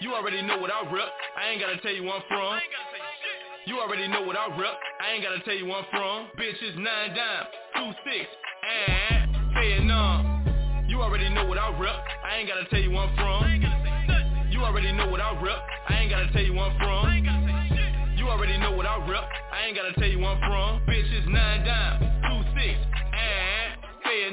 You 0.00 0.14
already 0.14 0.42
know 0.42 0.58
what 0.58 0.70
I 0.70 0.86
rep. 0.86 1.10
I 1.36 1.50
ain't 1.50 1.60
gotta 1.60 1.78
tell 1.82 1.92
you 1.92 2.04
where 2.04 2.14
I'm 2.14 2.22
from. 2.28 2.60
You 3.66 3.80
already 3.80 4.06
know 4.06 4.22
what 4.22 4.36
I 4.36 4.46
rep. 4.46 4.78
I 5.02 5.10
ain't 5.10 5.24
gotta 5.24 5.40
tell 5.40 5.54
you 5.54 5.66
where 5.66 5.82
I'm 5.82 5.90
from. 5.90 6.30
Bitches 6.38 6.78
nine 6.78 7.16
dime, 7.18 7.46
two 7.74 7.90
six, 8.06 8.30
and 8.62 9.54
Vietnam. 9.58 10.29
Already 11.10 11.34
know 11.34 11.44
what 11.44 11.58
I 11.58 11.76
rep. 11.76 11.96
I 12.22 12.36
ain't 12.36 12.48
gotta 12.48 12.70
tell 12.70 12.78
you 12.78 12.92
where 12.92 13.00
I'm 13.00 13.16
from. 13.16 13.42
You 14.48 14.60
already 14.62 14.92
know 14.92 15.10
what 15.10 15.20
I 15.20 15.32
rep. 15.42 15.58
I 15.88 15.98
ain't 15.98 16.08
gotta 16.08 16.30
tell 16.32 16.40
you 16.40 16.54
where 16.54 16.66
I'm 16.66 16.78
from. 16.78 18.16
You 18.16 18.28
already 18.28 18.56
know 18.58 18.70
what 18.70 18.86
I 18.86 18.94
rep. 19.10 19.28
I 19.52 19.66
ain't 19.66 19.76
gotta 19.76 19.92
tell 19.94 20.06
you 20.06 20.20
where 20.20 20.28
I'm 20.28 20.38
from. 20.38 20.86
Bitches 20.86 21.26
nine 21.26 21.66
dime, 21.66 21.98
two 22.30 22.48
six, 22.54 22.78
and. 23.10 23.82
Hey, 24.04 24.30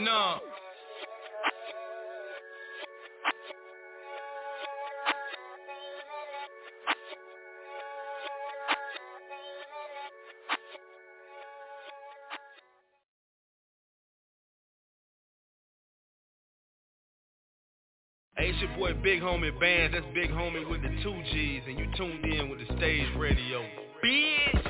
it's 18.59 18.63
your 18.63 18.77
boy 18.77 18.99
Big 19.03 19.21
Homie 19.21 19.57
Bands. 19.59 19.93
That's 19.93 20.05
Big 20.15 20.31
Homie 20.31 20.67
with 20.67 20.81
the 20.81 20.89
two 21.03 21.21
G's, 21.31 21.61
and 21.67 21.77
you 21.77 21.85
tuned 21.95 22.25
in 22.25 22.49
with 22.49 22.59
the 22.59 22.65
stage 22.77 23.07
radio. 23.15 23.63
Bitch! 24.03 24.63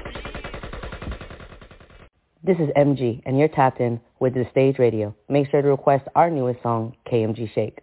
This 2.44 2.58
is 2.58 2.70
MG, 2.76 3.22
and 3.26 3.40
you're 3.40 3.48
tapped 3.48 3.80
in 3.80 4.00
with 4.20 4.34
the 4.34 4.46
stage 4.52 4.78
radio. 4.78 5.16
Make 5.30 5.50
sure 5.50 5.62
to 5.62 5.70
request 5.70 6.06
our 6.16 6.30
newest 6.30 6.62
song, 6.64 6.96
KMG 7.10 7.54
Shake. 7.54 7.80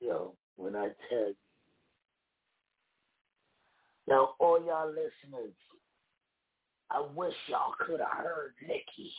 Yo, 0.00 0.34
when 0.56 0.76
I 0.76 0.88
tell 1.08 1.28
you. 1.28 1.34
Now, 4.08 4.30
all 4.38 4.62
y'all 4.64 4.88
listeners, 4.88 5.54
I 6.90 7.02
wish 7.14 7.34
y'all 7.48 7.74
could 7.80 8.00
have 8.00 8.24
heard 8.24 8.52
Nikki 8.66 9.12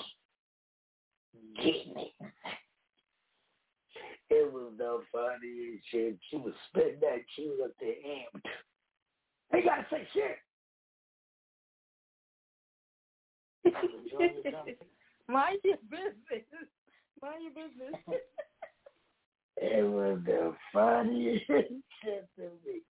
getting 1.55 1.93
it. 1.97 2.27
It 4.29 4.51
was 4.51 4.73
the 4.77 5.01
funniest 5.11 5.83
shit. 5.91 6.17
She 6.29 6.37
was 6.37 6.53
spitting 6.69 6.99
that 7.01 7.19
she 7.35 7.43
was 7.47 7.59
up 7.65 7.71
there 7.79 7.95
amped. 8.05 8.45
They 9.51 9.61
gotta 9.61 9.85
say 9.89 10.07
shit. 10.13 10.37
Mind 15.29 15.59
your 15.63 15.77
business. 15.89 16.67
Mind 17.21 17.43
your 17.43 17.51
business. 17.51 18.21
It 19.57 19.83
was 19.83 20.19
the 20.25 20.53
funniest 20.73 21.45
shit 21.47 21.69
to 22.37 22.41
me. 22.65 22.81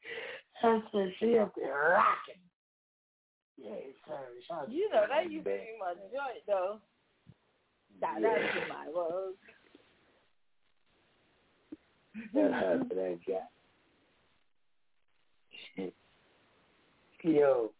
I 0.63 0.81
said, 0.91 1.13
she 1.19 1.37
up 1.37 1.53
there 1.55 1.97
rocking. 1.97 2.41
Yeah, 3.57 3.75
sir. 4.07 4.19
Shout 4.47 4.71
You 4.71 4.89
know, 4.89 5.05
that 5.09 5.31
used 5.31 5.45
to 5.45 5.51
be 5.51 5.77
my 5.79 5.93
joint, 5.93 6.43
though. 6.47 6.79
That, 8.01 8.21
Yeah. 8.21 8.35
that's 8.53 8.69
my 8.69 8.87
world. 8.93 9.35
Shout 12.33 12.53
out 12.53 12.89
to 12.89 12.95
that 12.95 13.19
guy. 13.27 13.35
Yo. 17.23 17.71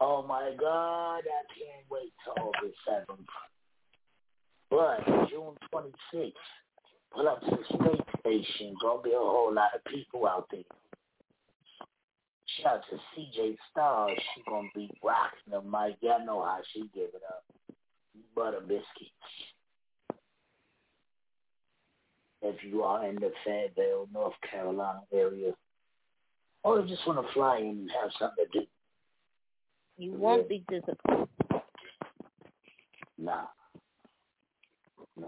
Oh 0.00 0.22
my 0.22 0.52
God, 0.58 1.18
I 1.18 1.42
can't 1.58 1.84
wait 1.90 2.12
till 2.22 2.44
August 2.44 2.78
7th. 2.88 3.26
But 4.70 5.28
June 5.28 5.56
26th, 5.74 6.32
pull 7.12 7.28
up 7.28 7.40
to 7.40 7.50
the 7.50 7.64
state 7.64 8.04
station. 8.20 8.76
Gonna 8.80 9.02
be 9.02 9.10
a 9.10 9.18
whole 9.18 9.52
lot 9.52 9.74
of 9.74 9.84
people 9.84 10.26
out 10.26 10.46
there. 10.52 10.60
Shout 12.62 12.76
out 12.76 12.82
to 12.90 12.96
CJ 13.20 13.56
Star. 13.70 14.10
She 14.10 14.42
gonna 14.48 14.68
be 14.74 14.90
rocking 15.02 15.50
the 15.50 15.62
mic. 15.62 15.96
Y'all 16.00 16.24
know 16.24 16.44
how 16.44 16.60
she 16.72 16.82
give 16.94 17.10
it 17.14 17.22
up. 17.28 17.44
Butter 18.36 18.60
biscuits. 18.60 19.57
If 22.42 22.62
you 22.62 22.82
are 22.82 23.06
in 23.06 23.16
the 23.16 23.32
Fayetteville, 23.44 24.08
North 24.12 24.34
Carolina 24.48 25.00
area, 25.12 25.52
or 26.62 26.80
you 26.80 26.88
just 26.88 27.06
want 27.06 27.24
to 27.26 27.32
fly 27.32 27.58
in 27.58 27.66
and 27.66 27.90
have 28.00 28.10
something 28.18 28.44
to 28.52 28.60
do. 28.60 28.66
You 29.96 30.12
won't 30.12 30.48
be 30.48 30.64
disappointed. 30.68 31.28
Nah. 33.18 33.46
Nah. 35.18 35.26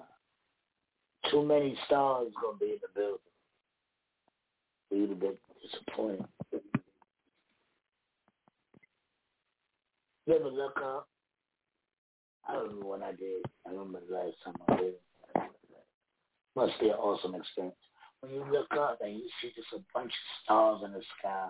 Too 1.31 1.45
many 1.45 1.77
stars 1.87 2.29
gonna 2.41 2.59
be 2.59 2.67
in 2.67 2.79
the 2.81 2.89
building. 2.95 3.19
For 4.89 4.95
you 4.95 5.07
to 5.09 5.15
be 5.15 5.31
disappointed. 5.63 6.25
You 10.27 10.37
ever 10.37 10.49
look 10.49 10.77
up? 10.77 11.09
I 12.49 12.53
don't 12.53 12.69
remember 12.69 12.87
when 12.87 13.03
I 13.03 13.11
did. 13.11 13.43
I 13.67 13.71
remember 13.71 14.01
the 14.09 14.15
last 14.15 14.37
time 14.45 14.55
I 14.69 14.77
did. 14.77 14.95
Must 16.61 16.79
be 16.79 16.91
an 16.91 16.97
awesome 16.97 17.35
experience. 17.35 17.75
When 18.21 18.35
you 18.35 18.45
look 18.53 18.71
up 18.79 18.99
and 19.01 19.15
you 19.15 19.23
see 19.41 19.51
just 19.57 19.73
a 19.75 19.79
bunch 19.95 20.11
of 20.11 20.43
stars 20.45 20.83
in 20.85 20.93
the 20.93 21.01
sky. 21.19 21.49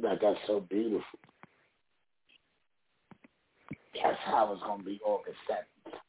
Like 0.00 0.22
that's 0.22 0.38
so 0.46 0.60
beautiful. 0.60 1.02
That's 4.02 4.16
how 4.24 4.50
it's 4.54 4.62
gonna 4.62 4.82
be 4.82 4.98
August 5.04 5.36
seventh. 5.46 6.00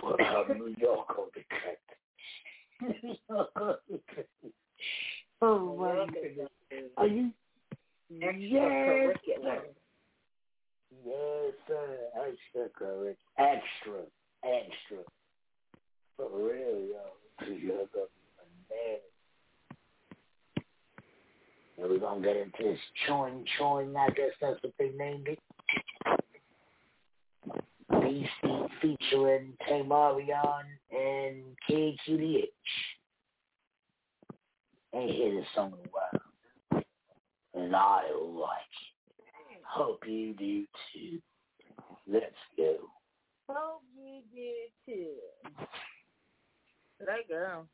Put 0.00 0.22
out 0.22 0.48
New 0.48 0.74
York 0.78 1.18
on 1.18 1.26
the 1.34 1.44
cut. 1.50 1.80
oh 5.42 5.76
my 5.76 6.06
goodness. 6.06 6.48
Are 6.96 7.06
you 7.06 7.30
yes. 8.08 8.34
Yes, 11.04 11.52
sir. 11.66 11.98
Extra 12.16 12.70
correct. 12.74 13.20
Extra. 13.36 14.06
Extra. 14.42 15.04
For 16.18 16.28
real, 16.36 16.80
yo. 16.80 17.46
You're 17.46 17.86
the 17.94 18.08
man. 18.68 18.98
And 21.78 21.88
we're 21.88 21.98
gonna 22.00 22.20
get 22.20 22.36
into 22.36 22.58
this 22.58 22.78
chewing 23.06 23.44
chewing, 23.56 23.96
I 23.96 24.08
guess 24.10 24.32
that's 24.40 24.60
what 24.64 24.72
they 24.80 24.90
named 24.98 25.28
it. 25.28 25.38
Beastie 28.02 28.66
featuring 28.82 29.52
Tamarion 29.70 30.64
and 30.90 31.44
KQDH. 31.70 32.46
Ain't 34.94 35.10
hear 35.12 35.34
this 35.36 35.46
song 35.54 35.74
in 35.74 35.86
a 35.86 35.90
while. 35.92 36.84
And 37.54 37.76
I 37.76 38.00
like 38.12 38.74
it. 39.52 39.62
Hope 39.64 40.02
you 40.04 40.34
do 40.34 40.64
too. 40.92 41.20
Let's 42.08 42.34
go. 42.56 42.76
Hope 43.48 43.82
you 43.96 44.22
do 44.34 44.52
too. 44.84 45.14
That 47.00 47.28
girl. 47.28 47.66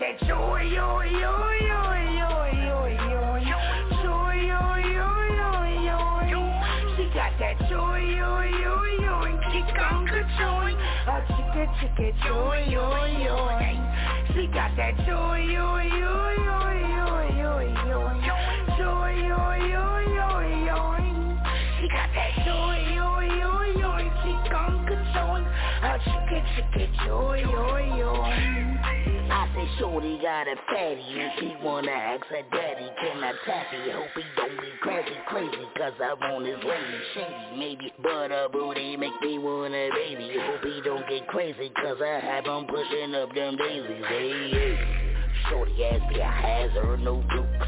That 0.00 0.18
joy, 0.26 0.62
yo, 0.62 1.02
yo, 1.02 1.36
yo, 1.60 1.92
yo, 2.08 2.46
yo, 2.48 2.86
yo, 2.96 3.60
joy, 4.02 4.34
yo, 4.48 4.76
yo, 4.80 5.10
yo, 5.36 6.20
yo, 6.24 6.40
She 6.96 7.04
got 7.14 7.32
that 7.38 7.58
joy, 7.68 8.00
yo, 8.16 8.40
yo, 8.40 8.84
yo, 9.02 9.24
and 9.24 9.38
kick 9.52 9.76
on 9.78 10.06
the 10.06 10.22
joy. 10.38 10.72
Oh, 11.06 11.20
chicka, 11.36 11.68
chicka, 11.76 12.08
joy, 12.24 12.64
yo, 12.70 13.04
yo. 13.04 13.58
She 14.32 14.46
got 14.46 14.74
that 14.78 14.96
joy, 15.04 15.38
yo, 15.52 15.76
yo, 15.76 16.32
yo, 16.48 16.72
yo, 16.96 17.20
yo, 17.36 17.60
yo, 17.84 18.00
joy, 18.78 19.12
yo, 19.28 19.52
yo, 19.68 19.84
yo, 20.16 20.30
yo. 20.64 20.80
She 21.78 21.88
got 21.88 22.08
that 22.16 22.32
joy, 22.46 22.76
yo, 22.96 23.20
yo, 23.20 23.52
yo, 23.78 23.92
and 24.00 24.12
kick 24.24 24.54
on 24.54 24.86
the 24.86 24.96
joy. 25.12 25.44
Oh, 25.82 25.98
chicka, 26.08 26.40
chicka, 26.56 26.88
joy, 27.04 27.42
yo, 27.42 27.76
yo. 27.98 28.79
Shorty 29.78 30.18
got 30.22 30.48
a 30.48 30.56
fatty 30.68 31.20
and 31.20 31.32
she 31.38 31.56
wanna 31.62 31.90
ask 31.90 32.24
her 32.26 32.42
daddy 32.52 32.88
Can 33.00 33.24
I 33.24 33.32
tap 33.44 33.66
it? 33.72 33.92
Hope 33.94 34.08
he 34.14 34.22
don't 34.36 34.60
be 34.60 34.72
crazy 34.80 35.16
crazy 35.26 35.64
Cause 35.76 35.92
I 36.00 36.14
want 36.14 36.46
his 36.46 36.56
lady 36.64 37.00
shady. 37.14 37.58
Maybe 37.58 37.92
but 38.02 38.32
a 38.32 38.48
booty 38.50 38.96
make 38.96 39.20
me 39.22 39.38
want 39.38 39.74
a 39.74 39.90
baby. 39.94 40.36
Hope 40.40 40.64
he 40.64 40.80
don't 40.82 41.08
get 41.08 41.26
crazy 41.28 41.70
cause 41.76 41.98
I 42.00 42.20
have 42.20 42.46
him 42.46 42.66
pushing 42.66 43.14
up 43.14 43.34
them 43.34 43.56
daisies. 43.56 44.04
Hey, 44.08 44.50
hey. 44.50 44.78
Shorty 45.48 45.84
ass 45.84 46.00
be 46.08 46.20
a 46.20 46.24
hazard, 46.24 47.00
no 47.00 47.22
dukes. 47.30 47.66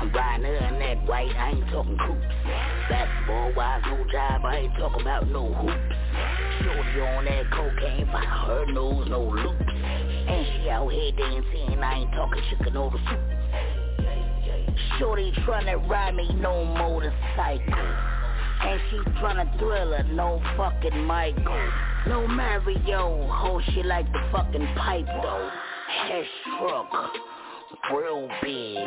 I'm 0.00 0.12
riding 0.12 0.44
her 0.46 0.56
in 0.56 0.78
that 0.78 1.06
white, 1.06 1.34
I 1.36 1.50
ain't 1.50 1.70
talking 1.70 1.98
coops. 1.98 2.26
Basketball 2.88 3.52
wise, 3.54 3.82
no 3.86 4.04
job, 4.10 4.44
I 4.44 4.56
ain't 4.56 4.74
talking 4.78 5.02
about 5.02 5.28
no 5.28 5.52
hoops. 5.52 5.94
Shorty 6.64 7.00
on 7.00 7.24
that 7.26 7.50
cocaine, 7.50 8.06
find 8.06 8.26
her 8.26 8.72
nose, 8.72 9.06
no 9.08 9.22
loops 9.22 9.79
and 10.30 10.46
she 10.46 10.70
out 10.70 10.88
here 10.92 11.12
dancing, 11.12 11.78
I 11.82 12.00
ain't 12.00 12.12
talking 12.12 12.42
chicken 12.50 12.76
over 12.76 12.96
soup. 12.96 13.20
Shorty 14.98 15.32
tryna 15.44 15.88
ride 15.88 16.14
me, 16.14 16.32
no 16.34 16.64
motorcycle. 16.64 17.74
And 18.62 18.80
she 18.90 18.96
tryna 19.20 19.58
thrill 19.58 19.92
her, 19.92 20.04
no 20.04 20.40
fucking 20.56 21.04
Michael. 21.04 21.70
No 22.06 22.26
Mario, 22.26 23.26
ho, 23.30 23.60
she 23.72 23.82
like 23.82 24.10
the 24.12 24.20
fucking 24.30 24.66
pipe 24.76 25.06
though. 25.06 25.50
Hair 26.06 26.24
struck, 26.42 26.90
real 27.92 28.28
big. 28.42 28.78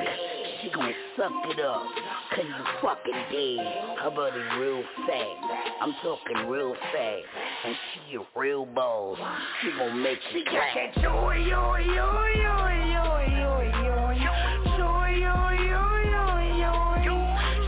She 0.61 0.69
gon' 0.69 0.93
suck 1.17 1.31
it 1.49 1.59
up, 1.59 1.83
cause 2.29 2.45
you 2.45 2.63
fucking 2.81 3.23
dead. 3.31 3.97
Her 3.99 4.11
body 4.11 4.39
real 4.59 4.83
fat, 5.07 5.81
I'm 5.81 5.93
talking 6.03 6.47
real 6.47 6.75
fat. 6.91 7.19
And 7.65 7.75
she 7.93 8.15
a 8.15 8.39
real 8.39 8.65
boss, 8.65 9.17
she 9.61 9.71
gon' 9.71 10.01
make 10.01 10.19
She 10.31 10.39
you 10.39 10.45
got 10.45 10.53
that 10.75 10.93
joy, 11.01 11.35
yo, 11.35 11.75
yo, 11.75 11.83
yo, 11.83 12.25
yo, 12.33 13.19
yo, 13.27 13.61
yo, 13.61 14.11
yo, 14.11 14.33
joy, 14.77 15.09
yo, 15.19 15.35
yo, 15.51 15.83
yo, 16.11 16.25
yo, 16.59 16.73
yo. 17.03 17.15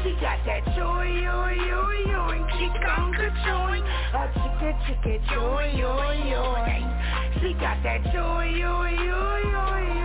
She 0.04 0.12
got 0.22 0.40
that 0.46 0.64
joy, 0.76 1.06
yo, 1.24 1.48
yo, 1.50 1.92
yo, 2.12 2.30
and 2.30 2.48
kick 2.52 2.82
on 2.98 3.12
the 3.12 3.30
joy. 3.46 3.80
Oh, 4.14 4.28
chicka, 4.36 4.72
chicka, 4.86 5.16
joy, 5.30 5.74
yo, 5.78 6.12
yo. 6.12 6.56
She 7.42 7.54
got 7.54 7.84
that 7.84 8.04
joy, 8.14 8.46
yo, 8.46 8.84
yo, 8.84 9.36
yo, 9.36 9.78
yo, 9.78 10.05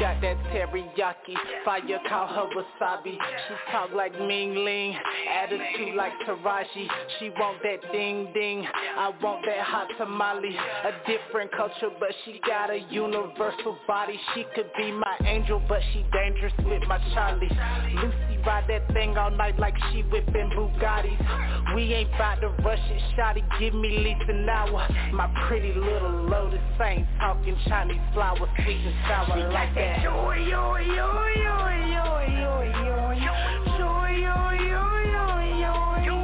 got 0.00 0.20
that 0.20 0.36
teriyaki. 0.52 1.34
Fire 1.64 2.00
call 2.08 2.26
her 2.28 2.48
wasabi. 2.54 3.12
She 3.12 3.72
talk 3.72 3.90
like 3.94 4.12
Ming 4.12 4.54
Ling. 4.54 4.94
Attitude 5.42 5.94
like 5.96 6.12
Taraji. 6.26 6.86
She 7.18 7.30
want 7.30 7.62
that 7.62 7.92
ding 7.92 8.30
ding. 8.34 8.66
I 8.98 9.12
want 9.22 9.44
that 9.46 9.60
hot 9.60 9.88
tamale. 9.98 10.56
A 10.84 10.92
different 11.06 11.50
culture 11.52 11.90
but 11.98 12.10
she 12.24 12.40
got 12.46 12.70
a 12.70 12.78
universal 12.90 13.78
body. 13.86 14.18
She 14.34 14.44
could 14.54 14.70
be 14.76 14.92
my 14.92 15.16
angel 15.24 15.62
but 15.68 15.80
she 15.92 16.04
dangerous 16.12 16.52
with 16.64 16.82
my 16.88 16.98
Charlie. 17.14 17.48
Lucy 17.94 18.42
ride 18.44 18.64
that 18.68 18.92
thing 18.92 19.16
all 19.16 19.30
night 19.30 19.58
like 19.58 19.74
she 19.92 20.02
whipping 20.02 20.50
Bugattis. 20.56 21.74
We 21.74 21.92
ain't 21.94 22.10
bout 22.12 22.40
to 22.40 22.48
rush 22.62 22.78
it. 22.90 23.02
Shotty 23.16 23.42
give 23.58 23.74
me 23.74 23.98
least 23.98 24.28
an 24.28 24.48
hour. 24.48 24.86
My 25.12 25.26
pretty 25.48 25.72
little 25.72 26.26
lotus 26.28 26.60
ain't 26.80 27.06
talking 27.18 27.56
Chinese 27.66 28.00
flower 28.12 28.48
Sweet 28.62 28.80
and 28.86 28.94
sour 29.08 29.52
like 29.52 29.74
that 29.74 29.85
Joy, 29.86 30.50
yo, 30.50 30.76
yo, 30.78 31.08
yo, 31.46 31.70
yo, 31.94 32.18
yo, 32.26 32.60
yo, 32.74 33.12
yo. 33.14 33.34
Joy, 33.78 34.18
yo, 34.18 34.50
yo, 34.50 34.82
yo, 35.14 35.26
yo, 35.62 35.74
yo. 36.02 36.16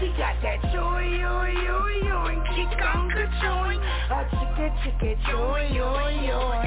She 0.00 0.08
got 0.18 0.34
that 0.42 0.58
joy, 0.72 1.02
yo, 1.22 1.46
yo, 1.46 1.78
yo, 2.02 2.26
and 2.26 2.42
kick 2.44 2.74
on 2.82 3.08
the 3.14 3.26
joy. 3.40 3.78
Oh, 4.10 4.24
chicka, 4.34 4.66
chicka, 4.82 5.14
joy, 5.30 5.70
yo, 5.72 6.08
yo. 6.26 6.60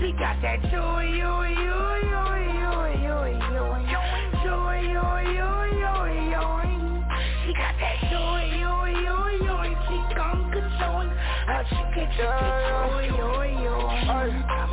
She 0.00 0.12
got 0.18 0.40
that 0.40 0.62
joy, 0.72 1.04
yo, 1.12 1.42
yo, 1.44 1.78
yo, 2.08 2.24
yo, 2.56 2.72
yo, 3.04 3.26
yo, 3.52 3.76
yo. 3.76 4.00
Joy, 4.42 4.80
yo, 4.94 5.20
yo, 5.36 5.50
yo, 5.76 5.94
yo. 6.32 6.42
She 7.44 7.52
got 7.52 7.74
that 7.78 8.05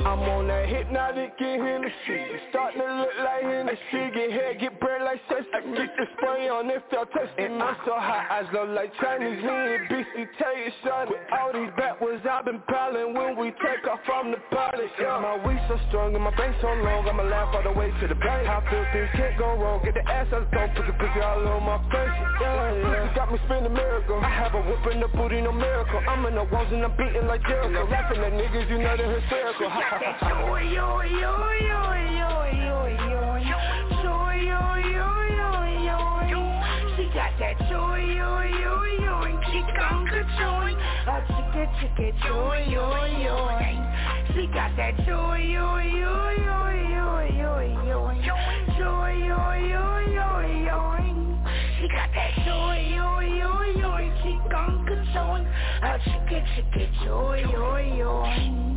I'm 0.05 0.19
on 0.19 0.47
that 0.47 0.63
out 1.03 1.17
and 1.17 1.61
Hennessy. 1.61 2.19
Starting 2.49 2.81
to 2.81 2.87
look 2.95 3.15
like 3.23 3.43
Hennessy. 3.43 4.11
Get 4.13 4.31
head, 4.31 4.59
get 4.59 4.79
bread 4.79 5.01
like 5.03 5.21
sesame 5.29 5.77
Get 5.77 5.95
the 5.97 6.05
spray 6.17 6.49
on 6.49 6.69
it, 6.69 6.83
felt 6.89 7.09
testing 7.11 7.61
I'm 7.61 7.75
so 7.85 7.93
hot, 7.93 8.25
eyes 8.31 8.49
look 8.53 8.69
like 8.69 8.91
Chinese 9.01 9.43
Me 9.43 9.49
and 9.49 9.85
BC 9.89 10.27
tell 10.37 10.57
you 10.57 10.71
son. 10.83 11.09
With 11.09 11.21
all 11.31 11.53
these 11.53 11.71
backwards 11.77 12.25
I've 12.25 12.45
been 12.45 12.61
piling. 12.67 13.13
When 13.13 13.37
we 13.37 13.51
take 13.61 13.85
off 13.89 13.99
from 14.05 14.31
the 14.31 14.37
pilot 14.49 14.89
yeah. 14.99 15.19
My 15.19 15.37
weed 15.45 15.61
so 15.67 15.77
strong 15.89 16.15
and 16.15 16.23
my 16.23 16.35
bank 16.35 16.55
so 16.61 16.67
long. 16.67 17.07
I'ma 17.07 17.23
laugh 17.23 17.53
all 17.55 17.63
the 17.63 17.71
way 17.77 17.91
to 18.01 18.07
the 18.07 18.15
bank. 18.15 18.47
I 18.47 18.61
feel 18.69 18.85
things 18.93 19.09
can't 19.13 19.37
go 19.37 19.53
wrong. 19.55 19.81
Get 19.83 19.93
the 19.93 20.05
ass 20.09 20.31
out 20.33 20.49
don't 20.51 20.75
put 20.75 20.85
the 20.87 20.93
pussy 20.93 21.21
all 21.21 21.47
on 21.47 21.63
my 21.63 21.77
face. 21.89 22.17
Yeah, 22.41 22.73
yeah. 22.73 23.15
Got 23.15 23.31
me 23.31 23.39
spinning 23.45 23.73
miracle 23.73 24.17
I 24.17 24.29
have 24.29 24.53
a 24.53 24.61
whoop 24.61 24.85
in 24.91 24.99
the 24.99 25.07
booty, 25.07 25.41
no 25.41 25.51
miracle 25.51 26.01
I'm 26.07 26.25
in 26.25 26.35
the 26.35 26.45
songs 26.63 26.73
and 26.73 26.83
I'm 26.83 26.91
beating 26.97 27.27
like 27.27 27.43
Jericho. 27.43 27.87
Rapping 27.89 28.19
at 28.19 28.33
niggas, 28.33 28.69
you 28.69 28.77
know 28.79 28.95
they're 28.97 29.19
hysterical. 29.19 29.67
Yo, 29.67 30.57
yo, 30.63 31.01
yo, 31.01 31.41
yo 31.59 31.93
Yo, 32.53 32.87
yo, 36.07 36.39
She 36.95 37.05
got 37.13 37.31
that 37.39 37.57
joy, 37.69 37.99
yo, 37.99 38.41
yo, 38.41 38.73
joy. 40.37 40.73
A 41.05 41.21
chicka, 41.33 41.63
chicka, 41.79 42.07
joy, 42.23 42.65
yo, 42.69 43.05
yo 43.05 43.35
She 44.33 44.47
got 44.47 44.75
that 44.77 44.95
joy, 45.05 45.37
yo, 45.37 45.77
yo, 45.77 46.29
yo, 46.37 46.69
yo, 46.79 47.19
yo 47.33 48.13
Joy, 48.77 49.13
yo, 49.27 49.53
yo, 49.53 49.99
yo, 50.07 50.41
yo 50.65 51.02
she 51.83 51.89
got 51.89 52.09
that 52.13 52.33
joy, 52.45 52.95
joy, 52.95 53.27
joy, 53.41 53.81
joy 53.81 54.11
she 54.23 54.29
on 54.55 54.87
controlling 54.87 55.43
How 55.81 55.97
she 56.01 56.11
get, 56.29 56.45
she 56.55 56.61
get 56.79 56.89
joy, 57.03 57.43
joy, 57.51 57.93
joy 57.97 58.69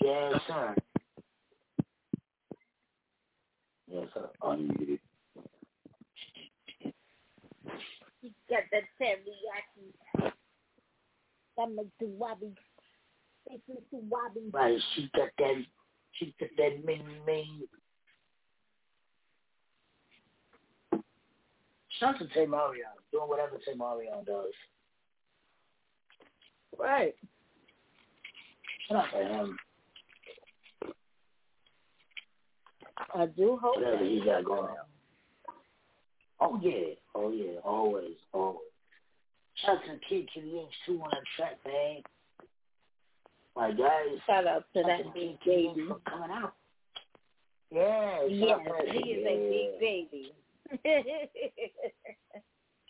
Yes, 0.00 0.40
sir. 0.48 0.74
Yes, 3.92 4.06
sir. 4.14 4.28
Unmuted. 4.42 4.98
You 8.22 8.30
got 8.48 8.62
that 8.72 8.84
teriyaki. 9.00 10.32
That 11.56 11.70
makes 11.74 11.88
you 12.00 12.08
wobbly. 12.18 12.54
Makes 13.48 13.62
you 13.68 13.82
wobbly. 13.92 14.50
Right, 14.52 14.78
she 14.94 15.10
got 15.14 15.28
that, 15.38 15.64
she 16.12 16.34
got 16.38 16.50
that 16.56 16.84
ming 16.84 17.04
ming. 17.26 17.62
Shout 21.98 22.18
to 22.18 22.28
Tay 22.28 22.46
Mario, 22.46 22.86
doing 23.12 23.28
whatever 23.28 23.56
Tay 23.56 23.74
Mario 23.76 24.22
does. 24.26 24.52
Right. 26.78 27.14
Shout 28.88 29.04
out 29.04 29.10
to 29.12 29.18
him. 29.18 29.58
I 33.14 33.26
do 33.26 33.58
hope 33.60 33.76
Whatever 33.76 33.98
that. 33.98 34.04
he 34.10 34.22
got 34.24 34.44
going 34.44 34.62
on. 34.70 34.76
Oh 36.40 36.58
yeah, 36.62 36.94
oh 37.14 37.30
yeah, 37.30 37.58
always, 37.64 38.16
always. 38.32 38.58
Shout 39.64 39.76
out 39.76 39.82
to 39.84 39.98
Kid 40.08 40.28
Inch 40.36 40.72
too 40.86 41.00
on 41.02 41.10
that 41.10 41.22
track, 41.36 41.58
man. 41.66 42.02
My 43.56 43.70
guys. 43.72 44.18
Shout 44.26 44.46
out 44.46 44.64
to 44.74 44.82
that 44.82 45.12
big 45.12 45.38
baby. 45.44 45.84
For 45.88 45.98
coming 46.10 46.30
out. 46.30 46.54
Yeah, 47.70 48.24
Yes, 48.28 48.52
out 48.52 48.64
to 48.64 48.86
that- 48.86 48.94
he 48.94 49.10
is 49.10 49.24
yeah. 49.24 49.30
a 49.30 49.50
big 49.50 49.80
baby. 49.80 50.32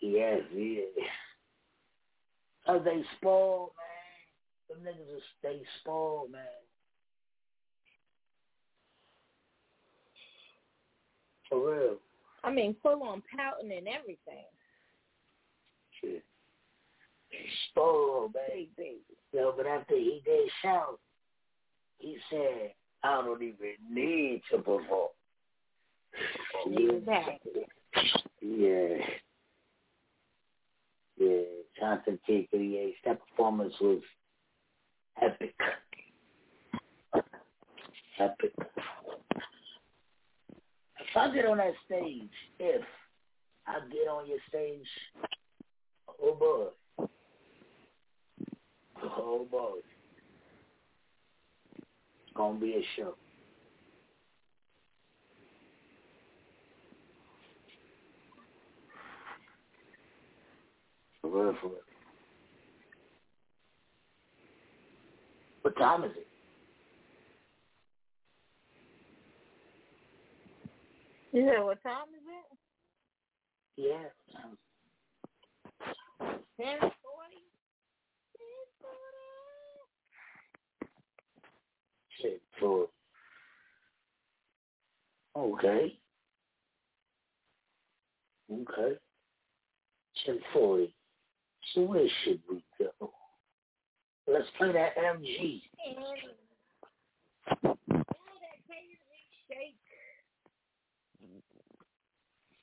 Yes, 0.03 0.41
yeah. 0.55 0.81
Cause 2.65 2.81
they 2.83 3.03
spoiled, 3.17 3.69
man. 4.69 4.83
Them 4.83 4.93
niggas 4.93 5.17
is 5.17 5.23
they 5.43 5.61
spoiled, 5.81 6.31
man. 6.31 6.41
For 11.51 11.71
real. 11.71 11.97
I 12.43 12.51
mean, 12.51 12.75
full 12.81 13.03
on 13.03 13.21
pouting 13.37 13.71
and 13.71 13.87
everything. 13.87 14.45
Shit. 16.01 16.23
Spoiled. 17.69 18.33
Big 18.33 18.75
baby. 18.75 18.97
Yo, 19.31 19.53
but 19.55 19.67
after 19.67 19.95
he 19.95 20.21
did 20.25 20.49
shout, 20.63 20.99
he 21.99 22.17
said, 22.31 22.73
I 23.03 23.21
don't 23.21 23.41
even 23.43 23.75
need 23.89 24.41
to 24.51 24.57
perform. 24.57 25.09
Exactly. 26.65 27.67
Yeah. 28.41 28.97
Yeah, 31.17 31.41
Johnson 31.79 32.19
T. 32.25 32.47
Creates. 32.49 32.97
That 33.05 33.19
performance 33.29 33.73
was 33.79 34.01
epic. 35.21 35.53
Epic. 38.19 38.53
If 41.11 41.17
I 41.17 41.33
get 41.33 41.45
on 41.45 41.57
that 41.57 41.73
stage, 41.85 42.29
if 42.59 42.83
I 43.67 43.79
get 43.91 44.07
on 44.09 44.27
your 44.27 44.39
stage, 44.49 44.87
oh 46.21 46.35
boy. 46.35 46.67
Oh 49.03 49.47
boy. 49.51 49.79
It's 52.25 52.35
gonna 52.35 52.59
be 52.59 52.73
a 52.73 52.83
show. 52.97 53.15
For. 61.21 61.55
What 65.63 65.77
time 65.77 66.03
is 66.05 66.11
it? 66.17 66.27
You 71.33 71.47
said 71.47 71.63
what 71.63 71.81
time 71.83 72.07
is 72.15 72.23
it? 72.27 72.57
Yeah. 73.77 74.09
Ten 76.57 76.79
forty. 76.79 77.41
Shit, 82.21 82.41
for 82.59 82.87
okay. 85.37 85.97
Okay. 88.51 88.97
Ten 90.25 90.39
forty. 90.53 90.93
So 91.73 91.81
where 91.81 92.07
should 92.23 92.41
we 92.49 92.63
go? 92.79 93.13
Let's 94.27 94.47
play 94.57 94.71
that 94.73 94.97
MG. 94.97 95.61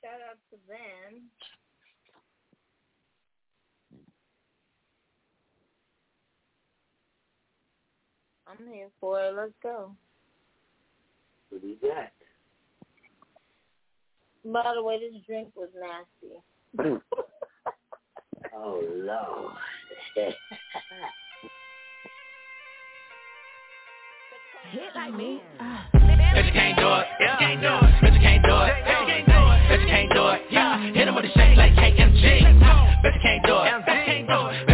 Shout 0.01 0.21
out 0.29 0.37
to 0.51 0.57
them. 0.67 1.23
I'm 8.47 8.73
here 8.73 8.87
for 9.01 9.21
it. 9.21 9.35
Let's 9.35 9.51
go. 9.61 9.91
What 11.49 11.61
do 11.61 11.67
you 11.67 11.75
got? 11.81 12.11
By 14.45 14.73
the 14.73 14.81
way, 14.81 14.99
this 14.99 15.21
drink 15.27 15.49
was 15.55 15.69
nasty. 15.75 16.41
oh 18.55 18.81
Lord. 18.95 19.53
Hit 24.71 24.83
like 24.95 25.13
me. 25.13 25.41
Bet 25.91 26.45
you 26.45 26.51
can't 26.51 26.77
do 26.77 26.87
it, 26.87 27.07
yeah. 27.19 27.37
can't 27.39 27.61
do 27.61 27.67
it. 27.67 28.01
Bet 28.01 28.13
you 28.13 28.19
can't 28.19 28.43
do 28.43 28.51
it, 28.51 28.85
hey. 28.85 29.08
It, 30.31 30.41
yeah. 30.49 30.91
Hit 30.91 31.07
him 31.07 31.15
with 31.15 31.25
a 31.25 31.29
shake 31.29 31.57
like 31.57 31.73
KMG. 31.73 33.01
Bet 33.01 33.13
you 33.15 33.21
can't 33.21 33.45
do 33.45 33.55
it, 33.55 34.68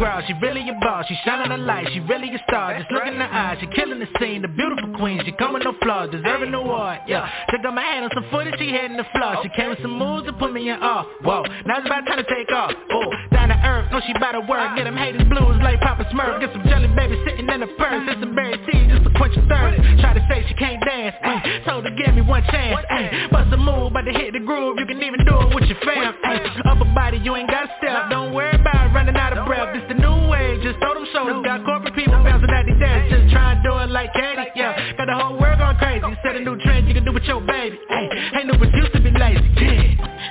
She 0.00 0.32
really 0.40 0.68
a 0.68 0.74
boss, 0.80 1.06
she 1.08 1.16
shining 1.24 1.52
a 1.52 1.56
light, 1.58 1.88
she 1.92 2.00
really 2.00 2.32
a 2.32 2.38
star. 2.48 2.78
Just 2.78 2.90
look 2.90 3.04
in 3.06 3.18
the 3.18 3.24
eyes, 3.24 3.58
she 3.60 3.66
killing 3.74 3.98
the 3.98 4.08
scene. 4.18 4.42
The 4.42 4.48
beautiful 4.48 4.96
queen, 4.96 5.20
she 5.24 5.32
come 5.32 5.52
with 5.52 5.64
no 5.64 5.74
flaws, 5.82 6.10
deserving 6.10 6.48
an 6.48 6.54
award. 6.54 7.00
Yeah, 7.06 7.28
took 7.50 7.64
out 7.64 7.74
my 7.74 7.82
hand 7.82 8.04
on 8.04 8.10
some 8.14 8.24
footage, 8.30 8.54
she 8.58 8.70
heading 8.70 8.96
the 8.96 9.04
floor. 9.12 9.42
She 9.42 9.50
came 9.50 9.68
with 9.70 9.82
some 9.82 9.98
moves 9.98 10.26
to 10.26 10.32
put 10.32 10.52
me 10.52 10.70
in 10.70 10.78
awe. 10.80 11.04
Whoa, 11.20 11.42
now 11.66 11.78
it's 11.78 11.86
about 11.86 12.06
time 12.06 12.16
to 12.16 12.28
take 12.28 12.50
off. 12.52 12.72
Oh, 12.72 13.10
down 13.32 13.48
to 13.48 13.58
earth, 13.60 13.92
know 13.92 14.00
she 14.06 14.12
about 14.12 14.32
to 14.32 14.40
work. 14.40 14.76
Get 14.76 14.84
them 14.84 14.96
haters 14.96 15.26
blues 15.28 15.58
like 15.62 15.80
Papa 15.80 16.08
Smurf. 16.12 16.40
Get 16.40 16.52
some 16.52 16.64
jelly 16.64 16.88
baby 16.96 17.20
sitting 17.26 17.48
in 17.48 17.60
the 17.60 17.68
purse. 17.76 18.06
Get 18.06 18.20
some 18.20 18.34
berry 18.34 18.56
tea 18.70 18.88
just 18.88 19.04
to 19.04 19.10
quench 19.18 19.36
your 19.36 19.46
thirst. 19.50 19.82
Try 20.00 20.14
to 20.14 20.22
say 20.30 20.46
she 20.48 20.54
can't 20.54 20.80
dance, 20.84 21.16
mm, 21.20 21.64
Told 21.66 21.84
her 21.84 21.94
give 21.98 22.14
me 22.14 22.22
one 22.22 22.42
chance, 22.48 22.80
ayy 22.88 23.30
Bust 23.30 23.52
a 23.52 23.56
move, 23.56 23.92
about 23.92 24.06
to 24.06 24.12
hit 24.12 24.32
the 24.32 24.40
groove. 24.40 24.78
You 24.78 24.86
can 24.86 25.02
even 25.02 25.26
do 25.26 25.34
it 25.44 25.54
with 25.54 25.64
your 25.68 25.78
fam, 25.84 26.14
ayy 26.24 26.46
Upper 26.64 26.88
body, 26.94 27.18
you 27.18 27.36
ain't 27.36 27.50
got 27.50 27.66
to 27.66 27.70
step 27.78 28.10
Don't 28.10 28.32
worry 28.32 28.54
about 28.54 28.94
running 28.94 29.16
out 29.16 29.36
of 29.36 29.46
breath. 29.46 29.74
This 29.74 29.89
the 29.90 29.98
new 29.98 30.30
wave, 30.30 30.62
just 30.62 30.78
throw 30.78 30.94
them 30.94 31.06
shoulders 31.12 31.42
Got 31.42 31.66
corporate 31.66 31.94
people 31.94 32.14
bouncing 32.22 32.50
at 32.50 32.62
the 32.62 32.78
desk 32.78 33.10
Just 33.10 33.34
try 33.34 33.58
and 33.58 33.62
do 33.66 33.74
it 33.82 33.90
like 33.90 34.14
Katie, 34.14 34.54
yeah. 34.54 34.94
Got 34.94 35.06
the 35.10 35.18
whole 35.18 35.34
world 35.34 35.58
going 35.58 35.76
crazy. 35.82 36.06
Set 36.22 36.36
a 36.36 36.40
new 36.40 36.54
trend, 36.62 36.86
you 36.86 36.94
can 36.94 37.04
do 37.04 37.12
with 37.12 37.24
your 37.24 37.40
baby, 37.42 37.78
ayy 37.90 38.38
Ain't 38.38 38.46
no 38.46 38.54
excuse 38.54 38.90
to 38.94 39.00
be 39.02 39.10
lazy, 39.10 39.42
yeah. 39.58 39.90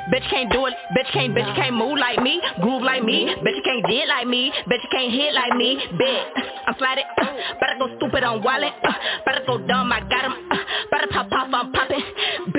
Bitch 0.09 0.25
can't 0.29 0.51
do 0.51 0.65
it, 0.65 0.73
bitch 0.97 1.11
can't, 1.13 1.35
bitch 1.35 1.55
can't 1.55 1.75
move 1.75 1.97
like 1.99 2.17
me, 2.23 2.41
groove 2.61 2.81
like 2.81 3.03
me, 3.03 3.29
bitch 3.45 3.55
you 3.55 3.61
can't 3.61 3.85
did 3.85 4.07
like 4.07 4.25
me, 4.25 4.51
bitch 4.65 4.81
you 4.81 4.89
can't 4.91 5.13
hit 5.13 5.33
like 5.33 5.53
me, 5.53 5.77
bitch. 5.93 6.25
I'm 6.65 6.73
flatted, 6.75 7.05
uh, 7.21 7.25
better 7.59 7.77
go 7.77 7.95
stupid 7.97 8.23
on 8.23 8.41
wallet, 8.41 8.73
uh, 8.83 8.93
better 9.25 9.43
go 9.45 9.57
dumb, 9.67 9.91
I 9.91 9.99
got 10.01 10.25
him, 10.25 10.33
uh, 10.49 10.57
better 10.89 11.07
pop 11.11 11.31
off, 11.31 11.49
I'm 11.53 11.71
popping, 11.71 12.01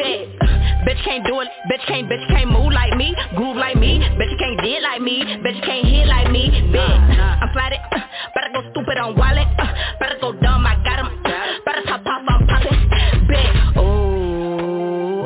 bitch. 0.01 0.51
Bitch 0.87 1.05
can't 1.05 1.27
do 1.27 1.41
it, 1.41 1.49
bitch 1.71 1.87
can't, 1.87 2.09
bitch 2.09 2.27
can't 2.29 2.51
move 2.51 2.73
like 2.73 2.97
me, 2.97 3.15
groove 3.37 3.57
like 3.57 3.77
me, 3.77 3.99
bitch 4.19 4.39
can't 4.39 4.61
did 4.63 4.83
like 4.83 5.01
me, 5.03 5.23
bitch 5.45 5.63
can't 5.65 5.87
hit 5.87 6.07
like 6.07 6.31
me, 6.31 6.49
bitch. 6.73 7.21
I'm 7.43 7.53
flatted, 7.53 7.81
uh, 7.93 7.99
better 8.35 8.51
go 8.55 8.71
stupid 8.71 8.97
on 8.97 9.17
wallet, 9.17 9.47
uh, 9.59 9.67
better 9.99 10.17
go 10.21 10.33
dumb, 10.33 10.67
I 10.67 10.77
got 10.83 11.01
him, 11.01 11.23
better 11.65 11.83
pop 11.87 12.07
off, 12.07 12.23
I'm 12.29 12.47
popping, 12.47 12.91
bitch. 13.29 13.90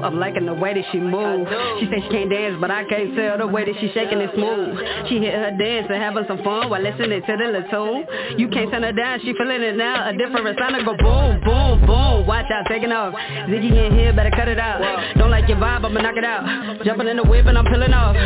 I'm 0.05 0.19
liking 0.19 0.45
the 0.45 0.55
way 0.55 0.75
that 0.75 0.85
she 0.93 0.99
move. 1.01 1.49
She 1.81 1.87
say 1.87 2.03
she 2.05 2.09
can't 2.09 2.31
dance, 2.31 2.57
but 2.61 2.71
I 2.71 2.85
can't 2.85 3.17
tell 3.17 3.39
the 3.39 3.47
way 3.47 3.65
that 3.65 3.75
she 3.81 3.91
shaking 3.95 4.21
it 4.21 4.31
smooth. 4.35 4.77
She 5.09 5.19
hit 5.19 5.33
her 5.33 5.57
dance 5.57 5.87
and 5.89 5.97
having 6.03 6.25
some 6.29 6.45
fun 6.45 6.69
while 6.69 6.83
listening 6.83 7.23
to 7.23 7.33
the 7.37 7.49
little. 7.49 8.05
You 8.37 8.49
can't 8.49 8.71
turn 8.71 8.83
her 8.83 8.93
down, 8.93 9.21
she 9.21 9.33
feeling 9.33 9.63
it 9.63 9.77
now. 9.77 10.11
A 10.11 10.13
different 10.13 10.45
sound 10.59 10.77
go 10.85 10.95
boom, 10.97 11.41
boom, 11.41 11.87
boom. 11.87 12.27
Watch 12.27 12.51
out, 12.53 12.67
taking 12.69 12.93
off. 12.93 13.15
Ziggy 13.49 13.73
in 13.73 13.97
here, 13.97 14.13
better 14.13 14.31
cut 14.31 14.49
it 14.49 14.59
out. 14.59 14.81
Don't 15.17 15.31
like 15.31 15.49
your 15.49 15.59
vibe, 15.59 15.85
I'ma 15.85 16.01
knock 16.01 16.17
it 16.17 16.25
out. 16.25 16.85
Jumping 16.85 17.09
in 17.09 17.17
the 17.17 17.25
whip 17.25 17.47
and 17.47 17.57
I'm 17.57 17.65
peeling 17.65 17.93
off. 17.93 18.17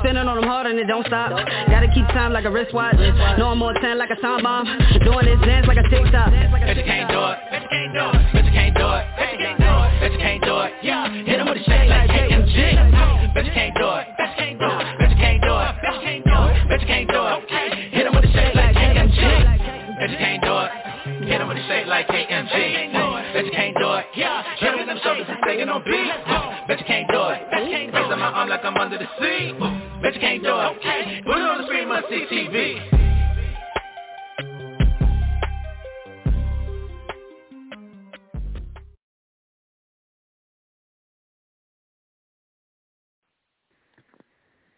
Spinning 0.00 0.26
on 0.28 0.36
them 0.36 0.44
hard 0.44 0.66
and 0.66 0.78
it 0.78 0.86
don't 0.86 1.06
stop. 1.06 1.30
Gotta 1.30 1.88
keep 1.94 2.06
time 2.08 2.32
like 2.32 2.44
a 2.44 2.50
wristwatch. 2.50 2.96
No 3.38 3.48
I'm 3.48 3.58
more 3.58 3.74
10 3.74 3.98
like 3.98 4.10
a 4.10 4.20
time 4.20 4.42
bomb. 4.42 4.66
Doing 5.04 5.26
this 5.26 5.40
dance 5.46 5.66
like 5.66 5.78
a 5.78 5.88
TikTok. 5.88 6.32
Bitch, 6.32 6.76
you 6.76 6.84
can't 6.84 7.08
do 7.08 7.18
it. 7.18 7.38
Bitch, 7.52 7.62
you 7.62 7.68
can't 7.70 7.94
do 7.94 8.00
it. 8.02 8.14
Bitch, 8.34 8.44
you 8.46 8.52
can't 8.52 8.74
do 8.74 8.86
it. 8.88 9.04
Bitch, 9.14 9.32
you 9.32 9.38
can't 9.38 9.58
do 9.58 9.66
it. 9.68 9.90
Bitch, 10.02 10.12
you 10.12 10.18
can't 10.18 10.42
do 10.42 10.58
it. 10.60 10.72
Yeah. 10.82 11.03
Hit 11.04 11.36
him 11.40 11.46
with 11.46 11.58
a 11.60 11.64
shake 11.64 11.88
like 11.90 12.08
KMG. 12.08 13.34
Bet 13.34 13.44
you 13.44 13.52
can't 13.52 13.74
do 13.76 13.84
it. 13.92 14.06
Bet 14.16 14.30
you 14.30 14.36
can't 14.40 14.56
do 14.56 14.64
it. 14.64 14.98
Bet 14.98 15.10
you 15.10 15.16
can't 15.20 15.42
do 15.44 15.52
it. 15.52 15.74
Bet 15.84 16.00
you 16.00 16.06
can't 16.06 16.24
do 16.24 16.40
it. 16.40 16.68
Bet 16.68 16.80
you 16.80 16.86
can't 16.86 17.08
do 17.12 17.20
it. 17.20 17.92
Hit 17.92 18.06
him 18.06 18.14
with 18.14 18.24
a 18.24 18.32
shake 18.32 18.54
like 18.56 18.72
KMG. 18.72 19.20
Bet 20.00 20.10
you 20.10 20.16
can't 20.16 20.40
do 20.42 20.54
it. 20.64 20.70
Hit 21.28 21.40
him 21.40 21.48
with 21.48 21.58
a 21.58 21.66
shake 21.68 21.86
like 21.86 22.08
KMG. 22.08 22.92
Bet 23.34 23.44
you 23.44 23.52
can't 23.52 23.76
do 23.76 23.92
it. 23.92 24.06
Yeah. 24.16 24.44
Killing 24.58 24.86
them 24.86 24.98
shoulders 25.02 25.26
and 25.28 25.38
taking 25.46 25.68
on 25.68 25.84
beat. 25.84 26.08
Bet 26.68 26.78
you 26.80 26.86
can't 26.86 27.08
do 27.10 27.20
it. 27.20 27.40
Raising 27.52 28.18
my 28.18 28.32
arm 28.32 28.48
like 28.48 28.64
I'm 28.64 28.76
under 28.76 28.96
the 28.96 29.06
sea. 29.20 29.52
Bet 30.00 30.14
you 30.14 30.20
can't 30.20 30.42
do 30.42 30.56
it. 30.56 31.24
Put 31.24 31.36
it 31.36 31.42
on 31.42 31.58
the 31.60 31.66
screen, 31.66 31.88
must 31.88 32.08
see 32.08 32.24
TV. 32.32 32.93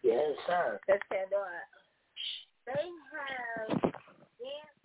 Yes, 0.07 0.39
sir. 0.47 0.79
That's 0.87 1.03
Pandora. 1.11 1.67
They 2.65 2.87
have 3.11 3.81
dance 3.81 4.77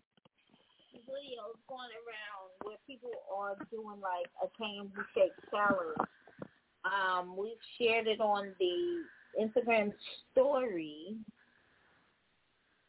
videos 1.07 1.55
going 1.69 1.95
around 2.03 2.51
where 2.63 2.77
people 2.89 3.11
are 3.31 3.55
doing 3.71 4.03
like 4.03 4.27
a 4.43 4.51
KMG 4.61 4.91
shake 5.15 5.31
challenge. 5.49 5.95
Um, 6.83 7.37
we've 7.37 7.63
shared 7.79 8.09
it 8.09 8.21
on 8.21 8.51
the 8.59 9.05
Instagram 9.41 9.93
story. 10.33 11.15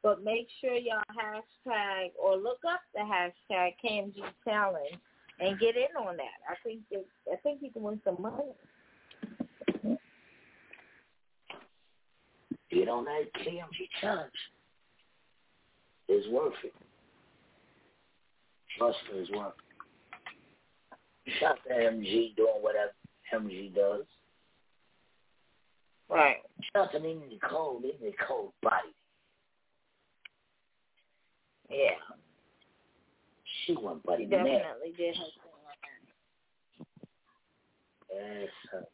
But 0.02 0.24
make 0.24 0.48
sure 0.60 0.74
y'all 0.74 1.04
hashtag 1.14 2.14
or 2.20 2.36
look 2.36 2.60
up 2.68 2.82
the 2.96 3.02
hashtag 3.02 3.74
KMG 3.86 4.24
challenge 4.44 4.98
and 5.40 5.60
get 5.60 5.76
in 5.76 5.96
on 6.00 6.18
that. 6.18 6.42
I 6.50 6.56
think 6.64 6.82
it, 6.90 7.08
I 7.32 7.36
think 7.38 7.60
you 7.62 7.70
can 7.70 7.84
win 7.84 8.02
some 8.04 8.20
money. 8.20 8.54
Get 12.74 12.90
on 12.90 13.06
that 13.06 13.26
KMG 13.40 13.88
challenge. 14.02 14.32
It's 16.08 16.28
worth 16.30 16.54
it. 16.64 16.74
Trust 18.78 18.98
me, 19.12 19.20
it's 19.20 19.32
worth 19.32 19.54
it. 21.28 21.34
Shout 21.40 21.58
to 21.68 21.74
MG 21.74 22.36
doing 22.36 22.62
whatever 22.62 22.92
MG 23.34 23.74
does. 23.74 24.06
Right. 26.10 26.38
Shout 26.76 26.92
to 26.92 27.00
Nina 27.00 27.22
Nicole. 27.32 27.80
Nina 27.80 27.94
Nicole 28.02 28.54
body. 28.62 28.94
Yeah. 31.70 31.92
She 33.66 33.76
went 33.82 34.04
buddy 34.04 34.26
She 34.26 34.30
definitely 34.30 34.94
did 34.98 35.16
her 35.16 35.24
thing. 35.24 36.06
Yes, 38.14 38.50
sir. 38.70 38.86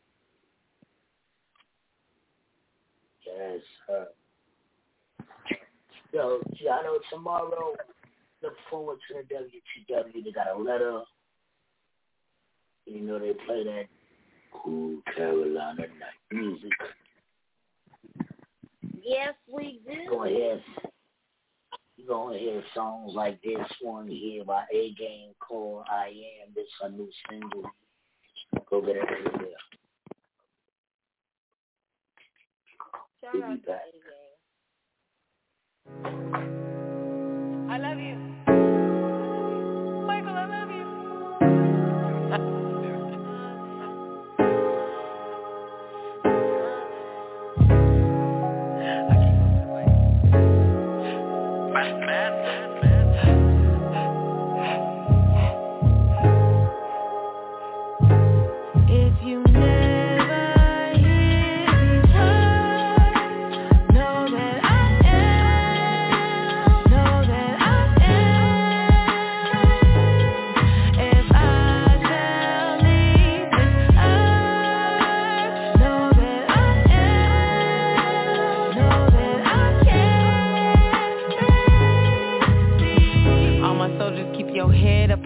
Yes, 3.38 3.60
sir. 3.88 4.08
So, 6.12 6.42
y'all 6.60 6.84
know 6.84 7.00
tomorrow, 7.12 7.76
look 8.42 8.54
forward 8.70 8.98
to 9.08 9.16
the 9.18 9.36
WTW. 9.36 10.24
They 10.24 10.32
got 10.32 10.56
a 10.56 10.60
letter. 10.60 11.02
You 12.86 13.02
know, 13.02 13.20
they 13.20 13.34
play 13.46 13.64
that 13.64 13.86
cool 14.52 15.00
Carolina 15.16 15.82
night 15.82 16.32
music. 16.32 16.72
Yes, 19.04 19.36
we 19.52 19.82
do. 19.88 20.10
Go 20.10 20.26
ahead. 20.26 20.64
You 21.98 22.08
gonna 22.08 22.38
hear 22.38 22.64
songs 22.74 23.14
like 23.14 23.42
this 23.42 23.68
one 23.82 24.08
here 24.08 24.44
by 24.44 24.64
A 24.74 24.94
Game 24.98 25.34
called 25.40 25.84
I 25.90 26.08
Am. 26.08 26.54
This 26.56 26.66
a 26.82 26.90
new 26.90 27.10
single. 27.30 27.64
Go 28.70 28.82
get 28.82 28.96
it 28.96 29.04
over 29.04 29.38
there. 29.38 29.50
Shout 33.32 33.44
out 33.44 33.50
be 33.50 33.62
to 33.64 33.72
back. 33.72 33.82
AJ. 33.96 34.38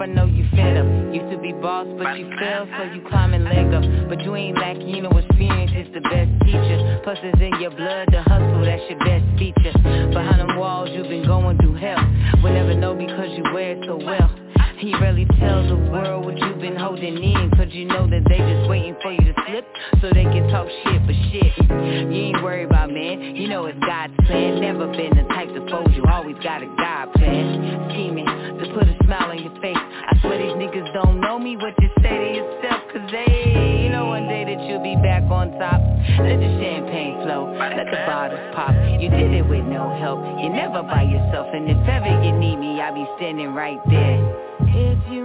I 0.03 0.05
know 0.05 0.25
you 0.25 0.45
fed 0.51 0.75
up. 0.75 1.15
Used 1.15 1.31
to 1.31 1.37
be 1.37 1.53
boss, 1.53 1.87
but 1.97 2.19
you 2.19 2.29
fell, 2.37 2.67
so 2.77 2.83
you 2.91 3.07
climbing 3.07 3.45
leg 3.45 3.71
up. 3.73 4.09
But 4.09 4.19
you 4.19 4.35
ain't 4.35 4.57
lacking, 4.57 4.89
you 4.89 5.01
know 5.01 5.17
experience 5.17 5.71
is 5.71 5.93
the 5.93 6.01
best 6.01 6.29
teacher. 6.43 6.99
Plus 7.05 7.17
it's 7.23 7.39
in 7.39 7.61
your 7.61 7.71
blood, 7.71 8.09
the 8.11 8.21
hustle, 8.21 8.65
that's 8.65 8.83
your 8.89 8.99
best 8.99 9.23
feature. 9.39 9.71
Behind 10.11 10.41
them 10.41 10.57
walls, 10.59 10.89
you've 10.91 11.07
been 11.07 11.25
going 11.25 11.57
through 11.57 11.75
hell. 11.75 12.03
We'll 12.43 12.51
never 12.51 12.73
know 12.73 12.93
because 12.95 13.29
you 13.37 13.43
wear 13.53 13.77
it 13.77 13.85
so 13.87 13.95
well 13.95 14.42
and 14.79 14.89
you 14.89 14.99
rarely 14.99 15.25
tell 15.39 15.67
the 15.67 15.75
world 15.91 16.25
what 16.25 16.37
you've 16.37 16.59
been 16.59 16.75
holding 16.75 17.21
in 17.21 17.51
Cause 17.51 17.67
you 17.71 17.85
know 17.85 18.09
that 18.09 18.23
they 18.27 18.37
just 18.37 18.69
waiting 18.69 18.95
for 19.01 19.11
you 19.11 19.19
to 19.19 19.33
slip 19.47 19.65
So 20.01 20.09
they 20.13 20.23
can 20.23 20.49
talk 20.49 20.67
shit, 20.83 21.01
but 21.05 21.15
shit. 21.31 21.51
You 22.09 22.33
ain't 22.33 22.43
worried 22.43 22.65
about 22.65 22.91
man, 22.91 23.35
you 23.35 23.47
know 23.47 23.65
it's 23.65 23.79
God's 23.79 24.13
plan. 24.25 24.61
Never 24.61 24.87
been 24.87 25.15
the 25.15 25.23
type 25.33 25.49
to 25.53 25.61
fold 25.69 25.93
you, 25.93 26.03
always 26.11 26.35
got 26.43 26.63
a 26.63 26.67
God 26.77 27.13
plan. 27.13 27.89
Scheming 27.91 28.25
to 28.25 28.65
put 28.73 28.87
a 28.87 28.95
smile 29.03 29.31
on 29.31 29.39
your 29.43 29.53
face. 29.61 29.77
I 29.77 30.17
swear 30.21 30.37
these 30.37 30.55
niggas 30.57 30.93
don't 30.93 31.21
know 31.21 31.39
me, 31.39 31.55
what 31.57 31.73
you 31.79 31.89
say 32.01 32.17
to 32.17 32.29
yourself 32.35 32.81
Cause 32.93 33.09
they, 33.11 33.83
you 33.83 33.89
know 33.89 34.07
one 34.07 34.27
day 34.27 34.43
that 34.45 34.63
you'll 34.67 34.83
be 34.83 34.95
back 34.95 35.23
on 35.29 35.51
top. 35.59 35.79
Let 36.19 36.39
the 36.39 36.51
champagne 36.59 37.23
flow, 37.23 37.53
let 37.55 37.85
the 37.85 37.99
bottles 38.05 38.39
pop. 38.55 38.73
You 38.99 39.09
did 39.09 39.33
it 39.33 39.47
with 39.47 39.65
no 39.65 39.95
help, 39.99 40.19
you're 40.41 40.53
never 40.53 40.83
by 40.83 41.03
yourself. 41.03 41.47
And 41.53 41.69
if 41.69 41.87
ever 41.87 42.11
you 42.23 42.31
need 42.37 42.57
me, 42.57 42.81
I'll 42.81 42.93
be 42.93 43.05
standing 43.17 43.53
right 43.53 43.79
there 43.89 44.42
If 44.75 44.97
you 45.11 45.22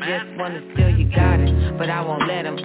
just 0.00 0.38
wanna 0.38 0.62
steal 0.74 0.90
your 0.90 1.10
garden, 1.14 1.76
but 1.78 1.88
I 1.90 2.00
won't 2.02 2.26
let 2.26 2.42
them. 2.44 2.58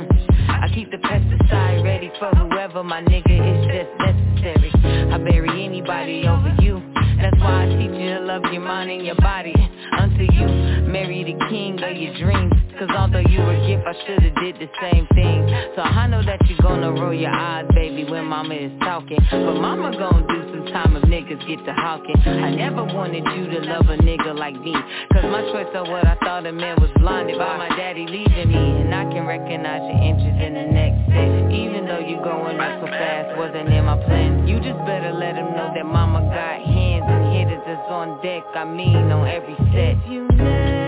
I 0.48 0.68
keep 0.74 0.92
the 0.92 0.98
pesticide 0.98 1.84
ready 1.84 2.12
for 2.20 2.30
whoever 2.36 2.84
my 2.84 3.02
nigga 3.02 3.32
is 3.32 3.66
just 3.68 3.92
necessary. 4.00 4.72
I 5.12 5.18
bury 5.18 5.64
anybody 5.64 6.28
over 6.28 6.56
you. 6.60 6.82
That's 7.22 7.38
why 7.40 7.66
I 7.66 7.66
teach 7.68 8.00
you 8.02 8.16
to 8.16 8.20
love 8.22 8.42
your 8.52 8.62
mind 8.62 8.90
and 8.90 9.06
your 9.06 9.16
body 9.16 9.54
Until 9.92 10.26
you 10.26 10.48
marry 10.88 11.24
the 11.24 11.38
king 11.50 11.82
of 11.84 11.96
your 11.96 12.18
dreams 12.18 12.61
Cause 12.82 12.90
although 12.98 13.22
you 13.30 13.38
a 13.46 13.54
gift, 13.70 13.86
I 13.86 13.94
should've 14.10 14.34
did 14.42 14.58
the 14.58 14.66
same 14.82 15.06
thing. 15.14 15.46
So 15.78 15.86
I 15.86 16.08
know 16.08 16.26
that 16.26 16.42
you 16.50 16.58
gonna 16.66 16.90
roll 16.90 17.14
your 17.14 17.30
eyes, 17.30 17.70
baby, 17.76 18.10
when 18.10 18.26
mama 18.26 18.56
is 18.56 18.74
talking. 18.80 19.22
But 19.30 19.54
mama 19.54 19.94
gonna 19.94 20.26
do 20.26 20.42
some 20.50 20.66
time 20.74 20.98
if 20.98 21.04
niggas 21.06 21.46
get 21.46 21.64
to 21.70 21.74
hawking. 21.78 22.18
I 22.26 22.50
never 22.50 22.84
wanted 22.84 23.22
you 23.38 23.54
to 23.54 23.60
love 23.70 23.86
a 23.86 24.02
nigga 24.02 24.34
like 24.34 24.60
me. 24.60 24.74
Cause 25.14 25.30
my 25.30 25.46
choice 25.54 25.70
of 25.76 25.90
what 25.90 26.08
I 26.08 26.18
thought 26.26 26.48
a 26.48 26.52
man 26.52 26.82
was 26.82 26.90
blinded 26.98 27.38
by. 27.38 27.56
My 27.56 27.70
daddy 27.78 28.08
leaving 28.08 28.50
me 28.50 28.82
And 28.82 28.96
I 28.96 29.06
can 29.14 29.28
recognize 29.28 29.86
your 29.86 30.02
interest 30.02 30.42
in 30.42 30.56
the 30.56 30.66
next 30.66 31.06
step 31.06 31.54
Even 31.54 31.86
though 31.86 32.02
you 32.02 32.18
going 32.26 32.58
up 32.60 32.82
so 32.82 32.88
fast, 32.90 33.38
wasn't 33.38 33.70
in 33.70 33.86
my 33.86 34.02
plan. 34.10 34.48
You 34.48 34.58
just 34.58 34.82
better 34.90 35.14
let 35.14 35.36
him 35.36 35.54
know 35.54 35.70
that 35.70 35.86
mama 35.86 36.26
got 36.34 36.66
hands 36.66 37.06
and 37.06 37.30
hitters 37.30 37.62
that's 37.62 37.92
on 37.94 38.18
deck. 38.26 38.42
I 38.56 38.66
mean 38.66 39.14
on 39.14 39.28
every 39.28 39.54
set. 39.70 40.02
You 40.10 40.26
never 40.34 40.81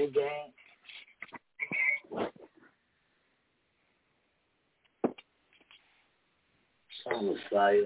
Out 0.00 0.12
Gang. 0.14 0.52
Song 7.04 7.26
was 7.28 7.38
fire. 7.50 7.82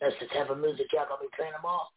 That's 0.00 0.14
the 0.20 0.26
type 0.26 0.50
of 0.50 0.58
music 0.58 0.86
y'all 0.92 1.06
gonna 1.08 1.20
be 1.22 1.28
playing 1.36 1.52
them 1.52 1.64
all. 1.64 1.92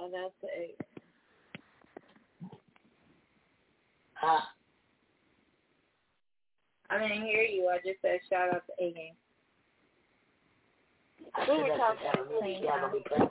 Oh, 0.00 0.10
that's 0.10 0.34
the 0.42 0.48
eight. 0.60 0.76
Huh? 4.14 4.40
I 6.92 6.98
didn't 6.98 7.24
hear 7.24 7.42
you. 7.42 7.70
I 7.72 7.78
just 7.78 8.02
said 8.02 8.20
shout 8.28 8.52
out 8.54 8.64
to 8.66 8.84
A 8.84 8.92
Game. 8.92 9.16
I 11.34 11.46
said 11.46 11.64
that's 11.64 11.80
the 11.80 12.04
type 12.04 12.20
of 12.20 12.28
music 12.28 12.60
y'all 12.60 12.80
gonna 12.80 12.92
be 12.92 13.04
playing. 13.08 13.30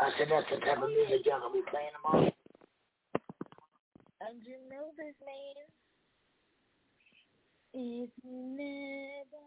I 0.00 0.10
said 0.18 0.26
that's 0.28 0.50
the 0.50 0.56
type 0.66 0.82
of 0.82 0.88
music 0.90 1.26
y'all 1.26 1.38
gonna 1.38 1.54
be 1.54 1.62
playing 1.70 1.94
tomorrow. 1.94 2.32
And 4.20 4.42
you 4.42 4.58
know 4.68 4.90
this 4.96 5.14
man. 5.22 5.62
If 7.74 8.10
you 8.24 8.34
never 8.56 9.44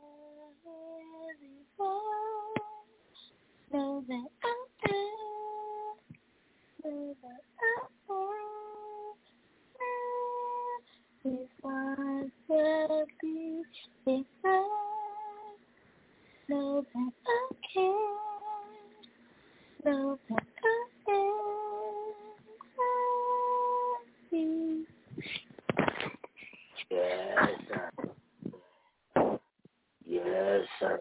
had 0.63 1.35
before, 1.41 2.55
know 3.73 4.03
that 4.07 4.27
I 4.43 4.47
am, 4.87 5.97
know 6.85 7.15
that 7.21 7.41
I 7.59 8.13
am. 8.13 8.60
If 11.23 11.49
I 11.63 12.23
will 12.47 13.05
be 13.21 13.61
if 14.07 14.25
I 14.43 14.67
know 16.49 16.83
that 16.93 17.13
I 17.27 17.49
can, 17.71 17.93
know 19.85 20.19
that 20.29 20.43
I 20.63 21.11
am 21.11 21.31
Yes, 26.89 27.49
sir. 27.69 27.91
Yes, 30.07 30.65
sir. 30.79 30.99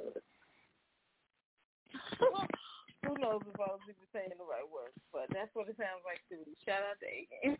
Who 3.06 3.14
knows 3.18 3.40
if 3.48 3.58
I 3.58 3.72
was 3.72 3.80
even 3.84 3.94
saying 4.12 4.28
the 4.36 4.44
right 4.44 4.68
words, 4.70 5.00
but 5.12 5.26
that's 5.32 5.48
what 5.54 5.68
it 5.68 5.76
sounds 5.78 6.04
like 6.04 6.20
to 6.28 6.36
me. 6.36 6.54
Shout 6.66 6.82
out 6.82 6.98
to 7.00 7.06
A 7.08 7.26
Game. 7.42 7.56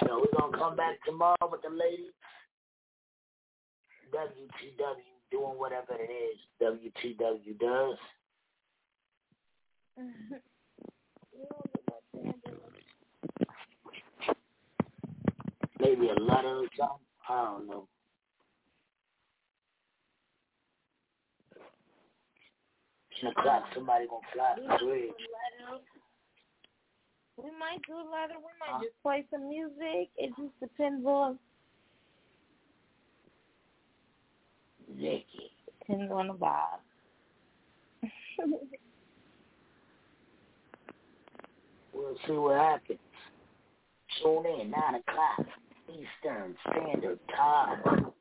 So 0.00 0.20
we're 0.20 0.40
gonna 0.40 0.56
come 0.56 0.76
back 0.76 1.02
tomorrow 1.04 1.48
with 1.50 1.62
the 1.62 1.70
ladies. 1.70 2.12
WTW 4.12 5.02
doing 5.30 5.58
whatever 5.58 5.94
it 5.98 6.10
is 6.10 6.38
WTW 6.60 7.58
does. 7.58 7.98
Maybe 15.80 16.08
a 16.08 16.14
letter 16.14 16.58
or 16.58 16.68
something. 16.76 17.06
I 17.28 17.44
don't 17.44 17.66
know. 17.66 17.88
Ten 23.20 23.30
o'clock, 23.30 23.64
somebody 23.74 24.06
gonna 24.06 24.26
fly 24.32 24.54
the 24.56 24.84
bridge. 24.84 25.10
We 27.38 27.50
might 27.58 27.80
do 27.86 27.94
a 27.94 28.02
letter. 28.10 28.34
We 28.36 28.50
might 28.58 28.78
uh, 28.78 28.80
just 28.80 29.00
play 29.02 29.24
some 29.30 29.48
music. 29.48 30.10
It 30.16 30.32
just 30.36 30.58
depends 30.60 31.06
on. 31.06 31.38
Vicky. 34.90 35.52
Depends 35.80 36.10
on 36.12 36.26
the 36.28 36.34
vibe. 36.34 36.80
we'll 41.94 42.16
see 42.26 42.32
what 42.32 42.56
happens. 42.56 42.98
Tune 44.22 44.46
in, 44.60 44.70
9 44.70 44.94
o'clock, 44.96 45.46
Eastern 45.88 46.56
Standard 46.66 47.20
Time. 47.36 48.12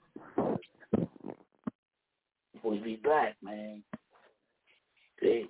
We'll 2.64 2.84
be 2.84 2.98
back, 2.98 3.36
man. 3.42 3.82
Peace. 5.20 5.48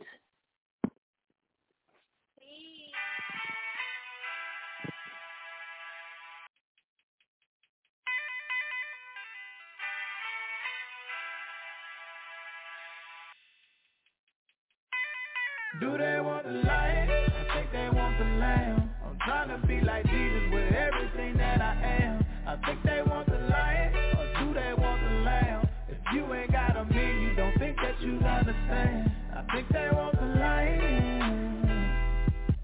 Do 15.79 15.95
they 15.95 16.19
want 16.19 16.43
the 16.45 16.53
light? 16.53 17.07
I 17.07 17.53
think 17.53 17.71
they 17.71 17.89
want 17.93 18.17
the 18.17 18.25
lamb. 18.39 18.89
I'm 19.05 19.17
trying 19.23 19.49
to 19.49 19.67
be 19.67 19.79
like 19.81 20.05
Jesus 20.05 20.51
with 20.51 20.73
everything 20.73 21.37
that 21.37 21.61
I 21.61 21.73
am. 22.01 22.25
I 22.47 22.55
think 22.65 22.81
they 22.83 23.01
want 23.05 23.27
the 23.27 23.37
light, 23.37 23.91
or 24.17 24.43
do 24.43 24.53
they 24.55 24.73
want 24.73 25.01
the 25.03 25.15
lamb? 25.21 25.67
If 25.87 25.97
you 26.13 26.33
ain't 26.33 26.51
got 26.51 26.77
a 26.77 26.85
mean, 26.85 27.21
you 27.21 27.35
don't 27.35 27.55
think 27.59 27.77
that 27.77 28.01
you 28.01 28.17
understand. 28.17 29.11
I 29.35 29.43
think 29.53 29.67
they 29.69 29.89
want 29.91 30.15
the 30.19 30.25
light, 30.39 30.81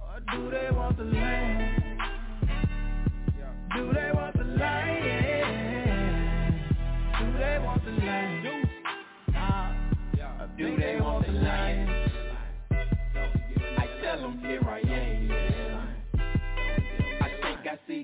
or 0.02 0.20
do 0.34 0.50
they 0.50 0.72
want 0.72 0.98
the 0.98 1.04
lamb? 1.04 2.00
Do 3.76 3.94
they 3.94 4.13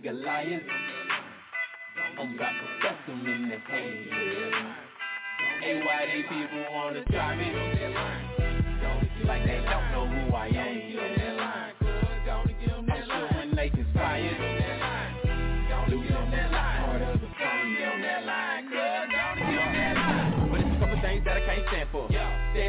See 0.10 0.16
Goliath. 0.16 0.64
I'm 2.18 2.34
about 2.34 2.52
to 2.52 2.68
them 3.06 3.28
in 3.28 3.50
the 3.50 3.58
head. 3.58 3.94
Hey, 5.62 5.82
why 5.86 6.06
they 6.08 6.24
people 6.24 6.66
wanna 6.72 7.06
try 7.06 7.36
me? 7.36 7.52
Like 9.26 9.44
they 9.46 9.62
don't 9.70 9.92
know 9.92 10.08
who 10.08 10.36
I 10.36 10.48
am. 10.48 10.89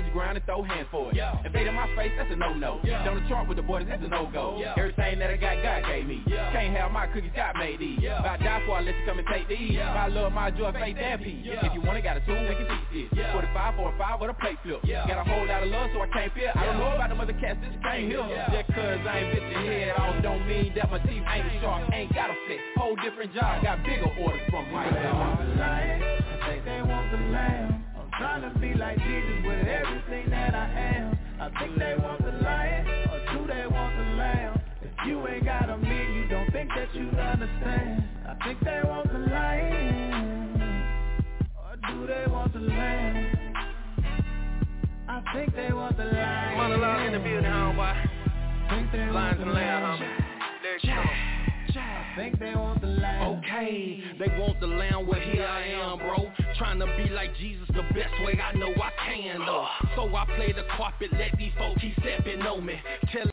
Stand 0.00 0.14
your 0.14 0.22
ground 0.22 0.36
and 0.36 0.46
throw 0.46 0.62
hands 0.62 0.88
for 0.90 1.12
it. 1.12 1.20
Invade 1.44 1.66
in 1.66 1.74
my 1.74 1.86
face, 1.94 2.12
that's 2.16 2.32
a 2.32 2.36
no-no. 2.36 2.80
Down 2.84 3.20
the 3.20 3.28
chart 3.28 3.48
with 3.48 3.56
the 3.56 3.62
boys, 3.62 3.84
that's 3.86 4.02
a 4.02 4.08
no-go. 4.08 4.56
Yeah. 4.58 4.74
Everything 4.76 5.18
that 5.18 5.28
I 5.28 5.36
got, 5.36 5.62
God 5.62 5.84
gave 5.92 6.06
me. 6.06 6.22
Can't 6.26 6.74
have 6.76 6.90
my 6.90 7.06
cookies, 7.06 7.32
God 7.36 7.56
made 7.58 7.80
these. 7.80 7.98
If 8.00 8.24
I 8.24 8.36
die 8.38 8.62
for, 8.64 8.78
I 8.78 8.80
let 8.80 8.96
you 8.96 9.04
come 9.04 9.18
and 9.18 9.28
take 9.28 9.48
these. 9.48 9.76
My 9.76 10.06
love, 10.08 10.32
my 10.32 10.50
joy, 10.50 10.72
faith, 10.72 10.96
and 10.96 11.20
peace. 11.20 11.44
If 11.44 11.74
you 11.74 11.82
want 11.82 11.98
it, 11.98 12.02
got 12.02 12.16
a 12.16 12.24
tool, 12.24 12.40
we 12.40 12.54
can 12.56 12.66
teach 12.92 13.10
this. 13.12 13.26
45 13.32 13.76
for 13.76 13.92
a 13.92 13.98
5 13.98 14.20
with 14.20 14.30
a 14.30 14.34
plate 14.34 14.58
flip. 14.62 14.80
Got 14.88 15.20
a 15.20 15.24
whole 15.28 15.46
lot 15.46 15.62
of 15.62 15.68
love, 15.68 15.90
so 15.92 16.00
I 16.00 16.08
can't 16.08 16.32
feel. 16.32 16.50
I 16.54 16.64
don't 16.64 16.78
know 16.78 16.92
about 16.96 17.10
them 17.10 17.20
other 17.20 17.36
cats, 17.36 17.58
this 17.60 17.76
can't 17.82 18.08
hear. 18.08 18.24
Just 18.52 18.72
cause 18.72 19.04
I 19.04 19.20
ain't 19.20 19.34
bit 19.36 19.44
your 19.52 19.62
head 19.68 20.00
off, 20.00 20.22
don't 20.22 20.46
mean 20.48 20.72
that 20.76 20.90
my 20.90 20.98
teeth 21.00 21.22
ain't 21.28 21.60
sharp, 21.60 21.92
ain't 21.92 22.14
got 22.14 22.30
a 22.30 22.36
fit. 22.48 22.60
Whole 22.76 22.96
different 22.96 23.34
job, 23.34 23.62
got 23.62 23.84
bigger 23.84 24.08
orders 24.18 24.40
from 24.48 24.64
my 24.72 24.88
God. 24.88 25.60
I 25.60 26.48
think 26.48 26.64
they 26.64 26.82
want 26.82 27.10
the 27.12 27.18
lamb. 27.32 27.69
Trying 28.20 28.42
to 28.52 28.58
be 28.58 28.74
like 28.74 28.98
Jesus 28.98 29.44
with 29.46 29.66
everything 29.66 30.28
that 30.28 30.54
I 30.54 30.68
am. 30.68 31.18
I 31.40 31.48
think 31.58 31.78
they 31.78 31.94
want 31.98 32.22
the 32.22 32.32
lion, 32.44 32.86
or 33.08 33.18
do 33.32 33.46
they 33.46 33.66
want 33.66 33.96
the 33.96 34.04
lamb? 34.20 34.60
If 34.82 34.90
you 35.06 35.26
ain't 35.26 35.46
got 35.46 35.70
a 35.70 35.78
mean, 35.78 36.12
you 36.12 36.28
don't 36.28 36.52
think 36.52 36.68
that 36.76 36.94
you 36.94 37.08
understand. 37.18 38.04
I 38.28 38.34
think 38.44 38.60
they 38.60 38.82
want 38.84 39.10
the 39.10 39.20
lion, 39.20 40.82
or 41.56 41.76
do 41.88 42.06
they 42.06 42.30
want 42.30 42.52
the 42.52 42.60
lamb? 42.60 43.54
I 45.08 45.22
think 45.32 45.56
they 45.56 45.72
want 45.72 45.96
the 45.96 46.04
lion. 46.04 46.58
Monologue 46.58 47.06
in 47.06 47.12
the 47.14 47.18
building, 47.20 47.44
homeboy. 47.44 47.94
Lions 49.14 49.40
and 49.40 49.54
lamb, 49.54 49.98
homie. 49.98 50.08
Let's 50.62 50.84
go. 50.84 51.39
Think 52.16 52.38
they 52.38 52.54
want 52.54 52.80
the 52.80 52.88
lamb. 52.88 53.38
Okay, 53.38 54.02
they 54.18 54.26
want 54.38 54.60
the 54.60 54.66
lamb, 54.66 55.06
well 55.06 55.20
here 55.20 55.46
I 55.46 55.66
am, 55.68 55.98
bro. 55.98 56.30
Trying 56.58 56.78
to 56.80 56.86
be 56.96 57.08
like 57.10 57.34
Jesus 57.36 57.66
the 57.68 57.82
best 57.94 58.12
way 58.24 58.38
I 58.40 58.52
know 58.56 58.72
I 58.72 58.90
can, 59.06 59.40
though. 59.46 59.66
So 59.96 60.14
I 60.14 60.26
play 60.36 60.52
the 60.52 60.64
carpet, 60.76 61.10
let 61.12 61.36
these 61.38 61.52
folks 61.56 61.80
keep 61.80 61.94
stepping 62.00 62.42
on 62.42 62.66
me. 62.66 62.74
Tell 63.12 63.30